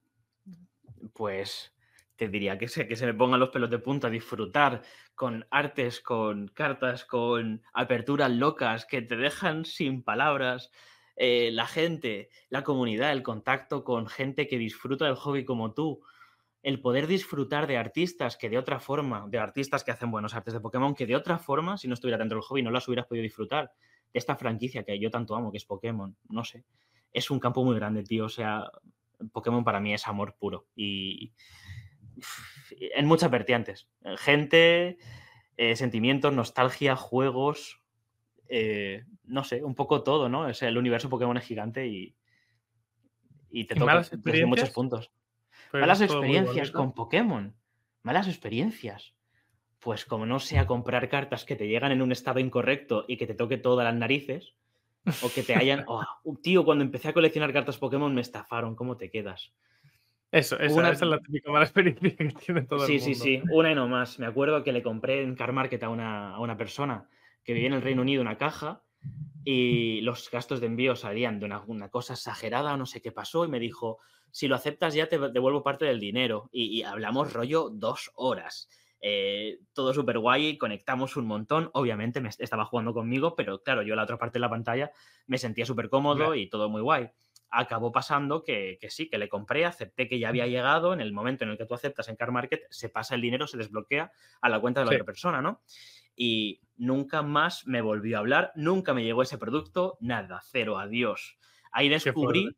pues 1.12 1.74
te 2.16 2.28
diría 2.28 2.56
que, 2.58 2.68
se, 2.68 2.88
que 2.88 2.96
se 2.96 3.06
me 3.06 3.14
pongan 3.14 3.40
los 3.40 3.50
pelos 3.50 3.70
de 3.70 3.78
punta, 3.78 4.08
disfrutar 4.08 4.82
con 5.14 5.46
artes, 5.50 6.00
con 6.00 6.48
cartas, 6.48 7.04
con 7.04 7.62
aperturas 7.74 8.30
locas 8.30 8.86
que 8.86 9.02
te 9.02 9.16
dejan 9.16 9.64
sin 9.64 10.02
palabras. 10.02 10.70
Eh, 11.16 11.50
la 11.52 11.66
gente, 11.66 12.30
la 12.48 12.62
comunidad, 12.62 13.12
el 13.12 13.22
contacto 13.22 13.84
con 13.84 14.06
gente 14.06 14.46
que 14.46 14.58
disfruta 14.58 15.04
del 15.04 15.16
hobby 15.16 15.44
como 15.44 15.74
tú, 15.74 16.02
el 16.66 16.80
poder 16.80 17.06
disfrutar 17.06 17.68
de 17.68 17.76
artistas 17.76 18.36
que 18.36 18.50
de 18.50 18.58
otra 18.58 18.80
forma, 18.80 19.24
de 19.28 19.38
artistas 19.38 19.84
que 19.84 19.92
hacen 19.92 20.10
buenos 20.10 20.34
artes 20.34 20.52
de 20.52 20.58
Pokémon, 20.58 20.96
que 20.96 21.06
de 21.06 21.14
otra 21.14 21.38
forma, 21.38 21.78
si 21.78 21.86
no 21.86 21.94
estuviera 21.94 22.18
dentro 22.18 22.38
del 22.38 22.42
hobby, 22.42 22.60
no 22.60 22.72
las 22.72 22.88
hubieras 22.88 23.06
podido 23.06 23.22
disfrutar. 23.22 23.70
De 24.12 24.18
esta 24.18 24.34
franquicia 24.34 24.82
que 24.82 24.98
yo 24.98 25.08
tanto 25.08 25.36
amo, 25.36 25.52
que 25.52 25.58
es 25.58 25.64
Pokémon, 25.64 26.16
no 26.28 26.42
sé. 26.42 26.64
Es 27.12 27.30
un 27.30 27.38
campo 27.38 27.64
muy 27.64 27.76
grande, 27.76 28.02
tío. 28.02 28.24
O 28.24 28.28
sea, 28.28 28.68
Pokémon 29.30 29.62
para 29.62 29.78
mí 29.78 29.94
es 29.94 30.08
amor 30.08 30.34
puro. 30.40 30.66
Y 30.74 31.32
en 32.80 33.06
muchas 33.06 33.30
vertientes. 33.30 33.88
Gente, 34.16 34.98
eh, 35.56 35.76
sentimientos, 35.76 36.32
nostalgia, 36.32 36.96
juegos, 36.96 37.80
eh, 38.48 39.04
no 39.22 39.44
sé, 39.44 39.62
un 39.62 39.76
poco 39.76 40.02
todo, 40.02 40.28
¿no? 40.28 40.48
Es 40.48 40.62
el 40.62 40.78
universo 40.78 41.08
Pokémon 41.08 41.36
es 41.36 41.44
gigante 41.44 41.86
y, 41.86 42.16
y 43.50 43.66
te 43.66 43.76
toca 43.76 44.02
desde 44.10 44.46
muchos 44.46 44.70
puntos. 44.70 45.12
Malas 45.72 46.00
experiencias 46.00 46.70
con 46.70 46.92
Pokémon. 46.92 47.54
Malas 48.02 48.28
experiencias. 48.28 49.14
Pues 49.80 50.04
como 50.04 50.26
no 50.26 50.40
sea 50.40 50.66
comprar 50.66 51.08
cartas 51.08 51.44
que 51.44 51.56
te 51.56 51.68
llegan 51.68 51.92
en 51.92 52.02
un 52.02 52.12
estado 52.12 52.40
incorrecto 52.40 53.04
y 53.08 53.16
que 53.16 53.26
te 53.26 53.34
toque 53.34 53.56
todas 53.56 53.84
las 53.84 53.94
narices, 53.94 54.54
o 55.22 55.30
que 55.32 55.42
te 55.42 55.54
hayan... 55.54 55.84
Oh, 55.88 56.04
tío, 56.42 56.64
cuando 56.64 56.84
empecé 56.84 57.08
a 57.08 57.12
coleccionar 57.12 57.52
cartas 57.52 57.78
Pokémon 57.78 58.14
me 58.14 58.20
estafaron, 58.20 58.74
¿cómo 58.74 58.96
te 58.96 59.10
quedas? 59.10 59.52
Eso, 60.32 60.58
esa, 60.58 60.90
es 60.90 61.00
la 61.02 61.20
típica 61.20 61.52
mala 61.52 61.64
experiencia 61.66 62.16
que 62.16 62.28
tiene 62.30 62.62
todo 62.62 62.86
sí, 62.86 62.94
el 62.94 63.00
mundo. 63.00 63.14
Sí, 63.14 63.14
sí, 63.14 63.38
sí, 63.38 63.42
una 63.52 63.70
y 63.70 63.74
no 63.74 63.86
más. 63.86 64.18
Me 64.18 64.26
acuerdo 64.26 64.64
que 64.64 64.72
le 64.72 64.82
compré 64.82 65.22
en 65.22 65.36
Car 65.36 65.52
Market 65.52 65.82
a 65.84 65.88
una, 65.88 66.34
a 66.34 66.40
una 66.40 66.56
persona 66.56 67.08
que 67.44 67.52
vivía 67.52 67.68
en 67.68 67.74
el 67.74 67.82
Reino 67.82 68.02
Unido 68.02 68.22
una 68.22 68.36
caja 68.36 68.82
y 69.48 70.00
los 70.00 70.28
gastos 70.28 70.58
de 70.58 70.66
envío 70.66 70.96
salían 70.96 71.38
de 71.38 71.46
una, 71.46 71.88
cosa 71.88 72.14
exagerada 72.14 72.74
o 72.74 72.76
no 72.76 72.84
sé 72.84 73.00
qué 73.00 73.12
pasó 73.12 73.44
y 73.44 73.48
me 73.48 73.60
dijo, 73.60 74.00
si 74.32 74.48
lo 74.48 74.56
aceptas 74.56 74.92
ya 74.92 75.08
te 75.08 75.20
devuelvo 75.20 75.62
parte 75.62 75.84
del 75.84 76.00
dinero. 76.00 76.50
Y, 76.50 76.82
hablamos 76.82 77.32
rollo 77.32 77.70
dos 77.70 78.10
horas. 78.16 78.68
Eh, 79.00 79.60
todo 79.72 79.94
súper 79.94 80.18
guay, 80.18 80.58
conectamos 80.58 81.16
un 81.16 81.26
montón. 81.26 81.70
Obviamente 81.74 82.20
me 82.20 82.28
estaba 82.28 82.64
jugando 82.64 82.92
conmigo, 82.92 83.36
pero 83.36 83.62
claro, 83.62 83.82
yo 83.82 83.94
la 83.94 84.02
otra 84.02 84.18
parte 84.18 84.34
de 84.34 84.40
la 84.40 84.50
pantalla 84.50 84.90
me 85.28 85.38
sentía 85.38 85.64
súper 85.64 85.88
cómodo 85.88 86.34
y 86.34 86.48
todo 86.48 86.68
muy 86.68 86.82
guay. 86.82 87.08
Acabó 87.48 87.92
pasando 87.92 88.42
que, 88.42 88.80
sí, 88.88 89.08
que 89.08 89.16
le 89.16 89.28
compré, 89.28 89.64
acepté 89.64 90.08
que 90.08 90.18
ya 90.18 90.30
había 90.30 90.48
llegado. 90.48 90.92
En 90.92 91.00
el 91.00 91.12
momento 91.12 91.44
en 91.44 91.50
el 91.50 91.56
que 91.56 91.66
tú 91.66 91.74
aceptas 91.74 92.08
en 92.08 92.16
Car 92.16 92.32
Market, 92.32 92.62
se 92.70 92.88
pasa 92.88 93.14
el 93.14 93.20
dinero, 93.20 93.46
se 93.46 93.58
desbloquea 93.58 94.10
a 94.40 94.48
la 94.48 94.58
cuenta 94.58 94.80
de 94.80 94.86
la 94.86 94.92
otra 94.92 95.04
persona, 95.04 95.40
¿no? 95.40 95.62
Y 96.16 96.62
nunca 96.76 97.22
más 97.22 97.66
me 97.66 97.82
volvió 97.82 98.16
a 98.16 98.20
hablar, 98.20 98.52
nunca 98.56 98.94
me 98.94 99.04
llegó 99.04 99.22
ese 99.22 99.38
producto, 99.38 99.98
nada, 100.00 100.40
cero, 100.50 100.78
adiós. 100.78 101.38
Ahí 101.70 101.88
descubrí 101.88 102.56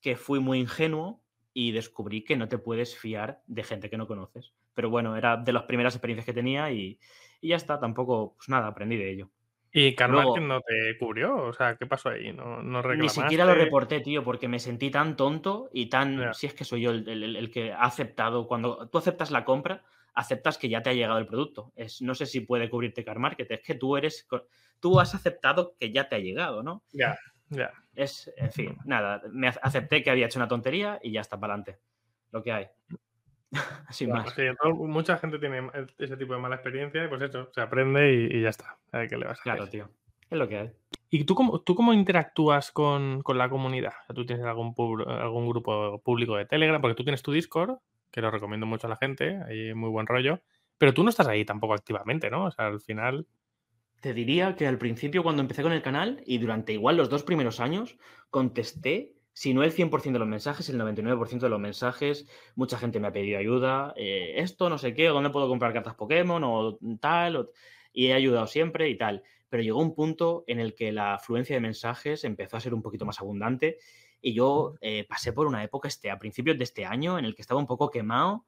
que 0.00 0.16
fui 0.16 0.40
muy 0.40 0.60
ingenuo 0.60 1.22
y 1.52 1.72
descubrí 1.72 2.22
que 2.22 2.36
no 2.36 2.48
te 2.48 2.58
puedes 2.58 2.96
fiar 2.96 3.42
de 3.46 3.64
gente 3.64 3.90
que 3.90 3.96
no 3.96 4.06
conoces. 4.06 4.54
Pero 4.74 4.90
bueno, 4.90 5.16
era 5.16 5.36
de 5.36 5.52
las 5.52 5.64
primeras 5.64 5.94
experiencias 5.94 6.26
que 6.26 6.32
tenía 6.32 6.70
y, 6.70 7.00
ya 7.42 7.56
está, 7.56 7.80
tampoco, 7.80 8.34
pues 8.36 8.48
nada, 8.48 8.68
aprendí 8.68 8.96
de 8.96 9.10
ello. 9.10 9.30
¿Y 9.72 9.94
Carmarket 9.94 10.42
no 10.42 10.60
te 10.60 10.96
cubrió? 10.98 11.36
O 11.36 11.52
sea, 11.52 11.76
¿qué 11.76 11.86
pasó 11.86 12.10
ahí? 12.10 12.32
¿No, 12.32 12.62
no 12.62 12.82
Ni 12.94 13.08
siquiera 13.08 13.44
lo 13.44 13.54
reporté, 13.54 14.00
tío, 14.00 14.24
porque 14.24 14.48
me 14.48 14.58
sentí 14.58 14.90
tan 14.90 15.16
tonto 15.16 15.68
y 15.72 15.86
tan... 15.86 16.32
Si 16.32 16.46
es 16.46 16.54
que 16.54 16.64
soy 16.64 16.82
yo 16.82 16.90
el, 16.90 17.50
que 17.52 17.72
ha 17.72 17.82
aceptado, 17.82 18.46
cuando 18.46 18.88
tú 18.88 18.98
aceptas 18.98 19.30
la 19.30 19.44
compra, 19.44 19.82
aceptas 20.18 20.58
que 20.58 20.68
ya 20.68 20.82
te 20.82 20.90
ha 20.90 20.94
llegado 20.94 21.18
el 21.18 21.26
producto. 21.26 21.72
Es, 21.76 22.02
no 22.02 22.14
sé 22.14 22.26
si 22.26 22.40
puede 22.40 22.68
cubrirte 22.68 23.04
Car 23.04 23.20
Market, 23.20 23.50
es 23.52 23.60
que 23.62 23.76
tú 23.76 23.96
eres, 23.96 24.26
tú 24.80 24.98
has 24.98 25.14
aceptado 25.14 25.76
que 25.78 25.92
ya 25.92 26.08
te 26.08 26.16
ha 26.16 26.18
llegado, 26.18 26.64
¿no? 26.64 26.82
Ya, 26.92 27.16
ya. 27.50 27.70
Es, 27.94 28.32
en 28.36 28.50
fin, 28.50 28.76
nada, 28.84 29.22
me 29.30 29.46
acepté 29.48 30.02
que 30.02 30.10
había 30.10 30.26
hecho 30.26 30.40
una 30.40 30.48
tontería 30.48 30.98
y 31.02 31.12
ya 31.12 31.20
está 31.20 31.38
para 31.38 31.54
adelante. 31.54 31.80
Lo 32.32 32.42
que 32.42 32.52
hay. 32.52 32.66
Sin 33.90 34.10
más. 34.10 34.34
mucha 34.74 35.18
gente 35.18 35.38
tiene 35.38 35.70
ese 35.98 36.16
tipo 36.16 36.34
de 36.34 36.40
mala 36.40 36.56
experiencia 36.56 37.04
y 37.04 37.08
pues 37.08 37.22
eso, 37.22 37.48
se 37.54 37.60
aprende 37.60 38.12
y, 38.12 38.42
ya 38.42 38.48
está. 38.48 38.76
A 38.90 38.98
ver 38.98 39.08
qué 39.08 39.16
le 39.16 39.26
vas 39.26 39.38
a 39.38 39.42
claro, 39.42 39.68
tío. 39.68 39.88
Es 40.28 40.36
lo 40.36 40.48
que 40.48 40.58
hay. 40.58 40.72
¿Y 41.10 41.24
tú 41.24 41.34
cómo, 41.36 41.60
tú 41.60 41.76
cómo 41.76 41.94
interactúas 41.94 42.72
con, 42.72 43.22
la 43.24 43.48
comunidad? 43.48 43.94
¿Tú 44.14 44.26
tienes 44.26 44.44
algún, 44.44 44.74
algún 45.06 45.48
grupo 45.48 46.02
público 46.02 46.36
de 46.36 46.44
Telegram? 46.44 46.80
Porque 46.80 46.96
tú 46.96 47.04
tienes 47.04 47.22
tu 47.22 47.32
Discord, 47.32 47.78
que 48.10 48.20
lo 48.20 48.30
recomiendo 48.30 48.66
mucho 48.66 48.86
a 48.86 48.90
la 48.90 48.96
gente, 48.96 49.40
hay 49.46 49.74
muy 49.74 49.90
buen 49.90 50.06
rollo, 50.06 50.40
pero 50.78 50.94
tú 50.94 51.02
no 51.02 51.10
estás 51.10 51.28
ahí 51.28 51.44
tampoco 51.44 51.74
activamente, 51.74 52.30
¿no? 52.30 52.46
O 52.46 52.50
sea, 52.50 52.66
al 52.66 52.80
final... 52.80 53.26
Te 54.00 54.14
diría 54.14 54.54
que 54.54 54.66
al 54.66 54.78
principio 54.78 55.24
cuando 55.24 55.42
empecé 55.42 55.62
con 55.62 55.72
el 55.72 55.82
canal 55.82 56.22
y 56.24 56.38
durante 56.38 56.72
igual 56.72 56.96
los 56.96 57.08
dos 57.08 57.24
primeros 57.24 57.58
años 57.58 57.98
contesté, 58.30 59.14
si 59.32 59.54
no 59.54 59.62
el 59.62 59.72
100% 59.72 60.12
de 60.12 60.18
los 60.18 60.28
mensajes, 60.28 60.68
el 60.68 60.80
99% 60.80 61.40
de 61.40 61.48
los 61.48 61.60
mensajes, 61.60 62.28
mucha 62.54 62.78
gente 62.78 63.00
me 63.00 63.08
ha 63.08 63.12
pedido 63.12 63.38
ayuda, 63.38 63.92
eh, 63.96 64.34
esto, 64.36 64.68
no 64.68 64.78
sé 64.78 64.94
qué, 64.94 65.10
o 65.10 65.14
dónde 65.14 65.30
puedo 65.30 65.48
comprar 65.48 65.72
cartas 65.72 65.94
Pokémon 65.94 66.42
o 66.44 66.78
tal, 67.00 67.48
y 67.92 68.06
he 68.06 68.14
ayudado 68.14 68.46
siempre 68.46 68.88
y 68.88 68.96
tal. 68.96 69.22
Pero 69.48 69.62
llegó 69.62 69.80
un 69.80 69.94
punto 69.94 70.44
en 70.46 70.60
el 70.60 70.74
que 70.74 70.92
la 70.92 71.14
afluencia 71.14 71.56
de 71.56 71.60
mensajes 71.60 72.24
empezó 72.24 72.56
a 72.56 72.60
ser 72.60 72.74
un 72.74 72.82
poquito 72.82 73.06
más 73.06 73.20
abundante 73.20 73.78
y 74.20 74.34
yo 74.34 74.74
eh, 74.80 75.04
pasé 75.08 75.32
por 75.32 75.46
una 75.46 75.62
época 75.62 75.88
este, 75.88 76.10
a 76.10 76.18
principios 76.18 76.58
de 76.58 76.64
este 76.64 76.84
año 76.84 77.18
en 77.18 77.24
el 77.24 77.34
que 77.34 77.42
estaba 77.42 77.60
un 77.60 77.66
poco 77.66 77.90
quemado 77.90 78.44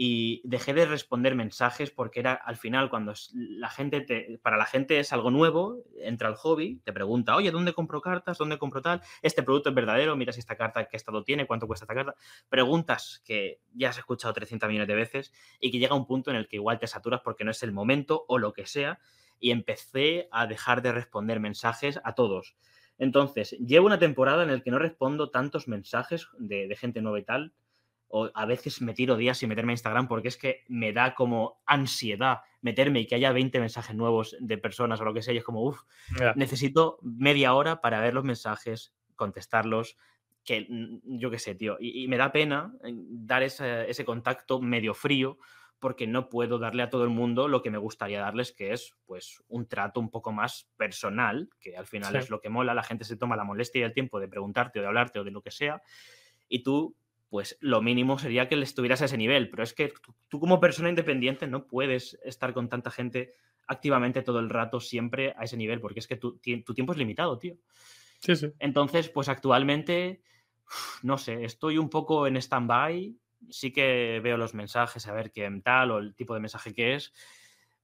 y 0.00 0.40
dejé 0.44 0.74
de 0.74 0.86
responder 0.86 1.34
mensajes 1.34 1.90
porque 1.90 2.20
era 2.20 2.32
al 2.32 2.56
final 2.56 2.88
cuando 2.88 3.14
la 3.34 3.68
gente 3.68 4.00
te, 4.00 4.38
para 4.40 4.56
la 4.56 4.64
gente 4.64 5.00
es 5.00 5.12
algo 5.12 5.32
nuevo, 5.32 5.82
entra 6.00 6.28
al 6.28 6.36
hobby, 6.36 6.80
te 6.84 6.92
pregunta, 6.92 7.34
oye, 7.34 7.50
¿dónde 7.50 7.72
compro 7.72 8.00
cartas? 8.00 8.38
¿Dónde 8.38 8.58
compro 8.58 8.80
tal? 8.80 9.02
¿Este 9.22 9.42
producto 9.42 9.70
es 9.70 9.74
verdadero? 9.74 10.14
Mira 10.14 10.32
si 10.32 10.38
esta 10.38 10.56
carta, 10.56 10.84
qué 10.84 10.96
estado 10.96 11.24
tiene, 11.24 11.48
cuánto 11.48 11.66
cuesta 11.66 11.84
esta 11.84 11.96
carta. 11.96 12.14
Preguntas 12.48 13.20
que 13.24 13.60
ya 13.74 13.88
has 13.88 13.98
escuchado 13.98 14.32
300 14.34 14.68
millones 14.68 14.86
de 14.86 14.94
veces 14.94 15.32
y 15.58 15.72
que 15.72 15.80
llega 15.80 15.96
un 15.96 16.06
punto 16.06 16.30
en 16.30 16.36
el 16.36 16.46
que 16.46 16.56
igual 16.56 16.78
te 16.78 16.86
saturas 16.86 17.20
porque 17.24 17.42
no 17.42 17.50
es 17.50 17.60
el 17.64 17.72
momento 17.72 18.24
o 18.28 18.38
lo 18.38 18.52
que 18.52 18.66
sea. 18.66 19.00
Y 19.40 19.50
empecé 19.50 20.28
a 20.30 20.46
dejar 20.46 20.80
de 20.80 20.92
responder 20.92 21.40
mensajes 21.40 21.98
a 22.04 22.14
todos. 22.14 22.54
Entonces, 22.98 23.52
llevo 23.52 23.86
una 23.86 23.98
temporada 23.98 24.42
en 24.42 24.50
la 24.50 24.60
que 24.60 24.70
no 24.70 24.78
respondo 24.78 25.30
tantos 25.30 25.68
mensajes 25.68 26.28
de, 26.38 26.74
gente 26.76 27.00
nueva 27.00 27.20
y 27.20 27.24
tal. 27.24 27.52
O 28.08 28.30
a 28.34 28.46
veces 28.46 28.80
me 28.80 28.94
tiro 28.94 29.16
días 29.16 29.38
sin 29.38 29.50
meterme 29.50 29.72
a 29.72 29.74
Instagram 29.74 30.08
porque 30.08 30.28
es 30.28 30.38
que 30.38 30.64
me 30.68 30.92
da 30.92 31.14
como 31.14 31.60
ansiedad 31.66 32.38
meterme 32.62 33.00
y 33.00 33.06
que 33.06 33.14
haya 33.14 33.32
20 33.32 33.60
mensajes 33.60 33.94
nuevos 33.94 34.34
de 34.40 34.58
personas 34.58 35.00
o 35.00 35.04
lo 35.04 35.14
que 35.14 35.22
sea. 35.22 35.34
Y 35.34 35.36
es 35.36 35.44
como, 35.44 35.62
uff, 35.62 35.82
necesito 36.34 36.98
media 37.02 37.54
hora 37.54 37.80
para 37.80 38.00
ver 38.00 38.14
los 38.14 38.24
mensajes, 38.24 38.94
contestarlos, 39.14 39.96
que 40.42 40.66
mm, 40.68 41.18
yo 41.18 41.30
qué 41.30 41.38
sé, 41.38 41.54
tío. 41.54 41.76
Y, 41.78 42.08
me 42.08 42.16
da 42.16 42.32
pena 42.32 42.72
eh, 42.82 42.92
dar 42.94 43.42
ese 43.42 44.04
contacto 44.04 44.60
medio 44.60 44.94
frío 44.94 45.38
porque 45.80 46.06
no 46.06 46.28
puedo 46.28 46.58
darle 46.58 46.82
a 46.82 46.90
todo 46.90 47.04
el 47.04 47.10
mundo 47.10 47.48
lo 47.48 47.62
que 47.62 47.70
me 47.70 47.78
gustaría 47.78 48.20
darles, 48.20 48.52
que 48.52 48.72
es 48.72 48.96
pues 49.06 49.42
un 49.48 49.66
trato 49.68 50.00
un 50.00 50.10
poco 50.10 50.32
más 50.32 50.68
personal, 50.76 51.48
que 51.60 51.76
al 51.76 51.86
final 51.86 52.16
es 52.16 52.30
lo 52.30 52.40
que 52.40 52.48
mola, 52.48 52.74
la 52.74 52.82
gente 52.82 53.04
se 53.04 53.16
toma 53.16 53.36
la 53.36 53.44
molestia 53.44 53.80
y 53.80 53.84
el 53.84 53.92
tiempo 53.92 54.20
de 54.20 54.28
preguntarte 54.28 54.78
o 54.78 54.82
de 54.82 54.88
hablarte 54.88 55.20
o 55.20 55.24
de 55.24 55.30
lo 55.30 55.42
que 55.42 55.50
sea, 55.50 55.82
y 56.48 56.62
tú 56.62 56.96
pues 57.28 57.58
lo 57.60 57.82
mínimo 57.82 58.18
sería 58.18 58.48
que 58.48 58.56
le 58.56 58.64
estuvieras 58.64 59.02
a 59.02 59.04
ese 59.04 59.18
nivel, 59.18 59.50
pero 59.50 59.62
es 59.62 59.74
que 59.74 59.92
tú, 60.28 60.40
como 60.40 60.60
persona 60.60 60.88
independiente 60.88 61.46
no 61.46 61.66
puedes 61.66 62.18
estar 62.24 62.54
con 62.54 62.68
tanta 62.68 62.90
gente 62.90 63.34
activamente 63.66 64.22
todo 64.22 64.38
el 64.38 64.48
rato 64.48 64.80
siempre 64.80 65.34
a 65.36 65.44
ese 65.44 65.56
nivel, 65.56 65.80
porque 65.80 66.00
es 66.00 66.06
que 66.06 66.16
tu, 66.16 66.38
tu 66.38 66.74
tiempo 66.74 66.92
es 66.92 66.98
limitado, 66.98 67.38
tío. 67.38 67.56
Sí, 68.20 68.34
sí. 68.34 68.50
Entonces, 68.58 69.10
pues 69.10 69.28
actualmente, 69.28 70.22
no 71.02 71.18
sé, 71.18 71.44
estoy 71.44 71.76
un 71.76 71.90
poco 71.90 72.26
en 72.26 72.38
stand-by, 72.38 73.14
sí 73.50 73.72
que 73.72 74.20
veo 74.22 74.36
los 74.36 74.54
mensajes, 74.54 75.06
a 75.06 75.12
ver 75.12 75.30
qué 75.32 75.48
tal 75.62 75.90
o 75.90 75.98
el 75.98 76.14
tipo 76.14 76.34
de 76.34 76.40
mensaje 76.40 76.74
que 76.74 76.94
es. 76.94 77.12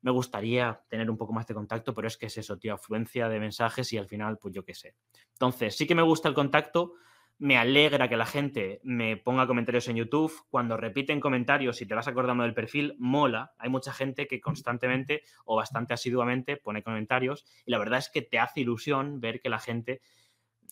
Me 0.02 0.10
gustaría 0.10 0.82
tener 0.88 1.10
un 1.10 1.16
poco 1.16 1.32
más 1.32 1.46
de 1.46 1.54
contacto, 1.54 1.94
pero 1.94 2.08
es 2.08 2.16
que 2.16 2.26
es 2.26 2.36
eso, 2.36 2.58
tío, 2.58 2.74
afluencia 2.74 3.28
de 3.28 3.40
mensajes 3.40 3.92
y 3.92 3.98
al 3.98 4.06
final, 4.06 4.38
pues 4.38 4.54
yo 4.54 4.64
qué 4.64 4.74
sé. 4.74 4.94
Entonces, 5.32 5.76
sí 5.76 5.86
que 5.86 5.94
me 5.94 6.02
gusta 6.02 6.28
el 6.28 6.34
contacto, 6.34 6.94
me 7.38 7.56
alegra 7.56 8.08
que 8.08 8.16
la 8.16 8.26
gente 8.26 8.80
me 8.84 9.16
ponga 9.16 9.46
comentarios 9.46 9.88
en 9.88 9.96
YouTube. 9.96 10.32
Cuando 10.50 10.76
repiten 10.76 11.20
comentarios 11.20 11.80
y 11.80 11.86
te 11.86 11.94
vas 11.94 12.06
acordando 12.06 12.44
del 12.44 12.54
perfil, 12.54 12.94
mola. 12.98 13.54
Hay 13.58 13.70
mucha 13.70 13.92
gente 13.92 14.26
que 14.26 14.40
constantemente 14.40 15.22
o 15.44 15.56
bastante 15.56 15.94
asiduamente 15.94 16.56
pone 16.56 16.82
comentarios 16.82 17.44
y 17.66 17.72
la 17.72 17.78
verdad 17.78 17.98
es 17.98 18.10
que 18.10 18.22
te 18.22 18.38
hace 18.38 18.60
ilusión 18.60 19.20
ver 19.20 19.40
que 19.40 19.48
la 19.48 19.58
gente 19.58 20.00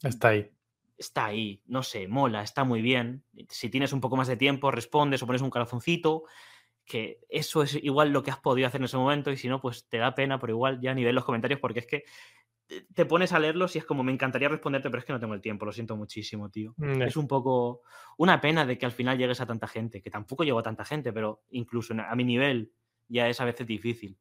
está 0.02 0.28
ahí 0.28 0.50
está 1.02 1.26
ahí, 1.26 1.60
no 1.66 1.82
sé, 1.82 2.08
mola, 2.08 2.42
está 2.42 2.64
muy 2.64 2.80
bien. 2.80 3.24
Si 3.48 3.68
tienes 3.68 3.92
un 3.92 4.00
poco 4.00 4.16
más 4.16 4.28
de 4.28 4.36
tiempo, 4.36 4.70
respondes 4.70 5.22
o 5.22 5.26
pones 5.26 5.42
un 5.42 5.50
corazoncito, 5.50 6.24
que 6.84 7.20
eso 7.28 7.62
es 7.62 7.74
igual 7.82 8.10
lo 8.10 8.22
que 8.22 8.30
has 8.30 8.38
podido 8.38 8.66
hacer 8.66 8.80
en 8.80 8.86
ese 8.86 8.96
momento 8.96 9.30
y 9.30 9.36
si 9.36 9.48
no, 9.48 9.60
pues 9.60 9.88
te 9.88 9.98
da 9.98 10.14
pena, 10.14 10.38
pero 10.38 10.52
igual 10.52 10.80
ya 10.80 10.94
ni 10.94 11.04
ves 11.04 11.14
los 11.14 11.24
comentarios 11.24 11.60
porque 11.60 11.80
es 11.80 11.86
que 11.86 12.04
te 12.94 13.04
pones 13.04 13.32
a 13.32 13.38
leerlos 13.38 13.74
y 13.76 13.78
es 13.78 13.84
como 13.84 14.02
me 14.02 14.12
encantaría 14.12 14.48
responderte, 14.48 14.88
pero 14.88 15.00
es 15.00 15.04
que 15.04 15.12
no 15.12 15.20
tengo 15.20 15.34
el 15.34 15.40
tiempo, 15.40 15.66
lo 15.66 15.72
siento 15.72 15.96
muchísimo, 15.96 16.50
tío. 16.50 16.74
Mm, 16.76 17.02
es 17.02 17.16
un 17.16 17.28
poco 17.28 17.82
una 18.16 18.40
pena 18.40 18.64
de 18.64 18.78
que 18.78 18.86
al 18.86 18.92
final 18.92 19.18
llegues 19.18 19.40
a 19.40 19.46
tanta 19.46 19.66
gente, 19.66 20.00
que 20.00 20.10
tampoco 20.10 20.44
llego 20.44 20.58
a 20.58 20.62
tanta 20.62 20.84
gente, 20.84 21.12
pero 21.12 21.42
incluso 21.50 21.94
a 21.94 22.14
mi 22.14 22.24
nivel 22.24 22.72
ya 23.08 23.28
es 23.28 23.40
a 23.40 23.44
veces 23.44 23.66
difícil. 23.66 24.16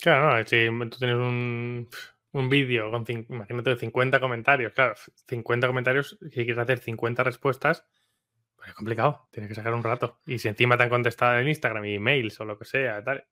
Claro, 0.00 0.36
no, 0.36 0.46
si 0.46 0.90
tú 0.90 0.98
tienes 0.98 1.16
un 1.16 1.88
un 2.32 2.48
vídeo 2.48 2.90
con, 2.90 3.04
imagínate, 3.08 3.76
50 3.76 4.20
comentarios. 4.20 4.72
Claro, 4.72 4.94
50 5.28 5.66
comentarios, 5.66 6.18
si 6.20 6.30
quieres 6.30 6.58
hacer 6.58 6.78
50 6.78 7.24
respuestas, 7.24 7.86
pues 8.56 8.68
es 8.68 8.74
complicado, 8.74 9.28
tienes 9.30 9.48
que 9.48 9.54
sacar 9.54 9.74
un 9.74 9.82
rato. 9.82 10.20
Y 10.26 10.38
si 10.38 10.48
encima 10.48 10.76
te 10.76 10.84
han 10.84 10.90
contestado 10.90 11.38
en 11.38 11.48
Instagram 11.48 11.84
y 11.84 11.94
emails 11.94 12.40
o 12.40 12.44
lo 12.44 12.58
que 12.58 12.64
sea, 12.64 13.02
tal, 13.02 13.24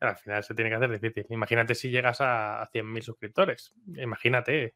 al 0.00 0.16
final 0.16 0.42
se 0.42 0.54
tiene 0.54 0.70
que 0.70 0.76
hacer 0.76 0.90
difícil. 0.90 1.26
Imagínate 1.30 1.74
si 1.74 1.90
llegas 1.90 2.20
a, 2.20 2.68
100.000 2.72 3.02
suscriptores. 3.02 3.74
Imagínate. 3.96 4.74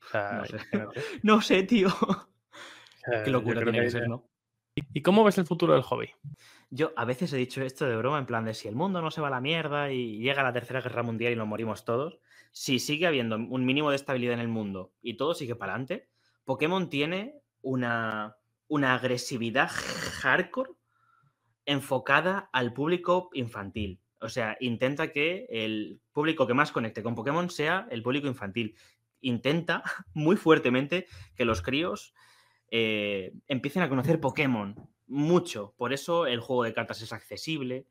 no, 1.22 1.40
sé. 1.40 1.62
tío. 1.64 1.88
Qué 3.24 3.30
locura 3.30 3.62
tiene 3.62 3.80
que, 3.80 3.90
ser, 3.90 4.08
¿no? 4.08 4.28
¿Y 4.74 5.02
cómo 5.02 5.24
ves 5.24 5.38
el 5.38 5.46
futuro 5.46 5.72
del 5.72 5.82
hobby? 5.82 6.10
Yo 6.70 6.92
a 6.96 7.04
veces 7.04 7.32
he 7.32 7.36
dicho 7.36 7.62
esto 7.62 7.86
de 7.86 7.96
broma, 7.96 8.18
en 8.18 8.26
plan 8.26 8.44
de 8.44 8.54
si 8.54 8.68
el 8.68 8.76
mundo 8.76 9.02
no 9.02 9.10
se 9.10 9.20
va 9.20 9.28
a 9.28 9.32
la 9.32 9.40
mierda 9.40 9.90
y 9.90 10.18
llega 10.18 10.42
la 10.42 10.52
tercera 10.52 10.80
guerra 10.80 11.02
mundial 11.02 11.32
y 11.32 11.36
nos 11.36 11.48
morimos 11.48 11.84
todos, 11.84 12.20
si 12.52 12.78
sigue 12.78 13.06
habiendo 13.06 13.36
un 13.36 13.64
mínimo 13.64 13.90
de 13.90 13.96
estabilidad 13.96 14.34
en 14.34 14.40
el 14.40 14.48
mundo 14.48 14.92
y 15.02 15.16
todo 15.16 15.34
sigue 15.34 15.56
para 15.56 15.72
adelante, 15.72 16.08
Pokémon 16.44 16.88
tiene 16.90 17.40
una, 17.62 18.36
una 18.68 18.94
agresividad 18.94 19.70
hardcore 19.70 20.72
enfocada 21.66 22.50
al 22.52 22.72
público 22.72 23.30
infantil. 23.34 24.00
O 24.20 24.28
sea, 24.28 24.56
intenta 24.60 25.12
que 25.12 25.46
el 25.48 26.00
público 26.12 26.46
que 26.46 26.54
más 26.54 26.72
conecte 26.72 27.02
con 27.02 27.14
Pokémon 27.14 27.48
sea 27.50 27.86
el 27.90 28.02
público 28.02 28.26
infantil. 28.26 28.76
Intenta 29.20 29.82
muy 30.14 30.36
fuertemente 30.36 31.06
que 31.36 31.44
los 31.44 31.62
críos 31.62 32.14
eh, 32.70 33.32
empiecen 33.48 33.82
a 33.82 33.88
conocer 33.88 34.20
Pokémon 34.20 34.74
mucho. 35.06 35.74
Por 35.76 35.92
eso 35.92 36.26
el 36.26 36.40
juego 36.40 36.64
de 36.64 36.74
cartas 36.74 37.02
es 37.02 37.12
accesible, 37.12 37.86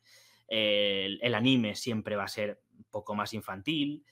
el, 0.48 1.36
anime 1.36 1.76
siempre 1.76 2.16
va 2.16 2.24
a 2.24 2.30
ser 2.30 2.62
un 2.78 2.86
poco 2.86 3.16
más 3.16 3.34
infantil. 3.34 4.04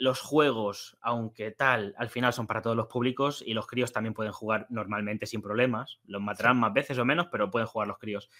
Los 0.00 0.20
juegos, 0.20 0.96
aunque 1.00 1.50
tal, 1.50 1.94
al 1.98 2.08
final 2.08 2.32
son 2.32 2.46
para 2.46 2.62
todos 2.62 2.76
los 2.76 2.86
públicos 2.86 3.42
y 3.46 3.54
los 3.54 3.66
críos 3.66 3.92
también 3.92 4.14
pueden 4.14 4.32
jugar 4.32 4.66
normalmente 4.70 5.26
sin 5.26 5.42
problemas. 5.42 6.00
Los 6.04 6.22
matarán 6.22 6.58
más 6.58 6.72
veces 6.72 6.98
o 6.98 7.04
menos, 7.04 7.28
pero 7.30 7.50
pueden 7.50 7.68
jugar 7.68 7.86
los 7.86 7.98
críos. 7.98 8.30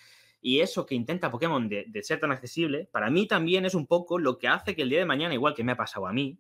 Y 0.41 0.61
eso 0.61 0.87
que 0.87 0.95
intenta 0.95 1.31
Pokémon 1.31 1.69
de, 1.69 1.85
de, 1.87 2.03
ser 2.03 2.19
tan 2.19 2.32
accesible, 2.32 2.89
para 2.91 3.11
mí 3.11 3.28
también 3.28 3.66
es 3.66 3.74
un 3.74 3.87
poco 3.87 4.19
lo 4.19 4.39
que 4.39 4.49
hace 4.49 4.74
que 4.74 4.82
el 4.82 4.89
día 4.89 5.01
de 5.01 5.05
mañana, 5.05 5.35
igual 5.35 5.55
que 5.55 5.62
me 5.62 5.73
ha 5.73 5.77
pasado 5.77 6.07
a 6.07 6.12
mí, 6.12 6.39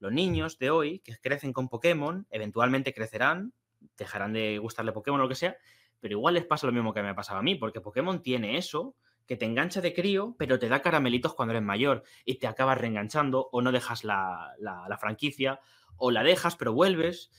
los 0.00 0.12
niños 0.12 0.58
de 0.58 0.70
hoy 0.70 0.98
que 0.98 1.16
crecen 1.18 1.52
con 1.52 1.68
Pokémon, 1.68 2.26
eventualmente 2.30 2.92
crecerán 2.92 3.52
dejarán 3.96 4.32
de 4.32 4.58
gustarle 4.58 4.92
Pokémon 4.92 5.20
o 5.20 5.24
lo 5.24 5.28
que 5.28 5.34
sea, 5.34 5.56
pero 6.00 6.12
igual 6.12 6.34
les 6.34 6.44
pasa 6.44 6.66
lo 6.66 6.72
mismo 6.72 6.92
que 6.92 7.02
me 7.02 7.10
ha 7.10 7.14
pasado 7.14 7.38
a 7.38 7.42
mí, 7.42 7.54
porque 7.54 7.80
Pokémon 7.80 8.22
tiene 8.22 8.56
eso 8.56 8.96
que 9.30 9.36
te 9.36 9.44
engancha 9.44 9.80
de 9.80 9.94
crío, 9.94 10.34
pero 10.40 10.58
te 10.58 10.68
da 10.68 10.82
caramelitos 10.82 11.34
cuando 11.34 11.52
eres 11.52 11.62
mayor 11.62 12.02
y 12.24 12.40
te 12.40 12.48
acabas 12.48 12.78
reenganchando 12.78 13.48
o 13.52 13.62
no 13.62 13.70
dejas 13.70 14.02
la, 14.02 14.56
franquicia 14.98 15.60
o 15.96 16.10
la 16.10 16.24
dejas 16.24 16.56
pero 16.56 16.72
vuelves. 16.72 17.30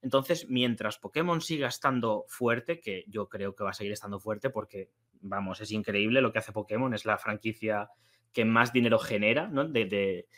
Entonces, 0.00 0.48
mientras 0.48 0.98
Pokémon 0.98 1.40
siga 1.40 1.66
estando 1.66 2.24
fuerte, 2.28 2.78
que 2.78 3.02
yo 3.08 3.28
creo 3.28 3.56
que 3.56 3.64
va 3.64 3.70
a 3.70 3.72
seguir 3.72 3.92
estando 3.92 4.20
fuerte 4.20 4.50
porque, 4.50 4.92
vamos, 5.22 5.60
es 5.60 5.72
increíble 5.72 6.20
lo 6.20 6.30
que 6.30 6.38
hace 6.38 6.52
Pokémon, 6.52 6.94
es 6.94 7.04
la 7.04 7.18
franquicia 7.18 7.90
que 8.32 8.44
más 8.44 8.72
dinero 8.72 9.00
genera, 9.00 9.48
¿no? 9.48 9.64
De, 9.64 10.28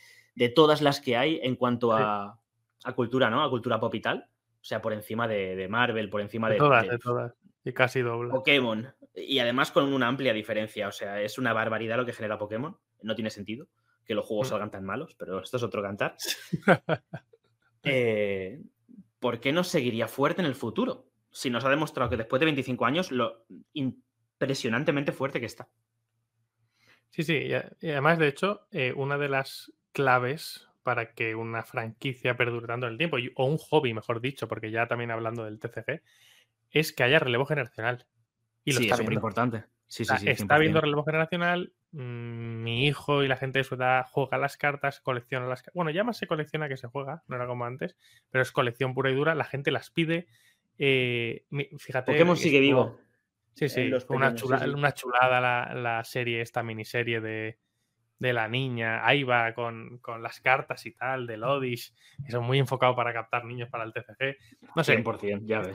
todas 0.55 0.81
las 0.81 1.03
que 1.03 1.19
hay 1.19 1.41
en 1.43 1.57
cuanto 1.57 1.93
a, 1.93 2.41
a, 2.85 2.93
cultura, 2.95 3.29
¿no? 3.29 3.45
A 3.45 3.51
cultura 3.51 3.79
pop 3.79 3.95
y 3.95 4.01
tal. 4.01 4.31
O 4.63 4.65
sea, 4.65 4.81
por 4.81 4.95
encima 4.95 5.29
de, 5.29 5.69
Marvel, 5.69 6.09
por 6.09 6.23
encima 6.23 6.49
de, 6.49 6.57
todas, 6.57 6.89
de, 6.89 6.99
todas. 6.99 7.35
Y 7.67 7.75
casi 7.75 8.01
doble. 8.01 8.31
Pokémon. 8.31 8.95
Y 9.15 9.39
además 9.39 9.71
con 9.71 9.93
una 9.93 10.09
amplia 10.09 10.33
diferencia. 10.33 10.89
O 10.89 10.93
sea, 10.93 11.21
es 11.21 11.39
una 11.39 11.53
barbaridad 11.53 11.97
lo 11.97 12.07
que 12.07 12.13
genera 12.13 12.39
Pokémon. 12.39 12.77
No 13.03 13.15
tiene 13.15 13.31
sentido 13.31 13.69
que 14.05 14.15
los 14.15 14.27
juegos 14.27 14.49
mm. 14.49 14.51
salgan 14.51 14.71
tan 14.71 14.85
malos, 14.85 15.15
pero 15.17 15.41
esto 15.41 15.57
es 15.57 15.63
otro 15.63 15.83
cantar. 15.83 16.17
Eh, 17.85 18.63
¿Por 19.19 19.41
qué 19.41 19.51
no 19.51 19.65
seguiría 19.65 20.07
fuerte 20.07 20.41
en 20.41 20.47
el 20.47 20.55
futuro? 20.55 21.11
Si 21.33 21.51
nos 21.51 21.65
ha 21.65 21.69
demostrado 21.69 22.09
que 22.09 22.17
después 22.17 22.39
de 22.39 22.47
25 22.47 22.87
años 22.87 23.11
lo 23.11 23.45
impresionantemente 23.73 25.11
fuerte 25.11 25.41
que 25.41 25.47
está. 25.47 25.69
Sí, 27.11 27.25
sí. 27.25 27.49
Y 27.81 27.91
además, 27.91 28.21
de 28.21 28.29
hecho, 28.29 28.69
eh, 28.71 28.93
una 28.95 29.19
de 29.19 29.29
las 29.29 29.73
claves 29.91 30.69
para 30.83 31.13
que 31.13 31.35
una 31.35 31.63
franquicia 31.63 32.37
perdure 32.37 32.67
tanto 32.67 32.87
en 32.87 32.93
el 32.93 32.99
tiempo, 32.99 33.17
o 33.35 33.45
un 33.45 33.59
hobby, 33.59 33.95
mejor 33.95 34.21
dicho, 34.21 34.49
porque 34.49 34.71
ya 34.71 34.87
también 34.87 35.11
hablando 35.11 35.45
del 35.45 35.59
TCG, 35.59 36.03
es 36.71 36.93
que 36.93 37.03
haya 37.03 37.19
relevo 37.19 37.47
generacional. 37.47 38.07
Y 38.65 38.73
lo 38.73 38.79
sí, 38.79 38.89
está 38.89 39.03
es 39.03 39.11
importante. 39.11 39.65
Sí, 39.87 40.05
sí, 40.05 40.15
está 40.27 40.55
habiendo 40.55 40.81
relevo 40.81 41.05
generacional. 41.05 41.73
Mm, 41.93 42.63
mi 42.63 42.87
hijo 42.87 43.23
y 43.23 43.29
la 43.29 43.37
gente 43.37 43.59
de 43.59 43.65
su 43.65 43.75
edad 43.75 44.07
juega 44.11 44.39
las 44.39 44.57
cartas, 44.57 45.01
colecciona 45.01 45.47
las 45.47 45.61
cartas. 45.61 45.75
Bueno, 45.75 45.91
ya 45.91 46.05
más 46.05 46.17
se 46.17 46.27
colecciona 46.27 46.69
que 46.69 46.79
se 46.79 46.87
juega, 46.87 47.23
no 47.29 47.37
era 47.37 47.47
como 47.47 47.67
antes, 47.67 47.97
pero 48.31 48.41
es 48.41 48.53
colección 48.53 48.95
pura 48.95 49.11
y 49.11 49.15
dura. 49.15 49.35
La 49.35 49.45
gente 49.45 49.71
las 49.71 49.91
pide. 49.91 50.27
Eh, 50.79 51.45
fíjate. 51.79 52.13
Pokémon 52.13 52.37
sigue 52.37 52.61
vivo. 52.61 52.99
Sí, 53.55 53.69
sí, 53.69 53.91
una, 54.09 54.35
una, 54.75 54.95
chulada 54.95 55.39
la, 55.39 55.75
la, 55.75 56.05
serie, 56.05 56.41
esta 56.41 56.63
miniserie 56.63 57.21
de, 57.21 57.59
de 58.23 58.33
la 58.33 58.47
niña, 58.47 59.05
ahí 59.05 59.25
va 59.25 59.53
con, 59.53 60.01
las 60.21 60.41
cartas 60.41 60.87
y 60.87 60.93
tal, 60.93 61.27
del 61.27 61.43
Odish, 61.43 61.93
eso 62.25 62.41
muy 62.41 62.61
enfocado 62.61 62.95
para 62.95 63.13
captar 63.13 63.45
niños 63.45 63.69
para 63.69 63.83
el 63.83 63.93
TCG. 63.93 64.37
No 64.77 64.85
sé, 64.85 65.03
100%, 65.03 65.45
ya 65.45 65.59
ves. 65.59 65.75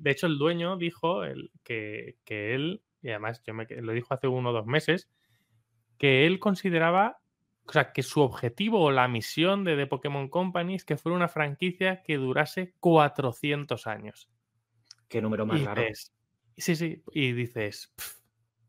De 0.00 0.10
hecho, 0.10 0.28
el 0.28 0.38
dueño 0.38 0.76
dijo 0.76 1.24
el, 1.24 1.50
que, 1.64 2.14
él, 2.28 2.82
y 3.02 3.08
además 3.08 3.42
yo 3.44 3.52
me, 3.52 3.66
lo 3.68 3.92
dijo 3.92 4.14
hace 4.14 4.28
uno 4.28 4.50
o 4.50 4.52
dos 4.52 4.64
meses, 4.64 5.10
que 5.98 6.24
él 6.24 6.38
consideraba, 6.38 7.18
o 7.66 7.72
sea, 7.72 7.92
que 7.92 8.04
su 8.04 8.20
objetivo 8.20 8.80
o 8.80 8.92
la 8.92 9.08
misión 9.08 9.64
de 9.64 9.74
The 9.74 9.88
Pokémon 9.88 10.28
Company 10.28 10.76
es 10.76 10.84
que 10.84 10.96
fuera 10.96 11.16
una 11.16 11.28
franquicia 11.28 12.04
que 12.04 12.16
durase 12.16 12.74
400 12.78 13.88
años. 13.88 14.30
Qué 15.08 15.20
número 15.20 15.46
más 15.46 15.64
raro. 15.64 15.82
sí, 16.56 16.76
sí, 16.76 17.02
y 17.10 17.32
dices, 17.32 17.92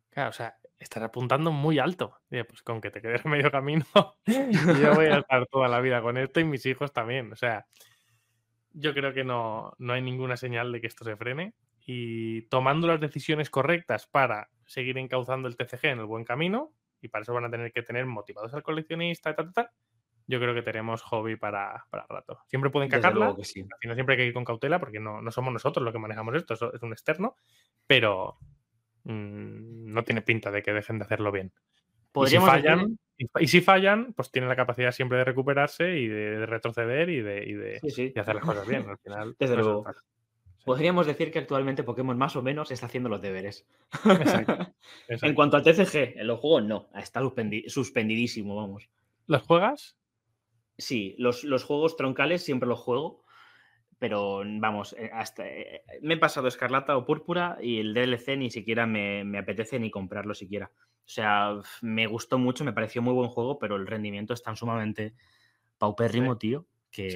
claro, 0.10 0.32
o 0.32 0.34
sea, 0.34 0.58
estar 0.80 1.04
apuntando 1.04 1.52
muy 1.52 1.80
alto. 1.80 2.20
pues 2.30 2.64
con 2.64 2.82
que 2.82 2.92
te 2.92 3.02
quedes 3.02 3.26
medio 3.26 3.52
camino, 3.52 3.86
yo 4.26 4.96
voy 4.96 5.06
a 5.08 5.20
estar 5.20 5.46
toda 5.48 5.68
la 5.68 5.80
vida 5.82 6.02
con 6.02 6.18
esto 6.18 6.40
y 6.40 6.46
mis 6.46 6.66
hijos 6.66 6.94
también. 6.94 7.32
O 7.32 7.36
sea, 7.36 7.66
yo 8.72 8.94
creo 8.94 9.14
que 9.14 9.24
no, 9.24 9.74
no 9.78 9.94
hay 9.94 10.02
ninguna 10.02 10.38
señal 10.38 10.72
de 10.72 10.82
que 10.82 10.88
esto 10.88 11.04
se 11.04 11.16
frene 11.16 11.54
y 11.92 12.44
tomando 12.44 12.88
las 12.88 13.00
decisiones 13.00 13.50
correctas 13.50 14.06
para 14.06 14.50
seguir 14.68 14.98
encauzando 15.00 15.48
el 15.48 15.58
TCG 15.58 15.86
en 15.86 16.00
el 16.00 16.06
buen 16.06 16.24
camino, 16.24 16.72
y 17.02 17.08
para 17.08 17.24
eso 17.24 17.34
van 17.34 17.46
a 17.46 17.50
tener 17.50 17.72
que 17.72 17.82
tener 17.82 18.06
motivados 18.06 18.54
al 18.54 18.62
coleccionista, 18.62 19.36
tal, 19.36 19.52
tal, 19.52 19.70
yo 20.28 20.40
creo 20.40 20.54
que 20.54 20.62
tenemos 20.62 21.02
hobby 21.02 21.36
para, 21.36 21.88
para 21.90 22.06
rato. 22.08 22.42
Siempre 22.46 22.70
pueden 22.70 22.90
cagarla, 22.90 23.36
sí. 23.42 23.66
siempre 23.82 24.14
hay 24.14 24.18
que 24.18 24.26
ir 24.26 24.34
con 24.34 24.46
cautela 24.46 24.80
porque 24.80 25.00
no, 25.00 25.22
no 25.22 25.32
somos 25.32 25.52
nosotros 25.52 25.84
los 25.84 25.92
que 25.92 25.98
manejamos 25.98 26.36
esto, 26.36 26.54
es 26.54 26.84
un 26.84 26.92
externo, 26.92 27.36
pero, 27.88 28.38
Mm, 29.10 29.92
no 29.92 30.04
tiene 30.04 30.22
pinta 30.22 30.52
de 30.52 30.62
que 30.62 30.72
dejen 30.72 31.00
de 31.00 31.06
hacerlo 31.06 31.32
bien. 31.32 31.52
Y 32.16 32.28
si, 32.28 32.38
fallan, 32.38 33.00
y 33.40 33.48
si 33.48 33.62
fallan, 33.62 34.14
pues 34.14 34.32
tienen 34.32 34.50
la 34.50 34.56
capacidad 34.56 34.92
siempre 34.92 35.18
de 35.18 35.24
recuperarse 35.24 35.98
y 35.98 36.08
de, 36.08 36.46
retroceder 36.46 37.10
y 37.10 37.22
de, 37.22 37.80
hacer 38.16 38.36
las 38.36 38.46
cosas 38.46 38.68
bien. 38.68 38.88
Al 38.88 38.98
final, 39.00 39.36
Desde 39.40 39.56
luego. 39.56 39.86
Podríamos 40.64 41.08
decir 41.08 41.32
que 41.32 41.40
actualmente 41.40 41.84
Pokémon 41.84 42.18
más 42.18 42.36
o 42.36 42.44
menos 42.44 42.70
está 42.70 42.86
haciendo 42.86 43.10
los 43.10 43.22
deberes. 43.22 43.66
en 45.08 45.34
cuanto 45.34 45.58
al 45.58 45.64
TCG, 45.64 46.20
en 46.20 46.28
los 46.28 46.40
juegos 46.40 46.64
no, 46.66 46.90
está 46.96 47.22
suspendidísimo, 47.68 48.56
vamos. 48.56 48.90
¿Los 49.26 49.42
juegas? 49.42 49.98
Sí, 50.78 51.16
los, 51.18 51.44
los 51.44 51.64
juegos 51.64 51.96
troncales 51.96 52.44
siempre 52.44 52.70
los 52.70 52.80
juego 52.80 53.24
pero 54.00 54.42
vamos, 54.46 54.96
eh, 54.98 55.12
hasta 55.14 55.46
eh, 55.46 55.84
me 56.02 56.14
he 56.14 56.18
pasado 56.18 56.48
Escarlata 56.48 56.96
o 56.96 57.06
Púrpura 57.06 57.58
y 57.62 57.80
el 57.80 57.94
DLC 57.94 58.38
ni 58.38 58.50
siquiera 58.50 58.88
me, 58.88 59.38
apetece 59.38 59.78
ni 59.78 59.92
comprarlo 59.92 60.34
siquiera. 60.34 60.72
O 60.74 61.12
sea, 61.12 61.60
me 61.82 62.08
gustó 62.08 62.40
mucho, 62.40 62.64
me 62.64 62.72
pareció 62.72 63.02
muy 63.02 63.14
buen 63.14 63.30
juego, 63.30 63.60
pero 63.60 63.76
el 63.76 63.86
rendimiento 63.86 64.34
es 64.34 64.42
tan 64.42 64.56
sumamente 64.56 65.16
paupérrimo, 65.78 66.38
tío, 66.38 66.66
que, 66.90 67.14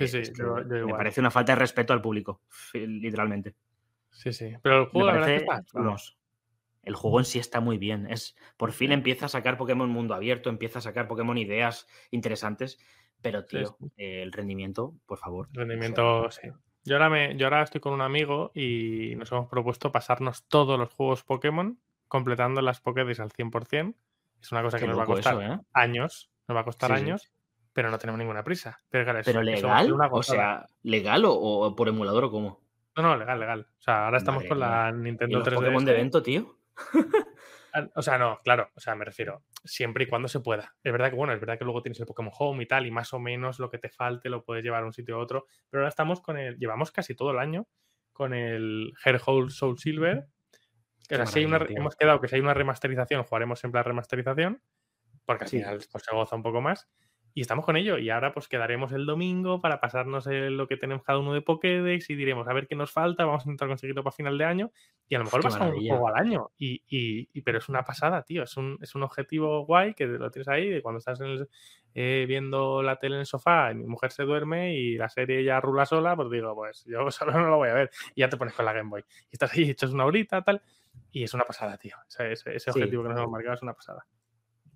me 0.86 0.94
parece 0.94 1.22
una 1.22 1.32
falta 1.32 1.54
de 1.54 1.60
respeto 1.60 1.94
al 1.94 2.02
público, 2.02 2.42
literalmente. 2.74 3.56
Sí, 4.12 4.34
sí. 4.34 4.54
Pero 4.62 4.84
el 4.84 4.86
juego, 4.88 5.10
vamos, 5.74 6.18
el 6.84 6.96
juego 6.96 7.20
en 7.20 7.26
sí 7.26 7.40
está 7.40 7.62
muy 7.62 7.78
bien. 7.78 8.08
Es, 8.10 8.36
por 8.58 8.74
fin 8.74 8.92
empieza 8.92 9.28
a 9.28 9.30
sacar 9.30 9.58
Pokémon 9.58 9.90
mundo 9.90 10.14
abierto, 10.14 10.50
empieza 10.50 10.80
a 10.80 10.82
sacar 10.82 11.08
Pokémon 11.08 11.38
ideas 11.38 11.88
interesantes, 12.12 12.78
pero 13.22 13.46
tío, 13.46 13.78
el 13.96 14.34
rendimiento, 14.34 14.96
por 15.06 15.18
favor. 15.18 15.48
rendimiento, 15.54 16.30
sí. 16.30 16.50
Yo 16.86 16.96
ahora, 16.96 17.10
me, 17.10 17.38
yo 17.38 17.46
ahora 17.46 17.64
estoy 17.64 17.80
con 17.80 17.94
un 17.94 18.02
amigo 18.02 18.52
y 18.54 19.14
nos 19.18 19.32
hemos 19.32 19.48
propuesto 19.48 19.92
pasarnos 19.92 20.44
todos 20.44 20.78
los 20.78 20.90
juegos 20.94 21.24
Pokémon 21.24 21.80
completando 22.08 22.62
las 22.62 22.82
Pokédex 22.82 23.20
al 23.20 23.32
100%. 23.32 23.96
Es 24.42 24.52
una 24.52 24.62
cosa 24.62 24.80
que 24.80 24.88
nos 24.88 25.00
va 25.00 25.04
a 25.04 25.08
costar 25.08 25.42
¿eh? 25.42 25.60
años, 25.72 26.30
nos 26.48 26.58
va 26.58 26.62
a 26.62 26.66
costar 26.66 26.92
años, 26.92 27.32
pero 27.72 27.90
no 27.90 27.98
tenemos 27.98 28.20
ninguna 28.20 28.44
prisa. 28.44 28.80
Pero, 28.90 29.14
legal, 29.42 29.94
o 30.12 30.24
sea, 30.24 30.68
¿legal 30.82 31.24
o, 31.26 31.74
por 31.76 31.88
emulador 31.88 32.26
o 32.26 32.32
cómo? 32.32 32.62
No, 32.98 33.04
no, 33.04 33.18
legal, 33.18 33.40
legal. 33.40 33.68
O 33.80 33.82
sea, 33.82 34.06
ahora 34.06 34.18
estamos 34.18 34.44
con 34.44 34.60
la 34.60 34.92
Nintendo 34.92 35.40
¿Y 35.40 35.42
3DS. 35.42 35.56
Pokémon 35.56 35.86
de 35.86 35.92
evento, 35.94 36.22
tío? 36.22 36.58
O 37.96 38.02
sea, 38.02 38.18
no, 38.18 38.40
claro, 38.44 38.70
o 38.76 38.80
sea, 38.80 38.96
me 38.96 39.04
refiero, 39.04 39.44
siempre 39.64 40.04
y 40.04 40.08
cuando 40.08 40.28
se 40.28 40.40
pueda. 40.42 40.76
Es 40.84 40.92
verdad 40.92 41.10
que, 41.10 41.16
bueno, 41.16 41.34
es 41.34 41.40
verdad 41.40 41.58
que 41.58 41.64
luego 41.64 41.82
tienes 41.82 42.00
el 42.00 42.06
Pokémon 42.06 42.32
Home 42.38 42.64
y 42.64 42.68
tal, 42.68 42.86
y 42.86 42.92
más 42.92 43.14
o 43.14 43.20
menos 43.20 43.60
lo 43.60 43.70
que 43.70 43.80
te 43.80 43.90
falte 43.90 44.30
lo 44.30 44.44
puedes 44.44 44.64
llevar 44.64 44.84
a 44.84 44.86
un 44.86 44.94
sitio 44.94 45.18
u 45.18 45.20
otro, 45.20 45.46
pero 45.70 45.82
ahora 45.82 45.90
estamos 45.90 46.22
con 46.22 46.38
el, 46.38 46.58
llevamos 46.58 46.92
casi 46.92 47.16
todo 47.16 47.32
el 47.32 47.40
año 47.40 47.68
con 48.12 48.34
el 48.34 48.94
Hairhole 49.04 49.50
Soul 49.50 49.80
Silver, 49.80 50.28
que 51.08 51.16
así 51.16 51.42
hemos 51.42 51.96
quedado 51.96 52.22
que 52.22 52.28
si 52.28 52.36
hay 52.36 52.42
una 52.42 52.54
remasterización, 52.54 53.24
jugaremos 53.24 53.60
siempre 53.60 53.80
la 53.80 53.84
remasterización, 53.84 54.62
porque 55.26 55.46
así 55.46 55.62
pues, 55.92 56.04
se 56.04 56.16
goza 56.16 56.36
un 56.36 56.44
poco 56.44 56.62
más. 56.62 56.88
Y 57.36 57.42
estamos 57.42 57.66
con 57.66 57.76
ello. 57.78 57.98
Y 57.98 58.10
ahora 58.10 58.34
pues 58.34 58.48
quedaremos 58.48 58.92
el 58.92 59.06
domingo 59.06 59.60
para 59.60 59.80
pasarnos 59.80 60.28
lo 60.28 60.68
que 60.68 60.78
tenemos 60.78 61.04
cada 61.04 61.20
uno 61.20 61.34
de 61.34 61.42
Pokédex 61.42 62.10
y 62.10 62.16
diremos 62.16 62.48
a 62.48 62.54
ver 62.54 62.68
qué 62.68 62.76
nos 62.76 62.92
falta, 62.92 63.26
vamos 63.26 63.44
a 63.44 63.46
intentar 63.46 63.68
conseguirlo 63.68 64.04
para 64.04 64.16
final 64.16 64.38
de 64.38 64.46
año. 64.46 64.72
Y 65.10 65.16
a 65.16 65.18
lo 65.18 65.26
mejor 65.26 65.44
vas 65.44 65.56
a 65.56 65.66
un 65.66 65.88
juego 65.88 66.08
al 66.08 66.16
año. 66.16 66.52
Y, 66.58 66.84
y, 66.88 67.42
pero 67.42 67.58
es 67.58 67.70
una 67.70 67.84
pasada, 67.84 68.22
tío. 68.24 68.44
Es 68.44 68.56
un, 68.56 68.78
es 68.82 68.94
un 68.94 69.04
objetivo 69.04 69.66
guay 69.66 69.96
que 69.96 70.06
lo 70.06 70.30
tienes 70.30 70.48
ahí 70.48 70.70
de 70.70 70.82
cuando 70.82 71.00
estás 71.00 71.20
eh, 71.96 72.26
viendo 72.28 72.84
la 72.84 72.98
tele 72.98 73.16
en 73.16 73.22
el 73.22 73.26
sofá 73.26 73.72
y 73.72 73.76
mi 73.76 73.86
mujer 73.86 74.12
se 74.12 74.24
duerme 74.24 74.76
y 74.76 74.98
la 74.98 75.10
serie 75.10 75.44
ya 75.44 75.60
rula 75.60 75.86
sola, 75.86 76.16
pues 76.16 76.30
digo, 76.30 76.54
pues 76.56 76.86
yo 76.86 77.10
solo 77.12 77.32
no 77.34 77.50
lo 77.50 77.58
voy 77.58 77.70
a 77.70 77.74
ver. 77.74 77.92
Y 78.14 78.22
ya 78.22 78.30
te 78.30 78.38
pones 78.38 78.54
con 78.54 78.66
la 78.66 78.74
Game 78.74 78.90
Boy. 78.90 79.04
Y 79.32 79.34
estás 79.34 79.54
ahí, 79.54 79.72
echas 79.72 79.92
una 79.92 80.06
horita, 80.06 80.44
tal. 80.44 80.62
Y 81.12 81.24
es 81.24 81.34
una 81.34 81.44
pasada, 81.44 81.78
tío. 81.78 81.96
Ese, 82.08 82.56
ese, 82.56 82.72
objetivo 82.72 83.04
que 83.04 83.10
nos 83.10 83.18
hemos 83.18 83.32
marcado 83.32 83.56
es 83.56 83.62
una 83.64 83.74
pasada. 83.74 84.06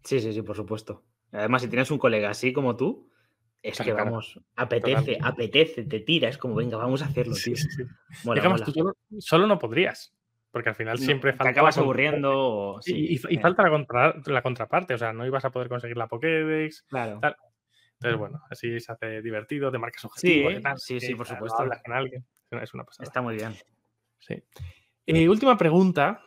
Sí, 0.04 0.20
sí, 0.20 0.34
sí, 0.34 0.42
por 0.42 0.56
supuesto. 0.56 1.04
Además, 1.32 1.62
si 1.62 1.68
tienes 1.68 1.92
un 1.92 1.98
colega 1.98 2.30
así 2.30 2.54
como 2.54 2.76
tú, 2.76 3.10
es 3.62 3.80
que 3.80 3.94
vamos, 3.94 4.40
apetece, 4.56 5.18
apetece, 5.22 5.84
te 5.84 6.00
tira, 6.00 6.30
es 6.30 6.38
como, 6.38 6.56
venga, 6.56 6.78
vamos 6.78 7.02
a 7.02 7.06
hacerlo, 7.06 7.34
tío. 7.34 7.56
Sí, 7.56 7.68
sí, 7.70 7.84
tú 8.74 8.94
solo, 9.20 9.48
no 9.48 9.60
podrías, 9.60 10.16
porque 10.52 10.70
al 10.70 10.76
final 10.76 10.98
siempre 11.00 11.32
falta. 11.32 11.46
Te 11.46 11.50
acabas 11.50 11.78
aburriendo. 11.78 12.80
y, 12.86 13.16
y, 13.16 13.38
falta 13.38 13.64
la, 13.64 14.42
contraparte, 14.42 14.94
o 14.94 14.98
sea, 14.98 15.12
no 15.12 15.26
ibas 15.26 15.44
a 15.44 15.52
poder 15.52 15.70
conseguir 15.70 15.98
la 15.98 16.08
Pokédex. 16.08 16.84
Claro. 16.84 17.20
Entonces, 18.00 18.20
bueno, 18.20 18.42
así 18.50 18.80
se 18.80 18.92
hace 18.92 19.22
divertido, 19.22 19.72
te 19.72 19.80
marcas 19.80 20.06
objetivos. 20.06 20.54
Sí, 20.78 21.00
sí, 21.00 21.08
sí, 21.08 21.16
por 21.16 21.28
supuesto. 21.28 21.60
Hablas 21.60 21.82
con 21.84 21.94
alguien. 21.94 22.26
Es 22.52 22.74
una 22.74 22.84
pasada. 22.84 23.06
Está 23.06 23.22
muy 23.22 23.36
bien. 23.36 23.54
Sí. 24.20 24.42
Eh, 25.08 25.28
última 25.28 25.58
pregunta 25.58 26.22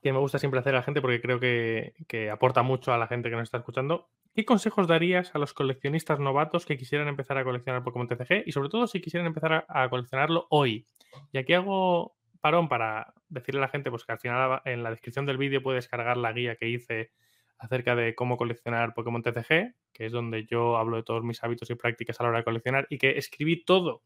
que 0.00 0.12
me 0.12 0.18
gusta 0.18 0.38
siempre 0.38 0.60
hacer 0.60 0.74
a 0.74 0.78
la 0.78 0.82
gente 0.82 1.00
porque 1.00 1.20
creo 1.20 1.40
que, 1.40 2.30
aporta 2.30 2.62
mucho 2.62 2.92
a 2.92 2.98
la 2.98 3.08
gente 3.08 3.30
que 3.30 3.36
nos 3.36 3.44
está 3.44 3.58
escuchando. 3.58 4.08
¿Qué 4.34 4.44
consejos 4.44 4.86
darías 4.86 5.34
a 5.34 5.38
los 5.38 5.52
coleccionistas 5.52 6.20
novatos 6.20 6.66
que 6.66 6.78
quisieran 6.78 7.08
empezar 7.08 7.38
a 7.38 7.44
coleccionar 7.44 7.82
Pokémon 7.82 8.06
TCG 8.06 8.44
y 8.46 8.52
sobre 8.52 8.68
todo 8.68 8.86
si 8.86 9.00
quisieran 9.00 9.26
empezar 9.26 9.66
a, 9.68 9.88
coleccionarlo 9.88 10.46
hoy? 10.50 10.86
Y 11.32 11.38
aquí 11.38 11.54
hago 11.54 12.16
parón 12.40 12.68
para 12.68 13.12
decirle 13.28 13.60
a 13.60 13.62
la 13.62 13.68
gente 13.68 13.90
pues, 13.90 14.04
que 14.04 14.12
al 14.12 14.20
final 14.20 14.62
en 14.64 14.82
la 14.84 14.90
descripción 14.90 15.26
del 15.26 15.38
vídeo 15.38 15.62
puedes 15.62 15.84
descargar 15.84 16.16
la 16.16 16.32
guía 16.32 16.54
que 16.54 16.68
hice 16.68 17.10
acerca 17.58 17.96
de 17.96 18.14
cómo 18.14 18.36
coleccionar 18.36 18.94
Pokémon 18.94 19.22
TCG, 19.22 19.74
que 19.92 20.06
es 20.06 20.12
donde 20.12 20.46
yo 20.46 20.76
hablo 20.76 20.96
de 20.96 21.02
todos 21.02 21.24
mis 21.24 21.42
hábitos 21.42 21.68
y 21.70 21.74
prácticas 21.74 22.20
a 22.20 22.22
la 22.22 22.28
hora 22.28 22.38
de 22.38 22.44
coleccionar 22.44 22.86
y 22.88 22.98
que 22.98 23.18
escribí 23.18 23.64
todo 23.64 24.02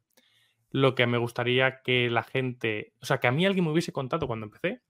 lo 0.71 0.95
que 0.95 1.07
me 1.07 1.19
gustaría 1.19 1.83
que 1.83 2.09
la 2.09 2.23
gente, 2.23 2.95
o 3.03 3.05
sea, 3.05 3.19
que 3.19 3.27
a 3.27 3.33
mí 3.33 3.45
alguien 3.45 3.67
me 3.67 3.73
hubiese 3.73 3.93
contado 3.93 4.27
cuando 4.27 4.47
empecé 4.47 4.81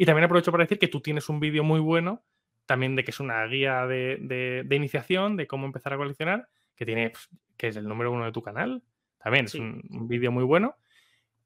y 0.00 0.06
también 0.06 0.24
aprovecho 0.24 0.50
para 0.50 0.64
decir 0.64 0.78
que 0.78 0.88
tú 0.88 1.02
tienes 1.02 1.28
un 1.28 1.40
vídeo 1.40 1.62
muy 1.62 1.78
bueno, 1.78 2.24
también 2.64 2.96
de 2.96 3.04
que 3.04 3.10
es 3.10 3.20
una 3.20 3.44
guía 3.44 3.86
de, 3.86 4.66
iniciación, 4.70 5.36
de 5.36 5.46
cómo 5.46 5.66
empezar 5.66 5.92
a 5.92 5.98
coleccionar, 5.98 6.48
que 6.74 6.86
tiene, 6.86 7.10
pues, 7.10 7.28
que 7.58 7.68
es 7.68 7.76
el 7.76 7.86
número 7.86 8.10
uno 8.10 8.24
de 8.24 8.32
tu 8.32 8.40
canal. 8.40 8.82
También 9.18 9.44
es 9.44 9.54
un, 9.56 9.82
vídeo 10.08 10.32
muy 10.32 10.44
bueno. 10.44 10.76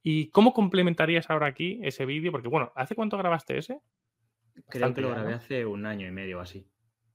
¿Y 0.04 0.30
cómo 0.30 0.52
complementarías 0.52 1.30
ahora 1.30 1.48
aquí 1.48 1.80
ese 1.82 2.06
vídeo? 2.06 2.30
Porque, 2.30 2.46
bueno, 2.46 2.70
¿hace 2.76 2.94
cuánto 2.94 3.18
grabaste 3.18 3.58
ese? 3.58 3.80
Creo 4.68 4.94
que 4.94 5.00
lo 5.00 5.10
grabé 5.10 5.34
hace 5.34 5.66
un 5.66 5.84
año 5.84 6.06
y 6.06 6.12
medio 6.12 6.38
o 6.38 6.40
así. 6.40 6.64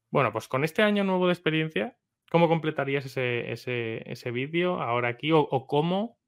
Bueno, 0.10 0.34
pues 0.34 0.50
con 0.50 0.66
este 0.66 0.82
año 0.82 1.06
nuevo 1.06 1.28
de 1.28 1.32
experiencia, 1.32 1.96
¿cómo 2.30 2.50
completarías 2.50 3.06
ese, 3.06 3.50
ese, 3.54 4.32
vídeo 4.32 4.82
ahora 4.82 5.08
aquí? 5.08 5.32
o, 5.32 5.68
cómo 5.68 6.20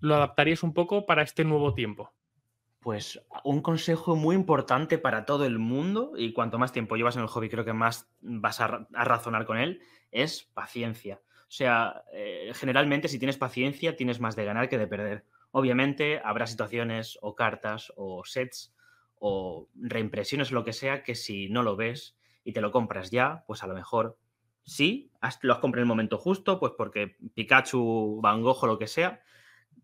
lo 0.00 0.14
adaptarías 0.14 0.62
un 0.62 0.72
poco 0.72 1.04
para 1.04 1.20
este 1.20 1.44
nuevo 1.44 1.74
tiempo? 1.74 2.15
Pues 2.86 3.20
un 3.42 3.62
consejo 3.62 4.14
muy 4.14 4.36
importante 4.36 4.96
para 4.96 5.26
todo 5.26 5.44
el 5.44 5.58
mundo, 5.58 6.12
y 6.16 6.32
cuanto 6.32 6.56
más 6.56 6.70
tiempo 6.70 6.94
llevas 6.94 7.16
en 7.16 7.22
el 7.22 7.26
hobby, 7.26 7.48
creo 7.48 7.64
que 7.64 7.72
más 7.72 8.08
vas 8.20 8.60
a, 8.60 8.86
razonar 8.92 9.44
con 9.44 9.58
él, 9.58 9.80
es 10.12 10.44
paciencia. 10.54 11.20
O 11.40 11.50
sea, 11.50 12.04
eh, 12.12 12.52
generalmente 12.54 13.08
si 13.08 13.18
tienes 13.18 13.38
paciencia, 13.38 13.96
tienes 13.96 14.20
más 14.20 14.36
de 14.36 14.44
ganar 14.44 14.68
que 14.68 14.78
de 14.78 14.86
perder. 14.86 15.24
Obviamente 15.50 16.20
habrá 16.22 16.46
situaciones 16.46 17.18
o 17.22 17.34
cartas 17.34 17.92
o 17.96 18.22
sets 18.24 18.72
o 19.18 19.68
reimpresiones 19.74 20.52
lo 20.52 20.62
que 20.62 20.72
sea 20.72 21.02
que 21.02 21.16
si 21.16 21.48
no 21.48 21.64
lo 21.64 21.74
ves 21.74 22.16
y 22.44 22.52
te 22.52 22.60
lo 22.60 22.70
compras 22.70 23.10
ya, 23.10 23.42
pues 23.48 23.64
a 23.64 23.66
lo 23.66 23.74
mejor 23.74 24.16
sí, 24.64 25.10
lo 25.40 25.54
has 25.54 25.58
comprado 25.58 25.80
en 25.80 25.86
el 25.86 25.88
momento 25.88 26.18
justo, 26.18 26.60
pues 26.60 26.72
porque 26.78 27.16
Pikachu, 27.34 28.20
Van 28.22 28.42
Gogh 28.42 28.62
o 28.62 28.66
lo 28.68 28.78
que 28.78 28.86
sea, 28.86 29.24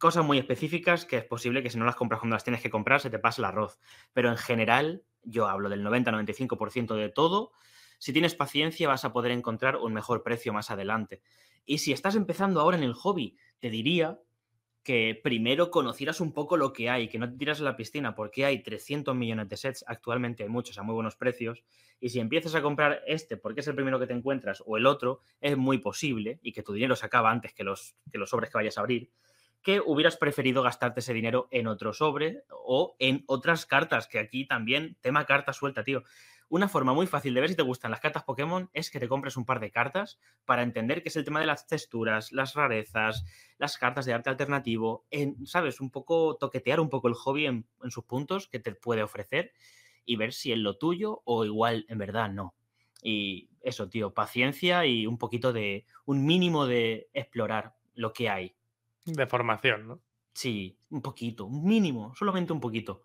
cosas 0.02 0.24
muy 0.24 0.36
específicas 0.36 1.04
que 1.04 1.16
es 1.16 1.24
posible 1.24 1.62
que 1.62 1.70
si 1.70 1.78
no 1.78 1.84
las 1.84 1.94
compras 1.94 2.18
cuando 2.18 2.34
las 2.34 2.42
tienes 2.42 2.60
que 2.60 2.70
comprar 2.70 3.00
se 3.00 3.08
te 3.08 3.20
pase 3.20 3.40
el 3.40 3.44
arroz. 3.44 3.78
Pero 4.12 4.30
en 4.30 4.36
general, 4.36 5.04
yo 5.22 5.46
hablo 5.46 5.68
del 5.68 5.84
90-95% 5.84 6.96
de 6.96 7.08
todo. 7.08 7.52
Si 8.00 8.12
tienes 8.12 8.34
paciencia 8.34 8.88
vas 8.88 9.04
a 9.04 9.12
poder 9.12 9.30
encontrar 9.30 9.76
un 9.76 9.92
mejor 9.92 10.24
precio 10.24 10.52
más 10.52 10.72
adelante. 10.72 11.22
Y 11.64 11.78
si 11.78 11.92
estás 11.92 12.16
empezando 12.16 12.60
ahora 12.60 12.76
en 12.76 12.82
el 12.82 12.94
hobby, 12.94 13.36
te 13.60 13.70
diría 13.70 14.18
que 14.82 15.20
primero 15.22 15.70
conocieras 15.70 16.20
un 16.20 16.32
poco 16.32 16.56
lo 16.56 16.72
que 16.72 16.90
hay, 16.90 17.06
que 17.06 17.20
no 17.20 17.30
te 17.30 17.36
tiras 17.36 17.60
a 17.60 17.62
la 17.64 17.76
piscina, 17.76 18.16
porque 18.16 18.44
hay 18.44 18.60
300 18.60 19.14
millones 19.14 19.48
de 19.48 19.56
sets, 19.56 19.84
actualmente 19.86 20.42
hay 20.42 20.48
muchos 20.48 20.76
a 20.78 20.82
muy 20.82 20.94
buenos 20.94 21.14
precios, 21.14 21.62
y 22.00 22.08
si 22.08 22.18
empiezas 22.18 22.56
a 22.56 22.62
comprar 22.62 23.04
este 23.06 23.36
porque 23.36 23.60
es 23.60 23.68
el 23.68 23.76
primero 23.76 24.00
que 24.00 24.08
te 24.08 24.12
encuentras 24.12 24.60
o 24.66 24.76
el 24.76 24.86
otro, 24.86 25.20
es 25.40 25.56
muy 25.56 25.78
posible, 25.78 26.40
y 26.42 26.50
que 26.50 26.64
tu 26.64 26.72
dinero 26.72 26.96
se 26.96 27.06
acaba 27.06 27.30
antes 27.30 27.54
que 27.54 27.62
los, 27.62 27.94
que 28.10 28.18
los 28.18 28.30
sobres 28.30 28.50
que 28.50 28.58
vayas 28.58 28.76
a 28.76 28.80
abrir, 28.80 29.12
que 29.62 29.80
hubieras 29.80 30.16
preferido 30.16 30.62
gastarte 30.62 31.00
ese 31.00 31.14
dinero 31.14 31.48
en 31.50 31.66
otro 31.66 31.92
sobre 31.92 32.44
o 32.50 32.96
en 32.98 33.24
otras 33.26 33.66
cartas, 33.66 34.08
que 34.08 34.18
aquí 34.18 34.46
también, 34.46 34.96
tema 35.00 35.24
carta 35.24 35.52
suelta, 35.52 35.84
tío. 35.84 36.02
Una 36.48 36.68
forma 36.68 36.92
muy 36.92 37.06
fácil 37.06 37.32
de 37.32 37.40
ver 37.40 37.48
si 37.48 37.56
te 37.56 37.62
gustan 37.62 37.90
las 37.90 38.00
cartas 38.00 38.24
Pokémon 38.24 38.68
es 38.74 38.90
que 38.90 39.00
te 39.00 39.08
compres 39.08 39.38
un 39.38 39.46
par 39.46 39.58
de 39.58 39.70
cartas 39.70 40.18
para 40.44 40.62
entender 40.62 41.02
qué 41.02 41.08
es 41.08 41.16
el 41.16 41.24
tema 41.24 41.40
de 41.40 41.46
las 41.46 41.66
texturas, 41.66 42.30
las 42.30 42.54
rarezas, 42.54 43.24
las 43.56 43.78
cartas 43.78 44.04
de 44.04 44.12
arte 44.12 44.28
alternativo, 44.28 45.06
en, 45.10 45.46
¿sabes? 45.46 45.80
Un 45.80 45.90
poco 45.90 46.36
toquetear 46.36 46.78
un 46.78 46.90
poco 46.90 47.08
el 47.08 47.14
hobby 47.14 47.46
en, 47.46 47.66
en 47.82 47.90
sus 47.90 48.04
puntos 48.04 48.48
que 48.48 48.58
te 48.58 48.74
puede 48.74 49.02
ofrecer 49.02 49.52
y 50.04 50.16
ver 50.16 50.34
si 50.34 50.52
es 50.52 50.58
lo 50.58 50.76
tuyo 50.76 51.22
o 51.24 51.46
igual 51.46 51.86
en 51.88 51.96
verdad 51.96 52.30
no. 52.30 52.54
Y 53.02 53.48
eso, 53.62 53.88
tío, 53.88 54.12
paciencia 54.12 54.84
y 54.84 55.06
un 55.06 55.16
poquito 55.16 55.52
de, 55.52 55.86
un 56.04 56.26
mínimo 56.26 56.66
de 56.66 57.08
explorar 57.14 57.74
lo 57.94 58.12
que 58.12 58.28
hay 58.28 58.54
de 59.04 59.26
formación, 59.26 59.86
¿no? 59.86 60.00
Sí, 60.34 60.78
un 60.90 61.02
poquito, 61.02 61.46
un 61.46 61.64
mínimo, 61.64 62.14
solamente 62.14 62.52
un 62.52 62.60
poquito. 62.60 63.02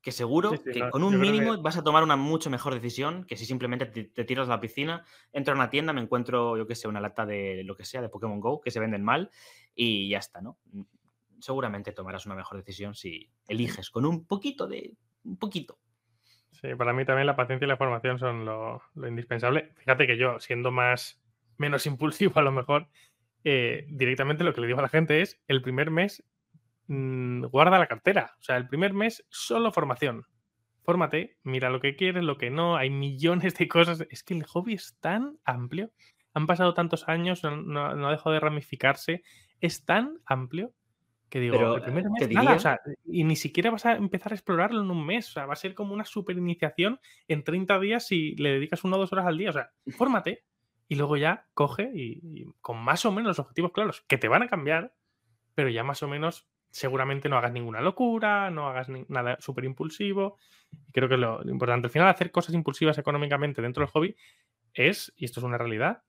Que 0.00 0.12
seguro 0.12 0.52
que 0.52 0.88
con 0.88 1.02
un 1.02 1.20
mínimo 1.20 1.60
vas 1.60 1.76
a 1.76 1.84
tomar 1.84 2.02
una 2.02 2.16
mucho 2.16 2.48
mejor 2.48 2.72
decisión 2.72 3.24
que 3.24 3.36
si 3.36 3.44
simplemente 3.44 3.84
te, 3.84 4.24
tiras 4.24 4.48
a 4.48 4.52
la 4.52 4.60
piscina, 4.60 5.04
entro 5.30 5.52
a 5.52 5.56
una 5.56 5.68
tienda, 5.68 5.92
me 5.92 6.00
encuentro, 6.00 6.56
yo 6.56 6.66
qué 6.66 6.74
sé, 6.74 6.88
una 6.88 7.00
lata 7.00 7.26
de 7.26 7.62
lo 7.64 7.76
que 7.76 7.84
sea, 7.84 8.00
de 8.00 8.08
Pokémon 8.08 8.40
Go, 8.40 8.62
que 8.62 8.70
se 8.70 8.80
venden 8.80 9.04
mal, 9.04 9.30
y 9.74 10.08
ya 10.08 10.18
está, 10.18 10.40
¿no? 10.40 10.56
Mm, 10.72 10.82
seguramente 11.38 11.92
tomarás 11.92 12.24
una 12.24 12.34
mejor 12.34 12.56
decisión 12.56 12.94
si 12.94 13.30
eliges 13.46 13.90
con 13.90 14.06
un 14.06 14.24
poquito 14.24 14.66
de. 14.66 14.94
un 15.24 15.36
poquito. 15.36 15.78
Sí, 16.52 16.74
para 16.76 16.94
mí 16.94 17.04
también 17.04 17.26
la 17.26 17.36
paciencia 17.36 17.66
y 17.66 17.68
la 17.68 17.76
formación 17.76 18.18
son 18.18 18.46
lo, 18.46 18.82
lo 18.94 19.08
indispensable. 19.08 19.72
Fíjate 19.76 20.06
que 20.06 20.16
yo, 20.16 20.40
siendo 20.40 20.70
más 20.70 21.20
menos 21.58 21.84
impulsivo 21.84 22.32
a 22.36 22.42
lo 22.42 22.52
mejor, 22.52 22.88
eh, 23.44 23.86
directamente 23.88 24.44
lo 24.44 24.52
que 24.52 24.60
le 24.60 24.66
digo 24.66 24.78
a 24.78 24.82
la 24.82 24.88
gente 24.88 25.22
es, 25.22 25.40
el 25.48 25.62
primer 25.62 25.90
mes 25.90 26.24
mm, 26.88 27.44
guarda 27.46 27.78
la 27.78 27.86
cartera. 27.86 28.34
O 28.38 28.42
sea, 28.42 28.56
el 28.56 28.68
primer 28.68 28.92
mes 28.92 29.24
solo 29.28 29.72
formación. 29.72 30.26
Fórmate, 30.82 31.36
mira 31.42 31.70
lo 31.70 31.80
que 31.80 31.96
quieres, 31.96 32.24
lo 32.24 32.36
que 32.36 32.50
no, 32.50 32.76
hay 32.76 32.90
millones 32.90 33.54
de 33.54 33.68
cosas. 33.68 34.06
Es 34.10 34.22
que 34.22 34.34
el 34.34 34.44
hobby 34.44 34.74
es 34.74 34.96
tan 35.00 35.38
amplio. 35.44 35.90
Han 36.34 36.46
pasado 36.46 36.74
tantos 36.74 37.08
años, 37.08 37.42
no, 37.44 38.06
ha 38.06 38.10
dejado 38.10 38.32
de 38.32 38.40
ramificarse. 38.40 39.22
Es 39.60 39.84
tan 39.84 40.18
amplio 40.26 40.72
que 41.28 41.38
digo, 41.38 41.76
el 41.76 41.82
primer 41.82 42.10
mes, 42.10 42.28
nada, 42.30 42.56
o 42.56 42.58
sea, 42.58 42.80
y 43.04 43.22
ni 43.22 43.36
siquiera 43.36 43.70
vas 43.70 43.86
a 43.86 43.92
empezar 43.92 44.32
a 44.32 44.34
explorarlo 44.34 44.82
en 44.82 44.90
un 44.90 45.06
mes. 45.06 45.28
O 45.28 45.32
sea, 45.32 45.46
va 45.46 45.52
a 45.52 45.56
ser 45.56 45.74
como 45.74 45.94
una 45.94 46.04
super 46.04 46.36
iniciación 46.36 46.98
en 47.28 47.44
30 47.44 47.78
días 47.78 48.06
si 48.06 48.34
le 48.34 48.50
dedicas 48.54 48.82
una 48.82 48.96
o 48.96 48.98
dos 48.98 49.12
horas 49.12 49.26
al 49.26 49.38
día. 49.38 49.50
O 49.50 49.52
sea, 49.52 49.70
fórmate, 49.96 50.44
y 50.90 50.96
luego 50.96 51.16
ya 51.16 51.46
coge 51.54 51.88
y, 51.94 52.44
con 52.60 52.76
más 52.76 53.06
o 53.06 53.12
menos 53.12 53.28
los 53.28 53.38
objetivos 53.38 53.70
claros, 53.70 54.04
que 54.08 54.18
te 54.18 54.26
van 54.26 54.42
a 54.42 54.48
cambiar, 54.48 54.92
pero 55.54 55.68
ya 55.68 55.84
más 55.84 56.02
o 56.02 56.08
menos 56.08 56.48
seguramente 56.68 57.28
no 57.28 57.38
hagas 57.38 57.52
ninguna 57.52 57.80
locura, 57.80 58.50
no 58.50 58.66
hagas 58.66 58.88
nada 59.06 59.36
súper 59.38 59.66
impulsivo. 59.66 60.36
Creo 60.92 61.08
que 61.08 61.16
lo, 61.16 61.48
importante, 61.48 61.86
al 61.86 61.92
final, 61.92 62.08
hacer 62.08 62.32
cosas 62.32 62.56
impulsivas 62.56 62.98
económicamente 62.98 63.62
dentro 63.62 63.84
del 63.84 63.92
hobby 63.92 64.16
es, 64.74 65.12
y 65.14 65.26
esto 65.26 65.38
es 65.38 65.44
una 65.44 65.58
realidad, 65.58 66.02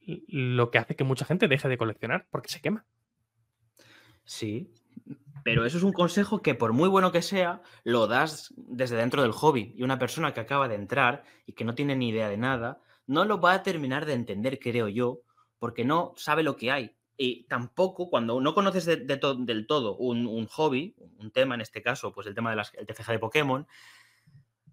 lo 0.00 0.72
que 0.72 0.78
hace 0.78 0.96
que 0.96 1.04
mucha 1.04 1.24
gente 1.24 1.46
deje 1.46 1.68
de 1.68 1.78
coleccionar 1.78 2.26
porque 2.30 2.48
se 2.48 2.60
quema. 2.60 2.84
Sí, 4.24 4.72
pero 5.44 5.64
eso 5.64 5.78
es 5.78 5.84
un 5.84 5.92
consejo 5.92 6.42
que 6.42 6.56
por 6.56 6.72
muy 6.72 6.88
bueno 6.88 7.12
que 7.12 7.22
sea, 7.22 7.62
lo 7.84 8.08
das 8.08 8.52
desde 8.56 8.96
dentro 8.96 9.22
del 9.22 9.30
hobby. 9.30 9.72
Y 9.76 9.84
una 9.84 10.00
persona 10.00 10.34
que 10.34 10.40
acaba 10.40 10.66
de 10.66 10.74
entrar 10.74 11.22
y 11.46 11.52
que 11.52 11.64
no 11.64 11.76
tiene 11.76 11.94
ni 11.94 12.08
idea 12.08 12.28
de 12.28 12.38
nada, 12.38 12.80
no 13.10 13.24
lo 13.24 13.40
va 13.40 13.54
a 13.54 13.62
terminar 13.64 14.06
de 14.06 14.12
entender, 14.12 14.60
creo 14.60 14.86
yo, 14.86 15.22
porque 15.58 15.84
no 15.84 16.14
sabe 16.16 16.44
lo 16.44 16.54
que 16.54 16.70
hay. 16.70 16.94
Y 17.16 17.42
tampoco, 17.48 18.08
cuando 18.08 18.40
no 18.40 18.54
conoces 18.54 18.86
del 18.86 19.66
todo 19.66 19.96
un, 19.96 20.46
hobby, 20.46 20.94
un 21.18 21.32
tema 21.32 21.56
en 21.56 21.60
este 21.60 21.82
caso, 21.82 22.12
pues 22.12 22.28
el 22.28 22.36
tema 22.36 22.54
del 22.54 22.64
TCG 22.86 23.10
de 23.10 23.18
Pokémon, 23.18 23.66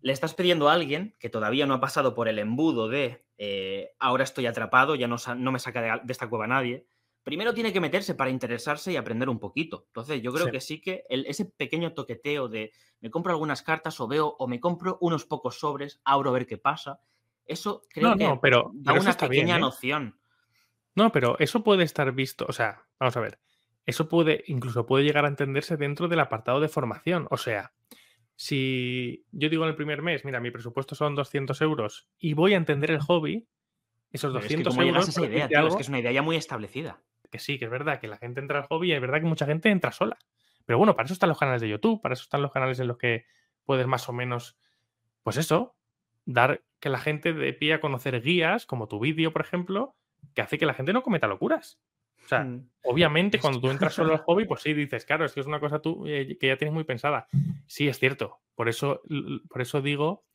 le 0.01 0.13
estás 0.13 0.35
pidiendo 0.35 0.69
a 0.69 0.73
alguien 0.73 1.15
que 1.17 1.31
todavía 1.31 1.65
no 1.65 1.73
ha 1.73 1.79
pasado 1.79 2.13
por 2.13 2.27
el 2.27 2.37
embudo 2.37 2.87
de 2.87 3.25
eh, 3.39 3.89
ahora 3.97 4.23
estoy 4.23 4.45
atrapado, 4.45 4.93
ya 4.93 5.07
no, 5.07 5.15
no 5.35 5.51
me 5.51 5.57
saca 5.57 5.81
de, 5.81 6.11
esta 6.11 6.29
cueva 6.29 6.45
nadie. 6.45 6.85
Primero 7.23 7.55
tiene 7.55 7.73
que 7.73 7.81
meterse 7.81 8.13
para 8.13 8.29
interesarse 8.29 8.91
y 8.91 8.97
aprender 8.97 9.29
un 9.29 9.39
poquito. 9.39 9.85
Entonces, 9.87 10.21
yo 10.21 10.31
creo 10.31 10.51
que 10.51 10.61
sí 10.61 10.79
que 10.79 11.05
ese 11.09 11.45
pequeño 11.45 11.93
toqueteo 11.93 12.49
de 12.49 12.71
me 13.01 13.09
compro 13.09 13.31
algunas 13.31 13.63
cartas 13.63 13.99
o 13.99 14.07
veo 14.07 14.35
o 14.37 14.47
me 14.47 14.59
compro 14.59 14.99
unos 15.01 15.25
pocos 15.25 15.59
sobres, 15.59 15.99
abro 16.03 16.29
a 16.29 16.33
ver 16.33 16.45
qué 16.45 16.59
pasa. 16.59 17.01
Eso 17.47 17.83
creo 17.89 18.15
que 18.15 18.39
pero, 18.41 18.71
da 18.73 18.93
una 18.93 19.13
pequeña 19.13 19.57
¿eh? 19.57 19.59
noción. 19.59 20.19
No, 20.95 21.11
pero 21.11 21.37
eso 21.39 21.63
puede 21.63 21.83
estar 21.83 22.11
visto, 22.11 22.45
o 22.47 22.51
sea, 22.51 22.83
vamos 22.99 23.15
a 23.15 23.19
ver, 23.19 23.39
eso 23.85 24.09
puede, 24.09 24.43
incluso 24.47 24.85
puede 24.85 25.05
llegar 25.05 25.25
a 25.25 25.29
entenderse 25.29 25.77
dentro 25.77 26.07
del 26.07 26.19
apartado 26.19 26.59
de 26.59 26.67
formación. 26.67 27.27
O 27.29 27.37
sea, 27.37 27.71
si 28.35 29.25
yo 29.31 29.49
digo 29.49 29.63
en 29.63 29.69
el 29.69 29.75
primer 29.75 30.01
mes, 30.01 30.25
mira, 30.25 30.39
mi 30.39 30.51
presupuesto 30.51 30.93
son 30.93 31.15
200 31.15 31.59
euros 31.61 32.09
y 32.19 32.33
voy 32.33 32.53
a 32.53 32.57
entender 32.57 32.91
el 32.91 32.99
hobby, 32.99 33.47
esos 34.11 34.33
200 34.33 34.77
euros. 34.77 35.07
Esa 35.07 35.25
idea, 35.25 35.45
es 35.45 35.75
que 35.75 35.81
es 35.81 35.89
una 35.89 35.99
idea 35.99 36.11
ya 36.11 36.21
muy 36.21 36.35
establecida. 36.35 37.01
Que 37.31 37.39
sí, 37.39 37.57
que 37.57 37.65
es 37.65 37.71
verdad 37.71 37.99
que 37.99 38.07
la 38.07 38.17
gente 38.17 38.41
entra 38.41 38.59
al 38.59 38.65
hobby 38.67 38.89
y 38.89 38.93
es 38.93 39.01
verdad 39.01 39.19
que 39.19 39.25
mucha 39.25 39.45
gente 39.45 39.69
entra 39.69 39.91
sola. 39.91 40.17
Pero 40.65 40.77
bueno, 40.77 40.95
para 40.95 41.05
eso 41.05 41.13
están 41.13 41.29
los 41.29 41.39
canales 41.39 41.61
de 41.61 41.69
YouTube, 41.69 42.01
para 42.01 42.13
eso 42.13 42.23
están 42.23 42.41
los 42.41 42.51
canales 42.51 42.79
en 42.79 42.87
los 42.87 42.97
que 42.97 43.25
puedes 43.63 43.87
más 43.87 44.07
o 44.09 44.13
menos, 44.13 44.57
pues 45.23 45.37
eso, 45.37 45.77
dar 46.25 46.61
que 46.79 46.89
la 46.89 46.99
gente 46.99 47.33
de 47.33 47.53
pie 47.53 47.73
a 47.73 47.81
conocer 47.81 48.21
guías, 48.21 48.65
como 48.65 48.87
tu 48.87 48.99
vídeo, 48.99 49.31
por 49.33 49.41
ejemplo, 49.41 49.95
que 50.33 50.41
hace 50.41 50.57
que 50.57 50.65
la 50.65 50.73
gente 50.73 50.93
no 50.93 51.03
cometa 51.03 51.27
locuras. 51.27 51.79
O 52.25 52.27
sea, 52.27 52.43
mm. 52.43 52.69
obviamente 52.83 53.39
cuando 53.39 53.61
tú 53.61 53.69
entras 53.69 53.93
solo 53.93 54.13
al 54.13 54.19
hobby, 54.19 54.45
pues 54.47 54.61
sí, 54.61 54.73
dices, 54.73 55.05
claro, 55.05 55.25
es 55.25 55.33
que 55.33 55.39
es 55.39 55.47
una 55.47 55.59
cosa 55.59 55.79
tú 55.79 56.05
eh, 56.07 56.37
que 56.39 56.47
ya 56.47 56.57
tienes 56.57 56.73
muy 56.73 56.83
pensada. 56.83 57.27
Sí, 57.67 57.87
es 57.87 57.99
cierto. 57.99 58.39
Por 58.55 58.69
eso, 58.69 59.01
por 59.49 59.61
eso 59.61 59.81
digo 59.81 60.25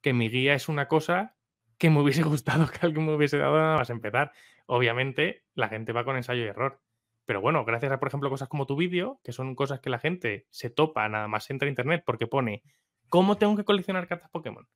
que 0.00 0.12
mi 0.12 0.28
guía 0.28 0.54
es 0.54 0.68
una 0.68 0.88
cosa 0.88 1.36
que 1.78 1.90
me 1.90 2.00
hubiese 2.00 2.22
gustado 2.24 2.68
que 2.68 2.78
alguien 2.82 3.06
me 3.06 3.14
hubiese 3.14 3.38
dado 3.38 3.56
nada 3.56 3.76
más 3.76 3.90
empezar. 3.90 4.32
Obviamente, 4.66 5.44
la 5.54 5.68
gente 5.68 5.92
va 5.92 6.04
con 6.04 6.16
ensayo 6.16 6.42
y 6.42 6.48
error. 6.48 6.80
Pero 7.24 7.40
bueno, 7.40 7.64
gracias 7.64 7.90
a, 7.90 7.98
por 7.98 8.08
ejemplo, 8.08 8.30
cosas 8.30 8.48
como 8.48 8.66
tu 8.66 8.76
vídeo, 8.76 9.20
que 9.24 9.32
son 9.32 9.54
cosas 9.56 9.80
que 9.80 9.90
la 9.90 9.98
gente 9.98 10.46
se 10.50 10.70
topa 10.70 11.08
nada 11.08 11.26
más 11.26 11.50
entra 11.50 11.66
a 11.66 11.68
internet 11.68 12.02
porque 12.06 12.28
pone 12.28 12.62
¿cómo 13.08 13.36
tengo 13.36 13.56
que 13.56 13.64
coleccionar 13.64 14.06
cartas 14.06 14.30
Pokémon? 14.30 14.66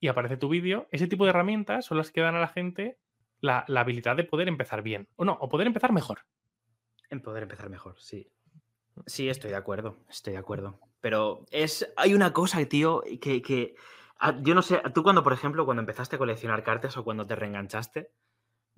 Y 0.00 0.08
aparece 0.08 0.36
tu 0.36 0.48
vídeo, 0.48 0.88
ese 0.90 1.06
tipo 1.06 1.24
de 1.24 1.30
herramientas 1.30 1.86
son 1.86 1.98
las 1.98 2.10
que 2.10 2.20
dan 2.20 2.34
a 2.34 2.40
la 2.40 2.48
gente 2.48 2.98
la, 3.40 3.64
habilidad 3.68 4.16
de 4.16 4.24
poder 4.24 4.48
empezar 4.48 4.82
bien. 4.82 5.08
O 5.16 5.24
no, 5.24 5.32
o 5.40 5.48
poder 5.48 5.66
empezar 5.66 5.92
mejor. 5.92 6.20
En 7.10 7.20
poder 7.20 7.44
empezar 7.44 7.70
mejor, 7.70 7.96
sí. 7.98 8.30
Sí, 9.06 9.28
estoy 9.28 9.50
de 9.50 9.56
acuerdo, 9.56 9.98
estoy 10.08 10.32
de 10.32 10.38
acuerdo. 10.38 10.80
Pero 11.00 11.44
es. 11.50 11.92
Hay 11.96 12.14
una 12.14 12.32
cosa, 12.32 12.64
tío, 12.66 13.02
que. 13.20 13.42
que 13.42 13.74
ah, 14.18 14.36
yo 14.40 14.54
no 14.54 14.62
sé, 14.62 14.80
tú 14.94 15.02
cuando, 15.02 15.22
por 15.22 15.32
ejemplo, 15.32 15.64
cuando 15.64 15.82
empezaste 15.82 16.16
a 16.16 16.18
coleccionar 16.18 16.64
cartas 16.64 16.96
o 16.96 17.04
cuando 17.04 17.26
te 17.26 17.36
reenganchaste, 17.36 18.10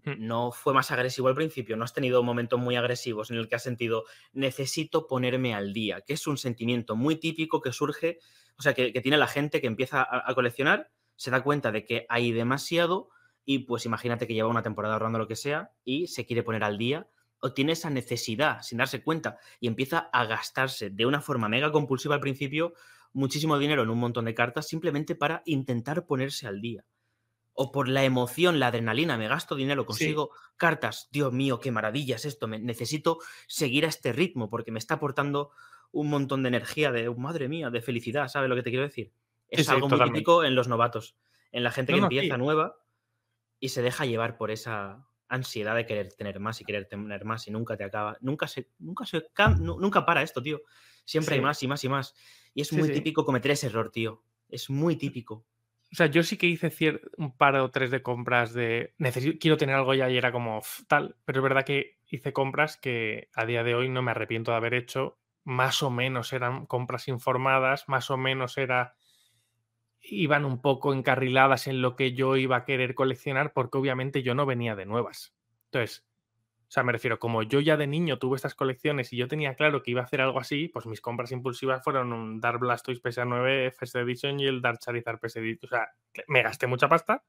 hmm. 0.04 0.14
no 0.18 0.50
fue 0.50 0.74
más 0.74 0.90
agresivo 0.90 1.28
al 1.28 1.36
principio, 1.36 1.76
no 1.76 1.84
has 1.84 1.94
tenido 1.94 2.22
momentos 2.22 2.58
muy 2.58 2.74
agresivos 2.76 3.30
en 3.30 3.36
el 3.36 3.48
que 3.48 3.54
has 3.54 3.62
sentido 3.62 4.04
necesito 4.32 5.06
ponerme 5.06 5.54
al 5.54 5.72
día, 5.72 6.00
que 6.00 6.14
es 6.14 6.26
un 6.26 6.36
sentimiento 6.36 6.96
muy 6.96 7.16
típico 7.16 7.60
que 7.60 7.72
surge, 7.72 8.18
o 8.58 8.62
sea, 8.62 8.74
que, 8.74 8.90
tiene 9.00 9.16
la 9.16 9.28
gente 9.28 9.60
que 9.60 9.68
empieza 9.68 10.06
a, 10.10 10.34
coleccionar, 10.34 10.90
se 11.18 11.30
da 11.30 11.42
cuenta 11.42 11.72
de 11.72 11.84
que 11.84 12.06
hay 12.08 12.32
demasiado 12.32 13.10
y 13.44 13.60
pues 13.60 13.84
imagínate 13.84 14.26
que 14.26 14.34
lleva 14.34 14.48
una 14.48 14.62
temporada 14.62 14.94
ahorrando 14.94 15.18
lo 15.18 15.26
que 15.26 15.36
sea 15.36 15.72
y 15.84 16.06
se 16.06 16.24
quiere 16.24 16.44
poner 16.44 16.62
al 16.62 16.78
día 16.78 17.08
o 17.40 17.52
tiene 17.52 17.72
esa 17.72 17.90
necesidad 17.90 18.62
sin 18.62 18.78
darse 18.78 19.02
cuenta 19.02 19.38
y 19.60 19.66
empieza 19.66 19.98
a 20.12 20.24
gastarse 20.26 20.90
de 20.90 21.06
una 21.06 21.20
forma 21.20 21.48
mega 21.48 21.72
compulsiva 21.72 22.14
al 22.14 22.20
principio 22.20 22.72
muchísimo 23.12 23.58
dinero 23.58 23.82
en 23.82 23.90
un 23.90 23.98
montón 23.98 24.26
de 24.26 24.34
cartas 24.34 24.68
simplemente 24.68 25.16
para 25.16 25.42
intentar 25.44 26.06
ponerse 26.06 26.46
al 26.46 26.60
día. 26.60 26.84
O 27.52 27.72
por 27.72 27.88
la 27.88 28.04
emoción, 28.04 28.60
la 28.60 28.68
adrenalina, 28.68 29.18
me 29.18 29.26
gasto 29.26 29.56
dinero, 29.56 29.84
consigo 29.84 30.30
cartas, 30.56 31.08
Dios 31.10 31.32
mío, 31.32 31.58
qué 31.58 31.72
maravilla 31.72 32.14
es 32.14 32.24
esto, 32.26 32.46
me, 32.46 32.60
necesito 32.60 33.18
seguir 33.48 33.84
a 33.84 33.88
este 33.88 34.12
ritmo 34.12 34.48
porque 34.48 34.70
me 34.70 34.78
está 34.78 34.94
aportando 34.94 35.50
un 35.90 36.08
montón 36.08 36.44
de 36.44 36.48
energía, 36.50 36.92
de 36.92 37.10
madre 37.10 37.48
mía, 37.48 37.70
de 37.70 37.82
felicidad, 37.82 38.28
¿sabes 38.28 38.48
lo 38.48 38.54
que 38.54 38.62
te 38.62 38.70
quiero 38.70 38.84
decir? 38.84 39.12
Es 39.48 39.68
algo 39.68 39.88
muy 39.88 40.00
típico 40.04 40.44
en 40.44 40.54
los 40.54 40.68
novatos, 40.68 41.16
en 41.52 41.64
la 41.64 41.70
gente 41.70 41.92
que 41.92 42.00
empieza 42.00 42.36
nueva 42.36 42.76
y 43.60 43.70
se 43.70 43.82
deja 43.82 44.04
llevar 44.04 44.36
por 44.36 44.50
esa 44.50 45.06
ansiedad 45.28 45.74
de 45.74 45.86
querer 45.86 46.12
tener 46.14 46.40
más 46.40 46.60
y 46.60 46.64
querer 46.64 46.86
tener 46.86 47.24
más 47.24 47.46
y 47.48 47.50
nunca 47.50 47.76
te 47.76 47.84
acaba, 47.84 48.16
nunca 48.20 48.46
se, 48.46 48.68
nunca 48.78 49.04
se, 49.04 49.24
nunca 49.60 50.06
para 50.06 50.22
esto, 50.22 50.42
tío. 50.42 50.60
Siempre 51.04 51.36
hay 51.36 51.40
más 51.40 51.62
y 51.62 51.68
más 51.68 51.84
y 51.84 51.88
más. 51.88 52.14
Y 52.54 52.62
es 52.62 52.72
muy 52.72 52.90
típico 52.90 53.24
cometer 53.24 53.52
ese 53.52 53.66
error, 53.66 53.90
tío. 53.90 54.22
Es 54.48 54.68
muy 54.68 54.96
típico. 54.96 55.46
O 55.90 55.96
sea, 55.96 56.06
yo 56.06 56.22
sí 56.22 56.36
que 56.36 56.46
hice 56.46 57.00
un 57.16 57.34
par 57.36 57.56
o 57.56 57.70
tres 57.70 57.90
de 57.90 58.02
compras 58.02 58.52
de 58.52 58.92
necesito, 58.98 59.38
quiero 59.40 59.56
tener 59.56 59.74
algo 59.74 59.94
ya 59.94 60.10
y 60.10 60.18
era 60.18 60.32
como 60.32 60.60
tal, 60.86 61.16
pero 61.24 61.38
es 61.38 61.42
verdad 61.42 61.64
que 61.64 61.98
hice 62.10 62.34
compras 62.34 62.76
que 62.76 63.30
a 63.34 63.46
día 63.46 63.64
de 63.64 63.74
hoy 63.74 63.88
no 63.88 64.02
me 64.02 64.10
arrepiento 64.10 64.50
de 64.50 64.58
haber 64.58 64.74
hecho. 64.74 65.18
Más 65.44 65.82
o 65.82 65.88
menos 65.88 66.34
eran 66.34 66.66
compras 66.66 67.08
informadas, 67.08 67.88
más 67.88 68.10
o 68.10 68.18
menos 68.18 68.58
era 68.58 68.96
iban 70.00 70.44
un 70.44 70.60
poco 70.60 70.94
encarriladas 70.94 71.66
en 71.66 71.82
lo 71.82 71.96
que 71.96 72.12
yo 72.12 72.36
iba 72.36 72.56
a 72.56 72.64
querer 72.64 72.94
coleccionar 72.94 73.52
porque 73.52 73.78
obviamente 73.78 74.22
yo 74.22 74.34
no 74.34 74.46
venía 74.46 74.74
de 74.74 74.86
nuevas. 74.86 75.34
Entonces, 75.66 76.04
o 76.68 76.70
sea, 76.70 76.82
me 76.82 76.92
refiero, 76.92 77.18
como 77.18 77.42
yo 77.42 77.60
ya 77.60 77.78
de 77.78 77.86
niño 77.86 78.18
tuve 78.18 78.36
estas 78.36 78.54
colecciones 78.54 79.10
y 79.14 79.16
yo 79.16 79.26
tenía 79.26 79.54
claro 79.54 79.82
que 79.82 79.90
iba 79.90 80.02
a 80.02 80.04
hacer 80.04 80.20
algo 80.20 80.38
así, 80.38 80.68
pues 80.68 80.84
mis 80.84 81.00
compras 81.00 81.32
impulsivas 81.32 81.82
fueron 81.82 82.12
un 82.12 82.40
Dark 82.40 82.60
Blastoise 82.60 83.02
PSA9 83.02 83.72
First 83.72 83.96
Edition 83.96 84.38
y 84.38 84.46
el 84.46 84.60
Dark 84.60 84.78
Charizard 84.78 85.18
PS 85.18 85.36
Edition. 85.36 85.66
O 85.66 85.68
sea, 85.68 85.88
me 86.26 86.42
gasté 86.42 86.66
mucha 86.66 86.86
pasta, 86.86 87.24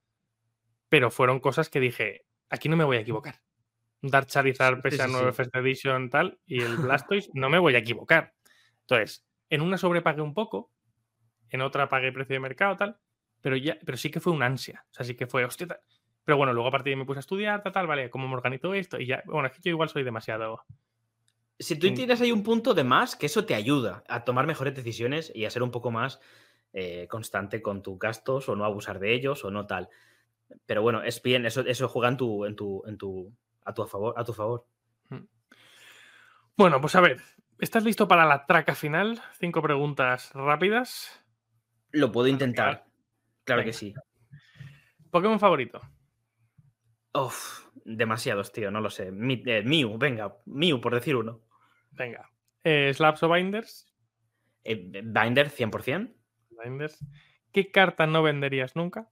pero 0.89 1.09
fueron 1.09 1.39
cosas 1.39 1.69
que 1.69 1.79
dije, 1.79 2.25
aquí 2.49 2.67
no 2.67 2.75
me 2.75 2.83
voy 2.83 2.97
a 2.97 3.01
equivocar. 3.01 3.35
Dark 4.01 4.27
Charizard 4.27 4.81
PSA9 4.81 5.31
First 5.31 5.55
Edition 5.55 6.09
tal 6.09 6.37
y 6.45 6.61
el 6.61 6.75
Blastoise 6.75 7.29
no 7.33 7.49
me 7.49 7.59
voy 7.59 7.75
a 7.75 7.79
equivocar. 7.79 8.33
Entonces, 8.81 9.25
en 9.49 9.61
una 9.61 9.77
sobrepagué 9.77 10.21
un 10.21 10.33
poco, 10.33 10.69
en 11.51 11.61
otra 11.61 11.89
pagué 11.89 12.11
precio 12.11 12.33
de 12.33 12.39
mercado, 12.39 12.77
tal, 12.77 12.97
pero, 13.41 13.55
ya, 13.55 13.77
pero 13.85 13.97
sí 13.97 14.09
que 14.11 14.19
fue 14.19 14.33
una 14.33 14.45
ansia, 14.45 14.85
o 14.89 14.93
sea, 14.93 15.05
sí 15.05 15.15
que 15.15 15.27
fue, 15.27 15.45
hostia, 15.45 15.79
pero 16.23 16.37
bueno, 16.37 16.53
luego 16.53 16.69
a 16.69 16.71
partir 16.71 16.91
de 16.91 16.95
ahí 16.95 16.99
me 16.99 17.05
puse 17.05 17.19
a 17.19 17.21
estudiar, 17.21 17.63
tal, 17.63 17.73
tal, 17.73 17.87
vale, 17.87 18.09
cómo 18.09 18.27
me 18.27 18.35
organizo 18.35 18.73
esto, 18.73 18.99
y 18.99 19.05
ya, 19.07 19.23
bueno, 19.25 19.47
es 19.47 19.53
que 19.53 19.61
yo 19.63 19.71
igual 19.71 19.89
soy 19.89 20.03
demasiado... 20.03 20.63
Si 21.61 21.77
tú 21.77 21.93
tienes 21.93 22.21
ahí 22.21 22.31
un 22.31 22.43
punto 22.43 22.73
de 22.73 22.85
más, 22.85 23.17
que 23.17 23.25
eso 23.25 23.45
te 23.45 23.53
ayuda 23.53 24.01
a 24.07 24.23
tomar 24.23 24.47
mejores 24.47 24.73
decisiones 24.73 25.29
y 25.35 25.43
a 25.43 25.49
ser 25.49 25.61
un 25.61 25.71
poco 25.71 25.91
más 25.91 26.21
eh, 26.71 27.07
constante 27.09 27.61
con 27.61 27.81
tus 27.81 27.99
gastos 27.99 28.47
o 28.47 28.55
no 28.55 28.63
abusar 28.63 28.99
de 28.99 29.13
ellos 29.13 29.43
o 29.43 29.51
no 29.51 29.67
tal. 29.67 29.89
Pero 30.65 30.81
bueno, 30.81 31.03
es 31.03 31.21
bien, 31.21 31.45
eso, 31.45 31.61
eso 31.61 31.89
juega 31.89 32.07
en 32.07 32.17
tu, 32.17 32.45
en 32.45 32.55
tu, 32.55 32.83
en 32.85 32.97
tu, 32.97 33.33
a, 33.65 33.73
tu 33.73 33.85
favor, 33.87 34.13
a 34.15 34.23
tu 34.23 34.33
favor. 34.33 34.65
Hmm. 35.09 35.25
Bueno, 36.55 36.79
pues 36.79 36.95
a 36.95 37.01
ver, 37.01 37.21
¿estás 37.59 37.83
listo 37.83 38.07
para 38.07 38.25
la 38.25 38.45
traca 38.45 38.75
final? 38.75 39.21
Cinco 39.39 39.61
preguntas 39.61 40.31
rápidas. 40.33 41.23
Lo 41.91 42.11
puedo 42.11 42.27
intentar. 42.27 42.85
Claro 43.43 43.63
que 43.63 43.73
sí. 43.73 43.93
¿Pokémon 45.09 45.39
favorito? 45.39 45.81
Uf, 47.13 47.65
demasiados, 47.83 48.51
tío, 48.51 48.69
no 48.69 48.81
lo 48.81 48.89
sé. 48.89 49.07
Eh, 49.07 49.63
Mew, 49.63 49.97
venga, 49.97 50.37
Mew, 50.45 50.79
por 50.79 50.93
decir 50.93 51.15
uno. 51.15 51.41
Venga. 51.91 52.29
Eh, 52.63 52.93
¿Slaps 52.93 53.23
o 53.23 53.29
Binders? 53.29 53.91
Eh, 54.63 55.01
Binder, 55.03 55.49
100%. 55.49 56.13
Binders. 56.63 57.03
¿Qué 57.51 57.71
carta 57.71 58.05
no 58.05 58.21
venderías 58.21 58.75
nunca? 58.75 59.09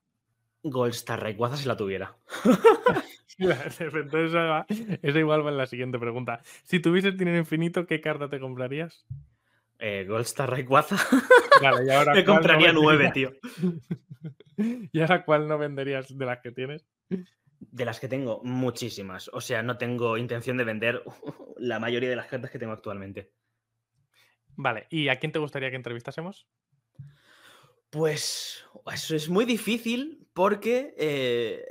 Goldstar 0.62 1.22
Rayquaza 1.22 1.58
si 1.58 1.68
la 1.68 1.78
tuviera. 1.78 2.18
esa, 3.38 4.66
igual 5.20 5.45
va 5.45 5.49
en 5.49 5.58
la 5.58 5.66
siguiente 5.66 5.98
pregunta. 5.99 6.41
Si 6.64 6.80
tuvieses 6.80 7.18
dinero 7.18 7.38
infinito, 7.38 7.86
¿qué 7.88 8.02
carta 8.02 8.30
te 8.30 8.40
comprarías? 8.40 9.06
Eh, 9.80 10.06
Goldstar 10.08 10.49
Rayquaza. 10.49 10.98
Me 12.14 12.26
compraría 12.26 12.74
nueve, 12.74 13.12
tío. 13.14 13.32
¿Y 14.91 14.99
ahora 14.99 15.24
cuál 15.24 15.48
no 15.48 15.58
venderías 15.58 16.18
de 16.18 16.26
las 16.26 16.40
que 16.40 16.52
tienes? 16.52 16.88
De 17.60 17.86
las 17.86 17.99
que 17.99 18.08
tengo, 18.08 18.41
muchísimas. 18.44 19.30
O 19.34 19.41
sea, 19.41 19.62
no 19.62 19.78
tengo 19.78 20.18
intención 20.18 20.58
de 20.58 20.64
vender 20.64 21.04
la 21.58 21.80
mayoría 21.80 22.10
de 22.10 22.16
las 22.16 22.28
cartas 22.28 22.52
que 22.52 22.60
tengo 22.60 22.74
actualmente. 22.74 23.32
Vale, 24.56 24.88
¿y 24.90 25.10
a 25.10 25.18
quién 25.18 25.32
te 25.32 25.40
gustaría 25.40 25.70
que 25.70 25.76
entrevistásemos? 25.76 26.48
Pues 27.91 28.66
eso 28.91 29.16
es 29.16 29.30
muy 29.30 29.45
difícil 29.45 30.28
porque 30.34 30.94
eh, 30.98 31.64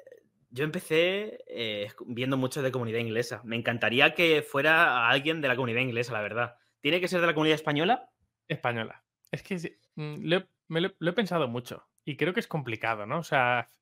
yo 0.50 0.64
empecé 0.64 1.44
eh, 1.48 1.88
viendo 2.06 2.36
mucho 2.36 2.62
de 2.62 2.72
comunidad 2.72 3.00
inglesa. 3.00 3.42
Me 3.44 3.56
encantaría 3.56 4.14
que 4.14 4.42
fuera 4.42 5.08
alguien 5.08 5.40
de 5.40 5.48
la 5.48 5.56
comunidad 5.56 5.80
inglesa, 5.80 6.12
la 6.12 6.22
verdad. 6.22 6.56
¿Tiene 6.86 7.00
que 7.00 7.08
ser 7.08 7.20
de 7.20 7.26
la 7.26 7.34
comunidad 7.34 7.56
española? 7.56 8.08
Española. 8.46 9.02
Es 9.32 9.42
que 9.42 9.76
mm, 9.96 10.32
me 10.68 10.80
lo, 10.80 11.10
he 11.10 11.12
pensado 11.14 11.48
mucho 11.48 11.84
y 12.04 12.16
creo 12.16 12.32
que 12.32 12.38
es 12.38 12.46
complicado, 12.46 13.06
¿no? 13.06 13.18
O 13.18 13.24
sea, 13.24 13.72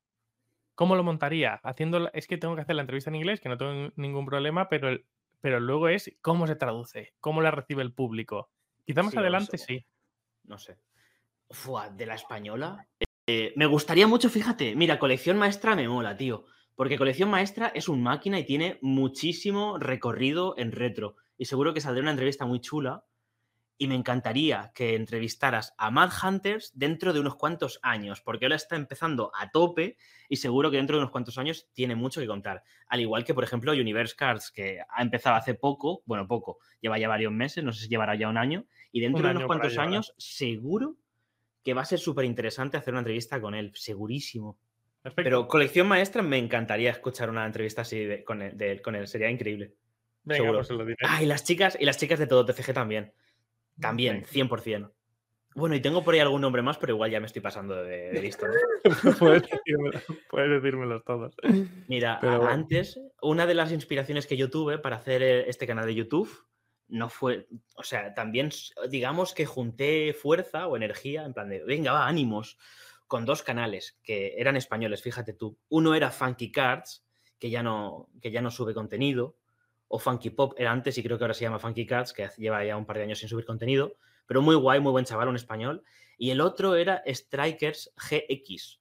¿cómo 0.73 0.95
lo 0.95 1.03
montaría? 1.03 1.61
Haciendo, 1.63 2.11
es 2.13 2.25
que 2.25 2.39
tengo 2.39 2.55
que 2.55 2.61
hacer 2.61 2.75
la 2.75 2.81
entrevista 2.81 3.11
en 3.11 3.17
inglés, 3.17 3.41
que 3.41 3.49
no 3.49 3.59
tengo 3.59 3.91
ningún 3.95 4.25
problema, 4.25 4.69
pero, 4.69 4.99
pero 5.39 5.59
luego 5.59 5.87
es 5.87 6.17
cómo 6.21 6.47
se 6.47 6.55
traduce, 6.55 7.13
cómo 7.19 7.43
la 7.43 7.51
recibe 7.51 7.83
el 7.83 7.93
público. 7.93 8.49
Quizá 8.87 9.03
más 9.03 9.15
adelante 9.15 9.59
sí. 9.59 9.85
No 10.45 10.57
sé. 10.57 10.79
de 11.91 12.05
la 12.07 12.15
española. 12.15 12.87
Eh, 13.27 13.53
me 13.55 13.67
gustaría 13.67 14.07
mucho, 14.07 14.31
fíjate, 14.31 14.75
mira, 14.75 14.97
colección 14.97 15.37
maestra 15.37 15.75
me 15.75 15.87
mola, 15.87 16.17
tío. 16.17 16.47
Porque 16.73 16.97
colección 16.97 17.29
maestra 17.29 17.67
es 17.67 17.87
un 17.87 18.01
máquina 18.01 18.39
y 18.39 18.45
tiene 18.45 18.79
muchísimo 18.81 19.77
recorrido 19.77 20.55
en 20.57 20.71
retro. 20.71 21.17
Y 21.37 21.45
seguro 21.45 21.73
que 21.73 21.81
saldría 21.81 22.03
una 22.03 22.11
entrevista 22.11 22.45
muy 22.45 22.59
chula 22.59 23.05
y 23.77 23.87
me 23.87 23.95
encantaría 23.95 24.71
que 24.73 24.95
entrevistaras 24.95 25.73
a 25.77 25.91
Mad 25.91 26.11
Hunters 26.23 26.71
dentro 26.75 27.11
de 27.11 27.19
unos 27.19 27.35
cuantos 27.35 27.79
años, 27.81 28.21
porque 28.21 28.45
ahora 28.45 28.55
está 28.55 28.75
empezando 28.75 29.31
a 29.37 29.51
tope 29.51 29.97
y 30.29 30.37
seguro 30.37 30.71
que 30.71 30.77
dentro 30.77 30.95
de 30.95 31.01
unos 31.01 31.11
cuantos 31.11 31.37
años 31.37 31.67
tiene 31.73 31.95
mucho 31.95 32.21
que 32.21 32.27
contar. 32.27 32.63
Al 32.87 33.01
igual 33.01 33.25
que, 33.25 33.33
por 33.33 33.43
ejemplo, 33.43 33.73
Universe 33.73 34.15
Cards, 34.15 34.51
que 34.51 34.79
ha 34.87 35.01
empezado 35.01 35.35
hace 35.35 35.55
poco, 35.55 36.03
bueno, 36.05 36.27
poco, 36.27 36.59
lleva 36.79 36.97
ya 36.97 37.09
varios 37.09 37.33
meses, 37.33 37.63
no 37.63 37.73
sé 37.73 37.83
si 37.83 37.89
llevará 37.89 38.15
ya 38.15 38.29
un 38.29 38.37
año, 38.37 38.65
y 38.91 39.01
dentro 39.01 39.27
de 39.27 39.31
unos 39.31 39.45
cuantos 39.45 39.77
años 39.77 40.13
seguro 40.17 40.95
que 41.63 41.73
va 41.73 41.81
a 41.81 41.85
ser 41.85 41.99
súper 41.99 42.25
interesante 42.25 42.77
hacer 42.77 42.93
una 42.93 43.01
entrevista 43.01 43.41
con 43.41 43.55
él, 43.55 43.71
segurísimo. 43.73 44.57
Pero 45.15 45.47
colección 45.47 45.87
maestra 45.87 46.21
me 46.21 46.37
encantaría 46.37 46.91
escuchar 46.91 47.29
una 47.29 47.45
entrevista 47.45 47.81
así 47.81 48.23
con, 48.25 48.41
él, 48.41 48.81
con 48.81 48.95
él, 48.95 49.07
sería 49.07 49.29
increíble. 49.29 49.73
Venga, 50.25 50.51
Pues 50.51 50.69
lo 50.71 50.85
diré. 50.85 50.97
Ah, 51.07 51.23
y 51.23 51.25
las 51.25 51.43
chicas, 51.43 51.77
y 51.79 51.85
las 51.85 51.97
chicas 51.97 52.19
de 52.19 52.27
todo 52.27 52.45
TCG 52.45 52.73
también. 52.73 53.13
También, 53.79 54.23
100%. 54.23 54.91
Bueno, 55.55 55.73
y 55.75 55.79
tengo 55.79 56.03
por 56.03 56.13
ahí 56.13 56.19
algún 56.19 56.41
nombre 56.41 56.61
más, 56.61 56.77
pero 56.77 56.93
igual 56.93 57.11
ya 57.11 57.21
me 57.21 57.27
estoy 57.27 57.41
pasando 57.41 57.81
de, 57.81 58.11
listo. 58.21 58.45
puedes, 59.19 59.43
decírmelos 60.61 61.03
todos. 61.05 61.33
Mira, 61.87 62.19
antes, 62.49 62.99
una 63.21 63.45
de 63.45 63.53
las 63.53 63.71
inspiraciones 63.71 64.27
que 64.27 64.35
yo 64.35 64.49
tuve 64.49 64.79
para 64.79 64.97
hacer 64.97 65.23
eh, 65.23 65.49
este 65.49 65.65
canal 65.65 65.85
de 65.85 65.95
YouTube 65.95 66.29
no 66.89 67.09
fue, 67.09 67.47
o 67.77 67.83
sea, 67.83 68.13
también 68.13 68.49
digamos 68.89 69.33
que 69.33 69.45
junté 69.45 70.13
fuerza 70.13 70.67
o 70.67 70.75
energía, 70.75 71.23
en 71.23 71.33
plan 71.33 71.49
de, 71.49 71.63
venga, 71.63 71.93
va, 71.93 72.05
ánimos, 72.05 72.57
con 73.07 73.25
dos 73.25 73.41
canales 73.41 73.97
que 74.03 74.35
eran 74.37 74.57
españoles, 74.57 75.01
fíjate 75.01 75.33
tú. 75.33 75.57
Uno 75.69 75.95
era 75.95 76.11
Funky 76.11 76.51
Cards, 76.51 77.05
que 77.39 77.49
ya 77.49 77.63
no, 77.63 78.09
que 78.21 78.31
ya 78.31 78.41
no 78.41 78.51
sube 78.51 78.73
contenido, 78.73 79.37
o 79.87 79.99
Funky 79.99 80.31
Pop 80.31 80.53
era 80.57 80.71
antes 80.71 80.97
y 80.97 81.03
creo 81.03 81.17
que 81.17 81.23
ahora 81.23 81.33
se 81.33 81.43
llama 81.43 81.59
Funky 81.59 81.85
Cats, 81.85 82.13
que 82.13 82.29
lleva 82.37 82.63
ya 82.63 82.77
un 82.77 82.85
par 82.85 82.97
de 82.97 83.03
años 83.03 83.19
sin 83.19 83.29
subir 83.29 83.45
contenido, 83.45 83.95
pero 84.25 84.41
muy 84.41 84.55
guay, 84.55 84.79
muy 84.79 84.91
buen 84.91 85.05
chaval, 85.05 85.27
un 85.27 85.35
español. 85.35 85.83
Y 86.17 86.31
el 86.31 86.41
otro 86.41 86.75
era 86.75 87.03
Strikers 87.07 87.93
GX, 87.95 88.79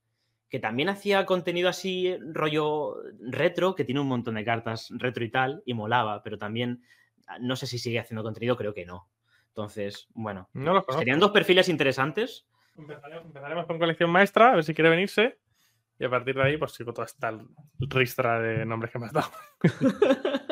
que 0.48 0.60
también 0.60 0.88
hacía 0.88 1.26
contenido 1.26 1.68
así, 1.68 2.16
rollo 2.20 2.96
retro, 3.20 3.74
que 3.74 3.84
tiene 3.84 4.00
un 4.00 4.08
montón 4.08 4.36
de 4.36 4.44
cartas 4.44 4.88
retro 4.90 5.24
y 5.24 5.30
tal, 5.30 5.62
y 5.66 5.74
molaba, 5.74 6.22
pero 6.22 6.38
también 6.38 6.82
ah, 7.26 7.38
no 7.40 7.56
sé 7.56 7.66
si 7.66 7.78
sigue 7.78 7.98
haciendo 7.98 8.22
contenido, 8.22 8.56
creo 8.56 8.72
que 8.72 8.86
no. 8.86 9.08
Entonces, 9.48 10.08
bueno, 10.14 10.48
no 10.52 10.84
serían 10.96 11.20
dos 11.20 11.30
perfiles 11.30 11.68
interesantes. 11.68 12.46
Empezaremos, 12.76 13.66
con 13.66 13.78
colección 13.78 14.10
maestra, 14.10 14.50
a 14.50 14.54
ver 14.56 14.64
si 14.64 14.74
quiere 14.74 14.90
venirse. 14.90 15.38
Y 15.98 16.04
a 16.04 16.10
partir 16.10 16.34
de 16.34 16.42
ahí, 16.42 16.56
pues 16.56 16.72
sigo 16.72 16.92
toda 16.92 17.06
esta 17.06 17.32
ristra 17.78 18.40
de 18.40 18.66
nombres 18.66 18.90
que 18.90 18.98
me 18.98 19.06
has 19.06 19.12
dado. 19.12 19.30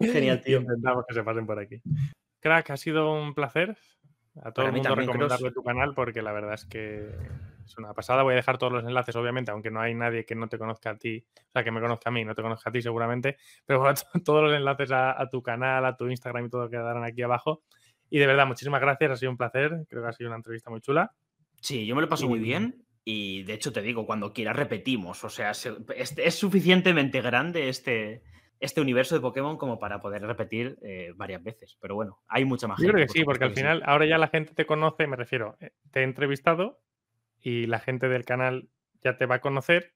Genial, 0.00 0.40
tío. 0.44 0.60
Intentamos 0.60 1.04
que 1.06 1.14
se 1.14 1.22
pasen 1.22 1.46
por 1.46 1.58
aquí. 1.58 1.80
Crack, 2.40 2.70
ha 2.70 2.76
sido 2.76 3.12
un 3.12 3.34
placer. 3.34 3.76
A 4.42 4.52
todo 4.52 4.66
el 4.66 4.72
mundo 4.72 4.94
recomendarle 4.94 5.50
tu 5.50 5.62
canal 5.64 5.94
porque 5.94 6.22
la 6.22 6.32
verdad 6.32 6.54
es 6.54 6.64
que 6.64 7.08
es 7.64 7.76
una 7.76 7.92
pasada. 7.92 8.22
Voy 8.22 8.34
a 8.34 8.36
dejar 8.36 8.58
todos 8.58 8.72
los 8.72 8.84
enlaces, 8.84 9.16
obviamente, 9.16 9.50
aunque 9.50 9.70
no 9.70 9.80
hay 9.80 9.94
nadie 9.94 10.24
que 10.24 10.34
no 10.34 10.48
te 10.48 10.58
conozca 10.58 10.90
a 10.90 10.96
ti, 10.96 11.24
o 11.36 11.50
sea, 11.52 11.64
que 11.64 11.70
me 11.70 11.80
conozca 11.80 12.10
a 12.10 12.12
mí, 12.12 12.24
no 12.24 12.34
te 12.34 12.42
conozca 12.42 12.70
a 12.70 12.72
ti 12.72 12.80
seguramente, 12.80 13.36
pero 13.66 13.80
bueno, 13.80 13.94
todos 14.24 14.44
los 14.44 14.54
enlaces 14.54 14.90
a, 14.92 15.28
tu 15.30 15.42
canal, 15.42 15.84
a 15.84 15.96
tu 15.96 16.08
Instagram 16.08 16.46
y 16.46 16.50
todo 16.50 16.68
quedarán 16.70 17.04
aquí 17.04 17.22
abajo. 17.22 17.62
Y 18.10 18.18
de 18.18 18.26
verdad, 18.26 18.46
muchísimas 18.46 18.80
gracias, 18.80 19.10
ha 19.10 19.16
sido 19.16 19.32
un 19.32 19.36
placer. 19.36 19.84
Creo 19.88 20.02
que 20.02 20.08
ha 20.08 20.12
sido 20.12 20.30
una 20.30 20.36
entrevista 20.36 20.70
muy 20.70 20.80
chula. 20.80 21.12
Sí, 21.60 21.84
yo 21.84 21.94
me 21.94 22.02
lo 22.02 22.08
paso 22.08 22.28
muy 22.28 22.38
bien. 22.38 22.84
Y 23.04 23.42
de 23.42 23.54
hecho 23.54 23.72
te 23.72 23.82
digo, 23.82 24.06
cuando 24.06 24.32
quieras 24.32 24.56
repetimos. 24.56 25.24
O 25.24 25.28
sea, 25.28 25.50
es 25.52 26.34
suficientemente 26.34 27.20
grande 27.20 27.68
este, 27.68 28.22
este 28.60 28.80
universo 28.80 29.14
de 29.14 29.20
Pokémon 29.20 29.56
como 29.56 29.78
para 29.78 30.00
poder 30.00 30.22
repetir 30.22 30.78
eh, 30.82 31.12
varias 31.16 31.42
veces. 31.42 31.76
Pero 31.80 31.94
bueno, 31.94 32.20
hay 32.28 32.44
mucha 32.44 32.66
más 32.66 32.80
Yo 32.80 32.88
creo 32.88 33.06
que 33.06 33.12
sí, 33.12 33.24
porque 33.24 33.44
al 33.44 33.54
final 33.54 33.82
ahora 33.84 34.06
ya 34.06 34.18
la 34.18 34.28
gente 34.28 34.54
te 34.54 34.66
conoce, 34.66 35.06
me 35.06 35.16
refiero, 35.16 35.56
eh, 35.60 35.72
te 35.90 36.00
he 36.00 36.02
entrevistado 36.02 36.80
y 37.40 37.66
la 37.66 37.78
gente 37.78 38.08
del 38.08 38.24
canal 38.24 38.68
ya 39.02 39.16
te 39.16 39.26
va 39.26 39.36
a 39.36 39.40
conocer, 39.40 39.94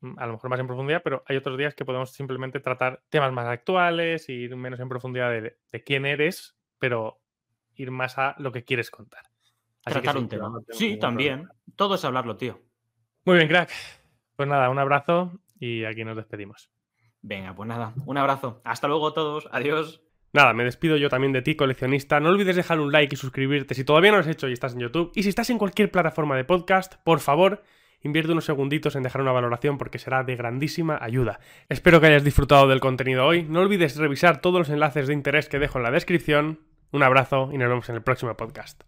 mm, 0.00 0.18
a 0.18 0.26
lo 0.26 0.32
mejor 0.34 0.50
más 0.50 0.60
en 0.60 0.66
profundidad, 0.66 1.02
pero 1.02 1.22
hay 1.26 1.36
otros 1.36 1.58
días 1.58 1.74
que 1.74 1.84
podemos 1.84 2.12
simplemente 2.12 2.60
tratar 2.60 3.02
temas 3.10 3.32
más 3.32 3.46
actuales, 3.46 4.28
ir 4.28 4.56
menos 4.56 4.80
en 4.80 4.88
profundidad 4.88 5.30
de, 5.30 5.84
quién 5.84 6.06
eres, 6.06 6.56
pero 6.78 7.20
ir 7.74 7.90
más 7.90 8.18
a 8.18 8.34
lo 8.38 8.52
que 8.52 8.64
quieres 8.64 8.90
contar. 8.90 9.24
tratar 9.84 10.16
un 10.16 10.28
tema. 10.28 10.50
sí, 10.70 10.98
también. 10.98 11.48
Todo 11.76 11.96
es 11.96 12.04
hablarlo, 12.04 12.36
tío. 12.36 12.60
Muy 13.24 13.36
bien, 13.36 13.48
crack. 13.48 13.70
Pues 14.34 14.48
nada, 14.48 14.70
un 14.70 14.78
abrazo 14.78 15.32
y 15.58 15.84
aquí 15.84 16.04
nos 16.04 16.16
despedimos. 16.16 16.70
Venga, 17.22 17.54
pues 17.54 17.68
nada, 17.68 17.94
un 18.06 18.16
abrazo. 18.16 18.60
Hasta 18.64 18.88
luego 18.88 19.12
todos. 19.12 19.48
Adiós. 19.52 20.02
Nada, 20.32 20.52
me 20.52 20.64
despido 20.64 20.96
yo 20.96 21.08
también 21.08 21.32
de 21.32 21.42
ti, 21.42 21.56
coleccionista. 21.56 22.20
No 22.20 22.28
olvides 22.28 22.56
dejar 22.56 22.80
un 22.80 22.92
like 22.92 23.14
y 23.14 23.18
suscribirte 23.18 23.74
si 23.74 23.84
todavía 23.84 24.10
no 24.10 24.18
lo 24.18 24.22
has 24.22 24.28
hecho 24.28 24.48
y 24.48 24.52
estás 24.52 24.74
en 24.74 24.80
YouTube. 24.80 25.10
Y 25.14 25.22
si 25.22 25.30
estás 25.30 25.48
en 25.50 25.58
cualquier 25.58 25.90
plataforma 25.90 26.36
de 26.36 26.44
podcast, 26.44 26.96
por 27.02 27.20
favor, 27.20 27.62
invierte 28.02 28.32
unos 28.32 28.44
segunditos 28.44 28.94
en 28.94 29.02
dejar 29.02 29.22
una 29.22 29.32
valoración 29.32 29.78
porque 29.78 29.98
será 29.98 30.24
de 30.24 30.36
grandísima 30.36 30.98
ayuda. 31.00 31.40
Espero 31.68 32.00
que 32.00 32.08
hayas 32.08 32.24
disfrutado 32.24 32.68
del 32.68 32.80
contenido 32.80 33.26
hoy. 33.26 33.44
No 33.44 33.60
olvides 33.60 33.96
revisar 33.96 34.40
todos 34.40 34.58
los 34.58 34.70
enlaces 34.70 35.06
de 35.06 35.14
interés 35.14 35.48
que 35.48 35.58
dejo 35.58 35.78
en 35.78 35.84
la 35.84 35.90
descripción. 35.90 36.60
Un 36.92 37.02
abrazo 37.02 37.50
y 37.52 37.58
nos 37.58 37.68
vemos 37.68 37.88
en 37.88 37.96
el 37.96 38.02
próximo 38.02 38.36
podcast. 38.36 38.84